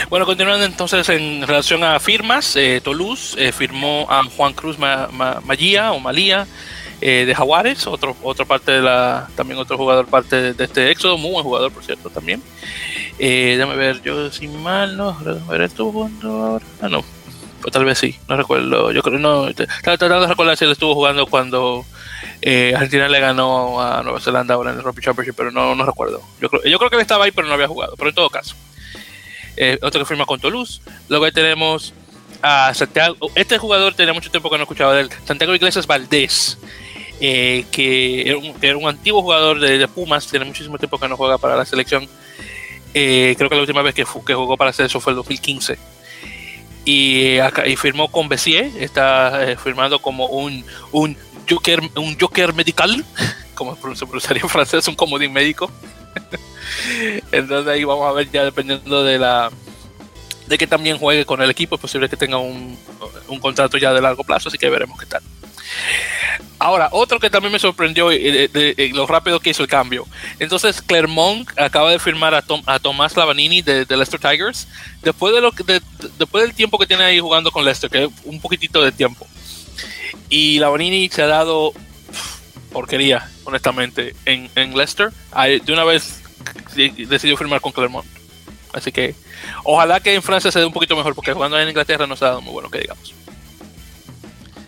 Bueno, 0.09 0.27
continuando 0.27 0.65
entonces 0.65 1.09
en 1.09 1.47
relación 1.47 1.85
a 1.85 1.99
firmas, 1.99 2.57
eh, 2.57 2.81
Toulouse 2.83 3.35
eh, 3.39 3.53
firmó 3.53 4.07
a 4.11 4.23
Juan 4.25 4.53
Cruz 4.53 4.79
Magia 4.79 5.93
o 5.93 6.01
Malía 6.01 6.47
de 7.01 7.35
Jaguares, 7.35 7.89
otro, 7.89 8.17
otra 8.23 8.45
parte 8.45 8.71
de 8.71 8.81
la, 8.81 9.29
también 9.35 9.59
otro 9.59 9.77
jugador 9.77 10.07
parte 10.07 10.55
de, 10.55 10.65
este 10.65 10.89
éxodo, 10.89 11.19
muy 11.19 11.33
buen 11.33 11.43
jugador 11.43 11.73
por 11.73 11.83
cierto 11.83 12.11
también. 12.11 12.41
déjame 13.19 13.75
ver, 13.75 14.01
yo 14.03 14.31
sin 14.31 14.63
mal, 14.63 14.97
no, 14.97 15.19
ver, 15.49 15.63
estuvo 15.63 16.09
ahora, 16.23 16.65
ah 16.81 16.89
no, 16.89 17.03
o 17.65 17.71
tal 17.73 17.85
vez 17.85 17.99
sí, 17.99 18.15
no 18.29 18.37
recuerdo, 18.37 18.93
yo 18.93 19.03
creo 19.03 19.19
no, 19.19 19.49
estaba 19.49 19.97
tratando 19.97 20.21
de 20.21 20.29
recordar 20.29 20.57
si 20.57 20.65
él 20.65 20.71
estuvo 20.71 20.95
jugando 20.95 21.27
cuando 21.27 21.85
Eh, 22.45 22.73
Argentina 22.75 23.09
le 23.09 23.21
ganó 23.21 23.81
a 23.81 24.03
Nueva 24.03 24.19
Zelanda 24.19 24.55
ahora 24.55 24.73
en 24.73 24.79
el 24.79 24.83
Rugby 24.83 25.01
Championship, 25.01 25.35
pero 25.37 25.53
no, 25.53 25.77
no 25.77 25.87
recuerdo. 25.87 26.21
Yo 26.41 26.49
creo, 26.51 26.91
que 26.91 26.97
él 26.97 27.03
estaba 27.03 27.25
ahí, 27.25 27.31
pero 27.31 27.47
no 27.47 27.55
había 27.55 27.69
jugado. 27.69 27.95
Pero 27.97 28.09
en 28.09 28.15
todo 28.17 28.29
caso, 28.31 28.57
eh, 29.57 29.79
otro 29.81 30.01
que 30.01 30.07
firma 30.07 30.27
con 30.27 30.41
Toulouse. 30.41 30.81
Luego 31.09 31.25
ahí 31.25 31.31
tenemos 31.31 31.95
a 32.43 32.75
Santiago. 32.75 33.17
Este 33.37 33.59
jugador 33.59 33.95
tenía 33.95 34.13
mucho 34.13 34.31
tiempo 34.31 34.51
que 34.51 34.57
no 34.57 34.65
escuchaba 34.65 34.93
de 34.93 35.03
él. 35.03 35.11
Santiago 35.25 35.55
Iglesias 35.55 35.87
Valdés. 35.87 36.59
Eh, 37.21 37.65
que, 37.71 38.23
era 38.61 38.77
un, 38.77 38.89
antiguo 38.89 39.23
jugador 39.23 39.61
de, 39.61 39.87
Pumas, 39.87 40.27
tiene 40.27 40.45
muchísimo 40.45 40.77
tiempo 40.77 40.99
que 40.99 41.07
no 41.07 41.17
juega 41.17 41.39
para 41.39 41.55
la 41.55 41.65
selección. 41.65 42.09
creo 42.93 43.37
que 43.37 43.55
la 43.55 43.61
última 43.61 43.83
vez 43.83 43.95
que, 43.95 44.03
jugó 44.03 44.57
para 44.57 44.71
hacer 44.71 44.87
eso 44.87 44.99
fue 44.99 45.13
el 45.13 45.17
2015 45.19 45.79
y, 46.85 47.39
acá, 47.39 47.69
y 47.69 47.77
firmó 47.77 48.11
con 48.11 48.29
Bessier, 48.29 48.73
está 48.77 49.55
firmando 49.63 50.01
como 50.01 50.27
un, 50.27 50.65
un 50.91 51.17
Joker, 51.49 51.81
un 51.97 52.19
Joker 52.19 52.53
medical, 52.55 53.05
como 53.55 53.75
se 53.95 54.07
pronunciaría 54.07 54.43
en 54.43 54.49
francés, 54.49 54.87
un 54.89 54.95
comodín 54.95 55.33
médico. 55.33 55.71
Entonces 57.33 57.73
ahí 57.73 57.85
vamos 57.85 58.09
a 58.09 58.13
ver 58.13 58.31
ya 58.31 58.45
dependiendo 58.45 59.03
de 59.05 59.19
la 59.19 59.51
de 60.47 60.59
que 60.59 60.67
también 60.67 60.99
juegue 60.99 61.25
con 61.25 61.41
el 61.41 61.51
equipo, 61.51 61.77
es 61.77 61.81
posible 61.81 62.09
que 62.09 62.17
tenga 62.17 62.37
un, 62.37 62.77
un 63.29 63.41
contrato 63.41 63.79
ya 63.79 63.93
de 63.93 64.01
largo 64.01 64.25
plazo, 64.25 64.49
así 64.49 64.59
que 64.59 64.69
veremos 64.69 64.99
qué 64.99 65.07
tal. 65.07 65.23
Ahora, 66.59 66.89
otro 66.93 67.19
que 67.19 67.29
también 67.29 67.53
me 67.53 67.59
sorprendió 67.59 68.09
de, 68.09 68.91
lo 68.95 69.07
rápido 69.07 69.41
que 69.41 69.51
hizo 69.51 69.65
el 69.65 69.69
cambio. 69.69 70.07
Entonces, 70.39 70.81
Clermont 70.81 71.49
acaba 71.59 71.91
de 71.91 71.99
firmar 71.99 72.35
a, 72.35 72.43
Tom, 72.43 72.63
a 72.67 72.79
Tomás 72.79 73.17
Lavanini 73.17 73.63
de, 73.63 73.85
Leicester 73.89 74.21
Tigers. 74.21 74.69
Después, 75.03 75.35
de 75.35 75.41
lo 75.41 75.51
después 76.19 76.45
del 76.45 76.55
tiempo 76.55 76.79
que 76.79 76.87
tiene 76.87 77.03
ahí 77.03 77.19
jugando 77.19 77.51
con 77.51 77.65
Leicester, 77.65 77.91
que 77.91 78.05
es 78.05 78.11
un 78.25 78.41
poquitito 78.41 78.81
de 78.81 78.93
tiempo. 78.93 79.27
Y 80.29 80.59
Lavanini 80.59 81.09
se 81.09 81.23
ha 81.23 81.27
dado 81.27 81.73
porquería, 82.73 83.29
honestamente, 83.45 84.15
en, 84.25 84.51
en 84.57 84.77
Leicester. 84.77 85.11
De 85.65 85.73
una 85.73 85.85
vez 85.85 86.23
decidió 86.75 87.37
firmar 87.37 87.61
con 87.61 87.73
Clermont. 87.73 88.07
Así 88.73 88.91
que 88.91 89.15
ojalá 89.65 90.01
que 90.01 90.15
en 90.15 90.23
Francia 90.23 90.51
se 90.51 90.59
dé 90.59 90.65
un 90.65 90.73
poquito 90.73 90.97
mejor, 90.97 91.15
porque 91.15 91.33
jugando 91.33 91.61
en 91.61 91.69
Inglaterra 91.69 92.07
no 92.07 92.17
se 92.17 92.25
ha 92.25 92.29
dado 92.29 92.41
muy 92.41 92.53
bueno, 92.53 92.71
que 92.71 92.79
digamos. 92.79 93.15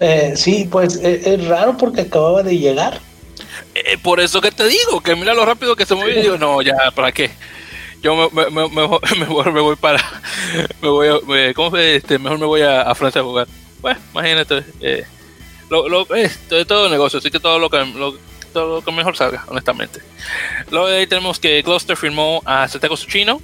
Eh, 0.01 0.35
sí, 0.37 0.69
pues 0.71 0.97
eh, 1.03 1.23
es 1.25 1.47
raro 1.47 1.77
porque 1.77 2.03
acababa 2.03 2.43
de 2.43 2.59
llegar. 2.59 3.01
Eh, 3.75 3.97
por 3.99 4.21
eso 4.21 4.41
que 4.41 4.51
te 4.51 4.67
digo, 4.67 5.01
que 5.01 5.17
mira 5.17 5.35
lo 5.35 5.47
rápido 5.47 5.77
que 5.77 5.87
se 5.87 5.95
mueve 5.95 6.19
y 6.19 6.23
digo, 6.23 6.37
no, 6.37 6.61
ya, 6.63 6.75
¿para 6.95 7.13
qué? 7.13 7.31
Yo 8.03 8.31
me, 8.31 8.51
me, 8.51 8.69
me, 8.69 8.87
voy, 9.63 9.77
para. 9.77 9.99
Me 10.83 10.89
voy 10.89 11.55
¿Cómo 11.55 11.75
se 11.75 11.97
este, 11.97 12.19
Mejor 12.19 12.39
me 12.39 12.45
voy 12.45 12.61
a, 12.61 12.95
Francia 12.95 13.23
a 13.23 13.25
jugar. 13.25 13.49
Pues, 13.85 13.99
imagínate. 14.15 14.65
Eh, 14.81 15.05
lo, 15.69 15.91
lo, 15.91 16.15
es 16.15 16.39
todo 16.67 16.89
negocio, 16.89 17.19
así 17.19 17.31
que 17.31 17.39
todo 17.39 17.59
lo 17.59 17.69
que, 17.69 17.85
todo 18.51 18.77
lo 18.77 18.83
que 18.83 18.93
mejor 18.93 19.15
salga, 19.15 19.45
honestamente. 19.49 20.01
Luego 20.71 20.89
de 20.89 20.97
ahí 20.97 21.07
tenemos 21.07 21.39
que 21.39 21.61
Gloucester 21.61 21.95
firmó 21.95 22.41
a 22.47 22.67
Santiago 22.67 22.97
Suchino, 22.97 23.43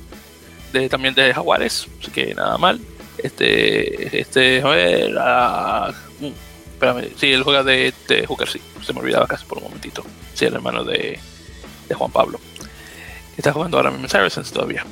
también 0.88 1.12
de 1.12 1.34
Jaguares, 1.34 1.88
así 2.00 2.10
que 2.10 2.34
nada 2.34 2.56
mal. 2.56 2.80
Este, 3.18 4.18
este, 4.18 4.62
ver, 4.62 5.14
a, 5.18 5.92
uh, 6.22 6.32
espérame, 6.72 7.10
sí, 7.18 7.32
él 7.32 7.42
juega 7.42 7.62
de, 7.62 7.92
de, 8.08 8.26
Hooker, 8.26 8.48
sí, 8.48 8.62
se 8.82 8.94
me 8.94 9.00
olvidaba 9.00 9.26
casi 9.26 9.44
por 9.44 9.58
un 9.58 9.64
momentito. 9.64 10.02
Sí, 10.32 10.46
el 10.46 10.54
hermano 10.54 10.84
de, 10.84 11.20
de 11.86 11.94
Juan 11.94 12.10
Pablo. 12.10 12.40
Está 13.40 13.54
jugando 13.54 13.78
ahora 13.78 13.90
mismo 13.90 14.04
en 14.04 14.10
Saracens 14.10 14.52
todavía. 14.52 14.84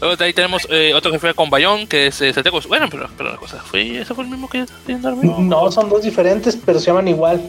Luego 0.00 0.14
de 0.14 0.24
ahí 0.24 0.32
tenemos 0.32 0.68
eh, 0.70 0.94
otro 0.94 1.10
que 1.10 1.18
fue 1.18 1.34
con 1.34 1.50
Bayón, 1.50 1.88
que 1.88 2.06
es 2.06 2.20
eh, 2.20 2.32
Santiago. 2.32 2.60
Bueno, 2.68 2.86
pero, 2.88 3.08
pero 3.16 3.32
la 3.32 3.36
cosa, 3.36 3.58
¿fue, 3.58 3.98
¿ese 3.98 4.14
fue 4.14 4.22
el 4.22 4.30
mismo 4.30 4.48
que 4.48 4.64
No, 4.86 5.72
son 5.72 5.88
dos 5.88 6.02
diferentes, 6.04 6.56
pero 6.64 6.78
se 6.78 6.86
llaman 6.86 7.08
igual. 7.08 7.42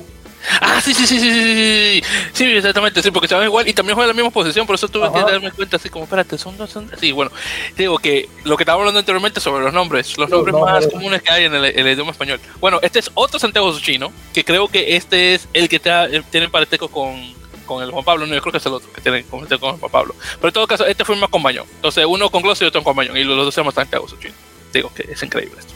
Ah, 0.60 0.82
sí, 0.82 0.96
sí, 0.96 1.06
sí, 1.06 1.20
sí, 1.20 1.32
sí, 1.32 2.02
sí, 2.34 2.44
exactamente, 2.46 3.04
sí, 3.04 3.12
porque 3.12 3.28
se 3.28 3.36
llaman 3.36 3.48
igual 3.48 3.68
y 3.68 3.74
también 3.74 3.94
juegan 3.94 4.08
la 4.08 4.16
misma 4.16 4.32
posición, 4.32 4.66
por 4.66 4.74
eso 4.74 4.88
tuve 4.88 5.12
que 5.14 5.20
darme 5.20 5.52
cuenta 5.52 5.76
así 5.76 5.90
como, 5.90 6.06
espérate, 6.06 6.38
son 6.40 6.58
dos, 6.58 6.72
son... 6.72 6.90
Sí, 7.00 7.12
bueno, 7.12 7.30
digo 7.78 8.00
que 8.00 8.28
lo 8.46 8.58
que 8.58 8.64
estábamos 8.64 8.84
hablando 8.84 9.00
anteriormente 9.02 9.40
sobre 9.42 9.66
los 9.66 9.74
nombres, 9.74 10.18
los, 10.18 10.30
nombres 10.30 10.56
más 10.56 10.88
comunes 10.88 11.22
que 11.22 11.30
hay 11.30 11.44
en 11.44 11.54
el, 11.54 11.88
idioma 11.88 12.12
español. 12.12 12.40
Bueno, 12.60 12.80
este 12.82 12.98
es 12.98 13.12
otro 13.14 13.38
Santiago 13.38 13.78
Chino, 13.80 14.12
que 14.34 14.44
creo 14.44 14.68
que 14.68 14.96
este 14.96 15.36
es 15.36 15.48
el 15.54 15.70
que 15.70 15.76
está, 15.76 16.06
eh, 16.06 16.24
tiene 16.32 16.50
parentesco 16.50 16.88
con, 16.88 17.38
con 17.70 17.84
el 17.84 17.92
Juan 17.92 18.04
Pablo, 18.04 18.26
no, 18.26 18.34
yo 18.34 18.42
creo 18.42 18.52
que 18.52 18.58
es 18.58 18.66
el 18.66 18.74
otro 18.74 18.92
que 18.92 19.00
tiene 19.00 19.24
con, 19.24 19.48
el 19.48 19.58
Juan 19.60 19.78
Pablo. 19.78 20.16
Pero 20.38 20.48
en 20.48 20.54
todo 20.54 20.66
caso, 20.66 20.88
este 20.88 21.06
fue 21.06 21.16
más 21.18 21.30
con 21.30 21.44
Bañón. 21.44 21.68
Entonces, 21.76 22.04
uno 22.04 22.32
con 22.32 22.42
Gloss 22.42 22.64
y 22.64 22.66
otro 22.66 22.84
con 22.84 22.96
Bañón, 22.96 23.16
y 23.16 23.24
los 23.24 23.38
dos 23.38 23.54
se 23.54 23.64
Santiago 23.72 24.08
Chino. 24.20 24.34
Digo 24.74 24.92
que 24.92 25.04
es 25.12 25.22
increíble 25.22 25.60
esto. 25.60 25.74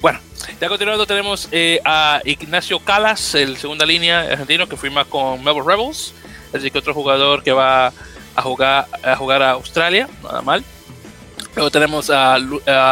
Bueno, 0.00 0.18
ya 0.58 0.68
continuando 0.68 1.06
tenemos 1.06 1.48
eh, 1.52 1.78
a 1.84 2.22
Ignacio 2.24 2.78
Calas, 2.80 3.34
el 3.34 3.58
segunda 3.58 3.84
línea 3.84 4.22
argentino 4.22 4.66
que 4.66 4.78
firma 4.78 5.04
con 5.04 5.44
Melbourne 5.44 5.70
Rebels, 5.70 6.14
así 6.54 6.70
que 6.70 6.78
otro 6.78 6.94
jugador 6.94 7.42
que 7.42 7.52
va 7.52 7.92
a 8.34 8.42
jugar 8.42 8.86
a 9.02 9.16
jugar 9.16 9.42
a 9.42 9.50
Australia, 9.52 10.08
nada 10.22 10.40
mal. 10.40 10.64
Luego 11.54 11.70
tenemos 11.70 12.10
a, 12.10 12.38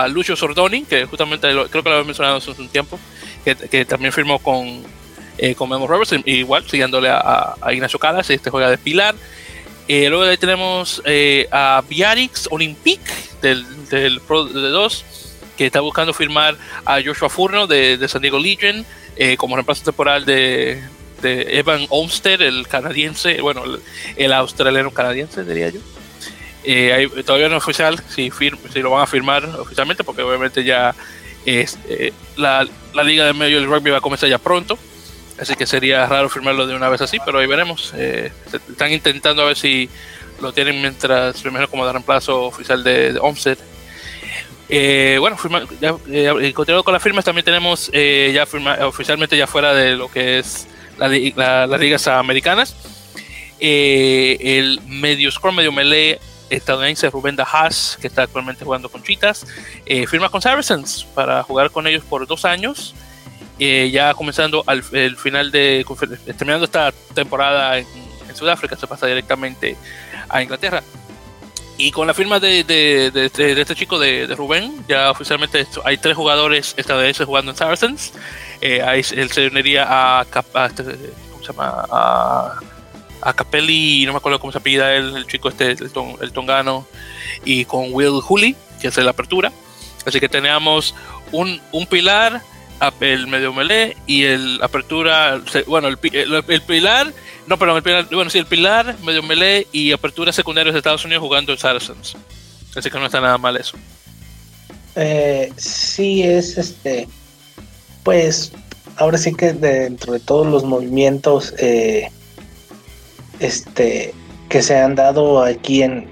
Lucio 0.09 0.37
Sordoni, 0.37 0.85
que 0.85 1.07
justamente 1.07 1.49
creo 1.49 1.83
que 1.83 1.89
lo 1.89 1.97
había 1.97 2.07
mencionado 2.07 2.37
hace 2.37 2.51
un 2.51 2.69
tiempo, 2.69 2.99
que, 3.45 3.85
también 3.87 4.13
firmó 4.13 4.39
con, 4.39 4.85
eh, 5.43 5.57
con 5.57 5.69
Melbourne 5.69 5.93
Rebels, 5.93 6.23
igual 6.25 6.63
siguiéndole 6.69 7.09
a, 7.11 7.57
Ignacio 7.73 7.99
Calas, 7.99 8.31
este 8.31 8.49
juega 8.49 8.71
de 8.71 8.79
Pilar. 8.79 9.17
Eh, 9.89 10.09
luego 10.09 10.39
tenemos 10.39 11.03
eh, 11.05 11.49
a 11.51 11.83
Biarritz 11.89 12.47
Olympique 12.53 13.11
del, 13.43 13.67
del 13.89 14.21
Pro 14.21 14.45
de 14.45 14.69
2 14.69 15.05
que 15.57 15.67
está 15.67 15.81
buscando 15.81 16.15
firmar 16.15 16.57
a 16.85 17.03
Joshua 17.05 17.29
Furno 17.29 17.67
de, 17.67 17.99
San 18.07 18.23
Diego 18.23 18.39
Legion 18.39 18.87
eh, 19.17 19.37
como 19.37 19.57
reemplazo 19.57 19.83
temporal 19.83 20.25
de, 20.25 20.81
Evan 21.25 21.87
Olmsted, 21.89 22.41
el 22.41 22.69
canadiense, 22.69 23.41
bueno, 23.41 23.65
el, 24.17 24.33
australiano 24.33 24.93
canadiense, 24.93 25.45
diría 25.45 25.71
yo. 25.71 25.81
Eh, 26.63 27.09
todavía 27.27 27.49
no 27.49 27.57
es 27.57 27.65
oficial 27.65 28.01
si, 28.09 28.31
si 28.73 28.81
lo 28.81 28.91
van 28.91 29.03
a 29.03 29.07
firmar 29.09 29.45
oficialmente, 29.45 30.05
porque 30.05 30.23
obviamente 30.23 30.63
ya 30.63 30.95
es, 31.45 31.79
eh, 31.89 32.13
la, 32.37 32.67
la, 32.95 33.03
liga 33.03 33.25
de 33.27 33.33
medio 33.33 33.59
del 33.59 33.69
rugby 33.69 33.91
va 33.91 33.99
a 33.99 34.01
comenzar 34.01 34.29
ya 34.29 34.39
pronto. 34.39 34.79
Así 35.39 35.55
que 35.55 35.67
sería 35.67 36.07
raro 36.07 36.29
firmarlo 36.29 36.67
de 36.67 36.75
una 36.75 36.89
vez 36.89 37.01
así, 37.01 37.19
pero 37.25 37.39
ahí 37.39 37.47
veremos. 37.47 37.95
están 37.95 38.93
intentando 38.93 39.43
a 39.43 39.47
ver 39.47 39.57
si 39.57 39.89
lo 40.41 40.53
tienen 40.53 40.81
mientras, 40.81 41.41
primero 41.41 41.69
como 41.69 41.87
de 41.87 41.93
reemplazo 41.93 42.43
oficial 42.43 42.83
de, 42.85 43.13
de 43.13 43.21
eh, 44.75 45.19
bueno, 45.21 45.37
eh, 46.09 46.53
continuando 46.55 46.83
con 46.83 46.95
las 46.95 47.03
firmas, 47.03 47.27
también 47.27 47.45
tenemos 47.45 47.91
eh, 47.93 48.33
ya 48.35 48.45
oficialmente 48.87 49.37
ya 49.37 49.47
fuera 49.47 49.75
de 49.75 49.97
lo 49.97 50.11
que 50.11 50.39
es 50.39 50.67
las 50.97 51.81
ligas 51.81 52.07
americanas. 52.09 52.75
el 53.61 54.81
medio 54.87 55.31
scrum, 55.31 55.57
medio 55.57 55.73
melee 55.73 56.19
estadounidense 56.49 57.11
Rubén 57.11 57.37
Haas, 57.41 57.99
que 58.01 58.07
está 58.07 58.23
actualmente 58.23 58.65
jugando 58.65 58.89
con 58.89 59.03
Chitas, 59.03 59.47
firma 60.09 60.31
con 60.31 60.41
Saracens 60.41 61.07
para 61.15 61.43
jugar 61.43 61.71
con 61.71 61.87
ellos 61.87 62.05
por 62.05 62.27
dos 62.27 62.47
años. 62.47 62.95
Ya 63.93 64.15
comenzando 64.15 64.65
al 64.67 64.83
el 64.93 65.17
final 65.17 65.51
de 65.51 65.85
terminando 66.37 66.65
esta 66.65 66.93
temporada 67.15 67.79
en 67.79 67.87
Sudáfrica, 68.35 68.77
se 68.77 68.87
pasa 68.87 69.07
directamente 69.07 69.77
a 70.29 70.43
Inglaterra. 70.43 70.83
Y 71.79 71.91
con 71.91 72.07
la 72.07 72.15
firma 72.15 72.39
de, 72.39 72.65
de, 72.65 73.61
este 73.61 73.75
chico 73.75 73.99
de, 73.99 74.27
Rubén, 74.37 74.85
ya 74.89 75.11
oficialmente 75.11 75.67
hay 75.85 75.97
tres 75.97 76.17
jugadores 76.17 76.75
estadounidenses 76.77 77.27
jugando 77.27 77.51
en 77.51 77.57
Saracens. 77.57 78.13
Eh, 78.61 78.83
ahí 78.83 79.03
él 79.13 79.31
se 79.31 79.47
uniría 79.49 79.87
a, 79.89 80.21
a, 80.21 80.67
este, 80.67 80.85
¿cómo 81.33 81.43
se 81.43 81.53
llama? 81.53 81.85
A, 81.91 82.61
a 83.23 83.33
Capelli, 83.33 84.05
no 84.07 84.13
me 84.13 84.19
acuerdo 84.19 84.39
cómo 84.39 84.53
se 84.53 84.59
apellida 84.59 84.95
él, 84.95 85.17
el 85.17 85.27
chico 85.27 85.49
este, 85.49 85.71
el, 85.73 86.33
tongano, 86.33 86.87
y 87.45 87.65
con 87.65 87.89
Will 87.93 88.21
Hooley, 88.21 88.55
que 88.81 88.89
es 88.89 88.97
la 88.99 89.11
apertura. 89.11 89.51
Así 90.05 90.21
que 90.21 90.29
teníamos 90.29 90.95
un, 91.31 91.61
un 91.73 91.87
pilar, 91.87 92.43
el 93.01 93.27
medio 93.27 93.53
melee 93.53 93.97
y 94.07 94.25
el 94.25 94.61
apertura, 94.63 95.41
bueno, 95.67 95.89
el, 95.89 95.99
el 96.49 96.63
pilar 96.63 97.13
no, 97.47 97.59
perdón, 97.59 97.77
el 97.77 97.83
pilar, 97.83 98.07
bueno, 98.13 98.31
sí, 98.31 98.39
el 98.39 98.47
pilar, 98.47 98.97
medio 99.05 99.23
melee 99.23 99.67
y 99.73 99.93
apertura 99.93 100.33
secundarios 100.33 100.75
de 100.75 100.79
Estados 100.79 101.05
Unidos 101.05 101.23
jugando 101.23 101.53
en 101.53 101.59
Saracens. 101.59 102.17
Así 102.75 102.91
que 102.91 102.99
no 102.99 103.07
está 103.07 103.21
nada 103.21 103.37
mal 103.39 103.57
eso. 103.57 103.77
Eh, 104.95 105.53
sí, 105.57 106.23
es 106.23 106.57
este. 106.57 107.09
Pues 108.05 108.53
ahora 108.97 109.19
sí 109.19 109.35
que 109.35 109.53
dentro 109.53 110.13
de 110.13 110.21
todos 110.21 110.47
los 110.47 110.65
movimientos 110.65 111.55
eh, 111.59 112.11
este 113.41 114.15
que 114.49 114.63
se 114.63 114.77
han 114.77 114.95
dado 114.95 115.43
aquí 115.43 115.83
en 115.83 116.07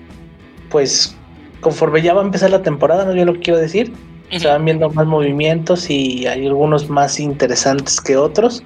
pues 0.70 1.14
conforme 1.60 2.00
ya 2.00 2.14
va 2.14 2.22
a 2.22 2.24
empezar 2.24 2.50
la 2.50 2.62
temporada, 2.62 3.04
no 3.04 3.14
yo 3.14 3.24
lo 3.24 3.38
quiero 3.38 3.58
decir, 3.58 3.92
se 4.38 4.46
van 4.46 4.64
viendo 4.64 4.88
más 4.90 5.06
movimientos 5.06 5.90
y 5.90 6.26
hay 6.26 6.46
algunos 6.46 6.88
más 6.88 7.18
interesantes 7.18 8.00
que 8.00 8.16
otros. 8.16 8.62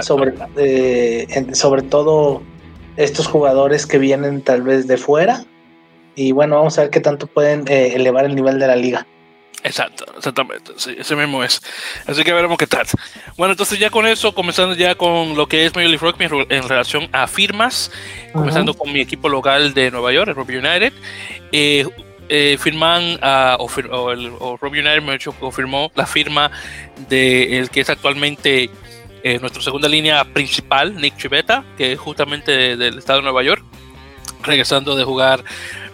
Sobre, 0.00 0.32
eh, 0.56 1.26
sobre 1.52 1.82
todo 1.82 2.42
estos 2.96 3.26
jugadores 3.26 3.86
que 3.86 3.98
vienen 3.98 4.40
tal 4.40 4.62
vez 4.62 4.86
de 4.86 4.96
fuera. 4.96 5.44
Y 6.14 6.32
bueno, 6.32 6.56
vamos 6.56 6.78
a 6.78 6.82
ver 6.82 6.90
qué 6.90 7.00
tanto 7.00 7.26
pueden 7.26 7.64
eh, 7.68 7.92
elevar 7.94 8.24
el 8.24 8.34
nivel 8.34 8.58
de 8.58 8.66
la 8.66 8.76
liga. 8.76 9.06
Exacto, 9.66 10.04
exactamente, 10.16 10.72
sí, 10.76 10.94
ese 10.96 11.16
mismo 11.16 11.42
es. 11.42 11.60
Así 12.06 12.22
que 12.22 12.32
veremos 12.32 12.56
qué 12.56 12.68
tal. 12.68 12.86
Bueno, 13.36 13.52
entonces 13.52 13.78
ya 13.78 13.90
con 13.90 14.06
eso, 14.06 14.32
comenzando 14.32 14.76
ya 14.76 14.94
con 14.94 15.36
lo 15.36 15.48
que 15.48 15.66
es 15.66 15.74
Major 15.74 15.90
League 15.90 16.06
Rugby 16.06 16.46
en 16.54 16.68
relación 16.68 17.08
a 17.10 17.26
firmas, 17.26 17.90
comenzando 18.32 18.74
con 18.74 18.92
mi 18.92 19.00
equipo 19.00 19.28
local 19.28 19.74
de 19.74 19.90
Nueva 19.90 20.12
York, 20.12 20.28
el 20.28 20.36
Rugby 20.36 20.56
United. 20.58 20.92
Eh, 21.50 21.84
eh, 22.28 22.56
firman 22.58 23.18
o, 23.58 24.10
el 24.10 24.30
Rugby 24.60 24.80
United 24.80 25.02
me 25.02 25.14
hecho, 25.14 25.32
confirmó 25.32 25.90
la 25.94 26.06
firma 26.06 26.50
de 27.08 27.58
el 27.58 27.70
que 27.70 27.80
es 27.80 27.90
actualmente 27.90 28.70
eh, 29.22 29.38
nuestra 29.40 29.62
segunda 29.62 29.88
línea 29.88 30.22
principal, 30.24 30.94
Nick 30.94 31.16
Chivetta, 31.16 31.64
que 31.76 31.92
es 31.92 31.98
justamente 31.98 32.76
del 32.76 32.98
estado 32.98 33.18
de 33.18 33.24
Nueva 33.24 33.42
York, 33.42 33.64
regresando 34.44 34.94
de 34.94 35.04
jugar 35.04 35.42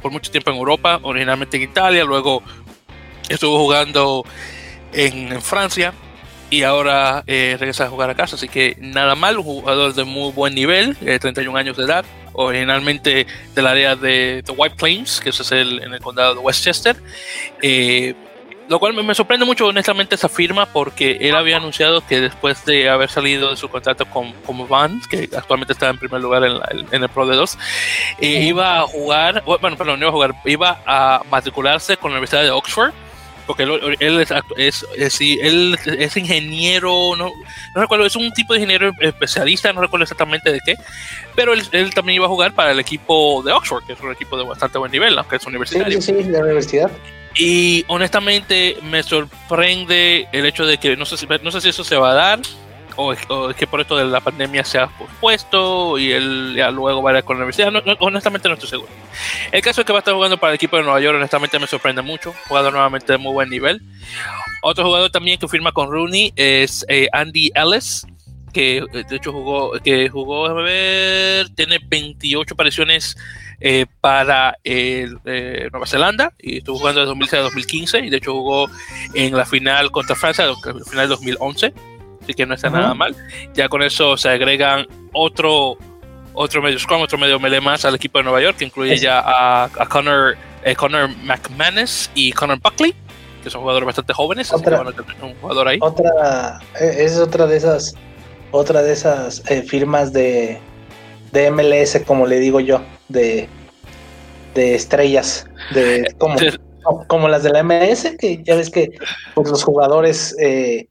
por 0.02 0.12
mucho 0.12 0.30
tiempo 0.30 0.50
en 0.50 0.56
Europa, 0.56 1.00
originalmente 1.02 1.56
en 1.56 1.62
Italia, 1.62 2.04
luego 2.04 2.42
estuvo 3.28 3.58
jugando 3.58 4.24
en, 4.92 5.40
Francia 5.40 5.94
y 6.50 6.64
ahora 6.64 7.24
eh, 7.26 7.56
regresa 7.58 7.84
a 7.84 7.88
jugar 7.88 8.10
a 8.10 8.14
casa. 8.14 8.36
Así 8.36 8.48
que 8.48 8.76
nada 8.78 9.14
mal, 9.14 9.38
un 9.38 9.44
jugador 9.44 9.94
de 9.94 10.04
muy 10.04 10.32
buen 10.32 10.54
nivel, 10.54 10.96
31 10.96 11.56
eh, 11.56 11.60
años 11.60 11.76
de 11.76 11.84
edad, 11.84 12.04
originalmente 12.32 13.26
del 13.54 13.66
área 13.66 13.96
de, 13.96 14.42
The 14.44 14.52
White 14.52 14.76
Plains, 14.76 15.20
que 15.20 15.30
es 15.30 15.52
el, 15.52 15.82
en 15.82 15.94
el 15.94 16.00
condado 16.00 16.34
de 16.34 16.40
Westchester. 16.40 16.96
Eh, 17.60 18.14
lo 18.68 18.78
cual 18.78 18.94
me, 18.94 19.14
sorprende 19.14 19.44
mucho 19.44 19.66
honestamente 19.66 20.14
esa 20.14 20.28
firma 20.28 20.66
porque 20.66 21.18
él 21.20 21.34
había 21.34 21.56
anunciado 21.56 22.06
que 22.06 22.20
después 22.20 22.64
de 22.64 22.88
haber 22.88 23.10
salido 23.10 23.50
de 23.50 23.56
su 23.56 23.68
contrato 23.68 24.06
con, 24.06 24.32
con 24.46 24.66
Van, 24.68 25.00
que 25.10 25.28
actualmente 25.36 25.74
está 25.74 25.90
en 25.90 25.98
primer 25.98 26.20
lugar 26.20 26.44
en, 26.44 26.58
en 26.90 27.02
el 27.02 27.08
Pro 27.08 27.26
de 27.26 27.36
2, 27.36 27.58
iba 28.20 28.80
a 28.80 28.82
jugar, 28.86 29.42
bueno, 29.44 29.76
perdón, 29.76 30.00
no 30.00 30.06
iba 30.06 30.08
a 30.08 30.12
jugar, 30.12 30.34
iba 30.46 30.80
a 30.86 31.22
matricularse 31.30 31.96
con 31.96 32.12
la 32.12 32.18
Universidad 32.18 32.42
de 32.42 32.50
Oxford 32.50 32.92
porque 33.46 33.64
él, 33.64 34.20
es, 34.20 34.86
es, 34.96 35.20
él 35.20 35.78
es 35.98 36.16
ingeniero, 36.16 37.16
no, 37.16 37.32
no, 37.74 37.80
recuerdo, 37.80 38.06
es 38.06 38.16
un 38.16 38.32
tipo 38.32 38.52
de 38.52 38.60
ingeniero 38.60 38.92
especialista, 39.00 39.72
no 39.72 39.80
recuerdo 39.80 40.04
exactamente 40.04 40.52
de 40.52 40.60
qué, 40.64 40.76
pero 41.34 41.52
él, 41.52 41.62
él, 41.72 41.92
también 41.94 42.16
iba 42.16 42.26
a 42.26 42.28
jugar 42.28 42.54
para 42.54 42.72
el 42.72 42.80
equipo 42.80 43.42
de 43.44 43.52
Oxford, 43.52 43.84
que 43.84 43.94
es 43.94 44.00
un 44.00 44.12
equipo 44.12 44.36
de 44.36 44.44
bastante 44.44 44.78
buen 44.78 44.92
nivel, 44.92 45.18
aunque 45.18 45.36
es 45.36 45.46
universitario. 45.46 46.00
Sí, 46.00 46.12
sí, 46.12 46.22
de 46.22 46.32
la 46.32 46.44
universidad. 46.44 46.90
Y 47.34 47.84
honestamente 47.88 48.76
me 48.82 49.02
sorprende 49.02 50.28
el 50.32 50.44
hecho 50.44 50.66
de 50.66 50.78
que 50.78 50.96
no 50.96 51.06
sé 51.06 51.16
si, 51.16 51.26
no 51.42 51.50
sé 51.50 51.60
si 51.60 51.70
eso 51.70 51.82
se 51.82 51.96
va 51.96 52.10
a 52.10 52.14
dar, 52.14 52.40
o, 52.96 53.12
es 53.12 53.56
que 53.56 53.66
por 53.66 53.80
esto 53.80 53.96
de 53.96 54.04
la 54.04 54.20
pandemia 54.20 54.64
se 54.64 54.78
ha 54.78 54.86
pospuesto 54.86 55.98
y 55.98 56.12
él 56.12 56.54
ya 56.56 56.70
luego 56.70 57.02
va 57.02 57.12
a 57.12 57.18
ir 57.18 57.24
con 57.24 57.36
la 57.36 57.44
universidad. 57.44 57.72
honestamente 58.00 58.48
no 58.48 58.54
estoy 58.54 58.68
seguro. 58.68 58.90
El 59.50 59.62
caso 59.62 59.80
es 59.80 59.86
que 59.86 59.92
va 59.92 59.98
a 59.98 60.00
estar 60.00 60.14
jugando 60.14 60.38
para 60.38 60.52
el 60.52 60.56
equipo 60.56 60.76
de 60.76 60.82
Nueva 60.82 61.00
York, 61.00 61.16
honestamente 61.16 61.58
me 61.58 61.66
sorprende 61.66 62.02
mucho. 62.02 62.34
Jugador 62.48 62.72
nuevamente 62.72 63.12
de 63.12 63.18
muy 63.18 63.32
buen 63.32 63.50
nivel. 63.50 63.82
Otro 64.62 64.84
jugador 64.84 65.10
también 65.10 65.38
que 65.38 65.48
firma 65.48 65.72
con 65.72 65.90
Rooney 65.90 66.32
es 66.36 66.84
eh, 66.88 67.08
Andy 67.12 67.50
Ellis, 67.54 68.06
que 68.52 68.78
eh, 68.78 69.04
de 69.08 69.16
hecho 69.16 69.32
jugó, 69.32 69.72
que 69.80 70.08
jugó, 70.08 70.46
a 70.46 70.52
ver, 70.52 71.48
tiene 71.50 71.80
28 71.82 72.54
apariciones 72.54 73.16
eh, 73.60 73.86
para 74.00 74.56
Nueva 74.64 75.86
Zelanda 75.86 76.32
y 76.38 76.58
estuvo 76.58 76.78
jugando 76.78 77.00
de 77.00 77.06
2006 77.06 77.40
a 77.40 77.42
2015 77.44 77.98
y 78.00 78.10
de 78.10 78.16
hecho 78.18 78.32
jugó 78.34 78.70
en 79.14 79.36
la 79.36 79.44
final 79.44 79.90
contra 79.90 80.14
Francia, 80.14 80.46
la 80.46 80.84
final 80.84 81.08
de 81.08 81.14
2011 81.14 81.74
así 82.22 82.34
que 82.34 82.46
no 82.46 82.54
está 82.54 82.70
nada 82.70 82.94
mal. 82.94 83.14
Ya 83.54 83.68
con 83.68 83.82
eso 83.82 84.16
se 84.16 84.28
agregan 84.28 84.86
otro, 85.12 85.76
otro 86.32 86.62
medio 86.62 86.78
scrum, 86.78 87.02
otro 87.02 87.18
medio 87.18 87.38
melee 87.38 87.60
más 87.60 87.84
al 87.84 87.94
equipo 87.94 88.18
de 88.18 88.24
Nueva 88.24 88.40
York, 88.40 88.56
que 88.58 88.64
incluye 88.64 88.96
ya 88.96 89.20
a, 89.20 89.64
a 89.64 89.86
Connor, 89.88 90.36
eh, 90.64 90.74
Connor 90.74 91.08
McManus 91.24 92.10
y 92.14 92.32
Connor 92.32 92.58
Buckley, 92.60 92.94
que 93.42 93.50
son 93.50 93.60
jugadores 93.62 93.86
bastante 93.86 94.12
jóvenes, 94.12 94.52
otra, 94.52 94.80
así 94.80 94.96
que 94.96 95.24
un 95.24 95.34
jugador 95.34 95.68
ahí. 95.68 95.78
Otra, 95.80 96.60
eh, 96.80 96.96
es 96.98 97.18
otra 97.18 97.46
de 97.46 97.56
esas, 97.56 97.94
otra 98.50 98.82
de 98.82 98.92
esas 98.92 99.42
eh, 99.50 99.62
firmas 99.62 100.12
de, 100.12 100.58
de 101.32 101.50
MLS, 101.50 102.00
como 102.06 102.26
le 102.26 102.38
digo 102.38 102.60
yo, 102.60 102.82
de, 103.08 103.48
de 104.54 104.74
estrellas, 104.74 105.46
de 105.74 106.14
como, 106.18 106.36
como 107.06 107.28
las 107.28 107.42
de 107.42 107.50
la 107.50 107.62
MLS, 107.62 108.14
que 108.18 108.42
ya 108.44 108.54
ves 108.54 108.70
que 108.70 108.90
pues, 109.34 109.48
los 109.48 109.64
jugadores 109.64 110.36
eh, 110.38 110.88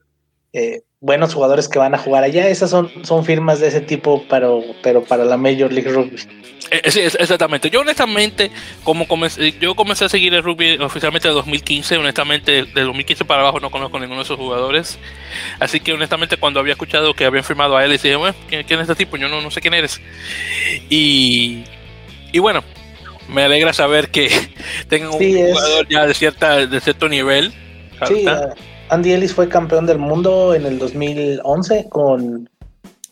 eh, 0.54 0.82
buenos 1.02 1.34
jugadores 1.34 1.68
que 1.68 1.80
van 1.80 1.94
a 1.96 1.98
jugar 1.98 2.24
allá. 2.24 2.48
Esas 2.48 2.70
son, 2.70 2.90
son 3.04 3.26
firmas 3.26 3.60
de 3.60 3.68
ese 3.68 3.82
tipo, 3.82 4.24
pero, 4.30 4.64
pero 4.82 5.04
para 5.04 5.26
la 5.26 5.36
Major 5.36 5.74
League 5.74 5.92
Rugby. 5.92 6.16
Eh, 6.70 6.90
sí, 6.90 7.02
exactamente. 7.02 7.70
Yo 7.70 7.82
honestamente, 7.82 8.50
como 8.86 9.06
comencé, 9.08 9.52
yo 9.60 9.76
comencé 9.76 10.06
a 10.06 10.10
seguir 10.10 10.34
el 10.34 10.44
rugby 10.44 10.78
oficialmente 10.78 11.28
en 11.28 11.34
2015, 11.34 11.98
honestamente 11.98 12.64
de 12.64 12.82
2015 12.84 13.26
para 13.26 13.42
abajo 13.42 13.60
no 13.60 13.70
conozco 13.72 14.00
ninguno 14.00 14.20
de 14.20 14.24
esos 14.24 14.38
jugadores. 14.38 14.98
Así 15.60 15.82
que 15.82 15.92
honestamente 15.92 16.38
cuando 16.38 16.62
había 16.62 16.74
escuchado 16.74 17.14
que 17.14 17.26
habían 17.26 17.44
firmado 17.44 17.76
a 17.76 17.84
él, 17.84 17.92
dije, 17.92 18.16
bueno, 18.16 18.36
¿quién, 18.48 18.64
es 18.64 18.80
este 18.80 18.96
tipo? 18.96 19.18
Yo 19.18 19.28
no, 19.28 19.42
no 19.42 19.52
sé 19.52 19.60
quién 19.60 19.74
eres. 19.74 20.00
Y, 20.90 21.64
y 22.32 22.40
bueno, 22.40 22.64
me 23.28 23.44
alegra 23.44 23.74
saber 23.74 24.10
que 24.10 24.30
tengan 24.88 25.10
un 25.10 25.18
jugador 25.18 25.88
ya 25.90 26.06
de, 26.06 26.14
cierta, 26.14 26.66
de 26.68 26.80
cierto 26.80 27.10
nivel. 27.10 27.52
Sí, 28.08 28.26
Andy 28.92 29.14
Ellis 29.14 29.34
fue 29.34 29.48
campeón 29.48 29.86
del 29.86 30.00
mundo 30.00 30.54
en 30.54 30.66
el 30.66 30.78
2011 30.78 31.88
con, 31.90 32.50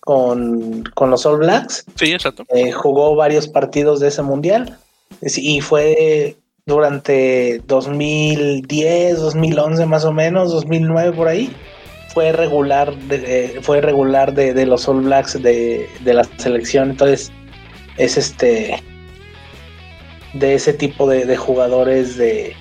con, 0.02 0.84
los 1.10 1.26
All 1.26 1.38
Blacks. 1.38 1.86
Sí, 1.96 2.12
exacto. 2.12 2.44
Eh, 2.50 2.74
jugó 2.74 3.16
varios 3.16 3.48
partidos 3.48 4.02
de 4.02 4.10
ese 4.10 4.22
mundial 4.22 4.78
y 5.22 5.62
fue 5.62 6.36
durante 6.66 7.62
2010, 7.66 9.20
2011 9.20 9.86
más 9.86 10.04
o 10.04 10.12
menos, 10.12 10.52
2009 10.52 11.14
por 11.16 11.30
ahí. 11.30 11.50
Fue 12.14 12.34
regular 12.34 12.94
de, 12.96 13.60
fue 13.62 13.80
regular 13.80 14.34
de, 14.34 14.66
los 14.66 14.86
All 14.90 15.02
Blacks 15.02 15.42
de, 15.42 15.88
la 16.04 16.26
selección. 16.38 16.90
Entonces, 16.90 17.32
es 17.98 18.18
este 18.18 18.84
de 20.34 20.56
ese 20.56 20.74
tipo 20.74 21.08
de, 21.08 21.38
jugadores 21.38 22.18
de 22.18 22.54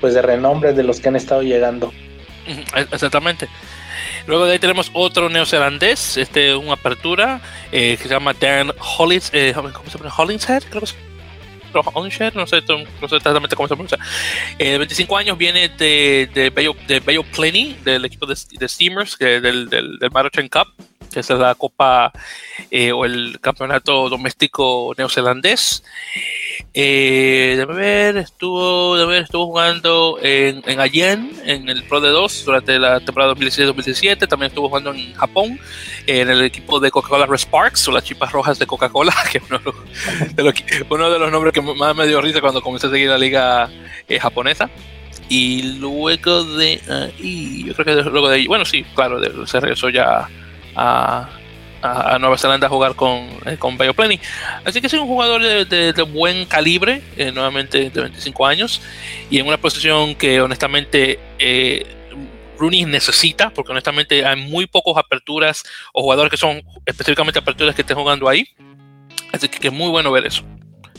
pues 0.00 0.14
de 0.14 0.22
renombre 0.22 0.72
de 0.72 0.82
los 0.82 1.00
que 1.00 1.08
han 1.08 1.16
estado 1.16 1.42
llegando. 1.42 1.92
Exactamente. 2.92 3.48
Luego 4.26 4.46
de 4.46 4.52
ahí 4.52 4.58
tenemos 4.58 4.90
otro 4.92 5.28
neozelandés, 5.28 6.16
este, 6.16 6.54
una 6.54 6.74
apertura, 6.74 7.40
eh, 7.70 7.96
que 7.96 8.04
se 8.04 8.08
llama 8.08 8.34
Dan 8.34 8.72
Hollins, 8.98 9.30
eh, 9.32 9.52
¿cómo 9.54 9.90
se 9.90 9.98
llama? 9.98 10.14
Creo 10.70 10.80
que 10.80 10.84
es. 10.84 10.96
No 11.72 12.10
sé, 12.10 12.30
no 12.34 12.46
sé 12.46 12.58
exactamente 13.16 13.56
cómo 13.56 13.66
se 13.66 13.74
pronuncia. 13.74 13.98
Eh, 14.58 14.76
25 14.76 15.16
años 15.16 15.38
viene 15.38 15.70
de, 15.70 16.28
de, 16.32 16.50
Bayo, 16.50 16.76
de 16.86 17.00
Bayo 17.00 17.22
Plenty, 17.22 17.78
del 17.82 18.04
equipo 18.04 18.26
de, 18.26 18.36
de 18.58 18.68
Steamers, 18.68 19.16
que, 19.16 19.40
del, 19.40 19.70
del, 19.70 19.98
del 19.98 20.50
Cup, 20.50 20.68
que 21.12 21.20
es 21.20 21.30
la 21.30 21.54
copa 21.54 22.12
eh, 22.70 22.92
o 22.92 23.04
el 23.04 23.38
campeonato 23.40 24.08
doméstico 24.08 24.94
neozelandés. 24.96 25.84
Eh, 26.74 27.54
de 27.58 27.64
ver, 27.66 28.16
estuvo, 28.16 28.96
de 28.96 29.04
ver, 29.04 29.24
estuvo 29.24 29.46
jugando 29.46 30.18
en, 30.22 30.62
en 30.66 30.80
Allen, 30.80 31.30
en 31.44 31.68
el 31.68 31.82
Pro 31.84 32.00
de 32.00 32.08
2 32.08 32.44
durante 32.46 32.78
la 32.78 33.00
temporada 33.00 33.34
2016-2017. 33.34 34.26
También 34.26 34.48
estuvo 34.48 34.68
jugando 34.68 34.94
en 34.94 35.12
Japón, 35.14 35.60
en 36.06 36.30
el 36.30 36.42
equipo 36.42 36.80
de 36.80 36.90
Coca-Cola 36.90 37.26
Red 37.26 37.38
Sparks, 37.38 37.88
o 37.88 37.92
las 37.92 38.04
chipas 38.04 38.32
rojas 38.32 38.58
de 38.58 38.66
Coca-Cola, 38.66 39.14
que 39.30 39.38
es 39.38 39.44
uno 39.50 39.60
de, 40.34 40.42
los, 40.42 40.54
uno 40.88 41.10
de 41.10 41.18
los 41.18 41.30
nombres 41.30 41.52
que 41.52 41.60
más 41.60 41.94
me 41.94 42.06
dio 42.06 42.20
risa 42.20 42.40
cuando 42.40 42.62
comencé 42.62 42.86
a 42.86 42.90
seguir 42.90 43.10
la 43.10 43.18
liga 43.18 43.68
eh, 44.08 44.18
japonesa. 44.18 44.70
Y 45.28 45.78
luego 45.78 46.10
de 46.10 46.80
ahí, 46.88 47.64
yo 47.64 47.74
creo 47.74 48.04
que 48.04 48.10
luego 48.10 48.28
de 48.28 48.36
ahí, 48.36 48.46
bueno, 48.46 48.64
sí, 48.64 48.84
claro, 48.94 49.46
se 49.46 49.60
regresó 49.60 49.88
ya 49.88 50.28
a, 50.74 51.28
a, 51.82 52.18
Nueva 52.18 52.38
Zelanda 52.38 52.66
a 52.66 52.70
jugar 52.70 52.94
con, 52.94 53.28
eh, 53.44 53.56
con. 53.58 53.76
Así 54.64 54.80
que 54.80 54.86
es 54.86 54.92
un 54.94 55.06
jugador 55.06 55.42
de, 55.42 56.02
buen 56.02 56.46
calibre, 56.46 57.02
eh, 57.16 57.32
nuevamente 57.32 57.90
de 57.90 58.00
25 58.00 58.46
años, 58.46 58.80
y 59.30 59.38
en 59.38 59.46
una 59.46 59.58
posición 59.58 60.14
que 60.14 60.40
honestamente 60.40 61.18
eh, 61.38 61.86
Rooney 62.58 62.84
necesita, 62.84 63.50
porque 63.50 63.72
honestamente 63.72 64.24
hay 64.24 64.36
muy 64.36 64.66
pocos 64.66 64.96
aperturas 64.96 65.64
o 65.92 66.02
jugadores 66.02 66.30
que 66.30 66.36
son 66.36 66.62
específicamente 66.86 67.38
aperturas 67.38 67.74
que 67.74 67.82
estén 67.82 67.96
jugando 67.96 68.28
ahí. 68.28 68.48
Así 69.32 69.48
que 69.48 69.68
es 69.68 69.74
muy 69.74 69.88
bueno 69.88 70.12
ver 70.12 70.26
eso. 70.26 70.44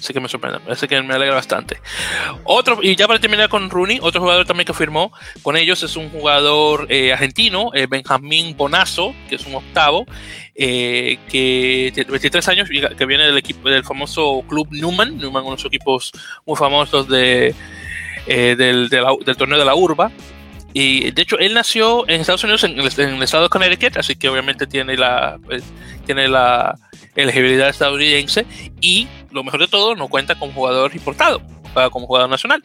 Así 0.03 0.11
que 0.11 0.19
me 0.19 0.27
sorprende, 0.27 0.59
así 0.69 0.85
que 0.85 1.01
me 1.01 1.13
alegra 1.13 1.35
bastante. 1.35 1.77
Otro, 2.43 2.79
y 2.81 2.93
ya 2.97 3.07
para 3.07 3.19
terminar 3.19 3.47
con 3.47 3.69
Rooney, 3.69 3.99
otro 4.01 4.19
jugador 4.19 4.45
también 4.45 4.65
que 4.65 4.73
firmó 4.73 5.13
con 5.41 5.55
ellos 5.55 5.81
es 5.81 5.95
un 5.95 6.09
jugador 6.09 6.87
eh, 6.89 7.13
argentino, 7.13 7.71
eh, 7.73 7.87
Benjamín 7.89 8.57
Bonazo, 8.57 9.15
que 9.29 9.35
es 9.35 9.45
un 9.45 9.55
octavo, 9.55 10.05
eh, 10.55 11.19
que 11.29 11.91
tiene 11.93 12.11
23 12.11 12.47
años, 12.49 12.69
que 12.69 13.05
viene 13.05 13.27
del 13.27 13.37
equipo 13.37 13.69
del 13.69 13.85
famoso 13.85 14.43
club 14.49 14.67
Newman, 14.71 15.17
Newman, 15.17 15.43
uno 15.43 15.55
de 15.55 15.63
los 15.63 15.65
equipos 15.65 16.11
muy 16.45 16.57
famosos 16.57 17.07
de, 17.07 17.55
del, 18.27 18.89
del 18.89 19.37
torneo 19.37 19.57
de 19.57 19.65
la 19.65 19.75
urba. 19.75 20.11
Y 20.73 21.11
de 21.11 21.21
hecho, 21.21 21.37
él 21.37 21.53
nació 21.53 22.09
en 22.09 22.19
Estados 22.19 22.43
Unidos, 22.43 22.63
en 22.65 22.77
el, 22.77 23.23
estado 23.23 23.43
de 23.43 23.49
Connecticut, 23.49 23.95
así 23.95 24.15
que 24.15 24.27
obviamente 24.27 24.67
tiene 24.67 24.97
la, 24.97 25.39
pues, 25.45 25.63
tiene 26.05 26.27
la 26.27 26.77
elegibilidad 27.15 27.69
estadounidense 27.69 28.45
y 28.81 29.07
lo 29.31 29.43
mejor 29.43 29.59
de 29.59 29.67
todo, 29.67 29.95
no 29.95 30.07
cuenta 30.07 30.35
como 30.35 30.51
jugador 30.53 30.93
importado, 30.93 31.41
como 31.91 32.07
jugador 32.07 32.29
nacional. 32.29 32.63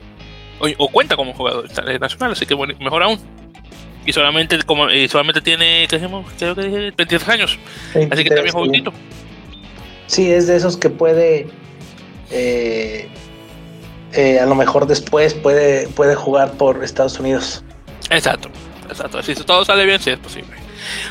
o, 0.61 0.89
cuenta 0.89 1.17
como 1.17 1.33
jugador 1.35 1.69
nacional, 2.01 2.33
así 2.33 2.47
que 2.47 2.55
bueno, 2.55 2.75
mejor 2.81 3.03
aún. 3.03 3.19
Y 4.07 4.13
solamente 4.13 4.63
como 4.63 4.91
y 4.91 5.07
solamente 5.09 5.43
tiene, 5.43 5.87
¿qué 5.89 5.97
dijimos? 5.97 6.27
Creo 6.39 6.55
que 6.55 6.93
23 6.97 7.29
años. 7.29 7.59
así 8.11 8.25
que 8.25 8.31
también 8.31 8.53
jovencito. 8.53 8.93
Sí, 10.07 10.31
es 10.31 10.47
de 10.47 10.57
esos 10.57 10.79
que 10.79 10.89
puede 10.89 11.47
eh, 12.31 13.09
eh, 14.13 14.39
a 14.41 14.47
lo 14.47 14.55
mejor 14.55 14.87
después 14.87 15.35
puede, 15.35 15.87
puede 15.89 16.15
jugar 16.15 16.53
por 16.53 16.83
Estados 16.83 17.19
Unidos. 17.21 17.63
Exacto, 18.11 18.49
exacto. 18.89 19.23
Si 19.23 19.35
todo 19.35 19.65
sale 19.65 19.85
bien, 19.85 20.01
sí 20.01 20.11
es 20.11 20.19
posible. 20.19 20.57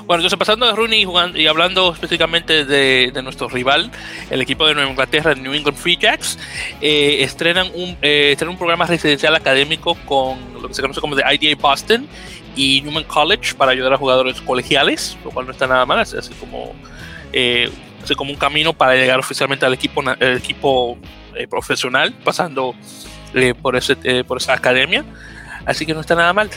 Bueno, 0.05 0.21
entonces 0.21 0.37
pasando 0.37 0.65
de 0.65 0.73
Rooney 0.73 1.03
y, 1.35 1.41
y 1.41 1.47
hablando 1.47 1.93
específicamente 1.93 2.65
de, 2.65 3.11
nuestro 3.23 3.49
rival, 3.49 3.91
el 4.29 4.41
equipo 4.41 4.67
de 4.67 4.73
Nueva 4.73 4.89
Inglaterra, 4.89 5.35
New 5.35 5.53
England 5.53 5.77
Free 5.77 5.97
Jacks, 5.97 6.37
eh, 6.81 7.17
estrenan, 7.21 7.69
un, 7.73 7.97
eh, 8.01 8.37
un 8.47 8.57
programa 8.57 8.85
residencial 8.85 9.35
académico 9.35 9.95
con 10.05 10.37
lo 10.61 10.67
que 10.67 10.73
se 10.73 10.81
conoce 10.81 11.01
como 11.01 11.15
de 11.15 11.23
IDA 11.33 11.55
Boston 11.59 12.07
y 12.55 12.81
Newman 12.81 13.03
College 13.03 13.55
para 13.55 13.71
ayudar 13.71 13.93
a 13.93 13.97
jugadores 13.97 14.41
colegiales, 14.41 15.17
lo 15.23 15.31
cual 15.31 15.45
no 15.45 15.51
está 15.51 15.67
nada 15.67 15.85
mal, 15.85 16.01
es 16.01 16.13
así 16.13 16.33
como, 16.35 16.73
eh, 17.33 17.69
así 18.03 18.15
como 18.15 18.31
un 18.31 18.37
camino 18.37 18.73
para 18.73 18.95
llegar 18.95 19.19
oficialmente 19.19 19.65
al 19.65 19.73
equipo, 19.73 20.01
el 20.19 20.37
equipo 20.37 20.97
profesional, 21.49 22.13
pasando 22.23 22.73
por, 23.61 23.75
ese, 23.75 24.23
por 24.23 24.37
esa 24.37 24.53
academia. 24.53 25.05
Así 25.67 25.85
que 25.85 25.93
no 25.93 25.99
está 25.99 26.15
nada 26.15 26.31
mal. 26.31 26.49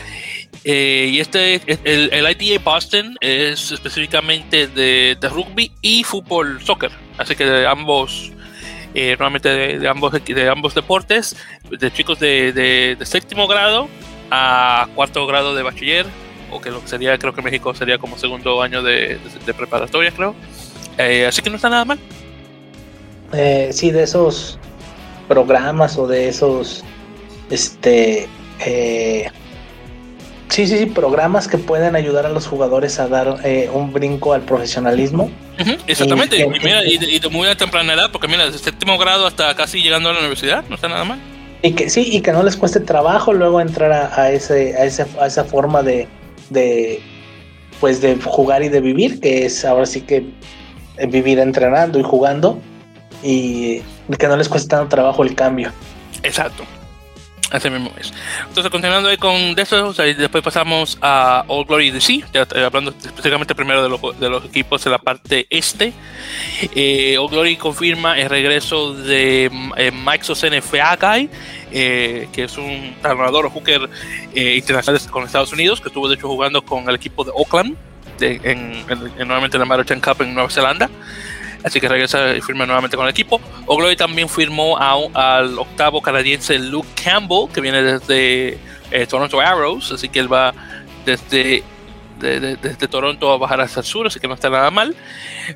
Eh, 0.64 1.10
y 1.12 1.20
este, 1.20 1.60
el, 1.84 2.10
el, 2.12 2.30
ITA 2.30 2.62
Boston 2.62 3.16
es 3.20 3.72
específicamente 3.72 4.66
de, 4.66 5.16
rugby 5.22 5.72
y 5.80 6.04
fútbol 6.04 6.60
soccer. 6.62 6.90
Así 7.16 7.34
que 7.34 7.46
de 7.46 7.66
ambos, 7.66 8.30
eh, 8.94 9.10
normalmente 9.10 9.48
de, 9.78 9.88
ambos, 9.88 10.12
de 10.12 10.48
ambos 10.48 10.74
deportes, 10.74 11.36
de 11.70 11.90
chicos 11.92 12.18
de, 12.18 12.96
séptimo 13.02 13.46
grado 13.46 13.88
a 14.30 14.88
cuarto 14.94 15.26
grado 15.26 15.54
de 15.54 15.62
bachiller, 15.62 16.06
o 16.50 16.60
que 16.60 16.70
lo 16.70 16.82
que 16.82 16.88
sería, 16.88 17.16
creo 17.18 17.32
que 17.32 17.40
en 17.40 17.44
México 17.44 17.74
sería 17.74 17.98
como 17.98 18.18
segundo 18.18 18.60
año 18.60 18.82
de, 18.82 19.18
preparatoria, 19.56 20.10
creo. 20.10 20.34
Eh, 20.98 21.26
así 21.26 21.40
que 21.40 21.48
no 21.48 21.56
está 21.56 21.70
nada 21.70 21.84
mal. 21.86 21.98
sí, 23.72 23.90
de 23.90 24.02
esos 24.02 24.58
programas 25.26 25.96
o 25.96 26.06
de 26.06 26.28
esos, 26.28 26.84
este, 27.48 28.28
Sí, 30.50 30.66
sí, 30.66 30.78
sí, 30.78 30.86
programas 30.86 31.46
que 31.46 31.58
pueden 31.58 31.94
ayudar 31.94 32.26
a 32.26 32.28
los 32.28 32.48
jugadores 32.48 32.98
a 32.98 33.06
dar 33.06 33.36
eh, 33.44 33.70
un 33.72 33.92
brinco 33.92 34.32
al 34.32 34.42
profesionalismo. 34.42 35.30
exactamente, 35.86 36.38
y, 36.38 36.48
mira, 36.48 36.84
y, 36.84 36.98
de, 36.98 37.28
muy 37.28 37.46
temprana 37.54 37.94
edad, 37.94 38.10
porque 38.10 38.26
mira, 38.26 38.46
desde 38.46 38.58
séptimo 38.58 38.98
grado 38.98 39.28
hasta 39.28 39.54
casi 39.54 39.80
llegando 39.80 40.08
a 40.08 40.12
la 40.12 40.18
universidad, 40.18 40.64
no 40.68 40.74
está 40.74 40.88
nada 40.88 41.04
mal. 41.04 41.20
Y 41.62 41.72
que 41.72 41.88
sí, 41.88 42.04
y 42.10 42.20
que 42.20 42.32
no 42.32 42.42
les 42.42 42.56
cueste 42.56 42.80
trabajo 42.80 43.32
luego 43.32 43.60
entrar 43.60 43.92
a, 43.92 44.32
ese, 44.32 44.74
a, 44.76 44.84
ese, 44.86 45.06
a 45.20 45.26
esa 45.26 45.44
forma 45.44 45.84
de, 45.84 46.08
de, 46.48 47.00
pues 47.78 48.00
de 48.00 48.16
jugar 48.16 48.64
y 48.64 48.68
de 48.68 48.80
vivir, 48.80 49.20
que 49.20 49.46
es 49.46 49.64
ahora 49.64 49.86
sí 49.86 50.00
que 50.00 50.24
vivir 51.06 51.38
entrenando 51.38 52.00
y 52.00 52.02
jugando, 52.02 52.60
y 53.22 53.82
que 54.18 54.26
no 54.26 54.36
les 54.36 54.48
cueste 54.48 54.68
tanto 54.68 54.88
trabajo 54.88 55.22
el 55.22 55.36
cambio. 55.36 55.70
Exacto. 56.24 56.64
Así 57.50 57.68
mismo 57.68 57.92
es. 57.98 58.12
Entonces, 58.46 58.70
continuando 58.70 59.08
ahí 59.08 59.16
con 59.16 59.34
eso, 59.58 59.92
después 59.92 60.42
pasamos 60.42 60.96
a 61.02 61.44
All 61.48 61.64
Glory 61.64 61.90
DC, 61.90 62.24
eh, 62.32 62.64
hablando 62.64 62.90
específicamente 62.92 63.56
primero 63.56 63.82
de, 63.82 64.28
los 64.28 64.44
equipos 64.44 64.84
de 64.84 64.90
la 64.90 64.98
parte 64.98 65.48
este. 65.50 65.92
Eh, 66.74 67.18
All 67.18 67.28
Glory 67.28 67.56
confirma 67.56 68.18
el 68.18 68.30
regreso 68.30 68.94
de 68.94 69.50
eh, 69.76 69.90
Mike 69.90 70.22
Sosene 70.22 70.62
Feagai, 70.62 71.28
eh, 71.72 72.28
que 72.32 72.44
es 72.44 72.56
un 72.56 72.94
entrenador 72.96 73.46
o 73.46 73.50
hooker 73.50 73.90
internacional 74.32 75.00
con 75.10 75.24
Estados 75.24 75.52
Unidos, 75.52 75.80
que 75.80 75.88
estuvo 75.88 76.08
de 76.08 76.14
hecho 76.14 76.28
jugando 76.28 76.62
con 76.62 76.88
el 76.88 76.94
equipo 76.94 77.24
de 77.24 77.32
Oakland, 77.34 77.76
de, 78.20 78.40
en, 78.44 78.86
nuevamente 79.26 79.56
en 79.56 79.60
la 79.60 79.66
Maritime 79.66 80.00
Cup 80.00 80.22
en 80.22 80.34
Nueva 80.34 80.50
Zelanda 80.50 80.88
así 81.64 81.80
que 81.80 81.88
regresa 81.88 82.36
y 82.36 82.40
firma 82.40 82.66
nuevamente 82.66 82.96
con 82.96 83.06
el 83.06 83.10
equipo. 83.10 83.40
Ogloy 83.66 83.96
también 83.96 84.28
firmó 84.28 84.78
al 84.78 85.58
octavo 85.58 86.00
canadiense 86.00 86.58
Luke 86.58 86.88
Campbell, 87.02 87.48
que 87.52 87.60
viene 87.60 87.82
desde 87.82 88.58
eh, 88.90 89.06
Toronto 89.06 89.40
Arrows, 89.40 89.92
así 89.92 90.08
que 90.08 90.20
él 90.20 90.32
va 90.32 90.54
desde, 91.04 91.62
desde 92.18 92.88
Toronto 92.88 93.30
a 93.30 93.38
bajar 93.38 93.60
hasta 93.60 93.80
el 93.80 93.86
sur, 93.86 94.06
así 94.06 94.20
que 94.20 94.28
no 94.28 94.34
está 94.34 94.50
nada 94.50 94.70
mal. 94.70 94.94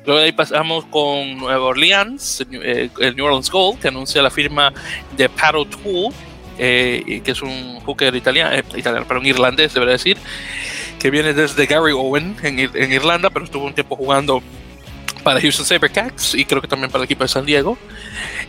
Luego 0.05 0.19
de 0.19 0.25
ahí 0.25 0.31
pasamos 0.31 0.85
con 0.85 1.37
Nueva 1.37 1.65
Orleans, 1.65 2.45
eh, 2.51 2.89
el 2.99 3.15
New 3.15 3.25
Orleans 3.25 3.49
Gold, 3.49 3.79
que 3.79 3.87
anuncia 3.87 4.21
la 4.21 4.31
firma 4.31 4.73
de 5.15 5.29
Pat 5.29 5.55
O'Toole, 5.55 6.13
eh, 6.57 7.21
que 7.23 7.31
es 7.31 7.41
un 7.41 7.79
hooker 7.81 8.15
italiano, 8.15 8.57
italiano, 8.75 9.05
pero 9.07 9.19
un 9.19 9.25
irlandés, 9.25 9.73
debería 9.73 9.93
decir, 9.93 10.17
que 10.99 11.09
viene 11.09 11.33
desde 11.33 11.65
Gary 11.65 11.91
Owen 11.91 12.37
en, 12.41 12.59
en 12.59 12.91
Irlanda, 12.91 13.29
pero 13.29 13.45
estuvo 13.45 13.65
un 13.65 13.73
tiempo 13.73 13.95
jugando 13.95 14.41
para 15.25 15.41
Houston 15.41 15.65
Sabercats 15.65 16.35
y 16.35 16.45
creo 16.45 16.61
que 16.61 16.67
también 16.67 16.91
para 16.91 17.01
el 17.01 17.05
equipo 17.05 17.23
de 17.23 17.27
San 17.27 17.45
Diego. 17.45 17.77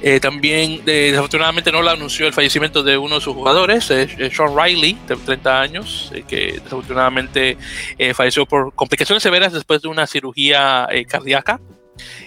Eh, 0.02 0.20
también, 0.20 0.82
eh, 0.86 1.08
desafortunadamente, 1.10 1.72
no 1.72 1.80
lo 1.80 1.90
anunció 1.90 2.26
el 2.26 2.34
fallecimiento 2.34 2.82
de 2.82 2.98
uno 2.98 3.14
de 3.14 3.20
sus 3.22 3.34
jugadores, 3.34 3.90
eh, 3.90 4.30
Sean 4.30 4.54
Riley, 4.54 4.98
de 5.08 5.16
30 5.16 5.60
años, 5.60 6.12
que 6.28 6.60
desafortunadamente 6.62 7.56
falleció 8.12 8.44
por 8.44 8.74
complicaciones 8.74 9.22
severas 9.22 9.54
después 9.54 9.80
de 9.80 9.88
una 9.88 10.06
cirugía 10.06 10.86
cardíaca. 11.08 11.60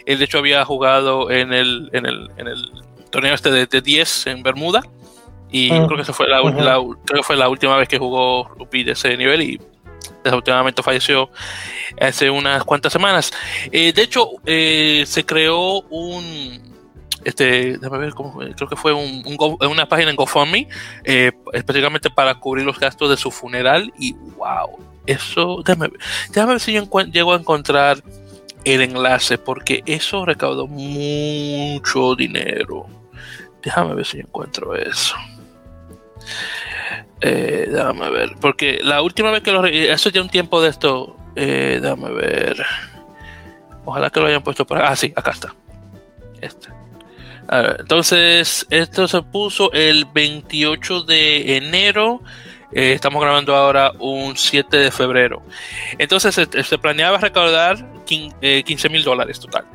Él, 0.08 0.18
de 0.18 0.26
hecho, 0.26 0.40
había 0.40 0.66
jugado 0.66 1.30
en 1.30 1.54
el, 1.54 1.92
en 1.94 2.08
el, 2.08 2.32
en 2.38 2.48
el 2.48 2.72
torneo 3.12 3.36
este 3.36 3.52
de, 3.52 3.82
10 3.82 4.28
en 4.28 4.42
Bermuda. 4.42 4.82
Y 5.52 5.70
creo 5.70 5.96
que 5.96 6.02
esa 6.02 6.14
fue 6.14 6.28
la, 6.28 6.42
creo 6.42 7.22
que 7.22 7.24
fue 7.24 7.36
la 7.36 7.50
última 7.50 7.78
vez 7.78 7.88
que 7.88 8.00
jugó 8.00 8.50
rugby 8.58 8.84
de 8.84 8.94
ese 8.94 9.16
nivel 9.16 9.42
y 9.44 9.60
desafortunadamente 10.24 10.84
falleció 10.84 11.30
hace 12.00 12.30
unas 12.30 12.64
cuantas 12.64 12.94
semanas. 12.94 13.32
Eh, 13.72 13.94
de 13.94 14.02
hecho, 14.02 14.30
eh, 14.46 15.04
se 15.08 15.26
creó 15.26 15.82
un, 15.90 16.76
este, 17.24 17.78
déjame 17.78 17.98
ver 17.98 18.14
cómo 18.14 18.40
creo 18.40 18.70
que 18.70 18.76
fue 18.76 18.94
un, 18.94 19.24
una 19.62 19.88
página 19.88 20.10
en 20.10 20.16
GoFundMe, 20.16 20.68
eh, 21.04 21.32
específicamente 21.54 22.10
para 22.10 22.36
cubrir 22.36 22.66
los 22.66 22.80
gastos 22.80 23.10
de 23.10 23.18
su 23.18 23.32
funeral 23.32 23.92
y 23.98 24.14
wow, 24.14 24.80
eso, 25.06 25.62
déjame, 25.66 25.90
ver 26.34 26.60
si 26.60 26.80
llego 27.12 27.34
a 27.34 27.38
encontrar 27.38 28.04
el 28.64 28.82
enlace 28.82 29.38
porque 29.38 29.84
eso 29.86 30.26
recaudó 30.26 30.68
mucho 30.68 32.16
dinero. 32.16 32.88
Déjame 33.62 33.96
ver 33.96 34.06
si 34.06 34.20
encuentro 34.20 34.76
eso. 34.76 35.16
Eh, 37.22 37.68
déjame 37.70 38.10
ver, 38.10 38.36
porque 38.40 38.80
la 38.82 39.02
última 39.02 39.32
vez 39.32 39.42
que 39.42 39.52
lo... 39.52 39.66
Eso 39.66 40.10
ya 40.10 40.22
un 40.22 40.30
tiempo 40.30 40.62
de 40.62 40.70
esto... 40.70 41.16
Eh, 41.36 41.80
déjame 41.82 42.12
ver. 42.12 42.58
Ojalá 43.86 44.10
que 44.10 44.20
lo 44.20 44.28
hayan 44.28 44.44
puesto 44.44 44.66
por... 44.66 44.82
Ah, 44.82 44.96
sí, 44.96 45.14
acá 45.16 45.32
está. 45.32 45.56
Este. 46.42 46.70
entonces, 47.80 48.66
esto 48.70 49.08
se 49.08 49.22
puso 49.22 49.72
el 49.74 50.06
28 50.06 51.04
de 51.04 51.58
enero. 51.58 52.22
Eh, 52.72 52.94
estamos 52.94 53.22
grabando 53.22 53.56
ahora 53.56 53.92
un 54.00 54.38
7 54.38 54.78
de 54.78 54.92
febrero. 54.92 55.42
Entonces, 55.98 56.36
se, 56.36 56.78
planeaba 56.78 57.18
recaudar 57.18 57.78
15 58.06 58.90
mil 58.90 59.04
dólares 59.04 59.40
total. 59.40 59.66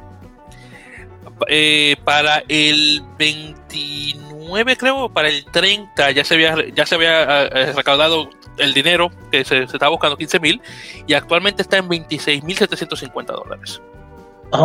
Para 2.05 2.43
el 2.49 3.03
29 3.19 4.77
creo, 4.77 5.09
para 5.09 5.29
el 5.29 5.45
30 5.47 6.11
ya 6.13 6.25
se 6.25 6.35
había, 6.35 6.55
ya 6.75 6.87
se 6.87 6.95
había 6.95 7.45
eh, 7.45 7.73
recaudado 7.73 8.29
el 8.59 8.73
dinero 8.73 9.11
que 9.31 9.45
se, 9.45 9.65
estaba 9.65 9.91
buscando 9.91 10.17
15 10.17 10.41
mil 10.41 10.63
y 11.07 11.15
actualmente 11.15 11.63
está 11.63 11.79
en 11.79 11.89
26 11.89 12.45
mil 12.45 12.57
750 12.57 13.33
dólares. 13.33 13.81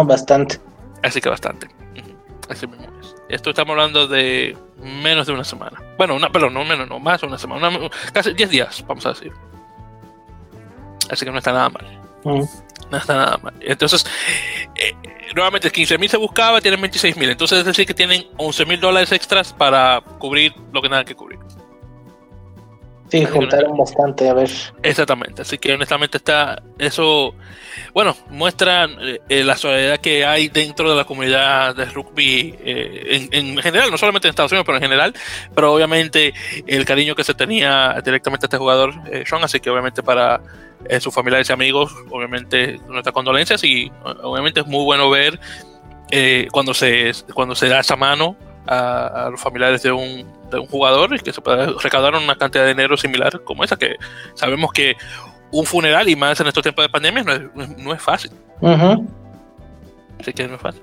bastante. 0.05 0.59
Así 1.01 1.21
que 1.21 1.29
bastante. 1.29 1.67
Así 2.49 2.65
mismo 2.67 2.87
es. 2.99 3.15
Esto 3.29 3.51
estamos 3.51 3.73
hablando 3.73 4.07
de 4.07 4.57
menos 4.81 5.27
de 5.27 5.33
una 5.33 5.43
semana. 5.43 5.79
Bueno, 5.97 6.15
una, 6.15 6.31
perdón, 6.31 6.53
no 6.55 6.65
menos, 6.65 6.87
no, 6.87 6.99
más 6.99 7.21
de 7.21 7.27
una 7.27 7.37
semana. 7.37 7.69
casi 8.11 8.33
10 8.33 8.49
días, 8.49 8.83
vamos 8.87 9.05
a 9.05 9.09
decir. 9.09 9.31
Así 11.09 11.25
que 11.25 11.31
no 11.31 11.37
está 11.37 11.51
nada 11.51 11.69
mal. 11.69 11.85
Está 12.25 12.68
nada 12.91 13.37
mal. 13.41 13.53
Entonces, 13.61 14.05
eh, 14.75 14.93
nuevamente 15.35 15.71
15 15.71 15.97
mil 15.97 16.09
se 16.09 16.17
buscaba, 16.17 16.61
tienen 16.61 16.81
26 16.81 17.17
mil. 17.17 17.29
Entonces 17.29 17.59
es 17.59 17.65
decir 17.65 17.85
que 17.85 17.93
tienen 17.93 18.25
11 18.37 18.65
mil 18.65 18.79
dólares 18.79 19.11
extras 19.11 19.53
para 19.53 20.01
cubrir 20.19 20.53
lo 20.73 20.81
que 20.81 20.89
nada 20.89 21.05
que 21.05 21.15
cubrir. 21.15 21.39
Sí, 23.09 23.25
juntaron 23.25 23.75
bastante, 23.75 24.29
a 24.29 24.33
ver. 24.33 24.49
Exactamente, 24.83 25.41
así 25.41 25.57
que 25.57 25.73
honestamente 25.73 26.17
está 26.17 26.61
eso, 26.77 27.33
bueno, 27.93 28.15
muestra 28.29 28.87
eh, 29.27 29.43
la 29.43 29.57
soledad 29.57 29.97
que 29.97 30.25
hay 30.25 30.47
dentro 30.47 30.91
de 30.91 30.95
la 30.95 31.05
comunidad 31.05 31.75
de 31.75 31.85
rugby 31.85 32.55
eh, 32.63 33.27
en, 33.31 33.57
general, 33.57 33.89
no 33.89 33.97
solamente 33.97 34.27
en 34.27 34.29
Estados 34.29 34.51
Unidos, 34.51 34.65
pero 34.65 34.77
en 34.77 34.83
general, 34.83 35.13
pero 35.55 35.73
obviamente 35.73 36.33
el 36.67 36.85
cariño 36.85 37.15
que 37.15 37.23
se 37.23 37.33
tenía 37.33 37.99
directamente 38.05 38.45
a 38.45 38.47
este 38.47 38.57
jugador, 38.57 38.93
eh, 39.11 39.23
Sean, 39.25 39.43
así 39.43 39.59
que 39.59 39.71
obviamente 39.71 40.03
para 40.03 40.41
sus 41.01 41.13
familiares 41.13 41.49
y 41.49 41.53
amigos, 41.53 41.93
obviamente 42.09 42.79
nuestras 42.87 43.13
condolencias 43.13 43.61
y 43.65 43.91
obviamente 44.23 44.61
es 44.61 44.65
muy 44.65 44.85
bueno 44.85 45.09
ver 45.09 45.37
cuando, 46.51 46.73
se, 46.73 47.11
cuando 47.33 47.53
se 47.53 47.67
da 47.67 47.81
esa 47.81 47.97
mano 47.97 48.37
a, 48.69 49.29
los 49.31 49.41
familiares 49.41 49.81
de 49.81 49.91
un, 49.91 50.25
de 50.51 50.59
un, 50.59 50.67
jugador 50.67 51.15
y 51.15 51.19
que 51.19 51.33
se 51.33 51.41
pueda 51.41 51.67
recaudar 51.81 52.15
una 52.15 52.35
cantidad 52.37 52.63
de 52.63 52.69
dinero 52.69 52.95
similar 52.97 53.43
como 53.43 53.63
esa, 53.63 53.77
que 53.77 53.95
sabemos 54.35 54.71
que 54.71 54.95
un 55.51 55.65
funeral 55.65 56.07
y 56.07 56.15
más 56.15 56.39
en 56.39 56.47
estos 56.47 56.61
tiempos 56.61 56.85
de 56.85 56.89
pandemia 56.89 57.23
no 57.23 57.33
es, 57.33 57.77
no 57.77 57.93
es 57.93 58.01
fácil. 58.01 58.31
Así 60.19 60.33
que 60.33 60.47
no 60.47 60.55
es 60.55 60.61
fácil. 60.61 60.81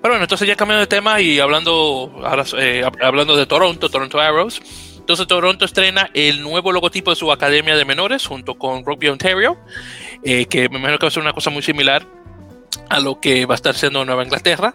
Pero 0.00 0.12
bueno, 0.12 0.24
entonces 0.24 0.46
ya 0.46 0.54
cambiando 0.54 0.80
de 0.80 0.86
tema 0.86 1.20
y 1.20 1.40
hablando, 1.40 2.20
ahora, 2.24 2.44
eh, 2.58 2.84
hablando 3.02 3.36
de 3.36 3.46
Toronto, 3.46 3.88
Toronto 3.88 4.20
Arrows. 4.20 4.60
Entonces 4.98 5.26
Toronto 5.26 5.64
estrena 5.64 6.10
el 6.12 6.42
nuevo 6.42 6.70
logotipo 6.70 7.10
de 7.10 7.16
su 7.16 7.32
academia 7.32 7.76
de 7.76 7.84
menores 7.86 8.26
junto 8.26 8.56
con 8.56 8.84
Rugby 8.84 9.08
Ontario, 9.08 9.56
eh, 10.22 10.44
que 10.44 10.68
me 10.68 10.76
imagino 10.76 10.98
que 10.98 11.06
va 11.06 11.08
a 11.08 11.12
ser 11.12 11.22
una 11.22 11.32
cosa 11.32 11.50
muy 11.50 11.62
similar 11.62 12.06
a 12.90 13.00
lo 13.00 13.18
que 13.18 13.46
va 13.46 13.54
a 13.54 13.56
estar 13.56 13.74
siendo 13.74 14.04
Nueva 14.04 14.22
Inglaterra. 14.22 14.74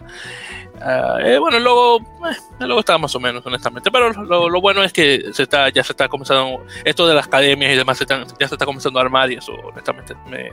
Ah, 0.86 1.16
eh, 1.18 1.38
bueno, 1.38 1.56
el 1.56 1.64
logo, 1.64 1.98
eh, 2.28 2.36
el 2.60 2.68
logo 2.68 2.82
más 2.98 3.14
o 3.14 3.20
menos, 3.20 3.44
honestamente, 3.46 3.90
pero 3.90 4.12
lo, 4.12 4.60
bueno 4.60 4.84
es 4.84 4.92
que 4.92 5.32
se 5.32 5.44
está, 5.44 5.70
ya 5.70 5.82
se 5.82 5.94
está 5.94 6.08
comenzando, 6.08 6.62
esto 6.84 7.06
de 7.06 7.14
las 7.14 7.26
academias 7.26 7.72
y 7.72 7.76
demás, 7.76 7.98
ya 8.06 8.48
se 8.48 8.54
está 8.54 8.66
comenzando 8.66 8.98
a 8.98 9.02
armar 9.02 9.32
y 9.32 9.36
eso, 9.36 9.52
honestamente, 9.52 10.14
me, 10.28 10.50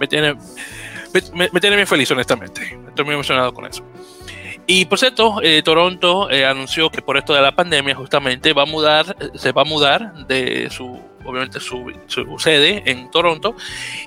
me 0.00 0.08
tiene, 0.08 0.34
me, 1.34 1.48
me, 1.52 1.60
tiene 1.60 1.76
bien 1.76 1.86
feliz, 1.86 2.10
honestamente. 2.10 2.80
Estoy 2.88 3.04
muy 3.04 3.14
emocionado 3.14 3.54
con 3.54 3.64
eso. 3.66 3.84
Y 4.66 4.86
por 4.86 4.98
cierto, 4.98 5.40
eh, 5.40 5.62
Toronto 5.62 6.28
anunció 6.28 6.90
que 6.90 7.00
por 7.00 7.16
esto 7.16 7.32
de 7.32 7.42
la 7.42 7.54
pandemia 7.54 7.94
justamente 7.94 8.52
va 8.54 8.62
a 8.62 8.66
mudar, 8.66 9.16
se 9.36 9.52
va 9.52 9.62
a 9.62 9.66
mudar 9.66 10.26
de 10.26 10.68
su 10.70 11.00
obviamente 11.24 11.60
su, 11.60 11.92
sede 12.38 12.82
en 12.86 13.10
Toronto, 13.10 13.54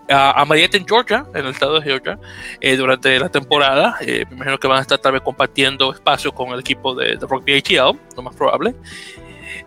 a, 0.10 0.42
a 0.42 0.58
en 0.58 0.88
Georgia, 0.88 1.26
en 1.34 1.46
el 1.46 1.52
estado 1.52 1.80
de 1.80 1.82
Georgia, 1.82 2.20
eh, 2.62 2.76
durante 2.76 3.20
la 3.20 3.30
temporada. 3.30 3.98
Eh, 4.02 4.26
me 4.30 4.36
imagino 4.36 4.58
que 4.58 4.68
van 4.68 4.80
a 4.80 4.82
estar 4.82 4.98
tal 5.00 5.14
vez 5.14 5.22
compartiendo 5.22 5.94
espacio 5.94 6.32
con 6.32 6.50
el 6.50 6.60
equipo 6.60 6.96
de, 6.96 7.16
Rugby 7.16 7.58
ATL, 7.58 7.98
lo 8.16 8.24
más 8.24 8.36
probable. 8.36 8.76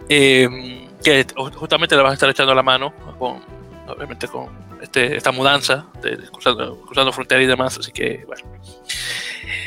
Em, 0.09 0.89
que 1.02 1.27
justamente 1.55 1.97
le 1.97 2.02
van 2.02 2.10
a 2.10 2.14
estar 2.14 2.28
echando 2.28 2.55
la 2.55 2.62
mano 2.62 2.93
con, 3.18 3.43
obviamente, 3.89 4.28
con 4.28 4.48
este, 4.81 5.16
esta 5.16 5.32
mudanza, 5.32 5.86
de, 6.02 6.16
cruzando, 6.31 6.81
cruzando 6.82 7.12
fronteras 7.12 7.44
y 7.44 7.47
demás. 7.47 7.78
Así 7.78 7.93
que, 7.93 8.24
bueno. 8.27 8.44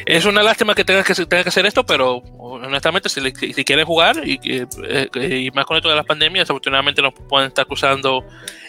Es 0.05 0.26
una 0.26 0.43
lástima 0.43 0.76
que 0.76 0.84
tengas 0.84 1.05
que, 1.05 1.14
tenga 1.26 1.43
que 1.43 1.49
hacer 1.49 1.65
esto, 1.65 1.85
pero 1.85 2.18
honestamente, 2.38 3.10
si, 3.10 3.22
si 3.53 3.64
quieren 3.64 3.85
jugar 3.85 4.27
y, 4.27 4.39
eh, 4.43 5.10
y, 5.15 5.51
más 5.51 5.65
con 5.65 5.77
esto 5.77 5.89
de 5.89 5.95
las 5.95 6.05
pandemias, 6.05 6.43
desafortunadamente 6.43 7.01
no 7.01 7.11
pueden 7.11 7.47
estar 7.47 7.65
cruzando 7.65 8.23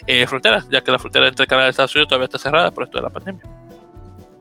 eh, 0.07 0.25
fronteras, 0.27 0.67
ya 0.69 0.81
que 0.81 0.91
la 0.91 0.99
frontera 0.99 1.27
entre 1.27 1.47
Canadá 1.47 1.67
y 1.67 1.71
Estados 1.71 1.95
Unidos 1.95 2.09
todavía 2.09 2.25
está 2.25 2.37
cerrada 2.37 2.71
por 2.71 2.83
esto 2.83 2.97
de 2.97 3.03
la 3.03 3.09
pandemia. 3.09 3.43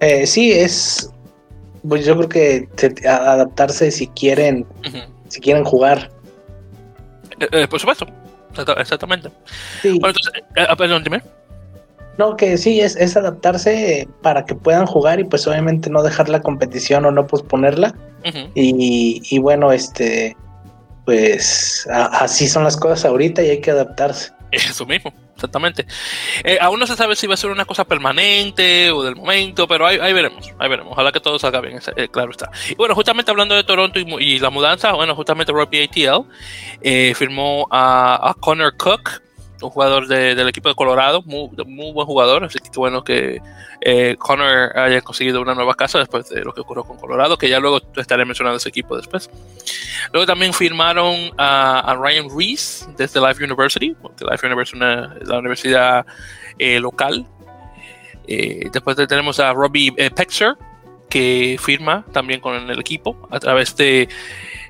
Eh, 0.00 0.26
sí, 0.26 0.52
es. 0.52 1.10
Pues 1.86 2.06
yo 2.06 2.16
creo 2.16 2.28
que 2.28 2.68
adaptarse 3.06 3.90
si 3.90 4.08
quieren, 4.08 4.66
si 5.28 5.40
quieren 5.40 5.64
jugar. 5.64 6.10
por 7.68 7.78
supuesto, 7.78 8.06
exactamente. 8.78 9.28
Bueno, 9.82 10.08
entonces, 10.08 10.32
perdón, 10.78 11.04
dime. 11.04 11.22
No, 12.18 12.36
que 12.36 12.56
sí, 12.58 12.80
es, 12.80 12.96
es 12.96 13.16
adaptarse 13.16 14.08
para 14.22 14.44
que 14.44 14.54
puedan 14.54 14.86
jugar 14.86 15.20
y 15.20 15.24
pues 15.24 15.46
obviamente 15.46 15.90
no 15.90 16.02
dejar 16.02 16.28
la 16.28 16.40
competición 16.40 17.04
o 17.04 17.10
no 17.10 17.26
posponerla. 17.26 17.94
y, 18.54 19.20
y, 19.22 19.38
bueno, 19.38 19.70
este, 19.70 20.34
pues 21.04 21.86
así 21.90 22.48
son 22.48 22.64
las 22.64 22.76
cosas 22.76 23.04
ahorita 23.04 23.42
y 23.42 23.50
hay 23.50 23.60
que 23.60 23.70
adaptarse. 23.70 24.32
Eso 24.50 24.86
mismo, 24.86 25.12
exactamente. 25.34 25.84
Eh, 26.44 26.58
aún 26.60 26.78
no 26.78 26.86
se 26.86 26.94
sabe 26.94 27.16
si 27.16 27.26
va 27.26 27.34
a 27.34 27.36
ser 27.36 27.50
una 27.50 27.64
cosa 27.64 27.84
permanente 27.84 28.90
o 28.92 29.02
del 29.02 29.16
momento, 29.16 29.66
pero 29.66 29.86
ahí, 29.86 30.12
veremos, 30.12 30.48
ahí 30.58 30.68
veremos. 30.68 30.92
Ojalá 30.92 31.10
que 31.10 31.20
todo 31.20 31.38
salga 31.38 31.60
bien, 31.60 31.80
eh, 31.96 32.08
claro 32.08 32.30
está. 32.30 32.50
Y 32.70 32.76
bueno, 32.76 32.94
justamente 32.94 33.32
hablando 33.32 33.56
de 33.56 33.64
Toronto 33.64 33.98
y, 33.98 34.38
la 34.38 34.50
mudanza, 34.50 34.92
bueno, 34.92 35.16
justamente 35.16 35.52
Robbie 35.52 35.84
ATL 35.84 36.24
eh, 36.82 37.14
firmó 37.16 37.66
a, 37.70 38.30
a 38.30 38.34
Connor 38.34 38.76
Cook 38.76 39.22
un 39.66 39.70
jugador 39.70 40.06
del 40.06 40.48
equipo 40.48 40.68
de 40.68 40.74
Colorado, 40.74 41.22
muy, 41.22 41.48
buen 41.92 42.06
jugador, 42.06 42.44
así 42.44 42.58
que 42.58 42.70
bueno 42.76 43.02
que 43.04 43.40
eh, 43.80 44.16
Connor 44.18 44.76
haya 44.78 45.00
conseguido 45.00 45.40
una 45.40 45.54
nueva 45.54 45.74
casa 45.74 45.98
después 45.98 46.28
de 46.28 46.42
lo 46.44 46.52
que 46.52 46.60
ocurrió 46.60 46.84
con 46.84 46.98
Colorado, 46.98 47.36
que 47.36 47.48
ya 47.48 47.58
luego 47.60 47.80
estaré 47.96 48.24
mencionando 48.24 48.56
ese 48.56 48.68
equipo 48.68 48.96
después. 48.96 49.30
Luego 50.12 50.26
también 50.26 50.52
firmaron 50.52 51.32
a, 51.38 51.96
Ryan 52.00 52.26
Reese 52.36 52.86
desde 52.96 53.20
Life 53.20 53.42
University, 53.42 53.94
porque 54.00 54.24
Life 54.24 54.46
University 54.46 54.78
es 55.20 55.28
la 55.28 55.38
universidad 55.38 56.06
eh, 56.58 56.80
local. 56.80 57.26
Eh, 58.26 58.68
después 58.72 58.96
tenemos 58.96 59.38
a 59.40 59.52
Robbie 59.52 59.92
Pexer, 59.92 60.54
que 61.08 61.58
firma 61.60 62.04
también 62.12 62.40
con 62.40 62.70
el 62.70 62.80
equipo 62.80 63.28
a 63.30 63.38
través 63.38 63.76
de 63.76 64.08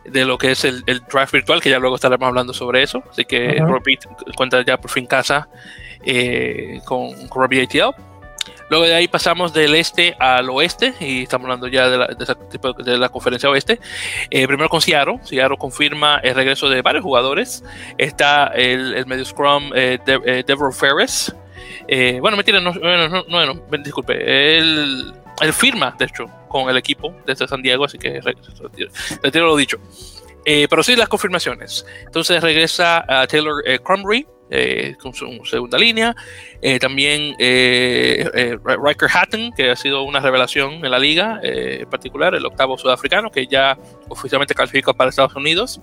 de 0.05 0.25
lo 0.25 0.39
que 0.39 0.51
es 0.51 0.65
el, 0.65 0.85
draft 0.85 1.33
virtual, 1.33 1.61
que 1.61 1.71
ya 1.71 1.79
luego 1.79 1.97
estaremos 1.97 2.27
hablando 2.27 2.53
sobre 2.53 2.83
eso. 2.83 3.03
Así 3.11 3.25
que 3.25 3.59
Robbie 3.59 3.99
cuenta 4.37 4.63
ya 4.63 4.79
por 4.79 4.91
fin 4.91 5.07
casa 5.07 5.49
eh, 6.05 6.81
con, 6.85 7.29
con, 7.29 7.43
Robbie 7.43 7.63
ATL. 7.63 7.95
Luego 8.71 8.87
de 8.87 8.95
ahí 8.95 9.09
pasamos 9.09 9.53
del 9.53 9.75
este 9.75 10.17
al 10.19 10.49
oeste 10.49 10.95
y 10.99 11.23
estamos 11.23 11.45
hablando 11.45 11.69
ya 11.69 11.89
de 11.89 11.99
la, 11.99 12.07
de 12.07 12.99
la 12.99 13.09
conferencia 13.09 13.51
oeste. 13.51 13.79
Eh, 14.31 14.47
primero 14.47 14.69
con 14.69 14.81
Seattle. 14.81 15.21
Seattle 15.23 15.59
confirma 15.59 16.21
el 16.23 16.35
regreso 16.35 16.69
de 16.69 16.83
varios 16.83 17.05
jugadores. 17.05 17.63
Está 17.99 18.47
el, 18.49 18.95
el 18.95 19.07
medio 19.07 19.25
scrum 19.25 19.71
eh, 19.75 19.99
Deborah 20.47 20.73
Ferris. 20.73 21.35
bueno, 22.21 22.37
mentira, 22.37 22.61
no, 22.61 22.73
no, 22.73 23.25
no, 23.29 23.55
no, 23.55 23.79
disculpe. 23.79 24.59
Él, 24.59 25.15
él 25.41 25.53
firma, 25.53 25.95
de 25.99 26.07
hecho, 26.07 26.27
con 26.55 26.71
el 26.71 26.77
equipo 26.77 27.13
desde 27.27 27.49
San 27.49 27.63
Diego, 27.63 27.85
así 27.85 27.99
que 27.99 28.21
retiro 28.21 29.47
lo 29.47 29.57
dicho. 29.57 29.77
Eh, 30.45 30.69
pero 30.71 30.85
sí 30.85 30.95
las 30.95 31.09
confirmaciones. 31.09 31.85
Entonces 32.05 32.41
regresa 32.41 33.05
a 33.09 33.27
Taylor 33.27 33.61
eh, 33.67 33.81
Crumry 33.81 34.25
eh, 34.51 34.95
con 35.03 35.13
su 35.13 35.27
segunda 35.47 35.77
línea. 35.77 36.15
también 36.81 37.35
Riker 37.41 39.09
Hatton, 39.13 39.51
que 39.57 39.73
ha 39.73 39.75
sido 39.75 40.05
una 40.05 40.21
revelación 40.21 40.75
en 40.75 40.91
la 40.93 41.01
liga, 41.01 41.41
en 41.43 41.91
particular 41.91 42.37
el 42.37 42.47
octavo 42.47 42.79
sudafricano, 42.79 43.33
que 43.33 43.49
ya 43.49 43.77
oficialmente 44.09 44.55
califica 44.55 44.93
para 44.93 45.11
Estados 45.11 45.35
Unidos. 45.35 45.81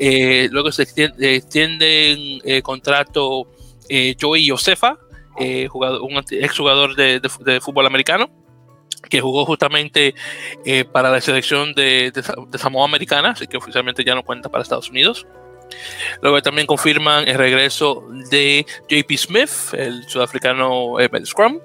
luego 0.00 0.72
se 0.72 0.82
extiende, 0.82 2.40
el 2.44 2.62
contrato 2.64 3.46
Joey 4.20 4.48
Josefa, 4.48 4.98
jugador, 5.68 6.02
un 6.02 6.24
exjugador 6.28 6.96
de, 6.96 7.20
de 7.20 7.60
fútbol 7.60 7.86
americano 7.86 8.41
que 9.12 9.20
jugó 9.20 9.44
justamente 9.44 10.14
eh, 10.64 10.86
para 10.86 11.10
la 11.10 11.20
selección 11.20 11.74
de, 11.74 12.10
Samoa 12.54 12.86
Americana, 12.86 13.32
así 13.32 13.46
que 13.46 13.58
oficialmente 13.58 14.04
ya 14.04 14.14
no 14.14 14.22
cuenta 14.22 14.48
para 14.48 14.62
Estados 14.62 14.88
Unidos. 14.88 15.26
Luego 16.22 16.40
también 16.40 16.66
confirman 16.66 17.28
el 17.28 17.36
regreso 17.36 18.08
de 18.30 18.64
JP 18.88 19.12
Smith, 19.18 19.50
el 19.74 20.08
sudafricano 20.08 20.98
eh, 20.98 21.10
Scrum. 21.26 21.58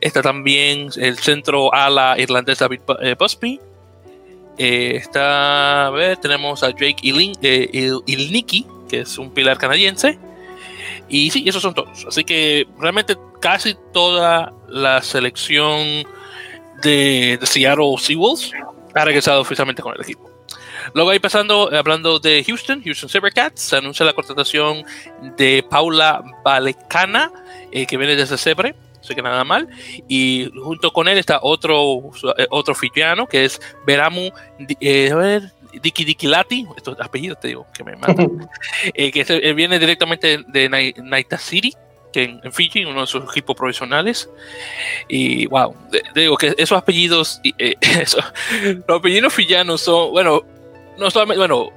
Está 0.00 0.22
también 0.22 0.90
el 0.96 1.18
centro 1.18 1.74
ala 1.74 2.14
irlandés 2.16 2.60
David 2.60 2.82
eh, 3.02 3.16
Busby. 3.18 3.60
Eh, 4.56 4.92
está, 4.94 5.88
a 5.88 5.90
ver, 5.90 6.18
tenemos 6.18 6.62
a 6.62 6.70
Jake 6.70 6.98
Ilniki, 7.02 8.66
que 8.88 9.00
es 9.00 9.18
un 9.18 9.34
pilar 9.34 9.58
canadiense. 9.58 10.16
Y 11.08 11.30
sí, 11.30 11.42
esos 11.48 11.60
son 11.60 11.74
todos. 11.74 12.06
Así 12.06 12.22
que 12.22 12.68
realmente 12.78 13.16
casi 13.40 13.74
toda 13.92 14.52
la 14.68 15.02
selección 15.02 16.06
de, 16.82 17.38
Seattle 17.42 17.94
Seawolves 17.98 18.52
ha 18.94 19.04
regresado 19.04 19.40
oficialmente 19.40 19.82
con 19.82 19.94
el 19.94 20.00
equipo. 20.00 20.30
Luego 20.94 21.10
ahí 21.10 21.18
pasando, 21.18 21.70
hablando 21.74 22.18
de 22.18 22.42
Houston, 22.44 22.82
Houston 22.82 23.08
Sabercats, 23.08 23.60
se 23.60 23.76
anuncia 23.76 24.06
la 24.06 24.14
contratación 24.14 24.84
de 25.36 25.64
Paula 25.68 26.22
Valecana, 26.44 27.30
eh, 27.72 27.86
que 27.86 27.96
viene 27.96 28.16
desde 28.16 28.38
Sebre, 28.38 28.74
así 29.00 29.14
que 29.14 29.22
nada 29.22 29.44
mal. 29.44 29.68
Y 30.08 30.50
junto 30.62 30.90
con 30.92 31.08
él 31.08 31.18
está 31.18 31.40
otro, 31.42 32.10
eh, 32.38 32.46
otro 32.50 32.74
filiano, 32.74 33.26
que 33.26 33.44
es 33.44 33.60
Veramu, 33.86 34.30
eh, 34.80 35.10
a 35.12 35.16
ver, 35.16 35.52
Diki 35.82 36.04
Dikilati, 36.04 36.66
estos 36.76 36.98
apellidos 37.00 37.40
te 37.40 37.48
digo, 37.48 37.66
que 37.74 37.84
me 37.84 37.96
matan, 37.96 38.48
eh, 38.94 39.10
que 39.10 39.52
viene 39.52 39.78
directamente 39.78 40.44
de 40.46 40.94
Naita 41.02 41.38
City, 41.38 41.74
que 42.12 42.24
en, 42.42 42.52
Fiji, 42.52 42.84
uno 42.84 43.02
de 43.02 43.06
sus 43.06 43.24
equipos 43.24 43.56
provisionales. 43.56 44.30
Y 45.08 45.46
wow, 45.46 45.74
digo 46.14 46.36
que 46.36 46.54
esos 46.58 46.78
apellidos, 46.78 47.40
eh, 47.58 47.74
los 48.86 48.98
apellidos 48.98 49.32
fijianos 49.32 49.82
son, 49.82 50.10
bueno, 50.12 50.42
no 50.98 51.10
solamente, 51.10 51.38
bueno, 51.38 51.70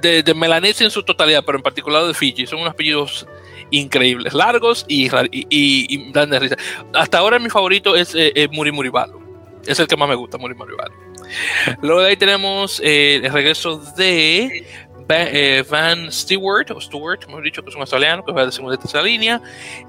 de, 0.00 0.22
de, 0.22 0.34
Melanesia 0.34 0.84
en 0.84 0.90
su 0.90 1.02
totalidad, 1.02 1.42
pero 1.44 1.58
en 1.58 1.62
particular 1.62 2.04
de 2.06 2.14
Fiji, 2.14 2.46
son 2.46 2.60
unos 2.60 2.72
apellidos 2.72 3.26
increíbles, 3.70 4.32
largos 4.34 4.84
y, 4.88 5.10
y, 5.30 6.12
dan 6.12 6.30
de 6.30 6.38
risa. 6.38 6.56
Hasta 6.94 7.18
ahora 7.18 7.38
mi 7.38 7.50
favorito 7.50 7.96
es 7.96 8.14
eh, 8.14 8.48
Muri 8.52 8.72
Muribalo. 8.72 9.20
Es 9.66 9.78
el 9.80 9.86
que 9.86 9.96
más 9.96 10.08
me 10.08 10.14
gusta, 10.14 10.38
Muri 10.38 10.54
Muribalo. 10.54 10.94
Luego 11.82 12.00
de 12.00 12.08
ahí 12.08 12.16
tenemos 12.16 12.80
eh, 12.84 13.20
el 13.22 13.32
regreso 13.32 13.78
de 13.96 14.44
eh, 14.44 14.66
Van 15.08 16.12
Stewart, 16.12 16.70
o 16.70 16.80
Stewart, 16.80 17.20
hemos 17.26 17.42
dicho 17.42 17.62
que 17.62 17.70
es 17.70 17.74
un 17.74 17.80
australiano, 17.80 18.22
que 18.22 18.32
va 18.32 18.44
de 18.44 18.52
segunda 18.52 18.74
y 18.74 18.78
tercera 18.78 19.02
línea. 19.02 19.40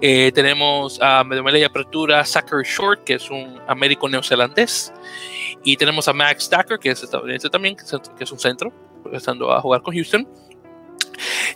Eh, 0.01 0.31
tenemos 0.33 0.97
a 1.01 1.25
medio 1.25 1.57
y 1.57 1.63
apertura 1.63 2.23
Zachary 2.23 2.63
Short, 2.63 3.03
que 3.03 3.15
es 3.15 3.29
un 3.29 3.59
américo 3.67 4.07
neozelandés. 4.07 4.93
Y 5.65 5.75
tenemos 5.75 6.07
a 6.07 6.13
Max 6.13 6.45
Stacker, 6.45 6.79
que 6.79 6.91
es 6.91 7.03
estadounidense 7.03 7.49
también, 7.49 7.75
que 7.75 8.23
es 8.23 8.31
un 8.31 8.39
centro. 8.39 8.71
empezando 9.03 9.51
a 9.51 9.59
jugar 9.59 9.81
con 9.81 9.93
Houston. 9.93 10.25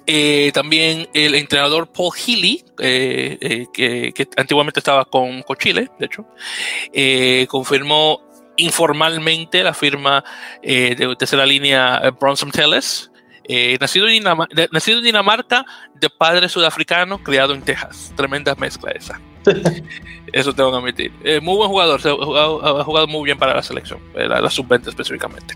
Eh, 0.06 0.52
también 0.54 1.08
el 1.14 1.36
entrenador 1.36 1.88
Paul 1.88 2.12
Healy, 2.14 2.66
eh, 2.80 3.66
que, 3.74 4.28
antiguamente 4.36 4.82
estaba 4.82 5.06
con, 5.06 5.42
Chile, 5.58 5.90
de 6.00 6.06
hecho, 6.06 7.48
confirmó 7.48 8.22
informalmente 8.58 9.64
la 9.64 9.74
firma 9.74 10.22
de 10.62 11.16
tercera 11.18 11.46
línea 11.46 12.02
Bronson 12.20 12.52
Telles, 13.48 13.80
nacido, 13.80 14.08
en 14.08 14.24
nacido 14.72 15.00
en 15.00 15.04
Dinamarca 15.04 15.66
de 15.96 16.10
padre 16.10 16.50
sudafricano, 16.50 17.20
criado 17.20 17.54
en 17.54 17.62
Texas. 17.62 18.14
Tremenda 18.16 18.56
mezcla 18.56 18.92
esa. 18.92 19.20
Eso 20.34 20.54
tengo 20.54 20.72
que 20.72 20.78
admitir. 20.78 21.12
Eh, 21.24 21.40
muy 21.42 21.56
buen 21.56 21.70
jugador, 21.70 22.00
ha 22.00 22.84
jugado, 22.84 23.08
muy 23.08 23.26
bien 23.26 23.38
para 23.38 23.54
la 23.54 23.64
selección, 23.64 24.00
eh, 24.16 24.28
la, 24.28 24.50
sub-20 24.50 24.88
específicamente. 24.88 25.56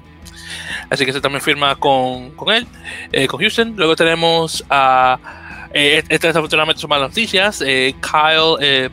Así 0.90 1.06
que 1.06 1.14
se 1.14 1.22
también 1.22 1.42
firma 1.42 1.76
con, 1.76 2.32
con 2.32 2.54
él, 2.54 2.68
eh, 3.12 3.28
con 3.28 3.40
Houston. 3.40 3.74
Luego 3.76 3.96
tenemos 3.96 4.64
a. 4.70 5.20
estas 5.74 6.30
desafortunadamente 6.30 6.80
son 6.82 6.90
malas 6.90 7.10
noticias. 7.10 7.60
Kyle 7.60 8.90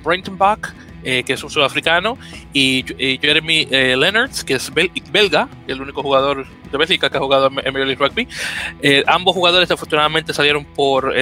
Brentenbach, 1.04 1.26
que 1.26 1.32
es 1.32 1.44
un 1.44 1.50
sudafricano, 1.50 2.18
y, 2.52 2.84
Jeremy 3.20 3.66
Leonards, 3.66 4.44
que 4.44 4.54
es 4.54 4.72
belga, 4.72 5.48
el 5.68 5.80
único 5.80 6.02
jugador 6.02 6.46
de 6.70 6.78
Bélgica 6.78 7.10
que 7.10 7.18
ha 7.18 7.20
jugado 7.20 7.46
en 7.46 7.72
Major 7.72 7.86
League 7.86 7.96
Rugby. 7.96 8.28
ambos 9.06 9.34
jugadores 9.34 9.68
desafortunadamente 9.68 10.32
salieron 10.32 10.64
por, 10.64 11.14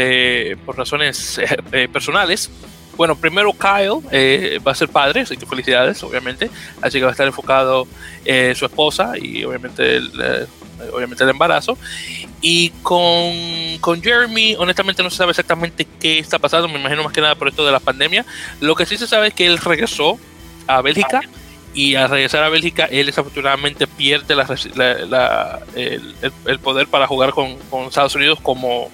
por 0.65 0.77
razones 0.77 1.41
personales 1.93 2.51
bueno, 2.97 3.17
primero 3.17 3.53
Kyle 3.53 4.01
eh, 4.11 4.61
va 4.67 4.73
a 4.73 4.75
ser 4.75 4.89
padre, 4.89 5.23
así 5.23 5.37
que 5.37 5.47
felicidades, 5.47 6.03
obviamente. 6.03 6.51
Así 6.81 6.99
que 6.99 7.05
va 7.05 7.11
a 7.11 7.13
estar 7.13 7.27
enfocado 7.27 7.87
eh, 8.25 8.55
su 8.55 8.67
esposa 8.67 9.15
y 9.19 9.45
obviamente 9.45 9.97
el, 9.97 10.13
eh, 10.23 10.47
obviamente 10.93 11.25
el 11.25 11.31
embarazo. 11.31 11.77
Y 12.41 12.71
con, 12.83 13.33
con, 13.81 14.03
Jeremy, 14.03 14.57
honestamente 14.59 15.03
no 15.03 15.11
se 15.11 15.17
sabe 15.19 15.31
exactamente 15.31 15.87
qué 16.01 16.19
está 16.19 16.39
pasando, 16.39 16.69
me 16.69 16.79
imagino 16.81 17.05
más 17.05 17.13
que 17.13 17.21
nada 17.21 17.35
por 17.35 17.49
esto 17.49 17.65
de 17.65 17.73
la 17.73 17.81
pandemia. 17.81 18.25
Lo 18.61 18.75
que 18.75 18.87
sí 18.87 18.97
se 18.97 19.07
sabe 19.07 19.29
es 19.29 19.35
que 19.35 19.47
él 19.47 19.59
regresó 19.59 20.19
a 20.67 20.81
Bélgica 20.81 21.21
y 21.75 21.95
al 21.95 22.11
regresar 22.11 22.45
a 22.45 22.49
Bélgica 22.49 22.85
él 22.85 23.07
desafortunadamente 23.07 23.87
pierde 23.87 24.35
la, 24.35 25.61
el, 25.75 26.15
el, 26.47 26.59
poder 26.59 26.87
para 26.87 27.07
jugar 27.07 27.31
con, 27.31 27.57
con 27.71 27.85
Estados 27.85 28.15
Unidos 28.15 28.39
como 28.43 28.91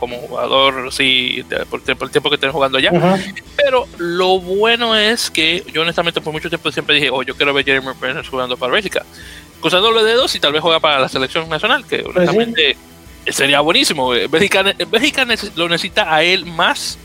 como 0.00 0.16
jugador, 0.16 0.92
sí, 0.92 1.44
por, 1.68 1.80
el 1.86 2.10
tiempo 2.10 2.30
que 2.30 2.34
estén 2.34 2.50
jugando 2.50 2.78
allá. 2.78 2.90
Pero 3.56 3.86
lo 3.98 4.40
bueno 4.40 4.96
es 4.96 5.30
que 5.30 5.62
yo 5.72 5.82
honestamente 5.82 6.22
por 6.22 6.32
mucho 6.32 6.48
tiempo 6.48 6.72
siempre 6.72 6.96
dije, 6.96 7.10
oh, 7.10 7.22
yo 7.22 7.36
quiero 7.36 7.52
ver 7.52 7.66
Jeremy 7.66 7.88
Brenner 8.00 8.26
jugando 8.26 8.56
para 8.56 8.72
Bélgica. 8.72 9.04
Cruzando 9.60 9.92
los 9.92 10.02
dedos 10.02 10.34
y 10.34 10.40
tal 10.40 10.54
vez 10.54 10.62
juega 10.62 10.80
para 10.80 10.98
la 10.98 11.08
selección 11.08 11.48
nacional, 11.50 11.86
que 11.86 11.98
pues 11.98 12.16
honestamente 12.16 12.76
sería 13.28 13.60
buenísimo. 13.60 14.08
Bélgica, 14.08 14.64
lo 15.54 15.68
necesita 15.68 16.12
a 16.12 16.22
él 16.22 16.46
más 16.46 16.98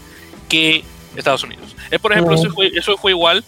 que 0.47 0.83
Estados 1.17 1.43
Unidos. 1.43 1.75
Eh, 1.91 1.99
por 1.99 2.13
ejemplo, 2.13 2.35
eso, 2.35 2.49
fue, 2.51 2.71
eso, 2.73 2.97
fue, 2.97 3.11
igual 3.11 3.43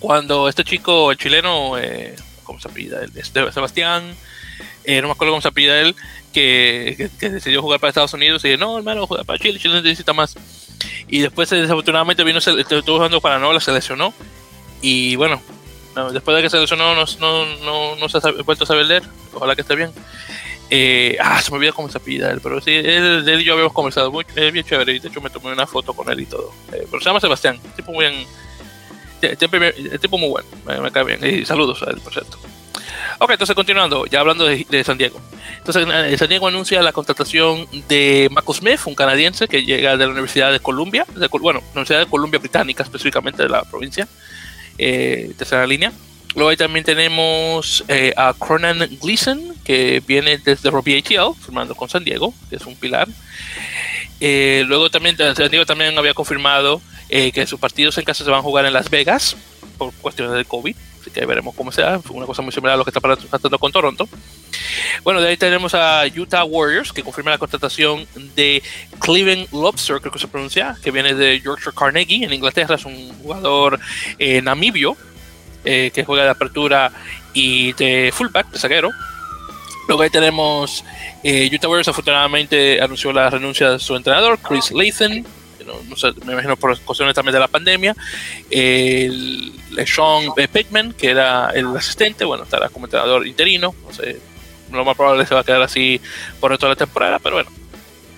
cuando 0.00 0.48
este 0.48 0.64
chico, 0.64 1.12
el 1.12 1.16
chileno, 1.16 1.78
eh, 1.78 2.16
¿cómo 2.42 2.60
se 2.60 2.68
apellida? 2.68 3.00
Este, 3.14 3.52
Sebastián, 3.52 4.14
eh, 4.88 5.02
no 5.02 5.08
me 5.08 5.12
acuerdo 5.12 5.32
cómo 5.32 5.42
se 5.42 5.48
apellida 5.48 5.78
él, 5.82 5.94
que, 6.32 7.10
decidió 7.20 7.60
jugar 7.60 7.78
para 7.78 7.90
Estados 7.90 8.14
Unidos 8.14 8.42
y 8.42 8.48
dije, 8.48 8.58
no, 8.58 8.78
hermano, 8.78 9.06
juega 9.06 9.22
para 9.22 9.38
Chile, 9.38 9.58
Chile 9.58 9.82
necesita 9.82 10.14
más. 10.14 10.34
Y 11.08 11.20
después, 11.20 11.50
desafortunadamente, 11.50 12.24
vino, 12.24 12.38
estuvo 12.38 12.96
jugando 12.96 13.20
para 13.20 13.38
Nola, 13.38 13.60
se 13.60 13.70
lesionó. 13.70 14.14
Y 14.80 15.14
bueno, 15.16 15.42
después 16.10 16.34
de 16.34 16.42
que 16.42 16.48
se 16.48 16.58
lesionó, 16.58 16.94
no, 16.94 17.04
no, 17.20 17.96
no, 17.96 18.08
se 18.08 18.16
ha 18.16 18.32
vuelto 18.42 18.64
a 18.64 18.66
saber 18.66 18.86
leer. 18.86 19.02
Ojalá 19.34 19.54
que 19.54 19.60
esté 19.60 19.76
bien. 19.76 19.90
Eh, 20.70 21.18
ah, 21.20 21.42
se 21.42 21.50
me 21.50 21.58
olvidó 21.58 21.74
cómo 21.74 21.90
se 21.90 22.00
pide 22.00 22.30
él, 22.30 22.40
pero 22.42 22.58
sí, 22.62 22.70
él, 22.72 23.26
y 23.26 23.44
yo 23.44 23.52
habíamos 23.52 23.74
conversado 23.74 24.10
muy 24.10 24.24
es 24.36 24.52
bien 24.54 24.64
chévere. 24.64 24.94
Y 24.94 25.00
de 25.00 25.08
hecho, 25.08 25.20
me 25.20 25.28
tomé 25.28 25.52
una 25.52 25.66
foto 25.66 25.92
con 25.92 26.10
él 26.10 26.20
y 26.20 26.26
todo. 26.26 26.50
Eh, 26.72 26.86
pero 26.90 27.02
se 27.02 27.10
llama 27.10 27.20
Sebastián, 27.20 27.60
tipo 27.76 27.92
muy 27.92 28.06
bien. 28.06 28.26
Tipo 30.00 30.16
muy 30.16 30.30
bueno, 30.30 30.48
me, 30.64 30.80
me 30.80 30.90
cae 30.90 31.04
bien. 31.04 31.20
Y 31.26 31.44
saludos 31.44 31.82
a 31.82 31.90
él, 31.90 32.00
por 32.00 32.14
cierto. 32.14 32.38
Ok, 33.20 33.32
entonces 33.32 33.56
continuando, 33.56 34.06
ya 34.06 34.20
hablando 34.20 34.46
de, 34.46 34.84
San 34.84 34.96
Diego. 34.96 35.20
Entonces, 35.56 35.86
eh, 35.92 36.16
San 36.16 36.28
Diego 36.28 36.46
anuncia 36.46 36.80
la 36.82 36.92
contratación 36.92 37.66
de 37.88 38.28
Marco 38.30 38.54
Smith, 38.54 38.78
un 38.86 38.94
canadiense 38.94 39.48
que 39.48 39.64
llega 39.64 39.96
de 39.96 40.06
la 40.06 40.12
Universidad 40.12 40.52
de 40.52 40.60
Columbia, 40.60 41.04
de, 41.16 41.26
bueno, 41.26 41.60
Universidad 41.72 41.98
de 41.98 42.06
Columbia 42.06 42.38
Británica, 42.38 42.84
específicamente 42.84 43.42
de 43.42 43.48
la 43.48 43.64
provincia, 43.64 44.06
eh, 44.78 45.32
tercera 45.36 45.66
línea. 45.66 45.92
Luego 46.36 46.50
ahí 46.50 46.56
también 46.56 46.84
tenemos 46.84 47.84
eh, 47.88 48.14
a 48.16 48.34
Cronan 48.38 48.88
Gleason, 49.02 49.52
que 49.64 50.00
viene 50.06 50.38
desde 50.38 50.70
Robbie 50.70 50.98
ATL, 50.98 51.34
formando 51.40 51.74
con 51.74 51.88
San 51.88 52.04
Diego, 52.04 52.32
que 52.48 52.56
es 52.56 52.66
un 52.66 52.76
pilar. 52.76 53.08
luego 54.20 54.90
también 54.90 55.16
San 55.16 55.50
Diego 55.50 55.66
también 55.66 55.98
había 55.98 56.14
confirmado 56.14 56.80
que 57.08 57.46
sus 57.48 57.58
partidos 57.58 57.98
en 57.98 58.04
casa 58.04 58.22
se 58.22 58.30
van 58.30 58.40
a 58.40 58.42
jugar 58.42 58.64
en 58.64 58.74
Las 58.74 58.90
Vegas 58.90 59.36
por 59.76 59.92
cuestiones 59.94 60.36
de 60.36 60.44
COVID 60.44 60.76
que 61.10 61.24
veremos 61.26 61.54
cómo 61.54 61.72
sea. 61.72 62.00
Una 62.10 62.26
cosa 62.26 62.42
muy 62.42 62.52
similar 62.52 62.74
a 62.74 62.76
lo 62.76 62.84
que 62.84 62.90
está 62.90 63.00
pasando 63.00 63.58
con 63.58 63.72
Toronto. 63.72 64.08
Bueno, 65.04 65.20
de 65.20 65.28
ahí 65.28 65.36
tenemos 65.36 65.74
a 65.74 66.04
Utah 66.06 66.44
Warriors, 66.44 66.92
que 66.92 67.02
confirma 67.02 67.30
la 67.30 67.38
contratación 67.38 68.06
de 68.34 68.62
Cleveland 69.00 69.48
Lobster, 69.52 70.00
creo 70.00 70.12
que 70.12 70.18
se 70.18 70.28
pronuncia, 70.28 70.76
que 70.82 70.90
viene 70.90 71.14
de 71.14 71.40
Yorkshire 71.40 71.74
Carnegie, 71.76 72.24
en 72.24 72.32
Inglaterra. 72.32 72.74
Es 72.74 72.84
un 72.84 73.12
jugador 73.22 73.78
eh, 74.18 74.42
namibio 74.42 74.96
eh, 75.64 75.90
que 75.94 76.04
juega 76.04 76.24
de 76.24 76.30
apertura 76.30 76.92
y 77.32 77.72
de 77.74 78.10
fullback, 78.12 78.50
de 78.50 78.58
zaguero. 78.58 78.90
Luego 79.86 80.02
ahí 80.02 80.10
tenemos 80.10 80.84
eh, 81.22 81.48
Utah 81.52 81.68
Warriors, 81.68 81.88
afortunadamente 81.88 82.80
anunció 82.80 83.12
la 83.12 83.30
renuncia 83.30 83.70
de 83.70 83.78
su 83.78 83.96
entrenador, 83.96 84.38
Chris 84.38 84.70
Lathan 84.70 85.24
no, 85.88 85.96
sé, 85.96 86.12
me 86.24 86.32
imagino 86.32 86.56
por 86.56 86.78
cuestiones 86.80 87.14
también 87.14 87.34
de 87.34 87.40
la 87.40 87.48
pandemia. 87.48 87.94
El, 88.50 89.52
Sean 89.86 90.32
Pickman, 90.52 90.92
que 90.92 91.10
era 91.10 91.50
el 91.50 91.76
asistente, 91.76 92.24
bueno, 92.24 92.44
estará 92.44 92.68
como 92.68 92.86
entrenador 92.86 93.26
interino, 93.26 93.74
no 93.86 93.92
sé, 93.92 94.20
lo 94.72 94.84
más 94.84 94.96
probable 94.96 95.22
que 95.22 95.28
se 95.28 95.34
va 95.34 95.40
a 95.40 95.44
quedar 95.44 95.62
así 95.62 96.00
por 96.40 96.56
toda 96.58 96.70
la 96.70 96.76
temporada, 96.76 97.18
pero 97.18 97.36
bueno, 97.36 97.50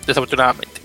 desafortunadamente. 0.07 0.81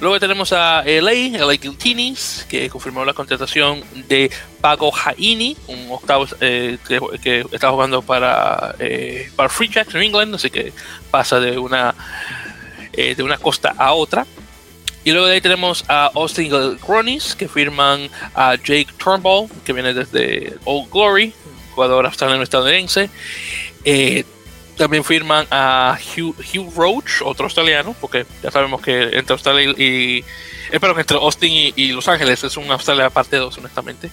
Luego 0.00 0.18
tenemos 0.18 0.52
a 0.54 0.82
LA, 0.82 1.38
LA 1.38 1.52
Guiltinis, 1.52 2.46
que 2.48 2.70
confirmó 2.70 3.04
la 3.04 3.12
contratación 3.12 3.84
de 4.08 4.30
Pago 4.62 4.90
Haini, 4.94 5.56
un 5.66 5.88
octavo 5.90 6.26
eh, 6.40 6.78
que, 7.22 7.46
está 7.52 7.70
jugando 7.70 8.00
para, 8.00 8.74
eh, 8.78 9.30
para 9.36 9.50
Free 9.50 9.68
Jacks 9.68 9.94
en 9.94 10.02
England, 10.02 10.34
así 10.34 10.48
que 10.48 10.72
pasa 11.10 11.38
de 11.38 11.58
una, 11.58 11.94
eh, 12.94 13.14
de 13.14 13.22
una 13.22 13.36
costa 13.36 13.74
a 13.76 13.92
otra. 13.92 14.26
Y 15.10 15.12
luego 15.12 15.26
de 15.26 15.34
ahí 15.34 15.40
tenemos 15.40 15.84
a 15.88 16.08
Austin 16.14 16.78
Cronis, 16.78 17.34
que 17.34 17.48
firman 17.48 18.08
a 18.32 18.54
Jake 18.54 18.86
Turnbull, 18.96 19.48
que 19.64 19.72
viene 19.72 19.92
desde 19.92 20.56
Old 20.64 20.88
Glory, 20.88 21.34
jugador 21.74 22.06
australiano 22.06 22.44
estadounidense. 22.44 23.10
Eh, 23.84 24.24
también 24.76 25.02
firman 25.02 25.48
a 25.50 25.98
Hugh, 26.16 26.72
Roach, 26.76 27.22
otro 27.24 27.46
australiano, 27.46 27.96
porque 28.00 28.24
ya 28.40 28.52
sabemos 28.52 28.82
que 28.82 29.18
entre 29.18 29.32
Australia 29.32 29.74
y. 29.76 30.24
Espero 30.70 30.94
que 30.94 31.00
entre 31.00 31.16
Austin 31.16 31.72
y, 31.74 31.90
Los 31.90 32.06
Ángeles 32.06 32.44
es 32.44 32.56
un 32.56 32.70
Australia 32.70 33.10
parte 33.10 33.36
2, 33.36 33.58
honestamente. 33.58 34.12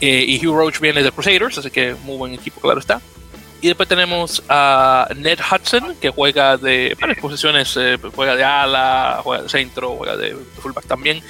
Eh, 0.00 0.24
y 0.28 0.46
Hugh 0.46 0.54
Roach 0.54 0.78
viene 0.78 1.02
de 1.02 1.10
Crusaders, 1.10 1.58
así 1.58 1.72
que 1.72 1.96
muy 2.04 2.16
buen 2.16 2.32
equipo, 2.32 2.60
claro 2.60 2.78
está. 2.78 3.00
Y 3.60 3.68
después 3.68 3.88
tenemos 3.88 4.42
a 4.48 5.08
Ned 5.16 5.38
Hudson, 5.40 5.96
que 5.96 6.10
juega 6.10 6.56
de 6.56 6.96
varias 7.00 7.18
posiciones, 7.18 7.76
eh, 7.76 7.98
juega 8.14 8.36
de 8.36 8.44
ala, 8.44 9.20
juega 9.22 9.44
de 9.44 9.48
centro, 9.48 9.96
juega 9.96 10.16
de 10.16 10.36
fullback 10.60 10.86
también. 10.86 11.22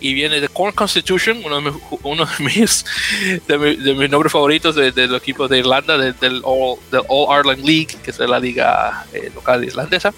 Y 0.00 0.14
viene 0.14 0.40
de 0.40 0.48
Corn 0.48 0.72
Constitution, 0.72 1.42
uno 1.44 1.60
de 1.60 1.70
mis, 1.70 1.82
uno 2.02 2.24
de 2.24 2.44
mis, 2.44 2.84
de, 3.46 3.94
mis 3.94 4.10
nombres 4.10 4.32
favoritos 4.32 4.74
del 4.74 5.14
equipo 5.14 5.46
de 5.46 5.58
Irlanda, 5.58 5.98
del, 5.98 6.40
All, 6.44 6.78
All 7.08 7.38
Ireland 7.40 7.64
League, 7.64 7.96
que 8.02 8.10
es 8.10 8.18
la 8.18 8.38
liga 8.38 9.06
eh, 9.12 9.30
local 9.34 9.64
islandesa. 9.64 10.12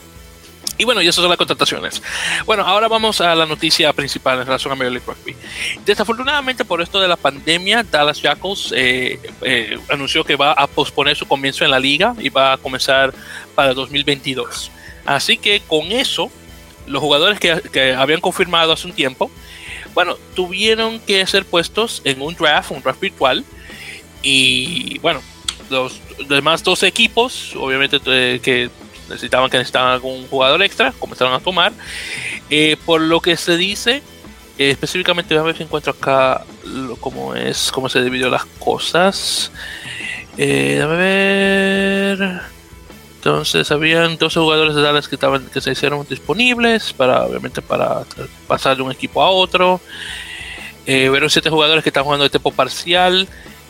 Y 0.78 0.84
bueno, 0.84 1.00
y 1.00 1.08
esas 1.08 1.22
son 1.22 1.28
las 1.28 1.38
contrataciones. 1.38 2.02
Bueno, 2.44 2.64
ahora 2.64 2.88
vamos 2.88 3.20
a 3.20 3.34
la 3.34 3.46
noticia 3.46 3.92
principal 3.92 4.40
en 4.40 4.46
relación 4.46 4.72
a 4.72 4.76
Major 4.76 4.92
League 4.92 5.06
Rugby. 5.06 5.36
Desafortunadamente, 5.84 6.64
por 6.64 6.82
esto 6.82 7.00
de 7.00 7.08
la 7.08 7.16
pandemia, 7.16 7.82
Dallas 7.82 8.20
Jackals 8.20 8.72
eh, 8.76 9.18
eh, 9.42 9.78
anunció 9.88 10.24
que 10.24 10.36
va 10.36 10.52
a 10.52 10.66
posponer 10.66 11.16
su 11.16 11.26
comienzo 11.26 11.64
en 11.64 11.70
la 11.70 11.80
liga 11.80 12.14
y 12.18 12.28
va 12.28 12.52
a 12.52 12.58
comenzar 12.58 13.14
para 13.54 13.72
2022. 13.72 14.70
Así 15.06 15.38
que 15.38 15.60
con 15.60 15.92
eso, 15.92 16.30
los 16.86 17.00
jugadores 17.00 17.40
que, 17.40 17.62
que 17.72 17.94
habían 17.94 18.20
confirmado 18.20 18.72
hace 18.72 18.86
un 18.86 18.92
tiempo, 18.92 19.30
bueno, 19.94 20.18
tuvieron 20.34 21.00
que 21.00 21.26
ser 21.26 21.46
puestos 21.46 22.02
en 22.04 22.20
un 22.20 22.34
draft, 22.34 22.70
un 22.70 22.82
draft 22.82 23.00
virtual. 23.00 23.44
Y 24.22 24.98
bueno, 24.98 25.22
los 25.70 26.00
demás 26.28 26.62
dos 26.62 26.82
equipos, 26.82 27.54
obviamente 27.56 27.98
eh, 28.06 28.40
que 28.42 28.70
necesitaban 29.08 29.50
que 29.50 29.58
necesitaban 29.58 29.92
algún 29.92 30.26
jugador 30.28 30.62
extra, 30.62 30.92
comenzaron 30.92 31.34
a 31.34 31.40
tomar. 31.40 31.72
Eh, 32.50 32.76
por 32.84 33.00
lo 33.00 33.20
que 33.20 33.36
se 33.36 33.56
dice, 33.56 34.02
eh, 34.58 34.70
específicamente, 34.70 35.36
a 35.36 35.42
ver 35.42 35.56
si 35.56 35.64
encuentro 35.64 35.92
acá 35.92 36.44
cómo 37.00 37.34
es, 37.34 37.70
cómo 37.72 37.88
se 37.88 38.02
dividió 38.02 38.30
las 38.30 38.44
cosas. 38.58 39.50
Eh, 40.38 40.84
ver. 40.86 42.40
entonces 43.16 43.70
habían 43.70 44.18
12 44.18 44.38
jugadores 44.38 44.74
de 44.74 44.82
Dallas 44.82 45.08
que 45.08 45.14
estaban 45.14 45.46
que 45.46 45.62
se 45.62 45.72
hicieron 45.72 46.06
disponibles 46.08 46.92
para 46.92 47.22
obviamente 47.22 47.62
para 47.62 48.02
pasar 48.46 48.76
de 48.76 48.82
un 48.82 48.92
equipo 48.92 49.22
a 49.22 49.30
otro. 49.30 49.80
Eh, 50.86 51.08
hubieron 51.08 51.30
7 51.30 51.50
jugadores 51.50 51.82
que 51.82 51.90
estaban 51.90 52.04
jugando 52.04 52.24
de 52.24 52.30
tiempo 52.30 52.52
parcial 52.52 53.26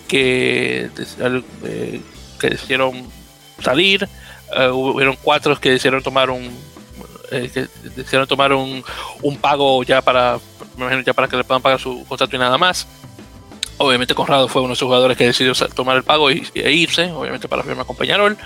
que, 0.08 0.90
eh, 1.64 2.00
que 2.38 2.48
decidieron 2.48 3.08
salir. 3.62 4.08
Uh, 4.48 4.70
hubieron 4.70 5.16
4 5.22 5.58
que 5.60 5.70
decidieron 5.70 6.02
tomar 6.02 6.30
un 6.30 6.56
eh, 7.32 7.50
que 7.52 8.26
tomar 8.26 8.52
un, 8.52 8.84
un 9.22 9.36
pago 9.38 9.82
ya 9.82 10.00
para 10.00 10.38
ya 11.04 11.14
para 11.14 11.26
que 11.26 11.36
le 11.36 11.44
puedan 11.44 11.62
pagar 11.62 11.80
su 11.80 12.04
contrato 12.06 12.36
y 12.36 12.38
nada 12.38 12.58
más. 12.58 12.86
Obviamente 13.78 14.14
Conrado 14.14 14.48
fue 14.48 14.62
uno 14.62 14.68
de 14.68 14.74
esos 14.74 14.86
jugadores 14.86 15.18
que 15.18 15.26
decidió 15.26 15.52
tomar 15.74 15.96
el 15.96 16.02
pago 16.02 16.30
e 16.30 16.72
irse, 16.72 17.10
obviamente 17.10 17.46
para 17.46 17.62
firmar 17.62 17.84
con 17.84 17.96
Peñarol. 17.96 18.38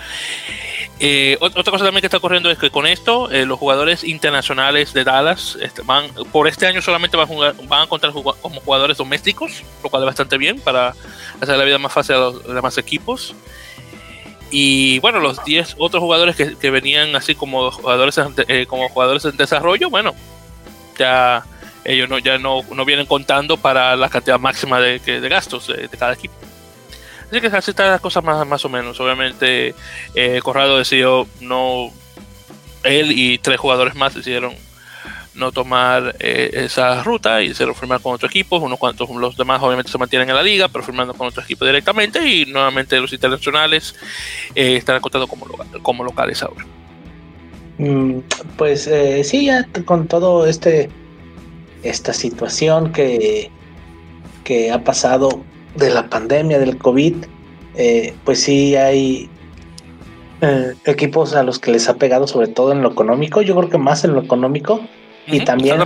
Eh, 1.03 1.39
otra 1.41 1.71
cosa 1.71 1.85
también 1.85 2.03
que 2.03 2.09
está 2.09 2.19
ocurriendo 2.19 2.51
es 2.51 2.59
que 2.59 2.71
con 2.71 2.87
esto 2.87 3.31
eh, 3.31 3.47
los 3.47 3.59
jugadores 3.59 4.05
internacionales 4.05 4.93
de 4.93 5.05
Dallas 5.05 5.57
este, 5.63 5.81
van 5.81 6.11
por 6.31 6.47
este 6.47 6.67
año 6.67 6.83
solamente 6.83 7.17
van 7.17 7.25
a, 7.25 7.27
jugar, 7.27 7.55
van 7.69 7.83
a 7.83 7.87
contar 7.87 8.13
como 8.13 8.61
jugadores 8.61 8.99
domésticos, 8.99 9.63
lo 9.83 9.89
cual 9.89 10.03
es 10.03 10.07
bastante 10.07 10.37
bien 10.37 10.61
para 10.61 10.95
hacer 11.41 11.57
la 11.57 11.65
vida 11.65 11.79
más 11.79 11.93
fácil 11.93 12.17
a 12.17 12.19
los 12.19 12.55
demás 12.55 12.77
equipos. 12.77 13.35
Y 14.51 14.99
bueno, 14.99 15.21
los 15.21 15.45
10 15.45 15.77
otros 15.79 16.03
jugadores 16.03 16.35
que, 16.35 16.57
que, 16.57 16.71
venían 16.71 17.15
así 17.15 17.35
como 17.35 17.71
jugadores, 17.71 18.19
eh, 18.49 18.67
como 18.67 18.89
jugadores 18.89 19.25
en 19.25 19.37
desarrollo, 19.37 19.91
bueno, 19.91 20.13
ya 20.99 21.45
ellos 21.85 22.09
no, 22.09 22.19
ya 22.19 22.39
no, 22.39 22.63
no 22.75 22.85
vienen 22.85 23.07
contando 23.07 23.57
para 23.57 23.97
la 23.97 24.09
cantidad 24.09 24.39
máxima 24.39 24.81
de, 24.81 24.99
de 24.99 25.29
gastos 25.29 25.69
de, 25.69 25.89
de, 25.89 25.97
cada 25.97 26.15
equipo. 26.15 26.35
Así 27.31 27.41
que 27.41 27.47
así 27.47 27.71
están 27.71 27.89
las 27.89 28.01
cosas 28.01 28.25
más, 28.25 28.45
más 28.47 28.65
o 28.65 28.69
menos. 28.69 28.99
Obviamente, 29.01 29.75
eh, 30.15 30.41
Corrado 30.43 30.79
decidió 30.79 31.27
no. 31.41 31.93
Él 32.83 33.13
y 33.13 33.39
tres 33.39 33.61
jugadores 33.61 33.95
más 33.95 34.15
decidieron 34.15 34.55
no 35.41 35.51
tomar 35.51 36.15
eh, 36.21 36.51
esa 36.53 37.03
ruta 37.03 37.43
y 37.43 37.55
se 37.55 37.67
firmar 37.75 38.01
con 38.01 38.15
otro 38.15 38.29
equipo. 38.29 38.59
Unos 38.59 38.79
cuantos, 38.79 39.11
los 39.11 39.37
demás 39.37 39.61
obviamente 39.62 39.91
se 39.91 39.99
mantienen 39.99 40.29
en 40.29 40.37
la 40.37 40.43
liga, 40.43 40.69
pero 40.69 40.85
firmando 40.85 41.15
con 41.15 41.27
otro 41.27 41.43
equipo 41.43 41.65
directamente. 41.65 42.25
Y 42.29 42.47
nuevamente 42.47 43.01
los 43.01 43.12
internacionales 43.12 43.95
eh, 44.55 44.77
estarán 44.77 45.01
contando 45.01 45.27
como, 45.27 45.47
como 45.83 46.05
locales 46.05 46.43
ahora. 46.43 46.65
Mm, 47.79 48.19
pues 48.57 48.87
eh, 48.87 49.25
sí, 49.25 49.47
ya 49.47 49.67
con 49.85 50.07
todo 50.07 50.47
este 50.47 50.91
esta 51.83 52.12
situación 52.12 52.93
que, 52.93 53.51
que 54.45 54.71
ha 54.71 54.85
pasado 54.85 55.43
de 55.77 55.91
la 55.91 56.09
pandemia 56.09 56.59
del 56.59 56.77
COVID, 56.77 57.15
eh, 57.77 58.15
pues 58.25 58.43
sí 58.43 58.77
hay 58.77 59.31
eh, 60.43 60.75
equipos 60.85 61.35
a 61.35 61.43
los 61.43 61.59
que 61.59 61.71
les 61.71 61.89
ha 61.89 61.95
pegado 61.95 62.27
sobre 62.27 62.49
todo 62.49 62.73
en 62.73 62.83
lo 62.83 62.91
económico, 62.91 63.43
yo 63.43 63.57
creo 63.57 63.71
que 63.71 63.79
más 63.79 64.05
en 64.05 64.15
lo 64.15 64.21
económico 64.21 64.81
y 65.27 65.45
también 65.45 65.81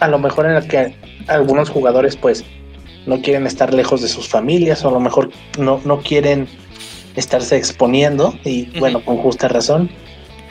a 0.00 0.08
lo 0.08 0.18
mejor 0.18 0.46
en 0.46 0.52
el 0.52 0.66
que 0.66 0.94
algunos 1.26 1.68
jugadores 1.68 2.16
pues 2.16 2.44
no 3.06 3.20
quieren 3.20 3.46
estar 3.46 3.72
lejos 3.72 4.02
de 4.02 4.08
sus 4.08 4.28
familias 4.28 4.84
o 4.84 4.88
a 4.88 4.92
lo 4.92 5.00
mejor 5.00 5.30
no, 5.58 5.80
no 5.84 6.00
quieren 6.00 6.48
estarse 7.16 7.56
exponiendo 7.56 8.34
y 8.44 8.78
bueno, 8.78 9.04
con 9.04 9.16
justa 9.18 9.48
razón. 9.48 9.90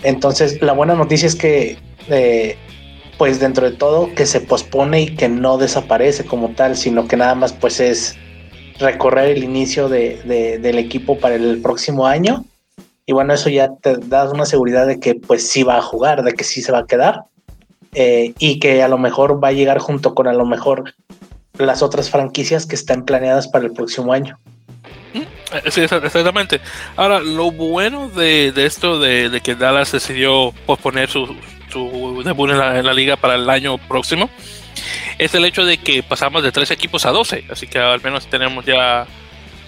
Entonces 0.03 0.61
la 0.61 0.73
buena 0.73 0.95
noticia 0.95 1.27
es 1.27 1.35
que 1.35 1.77
eh, 2.07 2.57
pues 3.17 3.39
dentro 3.39 3.69
de 3.69 3.75
todo 3.75 4.13
que 4.15 4.25
se 4.25 4.41
pospone 4.41 5.01
y 5.01 5.15
que 5.15 5.29
no 5.29 5.57
desaparece 5.57 6.25
como 6.25 6.49
tal, 6.49 6.77
sino 6.77 7.07
que 7.07 7.17
nada 7.17 7.35
más 7.35 7.53
pues 7.53 7.79
es 7.79 8.15
recorrer 8.79 9.37
el 9.37 9.43
inicio 9.43 9.89
de, 9.89 10.21
de, 10.23 10.57
del 10.57 10.79
equipo 10.79 11.17
para 11.19 11.35
el 11.35 11.61
próximo 11.61 12.07
año. 12.07 12.45
Y 13.05 13.11
bueno, 13.11 13.33
eso 13.33 13.49
ya 13.49 13.71
te 13.81 13.97
da 13.97 14.29
una 14.29 14.45
seguridad 14.45 14.87
de 14.87 14.99
que 14.99 15.15
pues 15.15 15.47
sí 15.49 15.63
va 15.63 15.77
a 15.77 15.81
jugar, 15.81 16.23
de 16.23 16.33
que 16.33 16.43
sí 16.43 16.61
se 16.61 16.71
va 16.71 16.79
a 16.79 16.87
quedar. 16.87 17.23
Eh, 17.93 18.33
y 18.37 18.59
que 18.59 18.83
a 18.83 18.87
lo 18.87 18.97
mejor 18.97 19.43
va 19.43 19.47
a 19.47 19.51
llegar 19.51 19.79
junto 19.79 20.13
con 20.13 20.27
a 20.27 20.33
lo 20.33 20.45
mejor 20.45 20.93
las 21.57 21.81
otras 21.81 22.09
franquicias 22.09 22.65
que 22.65 22.75
están 22.75 23.03
planeadas 23.03 23.47
para 23.47 23.65
el 23.65 23.73
próximo 23.73 24.13
año. 24.13 24.37
Mm, 25.13 25.69
sí, 25.71 25.81
exactamente. 25.81 26.61
Ahora, 26.95 27.19
lo 27.19 27.51
bueno 27.51 28.09
de, 28.09 28.51
de 28.51 28.65
esto 28.65 28.99
de, 28.99 29.41
que 29.43 29.55
Dallas 29.55 29.91
decidió 29.91 30.53
posponer 30.65 31.09
su, 31.09 31.35
su 31.71 32.21
debut 32.23 32.51
en 32.51 32.85
la, 32.85 32.93
liga 32.93 33.15
para 33.15 33.35
el 33.35 33.49
año 33.49 33.77
próximo 33.77 34.29
es 35.17 35.33
el 35.33 35.43
hecho 35.43 35.65
de 35.65 35.77
que 35.77 36.03
pasamos 36.03 36.43
de 36.43 36.51
3 36.51 36.71
equipos 36.71 37.05
a 37.05 37.11
12, 37.11 37.45
así 37.51 37.67
que 37.67 37.79
al 37.79 38.01
menos 38.01 38.27
tenemos 38.27 38.65
ya 38.65 39.05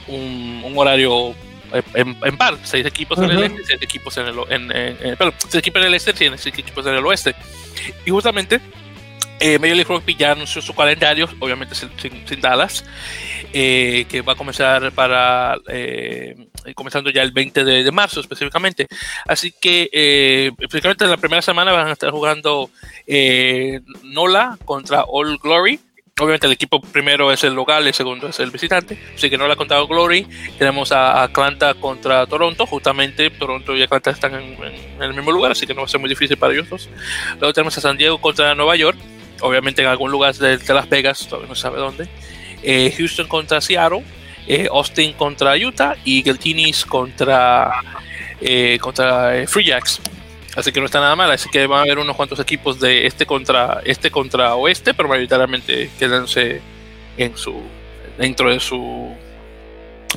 un 0.08 0.74
horario 0.76 1.34
en, 1.94 2.18
en, 2.24 2.38
par, 2.38 2.58
6 2.64 2.86
equipos 2.86 3.18
uh 3.18 3.24
-huh. 3.24 3.32
en 3.32 3.38
el 3.38 3.44
este, 3.44 3.66
6 3.66 3.82
equipos 3.82 4.18
en 4.18 4.28
el, 4.28 4.36
en, 4.50 4.72
en, 4.72 5.18
perdón, 5.18 5.34
6 5.40 5.56
equipos 5.56 5.82
en 5.82 5.88
el 5.88 5.94
este, 5.94 6.14
6 6.14 6.46
equipos 6.46 6.86
en 6.86 6.96
el 6.96 7.06
oeste. 7.06 7.36
Y 8.06 8.12
justamente 8.12 8.62
eh, 9.42 9.58
Major 9.58 9.76
League 9.76 9.90
Rugby 9.90 10.16
ya 10.16 10.34
anunció 10.34 10.62
su 10.62 10.74
calendario, 10.74 11.28
obviamente 11.40 11.74
sin, 11.74 11.90
sin, 12.00 12.28
sin 12.28 12.40
Dallas, 12.40 12.86
eh, 13.54 14.06
que 14.08 14.22
va 14.22 14.34
a 14.34 14.36
comenzar 14.36 14.92
para 14.92 15.58
eh, 15.68 16.36
comenzando 16.76 17.10
ya 17.10 17.24
el 17.24 17.32
20 17.32 17.64
de, 17.64 17.84
de, 17.84 17.92
marzo 17.92 18.20
específicamente. 18.20 18.88
Así 19.28 19.52
que 19.52 19.90
eh, 19.92 20.52
específicamente 20.60 21.06
en 21.06 21.10
la 21.10 21.18
primera 21.18 21.42
semana 21.42 21.72
van 21.72 21.88
a 21.88 21.94
estar 21.94 22.12
jugando 22.12 22.70
eh, 23.08 23.82
Nola 24.04 24.58
contra 24.64 25.06
All 25.08 25.38
Glory. 25.40 25.80
Obviamente 26.20 26.46
el 26.46 26.54
equipo 26.54 26.80
primero 26.82 27.32
es 27.32 27.44
el 27.44 27.54
local, 27.54 27.88
el 27.88 27.94
segundo 27.94 28.28
es 28.28 28.40
el 28.40 28.52
visitante. 28.52 29.00
Así 29.16 29.30
que 29.30 29.38
no 29.38 29.48
la 29.48 29.54
ha 29.54 29.58
contado 29.58 29.88
Glory. 29.88 30.28
Tenemos 30.58 30.92
a 30.92 31.24
Atlanta 31.24 31.74
contra 31.74 32.26
Toronto. 32.28 32.68
Justamente 32.68 33.30
Toronto 33.32 33.76
y 33.76 33.82
Atlanta 33.82 34.12
están 34.12 34.36
en, 34.36 34.58
el 35.02 35.14
mismo 35.14 35.32
lugar, 35.32 35.54
así 35.54 35.66
que 35.66 35.74
no 35.74 35.82
va 35.82 35.86
a 35.86 35.90
ser 35.90 36.00
muy 36.00 36.10
difícil 36.10 36.38
para 36.38 36.54
ellos 36.54 36.70
dos. 36.70 36.90
Luego 37.40 37.54
tenemos 37.54 37.78
a 37.78 37.82
San 37.82 37.98
Diego 37.98 38.20
contra 38.20 38.54
Nueva 38.54 38.76
York 38.76 38.98
obviamente 39.42 39.82
en 39.82 39.88
algún 39.88 40.12
lugar 40.12 40.34
de, 40.36 40.60
Las 40.74 40.90
Vegas, 40.90 41.28
todavía 41.28 41.50
no 41.50 41.56
sabe 41.56 41.80
dónde. 41.80 42.08
Eh, 42.64 42.94
Houston 42.98 43.28
contra 43.28 43.60
Seattle, 43.60 44.04
eh, 44.48 44.68
Austin 44.72 45.14
contra 45.14 45.56
Utah 45.56 45.96
y 46.06 46.24
Geltinis 46.24 46.86
contra, 46.86 47.72
eh, 48.40 48.78
contra 48.80 49.46
Free 49.48 49.66
Jacks. 49.66 50.00
Así 50.56 50.72
que 50.72 50.80
no 50.80 50.86
está 50.86 51.00
nada 51.00 51.16
mal, 51.16 51.32
así 51.32 51.50
que 51.50 51.66
van 51.66 51.80
a 51.80 51.82
haber 51.84 52.00
unos 52.00 52.16
cuantos 52.16 52.40
equipos 52.40 52.80
de 52.80 53.08
este 53.08 53.26
contra 53.26 53.82
este 53.86 54.12
contra 54.12 54.56
oeste, 54.56 54.94
pero 54.94 55.08
mayoritariamente 55.08 55.90
quedándose 55.98 56.62
en 57.18 57.38
su 57.38 57.62
dentro 58.18 58.52
de 58.52 58.60
su 58.60 59.16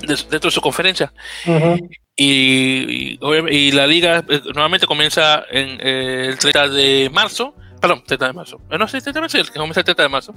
de, 0.01 0.16
dentro 0.31 0.48
de 0.48 0.51
su 0.51 0.61
conferencia. 0.61 1.12
Uh 1.47 1.51
-huh. 1.51 1.97
y, 2.16 3.19
y, 3.19 3.19
y, 3.51 3.73
la 3.73 3.86
liga 3.86 4.24
nuevamente 4.52 4.86
comienza 4.86 5.44
en 5.51 5.81
el 5.81 6.39
30 6.39 6.69
de 6.69 7.11
marzo 7.12 7.55
perdón, 7.85 8.02
30 8.06 8.27
de 8.28 8.32
marzo. 8.32 8.61
Eh, 8.70 8.78
no, 8.78 8.89
sí, 8.89 8.98
30 8.98 9.12
de 9.12 9.20
marzo, 9.20 9.36
el 9.36 9.51
que 9.51 9.59
comienza 9.59 9.81
el 9.81 9.85
30 9.85 10.02
de 10.05 10.09
marzo. 10.09 10.35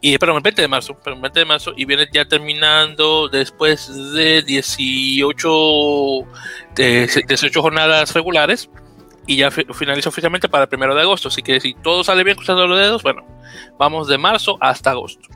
Y, 0.00 0.16
perdón, 0.16 0.36
el 0.36 0.42
20 0.42 0.62
de 0.62 0.68
marzo, 0.68 0.94
perdón, 0.94 1.18
el 1.18 1.22
20 1.24 1.40
de 1.40 1.44
marzo, 1.44 1.72
y 1.76 1.84
viene 1.84 2.08
ya 2.10 2.24
terminando 2.24 3.28
después 3.28 4.14
de 4.14 4.40
18, 4.40 5.48
de 6.76 7.24
18 7.28 7.60
jornadas 7.60 8.14
regulares, 8.14 8.70
y 9.26 9.36
ya 9.36 9.50
finaliza 9.50 10.08
oficialmente 10.08 10.48
para 10.48 10.64
el 10.64 10.68
primero 10.68 10.94
de 10.94 11.02
agosto. 11.02 11.28
Así 11.28 11.42
que 11.42 11.60
si 11.60 11.74
todo 11.74 12.04
sale 12.04 12.24
bien 12.24 12.36
cruzando 12.36 12.66
los 12.66 12.78
dedos, 12.78 13.02
bueno, 13.02 13.24
vamos 13.78 14.08
de 14.08 14.18
marzo 14.18 14.56
hasta 14.60 14.90
agosto. 14.90 15.28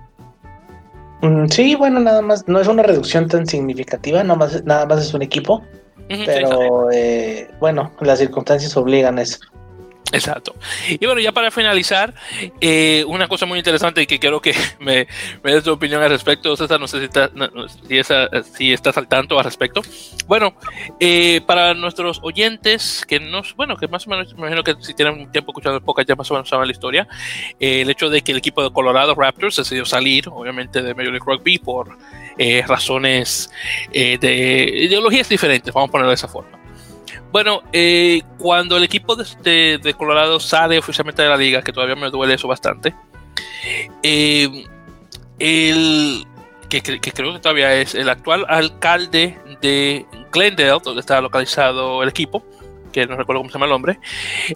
Mm, 1.22 1.46
sí, 1.46 1.74
bueno, 1.74 2.00
nada 2.00 2.20
más, 2.22 2.46
no 2.48 2.60
es 2.60 2.68
una 2.68 2.82
reducción 2.82 3.28
tan 3.28 3.46
significativa, 3.46 4.22
nada 4.22 4.38
más, 4.38 4.64
nada 4.64 4.86
más 4.86 5.00
es 5.00 5.14
un 5.14 5.22
equipo, 5.22 5.54
uh 5.54 6.12
-huh, 6.12 6.26
pero 6.26 6.88
sí, 6.90 6.98
eh, 6.98 7.50
bueno, 7.60 7.92
las 8.00 8.18
circunstancias 8.18 8.76
obligan 8.76 9.18
eso. 9.18 9.38
Exacto. 10.24 10.54
Y 10.88 11.04
bueno, 11.04 11.20
ya 11.20 11.32
para 11.32 11.50
finalizar, 11.50 12.14
eh, 12.60 13.04
una 13.08 13.26
cosa 13.26 13.46
muy 13.46 13.58
interesante 13.58 14.02
y 14.02 14.06
que 14.06 14.20
quiero 14.20 14.40
que 14.40 14.54
me, 14.78 15.08
me 15.42 15.52
des 15.52 15.64
tu 15.64 15.72
opinión 15.72 16.02
al 16.02 16.10
respecto, 16.10 16.56
César, 16.56 16.78
no 16.78 16.86
sé 16.86 16.98
si, 16.98 17.04
está, 17.06 17.30
si, 17.88 17.98
esa, 17.98 18.28
si 18.44 18.72
estás 18.72 18.96
al 18.96 19.08
tanto 19.08 19.36
al 19.38 19.44
respecto. 19.44 19.82
Bueno, 20.26 20.54
eh, 21.00 21.40
para 21.46 21.74
nuestros 21.74 22.20
oyentes, 22.22 23.04
que 23.08 23.18
nos, 23.18 23.56
bueno, 23.56 23.76
que 23.76 23.88
más 23.88 24.06
o 24.06 24.10
menos, 24.10 24.32
me 24.34 24.40
imagino 24.40 24.62
que 24.62 24.76
si 24.80 24.94
tienen 24.94 25.30
tiempo 25.32 25.50
escuchando 25.50 25.78
el 25.78 26.06
ya 26.06 26.14
más 26.14 26.30
o 26.30 26.34
menos 26.34 26.48
saben 26.48 26.68
la 26.68 26.72
historia, 26.72 27.08
eh, 27.58 27.80
el 27.80 27.90
hecho 27.90 28.08
de 28.08 28.22
que 28.22 28.32
el 28.32 28.38
equipo 28.38 28.62
de 28.62 28.72
Colorado 28.72 29.16
Raptors 29.16 29.56
decidió 29.56 29.84
salir, 29.84 30.28
obviamente, 30.28 30.80
de 30.80 30.94
Major 30.94 31.12
League 31.12 31.26
Rugby 31.26 31.58
por 31.58 31.98
razones 32.66 33.50
de 33.92 34.70
ideologías 34.74 35.28
diferentes, 35.28 35.72
vamos 35.72 35.88
a 35.88 35.92
ponerlo 35.92 36.10
de 36.10 36.16
esa 36.16 36.28
forma. 36.28 36.63
Bueno, 37.34 37.62
eh, 37.72 38.22
cuando 38.38 38.76
el 38.76 38.84
equipo 38.84 39.16
de, 39.16 39.80
de, 39.82 39.94
Colorado 39.94 40.38
sale 40.38 40.78
oficialmente 40.78 41.20
de 41.20 41.28
la 41.28 41.36
liga, 41.36 41.62
que 41.62 41.72
todavía 41.72 41.96
me 41.96 42.08
duele 42.08 42.34
eso 42.34 42.46
bastante, 42.46 42.94
eh, 44.04 44.64
el, 45.40 46.24
que, 46.68 46.80
que, 46.80 47.10
creo 47.10 47.32
que 47.32 47.40
todavía 47.40 47.74
es 47.74 47.96
el 47.96 48.08
actual 48.08 48.46
alcalde 48.48 49.36
de 49.60 50.06
Glendale, 50.30 50.78
donde 50.84 51.00
está 51.00 51.20
localizado 51.20 52.04
el 52.04 52.08
equipo, 52.08 52.46
que 52.94 53.06
no 53.06 53.16
recuerdo 53.16 53.40
cómo 53.40 53.50
se 53.50 53.54
llama 53.54 53.66
el 53.66 53.72
hombre, 53.72 53.98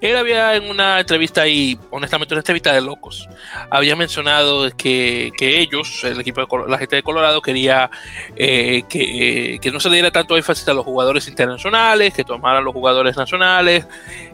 él 0.01 0.17
había 0.17 0.55
en 0.55 0.71
una 0.71 1.01
entrevista 1.01 1.43
ahí, 1.43 1.77
honestamente 1.91 2.35
una 2.35 2.41
entrevista 2.41 2.73
de 2.73 2.81
locos, 2.81 3.29
había 3.69 3.97
mencionado 3.97 4.71
que, 4.77 5.33
que 5.37 5.59
ellos, 5.59 6.05
el 6.05 6.21
equipo 6.21 6.41
de 6.41 6.71
la 6.71 6.79
gente 6.79 6.97
de 6.97 7.03
Colorado, 7.03 7.43
quería 7.43 7.91
eh, 8.37 8.85
que, 8.89 9.59
que, 9.61 9.71
no 9.73 9.81
se 9.81 9.91
diera 9.91 10.13
tanto 10.13 10.37
énfasis 10.37 10.69
a 10.69 10.75
los 10.75 10.85
jugadores 10.85 11.27
internacionales, 11.27 12.15
que 12.15 12.23
tomaran 12.23 12.65
los 12.65 12.73
jugadores 12.73 13.17
nacionales, 13.17 13.89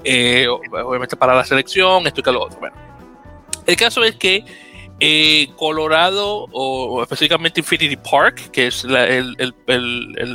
eh, 0.04 0.46
obviamente 0.48 1.16
para 1.16 1.34
la 1.34 1.44
selección, 1.44 2.06
esto 2.06 2.20
y 2.20 2.22
que 2.22 2.32
lo 2.32 2.42
otro. 2.42 2.60
Bueno, 2.60 2.76
el 3.66 3.76
caso 3.76 4.04
es 4.04 4.16
que 4.16 4.44
eh, 5.00 5.48
Colorado, 5.56 6.46
o, 6.52 7.02
específicamente 7.02 7.60
Infinity 7.60 7.96
Park, 7.96 8.50
que 8.52 8.68
es 8.68 8.84
el, 8.84 9.36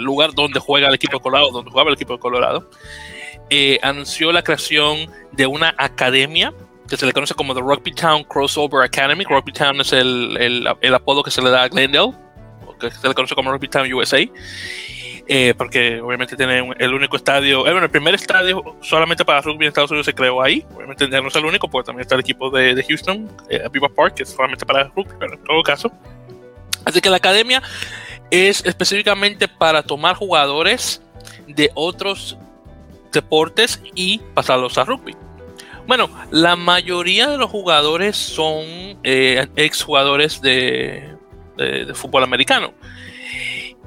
lugar 0.03 0.33
donde 0.33 0.59
juega 0.59 0.89
el 0.89 0.95
equipo 0.95 1.17
de 1.17 1.23
Colorado, 1.23 1.51
donde 1.51 1.71
jugaba 1.71 1.89
el 1.89 1.95
equipo 1.95 2.13
de 2.13 2.19
Colorado, 2.19 2.69
eh, 3.49 3.79
anunció 3.81 4.31
la 4.31 4.43
creación 4.43 5.09
de 5.31 5.47
una 5.47 5.73
academia 5.77 6.53
que 6.89 6.97
se 6.97 7.05
le 7.05 7.13
conoce 7.13 7.33
como 7.35 7.53
The 7.53 7.61
Rugby 7.61 7.93
Town 7.93 8.23
Crossover 8.23 8.83
Academy. 8.83 9.23
Rugby 9.23 9.51
Town 9.51 9.79
es 9.81 9.93
el, 9.93 10.67
apodo 10.93 11.23
que 11.23 11.31
se 11.31 11.41
le 11.41 11.49
da 11.49 11.63
a 11.63 11.67
Glendale, 11.67 12.13
que 12.79 12.89
se 12.89 13.07
le 13.07 13.13
conoce 13.13 13.35
como 13.35 13.51
Rugby 13.51 13.67
Town 13.67 13.91
USA. 13.93 14.19
Eh, 15.31 15.53
porque 15.55 16.01
obviamente 16.01 16.35
tiene 16.35 16.73
el 16.79 16.91
único 16.91 17.15
estadio, 17.15 17.59
eh, 17.67 17.71
bueno, 17.71 17.83
el 17.83 17.91
primer 17.91 18.15
estadio 18.15 18.63
solamente 18.81 19.23
para 19.23 19.41
rugby 19.41 19.65
en 19.65 19.67
Estados 19.67 19.91
Unidos 19.91 20.07
se 20.07 20.15
creó 20.15 20.41
ahí, 20.41 20.65
obviamente 20.73 21.07
no 21.07 21.27
es 21.27 21.35
el 21.35 21.45
único, 21.45 21.69
porque 21.69 21.85
también 21.85 22.01
está 22.01 22.15
el 22.15 22.21
equipo 22.21 22.49
de, 22.49 22.73
de 22.73 22.83
Houston, 22.83 23.29
eh, 23.47 23.61
Viva 23.71 23.89
Park, 23.89 24.15
que 24.15 24.23
es 24.23 24.29
solamente 24.29 24.65
para 24.65 24.85
rugby, 24.85 25.13
pero 25.19 25.35
en 25.35 25.43
todo 25.43 25.61
caso. 25.61 25.91
Así 26.83 26.99
que 26.99 27.11
la 27.11 27.17
academia 27.17 27.61
es 28.31 28.65
específicamente 28.65 29.47
para 29.47 29.83
tomar 29.83 30.15
jugadores 30.15 30.99
de 31.47 31.69
otros 31.75 32.35
deportes 33.11 33.81
y 33.95 34.19
pasarlos 34.33 34.77
a 34.77 34.85
rugby. 34.85 35.15
Bueno, 35.87 36.07
la 36.29 36.55
mayoría 36.55 37.29
de 37.29 37.37
los 37.39 37.49
jugadores 37.49 38.15
son 38.15 38.63
eh, 39.03 39.47
ex 39.55 39.81
jugadores 39.81 40.39
de, 40.39 41.15
fútbol 41.95 42.23
americano. 42.23 42.73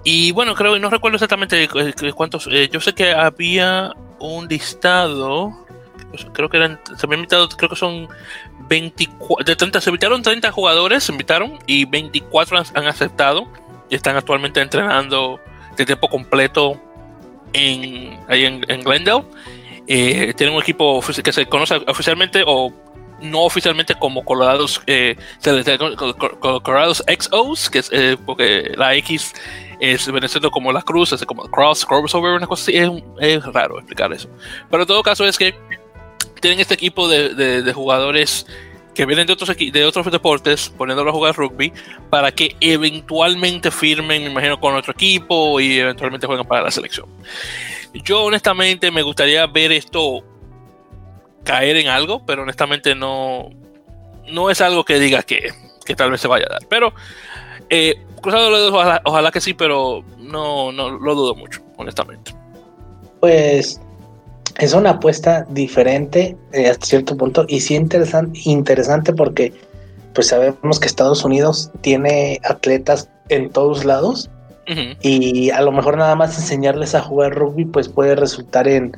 Y 0.04 0.32
bueno, 0.32 0.54
creo, 0.54 0.78
no 0.80 0.90
recuerdo 0.90 1.14
exactamente 1.14 1.68
cuántos, 2.14 2.48
eh, 2.50 2.68
yo 2.72 2.80
sé 2.80 2.92
que 2.92 3.12
había 3.12 3.92
un 4.18 4.48
listado, 4.48 5.52
creo 6.32 6.48
que 6.48 6.56
eran, 6.56 6.80
se 6.96 7.06
me 7.06 7.14
invitado, 7.14 7.48
creo 7.50 7.70
que 7.70 7.76
son 7.76 8.08
24, 8.68 9.44
de 9.44 9.56
30, 9.56 9.80
se 9.80 9.90
invitaron 9.90 10.22
30 10.22 10.50
jugadores, 10.50 11.04
se 11.04 11.12
invitaron 11.12 11.58
y 11.66 11.84
24 11.84 12.64
han, 12.74 12.86
aceptado 12.86 13.46
y 13.88 13.94
están 13.94 14.16
actualmente 14.16 14.60
entrenando 14.60 15.40
de 15.76 15.86
tiempo 15.86 16.08
completo 16.08 16.80
en, 17.52 18.18
ahí 18.28 18.44
en, 18.44 18.60
Glendale. 18.82 19.24
Eh, 19.86 20.32
tienen 20.36 20.54
un 20.54 20.62
equipo 20.62 21.00
que 21.00 21.32
se 21.32 21.46
conoce 21.46 21.76
oficialmente 21.86 22.44
o 22.46 22.72
no 23.20 23.42
oficialmente 23.42 23.94
como 23.94 24.24
Colorados, 24.24 24.82
eh, 24.86 25.16
XOs, 27.06 27.70
que 27.70 27.78
es 27.78 27.90
eh, 27.92 28.16
porque 28.24 28.72
la 28.76 28.94
X 28.96 29.32
es 29.80 30.02
siendo 30.02 30.50
como 30.50 30.72
las 30.72 30.84
cruces, 30.84 31.24
como 31.24 31.42
cross, 31.50 31.84
crossover, 31.84 32.34
una 32.34 32.46
cosa 32.46 32.62
así, 32.62 32.76
es, 33.20 33.44
raro 33.46 33.78
explicar 33.78 34.12
eso. 34.12 34.28
Pero 34.70 34.82
en 34.82 34.86
todo 34.86 35.02
caso 35.02 35.24
es 35.24 35.36
que 35.36 35.54
tienen 36.40 36.60
este 36.60 36.74
equipo 36.74 37.08
de, 37.08 37.72
jugadores 37.72 38.46
que 38.94 39.06
vienen 39.06 39.26
de 39.26 39.32
otros, 39.32 39.56
de 39.56 39.84
otros 39.84 40.10
deportes, 40.10 40.68
poniéndolo 40.76 41.10
a 41.10 41.12
jugar 41.12 41.36
rugby, 41.36 41.72
para 42.10 42.32
que 42.32 42.56
eventualmente 42.60 43.70
firmen, 43.70 44.24
me 44.24 44.30
imagino, 44.30 44.60
con 44.60 44.74
otro 44.74 44.92
equipo 44.92 45.60
y 45.60 45.78
eventualmente 45.78 46.26
jueguen 46.26 46.46
para 46.46 46.62
la 46.62 46.70
selección. 46.70 47.06
Yo 47.94 48.24
honestamente 48.24 48.90
me 48.90 49.02
gustaría 49.02 49.46
ver 49.46 49.72
esto 49.72 50.22
caer 51.44 51.76
en 51.76 51.88
algo, 51.88 52.24
pero 52.24 52.42
honestamente 52.42 52.94
no, 52.94 53.50
no 54.30 54.50
es 54.50 54.60
algo 54.60 54.84
que 54.84 54.98
diga 54.98 55.22
que, 55.22 55.52
que 55.84 55.94
tal 55.94 56.10
vez 56.10 56.20
se 56.20 56.28
vaya 56.28 56.46
a 56.48 56.52
dar. 56.52 56.62
Pero 56.68 56.94
eh, 57.68 57.96
cruzado 58.20 58.50
los 58.50 58.60
dedos, 58.60 59.00
ojalá, 59.04 59.30
que 59.30 59.40
sí, 59.40 59.54
pero 59.54 60.04
no, 60.18 60.72
no 60.72 60.90
lo 60.90 61.14
dudo 61.14 61.34
mucho, 61.34 61.60
honestamente. 61.76 62.34
Pues 63.20 63.80
es 64.58 64.74
una 64.74 64.90
apuesta 64.90 65.46
diferente 65.50 66.36
eh, 66.52 66.68
hasta 66.68 66.86
cierto 66.86 67.16
punto 67.16 67.44
y 67.48 67.60
sí 67.60 67.74
interesante, 67.74 68.38
interesante 68.44 69.12
porque 69.12 69.52
pues 70.14 70.28
sabemos 70.28 70.78
que 70.78 70.86
Estados 70.86 71.24
Unidos 71.24 71.70
tiene 71.80 72.40
atletas 72.44 73.08
en 73.28 73.50
todos 73.50 73.84
lados 73.84 74.30
y 75.02 75.50
a 75.50 75.60
lo 75.60 75.72
mejor 75.72 75.98
nada 75.98 76.14
más 76.14 76.38
enseñarles 76.38 76.94
a 76.94 77.02
jugar 77.02 77.34
rugby 77.34 77.64
pues 77.64 77.88
puede 77.88 78.14
resultar 78.14 78.68
en 78.68 78.96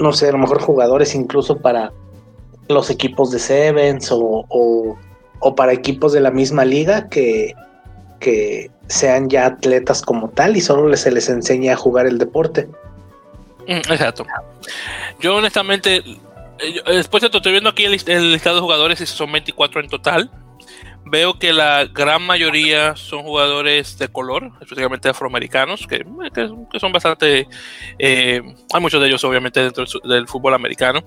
no 0.00 0.12
sé, 0.12 0.28
a 0.28 0.32
lo 0.32 0.38
mejor 0.38 0.60
jugadores 0.60 1.14
incluso 1.14 1.58
para 1.58 1.92
los 2.68 2.90
equipos 2.90 3.30
de 3.30 3.38
Sevens 3.38 4.10
o, 4.10 4.44
o 4.48 5.54
para 5.54 5.72
equipos 5.72 6.12
de 6.12 6.20
la 6.20 6.30
misma 6.30 6.64
liga 6.64 7.08
que 7.08 7.54
que 8.22 8.70
sean 8.86 9.28
ya 9.28 9.46
atletas 9.46 10.00
como 10.00 10.30
tal 10.30 10.56
y 10.56 10.62
solo 10.62 10.96
se 10.96 11.10
les 11.10 11.28
enseña 11.28 11.74
a 11.74 11.76
jugar 11.76 12.06
el 12.06 12.16
deporte. 12.16 12.68
Mm, 13.66 13.92
exacto. 13.92 14.26
Yo 15.20 15.36
honestamente, 15.36 16.02
eh, 16.58 16.82
después 16.86 17.20
de 17.20 17.28
estoy 17.32 17.52
viendo 17.52 17.70
aquí 17.70 17.84
el, 17.84 17.92
listado 17.92 18.56
de 18.56 18.62
jugadores 18.62 19.00
y 19.00 19.06
son 19.06 19.30
24 19.32 19.80
en 19.80 19.88
total. 19.88 20.30
Veo 21.04 21.36
que 21.38 21.52
la 21.52 21.84
gran 21.86 22.22
mayoría 22.22 22.94
son 22.94 23.24
jugadores 23.24 23.98
de 23.98 24.08
color, 24.08 24.52
especialmente 24.60 25.08
afroamericanos, 25.08 25.86
que, 25.86 26.06
que, 26.32 26.80
son 26.80 26.92
bastante... 26.92 27.48
Eh, 27.98 28.40
hay 28.72 28.80
muchos 28.80 29.00
de 29.00 29.08
ellos 29.08 29.22
obviamente 29.24 29.60
dentro 29.60 29.84
del 30.04 30.28
fútbol 30.28 30.54
americano. 30.54 31.02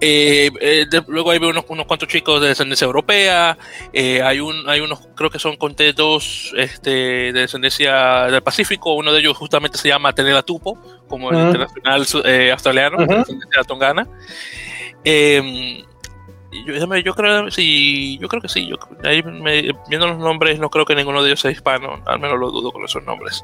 Eh, 0.00 0.50
eh, 0.60 0.86
luego 1.06 1.30
hay 1.30 1.38
unos, 1.38 1.64
unos, 1.68 1.86
cuantos 1.86 2.08
chicos 2.08 2.40
de 2.40 2.48
descendencia 2.48 2.84
europea, 2.84 3.56
eh, 3.92 4.22
hay, 4.22 4.40
un, 4.40 4.68
hay 4.68 4.80
unos, 4.80 5.00
creo 5.14 5.30
que 5.30 5.38
son 5.38 5.56
conté 5.56 5.92
dos 5.92 6.52
este, 6.56 6.90
de 6.90 7.40
descendencia 7.40 8.26
del 8.26 8.42
Pacífico, 8.42 8.94
uno 8.94 9.12
de 9.12 9.20
ellos 9.20 9.36
justamente 9.36 9.78
se 9.78 9.88
llama 9.88 10.14
Tenela 10.14 10.42
Tupo, 10.42 10.78
como 11.08 11.30
el 11.30 11.38
internacional 11.38 12.06
australiano, 12.52 12.98
de 12.98 13.16
descendencia 13.16 13.62
tongana. 13.66 14.06
Em, 15.04 15.84
yo, 16.66 16.96
yo, 16.96 17.14
creo, 17.14 17.50
sí, 17.50 18.18
yo 18.18 18.28
creo 18.28 18.42
que 18.42 18.48
sí. 18.48 18.66
Yo, 18.66 18.76
ahí 19.04 19.22
viendo 19.88 20.06
los 20.08 20.18
nombres, 20.18 20.58
no 20.58 20.70
creo 20.70 20.84
que 20.84 20.94
ninguno 20.94 21.22
de 21.22 21.30
ellos 21.30 21.40
sea 21.40 21.50
hispano, 21.50 22.02
al 22.06 22.18
menos 22.18 22.38
lo 22.38 22.50
dudo 22.50 22.72
con 22.72 22.84
esos 22.84 23.04
nombres. 23.04 23.42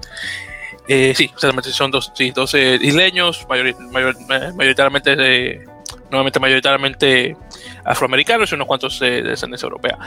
sí, 0.88 1.30
son 1.36 1.90
dos, 1.90 2.12
sí, 2.14 2.30
dos 2.30 2.54
isleños, 2.54 3.46
mayoritariamente 3.48 5.14
de 5.14 5.71
nuevamente 6.10 6.40
mayoritariamente 6.40 7.36
afroamericanos 7.84 8.50
y 8.50 8.54
unos 8.54 8.66
cuantos 8.66 8.98
de 9.00 9.22
descendencia 9.22 9.66
europea. 9.66 9.98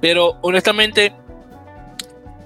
Pero 0.00 0.38
honestamente, 0.42 1.12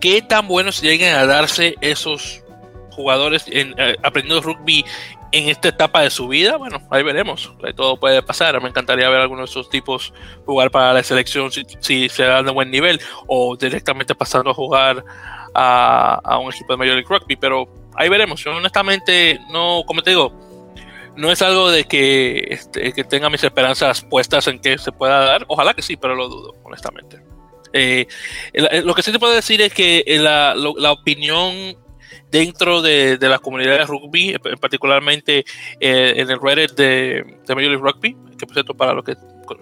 ¿qué 0.00 0.22
tan 0.22 0.48
buenos 0.48 0.80
lleguen 0.80 1.14
a 1.14 1.26
darse 1.26 1.76
esos 1.80 2.42
jugadores 2.90 3.44
en, 3.48 3.74
eh, 3.78 3.96
aprendiendo 4.02 4.42
rugby 4.42 4.84
en 5.32 5.48
esta 5.48 5.68
etapa 5.68 6.02
de 6.02 6.10
su 6.10 6.28
vida? 6.28 6.56
Bueno, 6.56 6.80
ahí 6.90 7.02
veremos. 7.02 7.52
todo 7.76 7.98
puede 7.98 8.22
pasar. 8.22 8.60
Me 8.60 8.68
encantaría 8.68 9.08
ver 9.08 9.20
algunos 9.20 9.48
de 9.48 9.52
esos 9.52 9.70
tipos 9.70 10.12
jugar 10.44 10.70
para 10.70 10.92
la 10.92 11.02
selección 11.02 11.50
si, 11.52 12.08
se 12.08 12.22
dan 12.24 12.46
de 12.46 12.52
buen 12.52 12.70
nivel 12.70 13.00
o 13.26 13.56
directamente 13.56 14.14
pasando 14.14 14.50
a 14.50 14.54
jugar 14.54 15.04
a, 15.54 16.20
a 16.22 16.38
un 16.38 16.52
equipo 16.52 16.76
de 16.76 16.86
League 16.86 17.06
Rugby. 17.08 17.36
Pero 17.36 17.68
ahí 17.94 18.08
veremos. 18.08 18.42
Yo 18.42 18.56
honestamente 18.56 19.40
no, 19.50 19.82
como 19.86 20.02
te 20.02 20.10
digo, 20.10 20.47
no 21.18 21.32
es 21.32 21.42
algo 21.42 21.70
de 21.70 21.84
que, 21.84 22.46
este, 22.48 22.92
que 22.92 23.02
tenga 23.02 23.28
mis 23.28 23.42
esperanzas 23.42 24.02
puestas 24.02 24.46
en 24.46 24.60
que 24.60 24.78
se 24.78 24.92
pueda 24.92 25.18
dar. 25.24 25.44
Ojalá 25.48 25.74
que 25.74 25.82
sí, 25.82 25.96
pero 25.96 26.14
lo 26.14 26.28
dudo, 26.28 26.54
honestamente. 26.62 27.20
Eh, 27.72 28.06
lo 28.84 28.94
que 28.94 29.02
sí 29.02 29.10
te 29.10 29.18
puedo 29.18 29.34
decir 29.34 29.60
es 29.60 29.74
que 29.74 30.04
la, 30.20 30.54
la 30.54 30.92
opinión 30.92 31.76
dentro 32.30 32.82
de, 32.82 33.18
de, 33.18 33.28
la 33.28 33.40
comunidad 33.40 33.78
de 33.78 33.84
rugby, 33.84 34.36
particularmente 34.60 35.44
eh, 35.80 36.14
en 36.16 36.30
el 36.30 36.40
Reddit 36.40 36.72
de, 36.72 37.38
de 37.46 37.54
Major 37.54 37.70
League 37.72 37.82
Rugby, 37.82 38.16
que 38.38 38.46
por 38.46 38.54
cierto, 38.54 38.74
para 38.74 38.94
los 38.94 39.04
que 39.04 39.16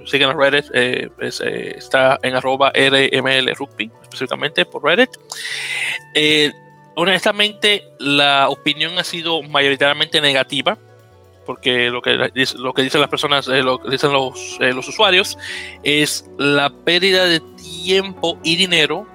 siguen 0.04 0.28
el 0.28 0.38
Reddit, 0.38 0.66
eh, 0.74 1.08
pues, 1.16 1.40
está 1.40 2.18
en 2.22 2.34
arroba 2.34 2.70
RML 2.70 3.54
Rugby, 3.54 3.90
específicamente 4.02 4.66
por 4.66 4.84
Reddit. 4.84 5.10
honestamente, 6.96 7.82
la 7.98 8.50
opinión 8.50 8.98
ha 8.98 9.04
sido 9.04 9.42
mayoritariamente 9.42 10.20
negativa 10.20 10.76
porque 11.47 11.89
lo 11.89 12.02
que, 12.02 12.31
lo 12.56 12.74
que 12.74 12.82
dicen 12.82 13.01
las 13.01 13.09
personas, 13.09 13.48
eh, 13.48 13.62
lo 13.62 13.78
que 13.78 13.90
dicen 13.90 14.12
los, 14.12 14.59
eh, 14.60 14.73
los 14.73 14.89
usuarios, 14.89 15.39
es 15.82 16.28
la 16.36 16.70
pérdida 16.70 17.24
de 17.24 17.40
tiempo 17.40 18.39
y 18.43 18.56
dinero 18.56 19.06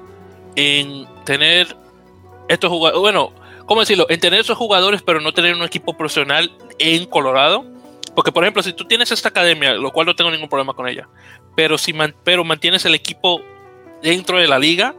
en 0.56 1.06
tener 1.26 1.76
estos 2.48 2.70
jugadores, 2.70 3.02
bueno, 3.02 3.34
¿cómo 3.66 3.82
decirlo? 3.82 4.06
En 4.10 4.20
tener 4.20 4.40
esos 4.40 4.58
jugadores, 4.58 5.02
pero 5.02 5.22
no 5.22 5.34
tener 5.34 5.54
un 5.56 5.64
equipo 5.64 5.96
profesional 5.96 6.52
en 6.80 7.06
Colorado. 7.06 7.66
Porque, 8.16 8.32
por 8.32 8.44
ejemplo, 8.44 8.62
si 8.62 8.74
tú 8.74 8.86
tienes 8.86 9.12
esta 9.12 9.30
academia, 9.30 9.74
lo 9.74 9.92
cual 9.92 10.08
no 10.08 10.16
tengo 10.16 10.32
ningún 10.32 10.50
problema 10.50 10.74
con 10.74 10.88
ella, 10.88 11.08
pero 11.56 11.78
si 11.78 11.94
pero 12.24 12.44
mantienes 12.44 12.84
el 12.86 12.94
equipo 12.94 13.42
dentro 14.02 14.38
de 14.38 14.48
la 14.48 14.60
liga, 14.60 14.96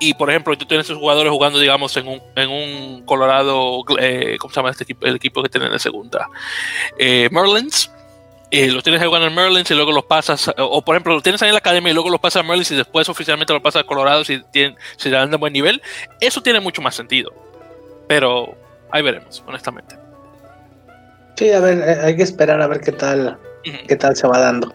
y 0.00 0.14
por 0.14 0.30
ejemplo, 0.30 0.56
tú 0.56 0.66
tienes 0.66 0.86
esos 0.86 0.98
jugadores 0.98 1.30
jugando, 1.30 1.58
digamos, 1.58 1.96
en 1.96 2.08
un, 2.08 2.22
en 2.36 2.50
un 2.50 3.02
Colorado, 3.04 3.82
eh, 3.98 4.36
¿cómo 4.38 4.52
se 4.52 4.60
llama 4.60 4.70
este 4.70 4.84
equipo? 4.84 5.06
El 5.06 5.16
equipo 5.16 5.42
que 5.42 5.48
tiene 5.48 5.66
en 5.66 5.78
segunda. 5.78 6.28
Eh, 6.98 7.28
Merlins. 7.30 7.90
Eh, 8.50 8.70
los 8.70 8.84
tienes 8.84 9.04
jugando 9.04 9.26
en 9.26 9.34
Merlins 9.34 9.68
y 9.68 9.74
luego 9.74 9.90
los 9.90 10.04
pasas, 10.04 10.48
o, 10.58 10.84
por 10.84 10.94
ejemplo, 10.94 11.14
los 11.14 11.24
tienes 11.24 11.42
ahí 11.42 11.48
en 11.48 11.54
la 11.54 11.58
academia 11.58 11.90
y 11.90 11.94
luego 11.94 12.08
los 12.08 12.20
pasas 12.20 12.44
a 12.44 12.46
Merlins 12.46 12.70
y 12.70 12.76
después 12.76 13.08
oficialmente 13.08 13.52
los 13.52 13.60
pasas 13.60 13.82
a 13.82 13.84
Colorado 13.84 14.24
si, 14.24 14.40
tienen, 14.52 14.76
si 14.96 15.10
dan 15.10 15.30
de 15.30 15.38
buen 15.38 15.52
nivel. 15.52 15.82
Eso 16.20 16.40
tiene 16.40 16.60
mucho 16.60 16.80
más 16.80 16.94
sentido. 16.94 17.32
Pero 18.06 18.54
ahí 18.92 19.02
veremos, 19.02 19.42
honestamente. 19.46 19.96
Sí, 21.36 21.50
a 21.50 21.58
ver, 21.58 21.78
eh, 21.78 22.00
hay 22.04 22.16
que 22.16 22.22
esperar 22.22 22.60
a 22.60 22.68
ver 22.68 22.80
qué 22.80 22.92
tal, 22.92 23.38
qué 23.88 23.96
tal 23.96 24.14
se 24.14 24.28
va 24.28 24.38
dando. 24.38 24.72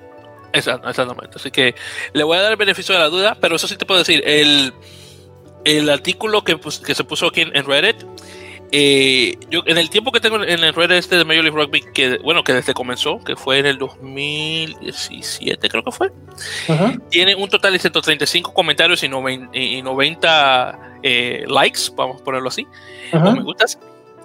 Exactamente. 0.51 1.35
Así 1.35 1.51
que 1.51 1.75
le 2.13 2.23
voy 2.23 2.37
a 2.37 2.41
dar 2.41 2.51
el 2.51 2.57
beneficio 2.57 2.93
de 2.93 2.99
la 2.99 3.07
duda, 3.07 3.37
pero 3.39 3.55
eso 3.55 3.67
sí 3.67 3.77
te 3.77 3.85
puedo 3.85 3.99
decir, 3.99 4.21
el, 4.25 4.73
el 5.65 5.89
artículo 5.89 6.43
que, 6.43 6.57
que 6.85 6.95
se 6.95 7.03
puso 7.03 7.27
aquí 7.27 7.41
en, 7.41 7.65
Reddit, 7.65 7.97
eh, 8.71 9.35
yo 9.49 9.63
en 9.65 9.77
el 9.77 9.89
tiempo 9.89 10.11
que 10.11 10.19
tengo 10.19 10.43
en 10.43 10.63
el 10.63 10.73
Reddit 10.73 10.97
este 10.97 11.17
de 11.17 11.25
Major 11.25 11.43
League 11.43 11.57
Rugby, 11.57 11.81
que 11.93 12.17
bueno, 12.19 12.43
que 12.43 12.53
desde 12.53 12.73
comenzó, 12.73 13.19
que 13.23 13.35
fue 13.35 13.59
en 13.59 13.65
el 13.65 13.77
2017 13.77 15.69
creo 15.69 15.83
que 15.83 15.91
fue, 15.91 16.11
tiene 17.09 17.35
un 17.35 17.49
total 17.49 17.73
de 17.73 17.79
135 17.79 18.53
comentarios 18.53 19.03
y, 19.03 19.09
90, 19.09 20.79
eh, 21.03 21.45
likes, 21.47 21.79
vamos 21.95 22.21
a 22.21 22.23
ponerlo 22.23 22.49
así, 22.49 22.67
o 23.11 23.19
me 23.19 23.41
gustas. 23.41 23.79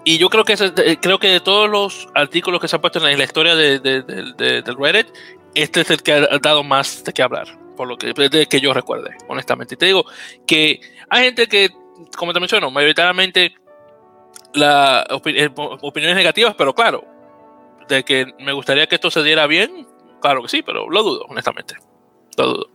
Y 0.06 0.18
yo 0.18 0.28
creo 0.28 0.44
que 0.44 0.54
creo 1.00 1.18
que 1.18 1.28
de 1.28 1.40
todos 1.40 1.68
los 1.68 2.08
artículos 2.14 2.60
que 2.60 2.68
se 2.68 2.76
han 2.76 2.82
puesto 2.82 2.98
en 3.06 3.18
la, 3.18 3.24
historia 3.24 3.56
de, 3.56 3.80
del 3.80 4.76
Reddit, 4.76 5.06
este 5.54 5.80
es 5.80 5.90
el 5.90 6.02
que 6.02 6.12
ha 6.12 6.38
dado 6.38 6.62
más 6.62 7.04
de 7.04 7.12
qué 7.12 7.22
hablar, 7.22 7.46
por 7.76 7.88
lo 7.88 7.96
que, 7.96 8.12
de 8.12 8.46
que 8.46 8.60
yo 8.60 8.74
recuerde, 8.74 9.16
honestamente. 9.28 9.74
Y 9.74 9.78
te 9.78 9.86
digo 9.86 10.04
que 10.46 10.80
hay 11.14 11.26
gente 11.26 11.46
que, 11.46 11.70
como 12.16 12.32
te 12.32 12.40
menciono, 12.40 12.72
mayoritariamente 12.72 13.54
la 14.52 15.06
eh, 15.26 15.50
opiniones 15.54 16.16
negativas, 16.16 16.56
pero 16.56 16.74
claro, 16.74 17.04
de 17.88 18.04
que 18.04 18.26
me 18.40 18.52
gustaría 18.52 18.88
que 18.88 18.96
esto 18.96 19.12
se 19.12 19.22
diera 19.22 19.46
bien, 19.46 19.86
claro 20.20 20.42
que 20.42 20.48
sí, 20.48 20.62
pero 20.62 20.90
lo 20.90 21.02
dudo, 21.04 21.24
honestamente. 21.28 21.76
Lo 22.36 22.46
dudo. 22.48 22.70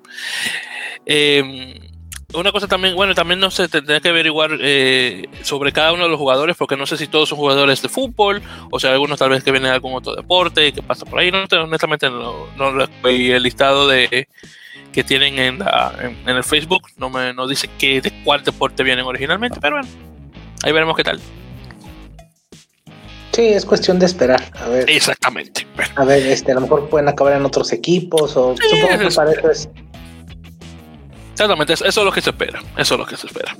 Eh, 1.05 1.81
una 2.33 2.51
cosa 2.51 2.67
también, 2.67 2.95
bueno, 2.95 3.15
también 3.15 3.39
no 3.39 3.49
sé, 3.49 3.67
tendría 3.67 3.99
que 3.99 4.09
averiguar 4.09 4.51
eh, 4.61 5.27
sobre 5.41 5.71
cada 5.71 5.93
uno 5.93 6.03
de 6.03 6.09
los 6.09 6.19
jugadores, 6.19 6.55
porque 6.55 6.77
no 6.77 6.85
sé 6.85 6.97
si 6.97 7.07
todos 7.07 7.29
son 7.29 7.39
jugadores 7.39 7.81
de 7.81 7.89
fútbol, 7.89 8.41
o 8.71 8.79
sea, 8.79 8.91
algunos 8.91 9.17
tal 9.17 9.31
vez 9.31 9.43
que 9.43 9.51
vienen 9.51 9.69
de 9.69 9.75
algún 9.75 9.93
otro 9.93 10.15
deporte 10.15 10.67
y 10.67 10.71
que 10.71 10.83
pasa 10.83 11.05
por 11.05 11.19
ahí. 11.19 11.31
No, 11.31 11.43
honestamente, 11.63 12.09
no, 12.09 12.47
no 12.55 12.87
el 13.03 13.43
listado 13.43 13.87
de 13.87 14.27
que 14.93 15.03
tienen 15.03 15.39
en, 15.39 15.59
en, 16.25 16.35
el 16.35 16.43
Facebook, 16.43 16.83
no 16.97 17.09
me 17.09 17.33
no 17.33 17.47
dice 17.47 17.69
que 17.77 18.01
de 18.01 18.11
cuál 18.23 18.43
deporte 18.43 18.83
vienen 18.83 19.05
originalmente, 19.05 19.59
pero 19.59 19.77
bueno, 19.77 19.89
ahí 20.63 20.71
veremos 20.71 20.95
qué 20.95 21.03
tal. 21.03 21.19
Sí, 23.31 23.47
es 23.47 23.65
cuestión 23.65 23.99
de 23.99 24.05
esperar. 24.05 24.51
A 24.55 24.67
ver. 24.67 24.89
Exactamente. 24.89 25.65
A 25.95 26.03
ver, 26.03 26.25
este, 26.27 26.51
a 26.51 26.55
lo 26.55 26.61
mejor 26.61 26.89
pueden 26.89 27.07
acabar 27.07 27.33
en 27.33 27.45
otros 27.45 27.71
equipos, 27.71 28.35
o 28.35 28.55
supongo 28.57 28.99
que 28.99 29.15
para 29.15 29.31
eso 29.31 29.51
es 29.51 29.69
Exactamente, 31.39 31.71
eso 31.71 31.85
es 31.85 31.95
lo 31.95 32.11
que 32.11 32.19
se 32.19 32.31
espera. 32.31 32.61
Eso 32.77 32.95
es 32.95 32.99
lo 32.99 33.05
que 33.05 33.15
se 33.15 33.27
espera. 33.27 33.55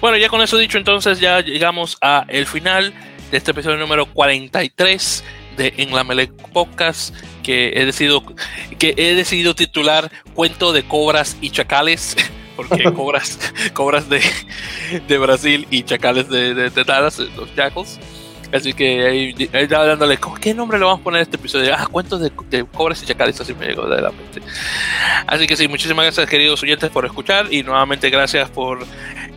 Bueno, 0.00 0.16
ya 0.16 0.28
con 0.28 0.42
eso 0.42 0.58
dicho, 0.58 0.76
entonces 0.76 1.20
ya 1.20 1.40
llegamos 1.40 1.96
a 2.00 2.24
el 2.26 2.48
final 2.48 2.92
de 3.30 3.36
este 3.36 3.52
episodio 3.52 3.76
número 3.76 4.06
43 4.06 5.22
de 5.56 5.72
En 5.76 5.94
la 5.94 6.02
Mele 6.02 6.26
Podcast, 6.52 7.14
que 7.44 7.74
he 7.76 7.86
decidido, 7.86 8.24
que 8.76 8.94
he 8.96 9.14
decidido 9.14 9.54
titular 9.54 10.10
Cuento 10.34 10.72
de 10.72 10.82
Cobras 10.82 11.36
y 11.40 11.50
Chacales, 11.50 12.16
porque 12.56 12.82
cobras, 12.92 13.38
cobras 13.72 14.08
de, 14.08 14.20
de 15.06 15.18
Brasil 15.18 15.68
y 15.70 15.84
chacales 15.84 16.28
de, 16.28 16.54
de, 16.54 16.70
de 16.70 16.82
Dallas, 16.82 17.20
los 17.20 17.54
jackals. 17.54 18.00
Así 18.52 18.74
que 18.74 19.06
ahí, 19.06 19.48
estaba 19.52 19.86
dándole, 19.86 20.18
¿qué 20.40 20.52
nombre 20.52 20.78
le 20.78 20.84
vamos 20.84 21.00
a 21.00 21.04
poner 21.04 21.20
a 21.20 21.22
este 21.22 21.36
episodio? 21.36 21.74
Ah, 21.74 21.86
cuentos 21.90 22.20
de, 22.20 22.64
cobras 22.66 23.02
y 23.02 23.06
chacales, 23.06 23.40
así 23.40 23.54
me 23.54 23.66
llegó 23.66 23.88
de 23.88 24.02
la 24.02 24.10
mente. 24.10 24.42
Así 25.26 25.46
que 25.46 25.56
sí, 25.56 25.68
muchísimas 25.68 26.04
gracias, 26.04 26.28
queridos 26.28 26.62
oyentes, 26.62 26.90
por 26.90 27.06
escuchar 27.06 27.52
y 27.52 27.62
nuevamente 27.62 28.10
gracias 28.10 28.50
por 28.50 28.80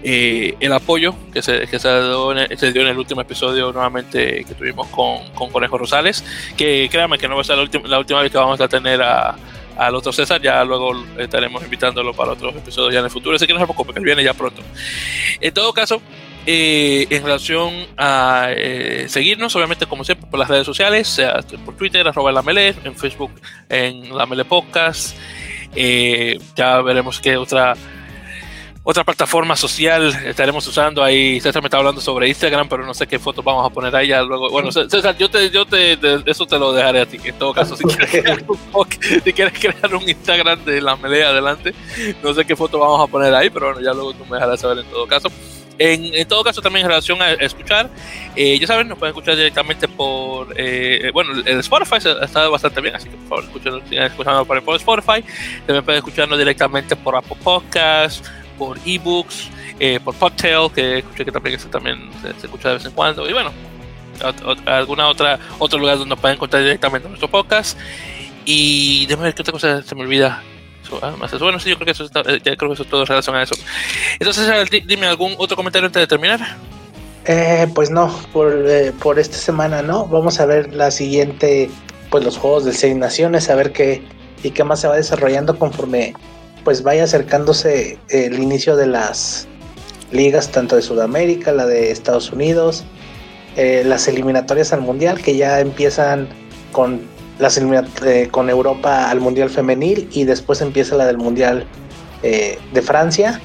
eh, 0.03 0.55
el 0.59 0.73
apoyo 0.73 1.15
que, 1.31 1.41
se, 1.41 1.65
que 1.67 1.79
se, 1.79 1.89
dio 1.89 2.31
en 2.33 2.87
el 2.87 2.97
último 2.97 3.21
episodio 3.21 3.71
nuevamente 3.71 4.43
que 4.43 4.53
tuvimos 4.53 4.87
con, 4.87 5.29
con 5.33 5.49
Conejo 5.49 5.77
Rosales. 5.77 6.23
Que 6.57 6.89
créanme 6.91 7.17
que 7.17 7.29
no 7.29 7.35
va 7.35 7.41
a 7.41 7.45
ser 7.45 7.55
la 7.55 7.63
última, 7.63 7.87
la 7.87 7.99
última 7.99 8.21
vez 8.21 8.31
que 8.31 8.37
vamos 8.37 8.59
a 8.59 8.67
tener 8.67 9.01
a 9.01 9.35
al 9.77 9.95
otro 9.95 10.13
César, 10.13 10.41
ya 10.41 10.63
luego 10.63 10.93
estaremos 11.17 11.61
invitándolo 11.63 12.13
para 12.13 12.31
otros 12.31 12.55
episodios 12.55 12.93
ya 12.93 12.99
en 12.99 13.05
el 13.05 13.11
futuro, 13.11 13.35
así 13.35 13.45
que 13.45 13.53
no 13.53 13.59
se 13.59 13.65
preocupe, 13.65 13.93
que 13.93 13.99
viene 13.99 14.23
ya 14.23 14.33
pronto. 14.33 14.61
En 15.41 15.53
todo 15.53 15.73
caso, 15.73 16.01
eh, 16.45 17.07
en 17.09 17.23
relación 17.23 17.73
a 17.97 18.47
eh, 18.49 19.05
seguirnos, 19.09 19.55
obviamente 19.55 19.85
como 19.85 20.03
siempre 20.03 20.29
por 20.29 20.39
las 20.39 20.47
redes 20.47 20.65
sociales, 20.65 21.07
sea 21.07 21.39
por 21.65 21.75
Twitter, 21.75 22.07
arroba 22.07 22.31
la 22.31 22.41
Mele, 22.41 22.75
en 22.83 22.95
Facebook, 22.95 23.31
en 23.69 24.15
la 24.15 24.25
Mele 24.25 24.45
Podcast. 24.45 25.17
Eh, 25.75 26.39
ya 26.55 26.81
veremos 26.81 27.19
qué 27.19 27.35
otra 27.35 27.75
otra 28.87 29.03
plataforma 29.03 29.55
social 29.55 30.13
estaremos 30.25 30.67
usando 30.67 31.03
ahí. 31.03 31.39
César 31.41 31.63
me 31.63 31.67
está 31.67 31.77
hablando 31.77 31.99
sobre 31.99 32.27
Instagram, 32.27 32.69
pero 32.69 32.85
no 32.85 32.93
sé 32.93 33.07
qué 33.07 33.17
fotos 33.17 33.43
vamos 33.43 33.65
a 33.65 33.73
poner 33.73 33.95
ahí 33.95 34.09
ya 34.09 34.21
luego. 34.21 34.47
Bueno, 34.51 34.71
César, 34.71 35.17
yo 35.17 35.27
te, 35.27 35.49
yo 35.49 35.65
te, 35.65 35.97
eso 36.29 36.45
te 36.45 36.59
lo 36.59 36.71
dejaré 36.71 37.01
a 37.01 37.05
ti. 37.07 37.17
En 37.23 37.35
todo 37.39 37.51
caso, 37.51 37.75
si 37.75 37.83
quieres 37.83 38.11
crear 38.11 38.43
un, 38.47 38.59
si 39.23 39.33
quieres 39.33 39.59
crear 39.59 39.95
un 39.95 40.07
Instagram 40.07 40.63
de 40.63 40.81
la 40.81 40.95
Melea 40.95 41.29
adelante, 41.29 41.73
no 42.23 42.31
sé 42.35 42.45
qué 42.45 42.55
foto 42.55 42.77
vamos 42.77 43.01
a 43.01 43.11
poner 43.11 43.33
ahí, 43.33 43.49
pero 43.49 43.73
bueno, 43.73 43.81
ya 43.81 43.91
luego 43.91 44.13
tú 44.13 44.23
me 44.25 44.35
dejarás 44.35 44.59
saber 44.59 44.77
en 44.77 44.91
todo 44.91 45.07
caso. 45.07 45.29
En, 45.77 46.27
todo 46.27 46.43
caso, 46.43 46.61
también 46.61 46.85
en 46.85 46.89
relación 46.89 47.21
a, 47.21 47.31
escuchar, 47.33 47.89
eh, 48.35 48.57
ya 48.59 48.67
saben, 48.67 48.87
nos 48.87 48.97
pueden 48.97 49.13
escuchar 49.13 49.35
directamente 49.35 49.87
por, 49.87 50.53
eh, 50.55 51.09
bueno, 51.13 51.31
el 51.45 51.59
Spotify 51.59 51.97
estado 51.97 52.51
bastante 52.51 52.79
bien, 52.79 52.95
así 52.95 53.09
que 53.09 53.17
por 53.17 53.43
favor, 53.43 53.43
escuchen, 53.43 54.01
escuchando 54.01 54.45
por, 54.45 54.63
por 54.63 54.75
Spotify. 54.77 55.23
También 55.65 55.83
pueden 55.83 55.99
escucharnos 55.99 56.37
directamente 56.37 56.95
por 56.95 57.15
Apple 57.15 57.37
Podcasts, 57.43 58.23
por 58.57 58.77
ebooks, 58.85 59.49
eh, 59.79 59.99
por 60.03 60.15
Podtail, 60.15 60.71
que 60.73 60.99
escuché 60.99 61.25
que 61.25 61.31
también, 61.31 61.59
que 61.59 61.65
también 61.65 62.09
se, 62.21 62.45
escucha 62.45 62.69
de 62.69 62.75
vez 62.75 62.85
en 62.85 62.91
cuando. 62.91 63.29
Y 63.29 63.33
bueno, 63.33 63.51
alguna 64.65 65.09
otra 65.09 65.39
otro 65.59 65.77
lugar 65.77 65.97
donde 65.97 66.11
nos 66.11 66.19
pueden 66.19 66.35
encontrar 66.35 66.63
directamente 66.63 67.07
nuestro 67.07 67.29
podcast. 67.29 67.77
Y 68.45 69.05
déjame 69.07 69.25
ver 69.25 69.35
qué 69.35 69.41
otra 69.41 69.51
cosa 69.51 69.83
se 69.83 69.95
me 69.95 70.01
olvida. 70.01 70.41
Bueno, 70.89 71.59
sí, 71.59 71.69
yo 71.69 71.75
creo 71.75 71.85
que 71.85 71.91
eso, 71.91 72.05
eh, 72.05 72.39
creo 72.41 72.69
que 72.69 72.73
eso 72.73 72.83
es 72.83 72.89
todo 72.89 73.01
en 73.01 73.07
relación 73.07 73.35
a 73.35 73.43
eso. 73.43 73.55
Entonces, 74.19 74.47
dime 74.85 75.07
algún 75.07 75.35
otro 75.37 75.55
comentario 75.55 75.87
antes 75.87 76.01
de 76.01 76.07
terminar. 76.07 76.39
Eh, 77.25 77.67
pues 77.73 77.89
no, 77.89 78.13
por, 78.31 78.53
eh, 78.67 78.91
por 78.99 79.19
esta 79.19 79.37
semana 79.37 79.81
no. 79.81 80.05
Vamos 80.07 80.39
a 80.39 80.45
ver 80.45 80.73
la 80.73 80.91
siguiente, 80.91 81.69
pues 82.09 82.23
los 82.23 82.37
juegos 82.37 82.65
de 82.65 82.73
seis 82.73 82.95
naciones, 82.95 83.49
a 83.49 83.55
ver 83.55 83.71
qué 83.71 84.03
y 84.43 84.51
qué 84.51 84.63
más 84.63 84.81
se 84.81 84.87
va 84.87 84.95
desarrollando 84.95 85.57
conforme 85.57 86.13
pues 86.63 86.83
vaya 86.83 87.03
acercándose 87.03 87.97
el 88.09 88.39
inicio 88.39 88.75
de 88.75 88.87
las 88.87 89.47
ligas 90.11 90.51
tanto 90.51 90.75
de 90.75 90.81
Sudamérica, 90.81 91.51
la 91.51 91.65
de 91.65 91.91
Estados 91.91 92.31
Unidos, 92.31 92.83
las 93.55 94.07
eliminatorias 94.07 94.73
al 94.73 94.81
mundial 94.81 95.21
que 95.21 95.35
ya 95.35 95.59
empiezan 95.59 96.27
con 96.71 97.01
las 97.39 97.57
eh, 97.57 98.27
con 98.31 98.49
Europa 98.49 99.09
al 99.09 99.19
Mundial 99.19 99.49
Femenil 99.49 100.07
y 100.11 100.23
después 100.23 100.61
empieza 100.61 100.95
la 100.95 101.05
del 101.05 101.17
Mundial 101.17 101.65
eh, 102.23 102.57
de 102.73 102.81
Francia. 102.81 103.39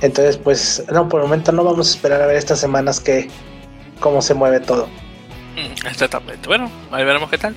Entonces, 0.00 0.36
pues, 0.36 0.84
no, 0.92 1.08
por 1.08 1.20
el 1.20 1.26
momento 1.26 1.52
no 1.52 1.64
vamos 1.64 1.88
a 1.88 1.90
esperar 1.96 2.22
a 2.22 2.26
ver 2.26 2.36
estas 2.36 2.60
semanas 2.60 3.00
que 3.00 3.28
cómo 4.00 4.20
se 4.22 4.34
mueve 4.34 4.60
todo. 4.60 4.88
Mm, 5.54 5.86
exactamente. 5.86 6.48
Bueno, 6.48 6.70
ahí 6.90 7.04
veremos 7.04 7.30
qué 7.30 7.38
tal. 7.38 7.54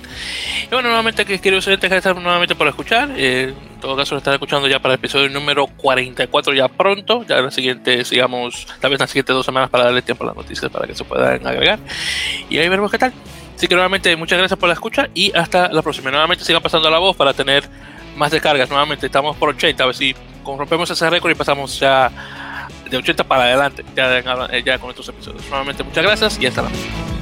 Y 0.64 0.68
bueno, 0.72 0.88
nuevamente 0.88 1.24
que 1.24 1.40
quiero 1.40 1.58
estar 1.58 2.16
nuevamente 2.16 2.54
por 2.54 2.68
escuchar. 2.68 3.10
Eh, 3.16 3.54
en 3.74 3.80
todo 3.80 3.96
caso, 3.96 4.14
lo 4.14 4.32
escuchando 4.32 4.68
ya 4.68 4.78
para 4.80 4.94
el 4.94 4.98
episodio 4.98 5.28
número 5.28 5.66
44 5.66 6.54
ya 6.54 6.68
pronto. 6.68 7.24
Ya 7.24 7.38
en 7.38 7.46
la 7.46 7.50
siguiente, 7.50 8.04
sigamos, 8.04 8.66
tal 8.80 8.90
vez 8.90 9.00
en 9.00 9.04
las 9.04 9.10
siguientes 9.10 9.34
dos 9.34 9.46
semanas 9.46 9.68
para 9.68 9.84
darle 9.84 10.02
tiempo 10.02 10.24
a 10.24 10.28
las 10.28 10.36
noticias 10.36 10.70
para 10.70 10.86
que 10.86 10.94
se 10.94 11.04
puedan 11.04 11.44
agregar. 11.46 11.80
Y 12.48 12.58
ahí 12.58 12.68
veremos 12.68 12.90
qué 12.90 12.98
tal. 12.98 13.12
Así 13.58 13.66
que 13.66 13.74
nuevamente 13.74 14.14
muchas 14.14 14.38
gracias 14.38 14.56
por 14.56 14.68
la 14.68 14.74
escucha 14.74 15.08
y 15.14 15.36
hasta 15.36 15.68
la 15.72 15.82
próxima. 15.82 16.12
Nuevamente 16.12 16.44
sigan 16.44 16.62
pasando 16.62 16.88
la 16.88 17.00
voz 17.00 17.16
para 17.16 17.34
tener 17.34 17.68
más 18.16 18.30
descargas. 18.30 18.70
Nuevamente 18.70 19.06
estamos 19.06 19.36
por 19.36 19.48
80, 19.48 19.82
a 19.82 19.86
ver 19.86 19.96
si 19.96 20.14
rompemos 20.44 20.88
ese 20.88 21.10
récord 21.10 21.32
y 21.32 21.34
pasamos 21.34 21.80
ya 21.80 22.08
de 22.88 22.96
80 22.96 23.24
para 23.24 23.42
adelante, 23.42 23.84
ya, 23.96 24.78
con 24.78 24.90
estos 24.90 25.08
episodios. 25.08 25.42
Nuevamente 25.48 25.82
muchas 25.82 26.04
gracias 26.04 26.38
y 26.40 26.46
hasta 26.46 26.62
la 26.62 26.68
próxima. 26.68 27.17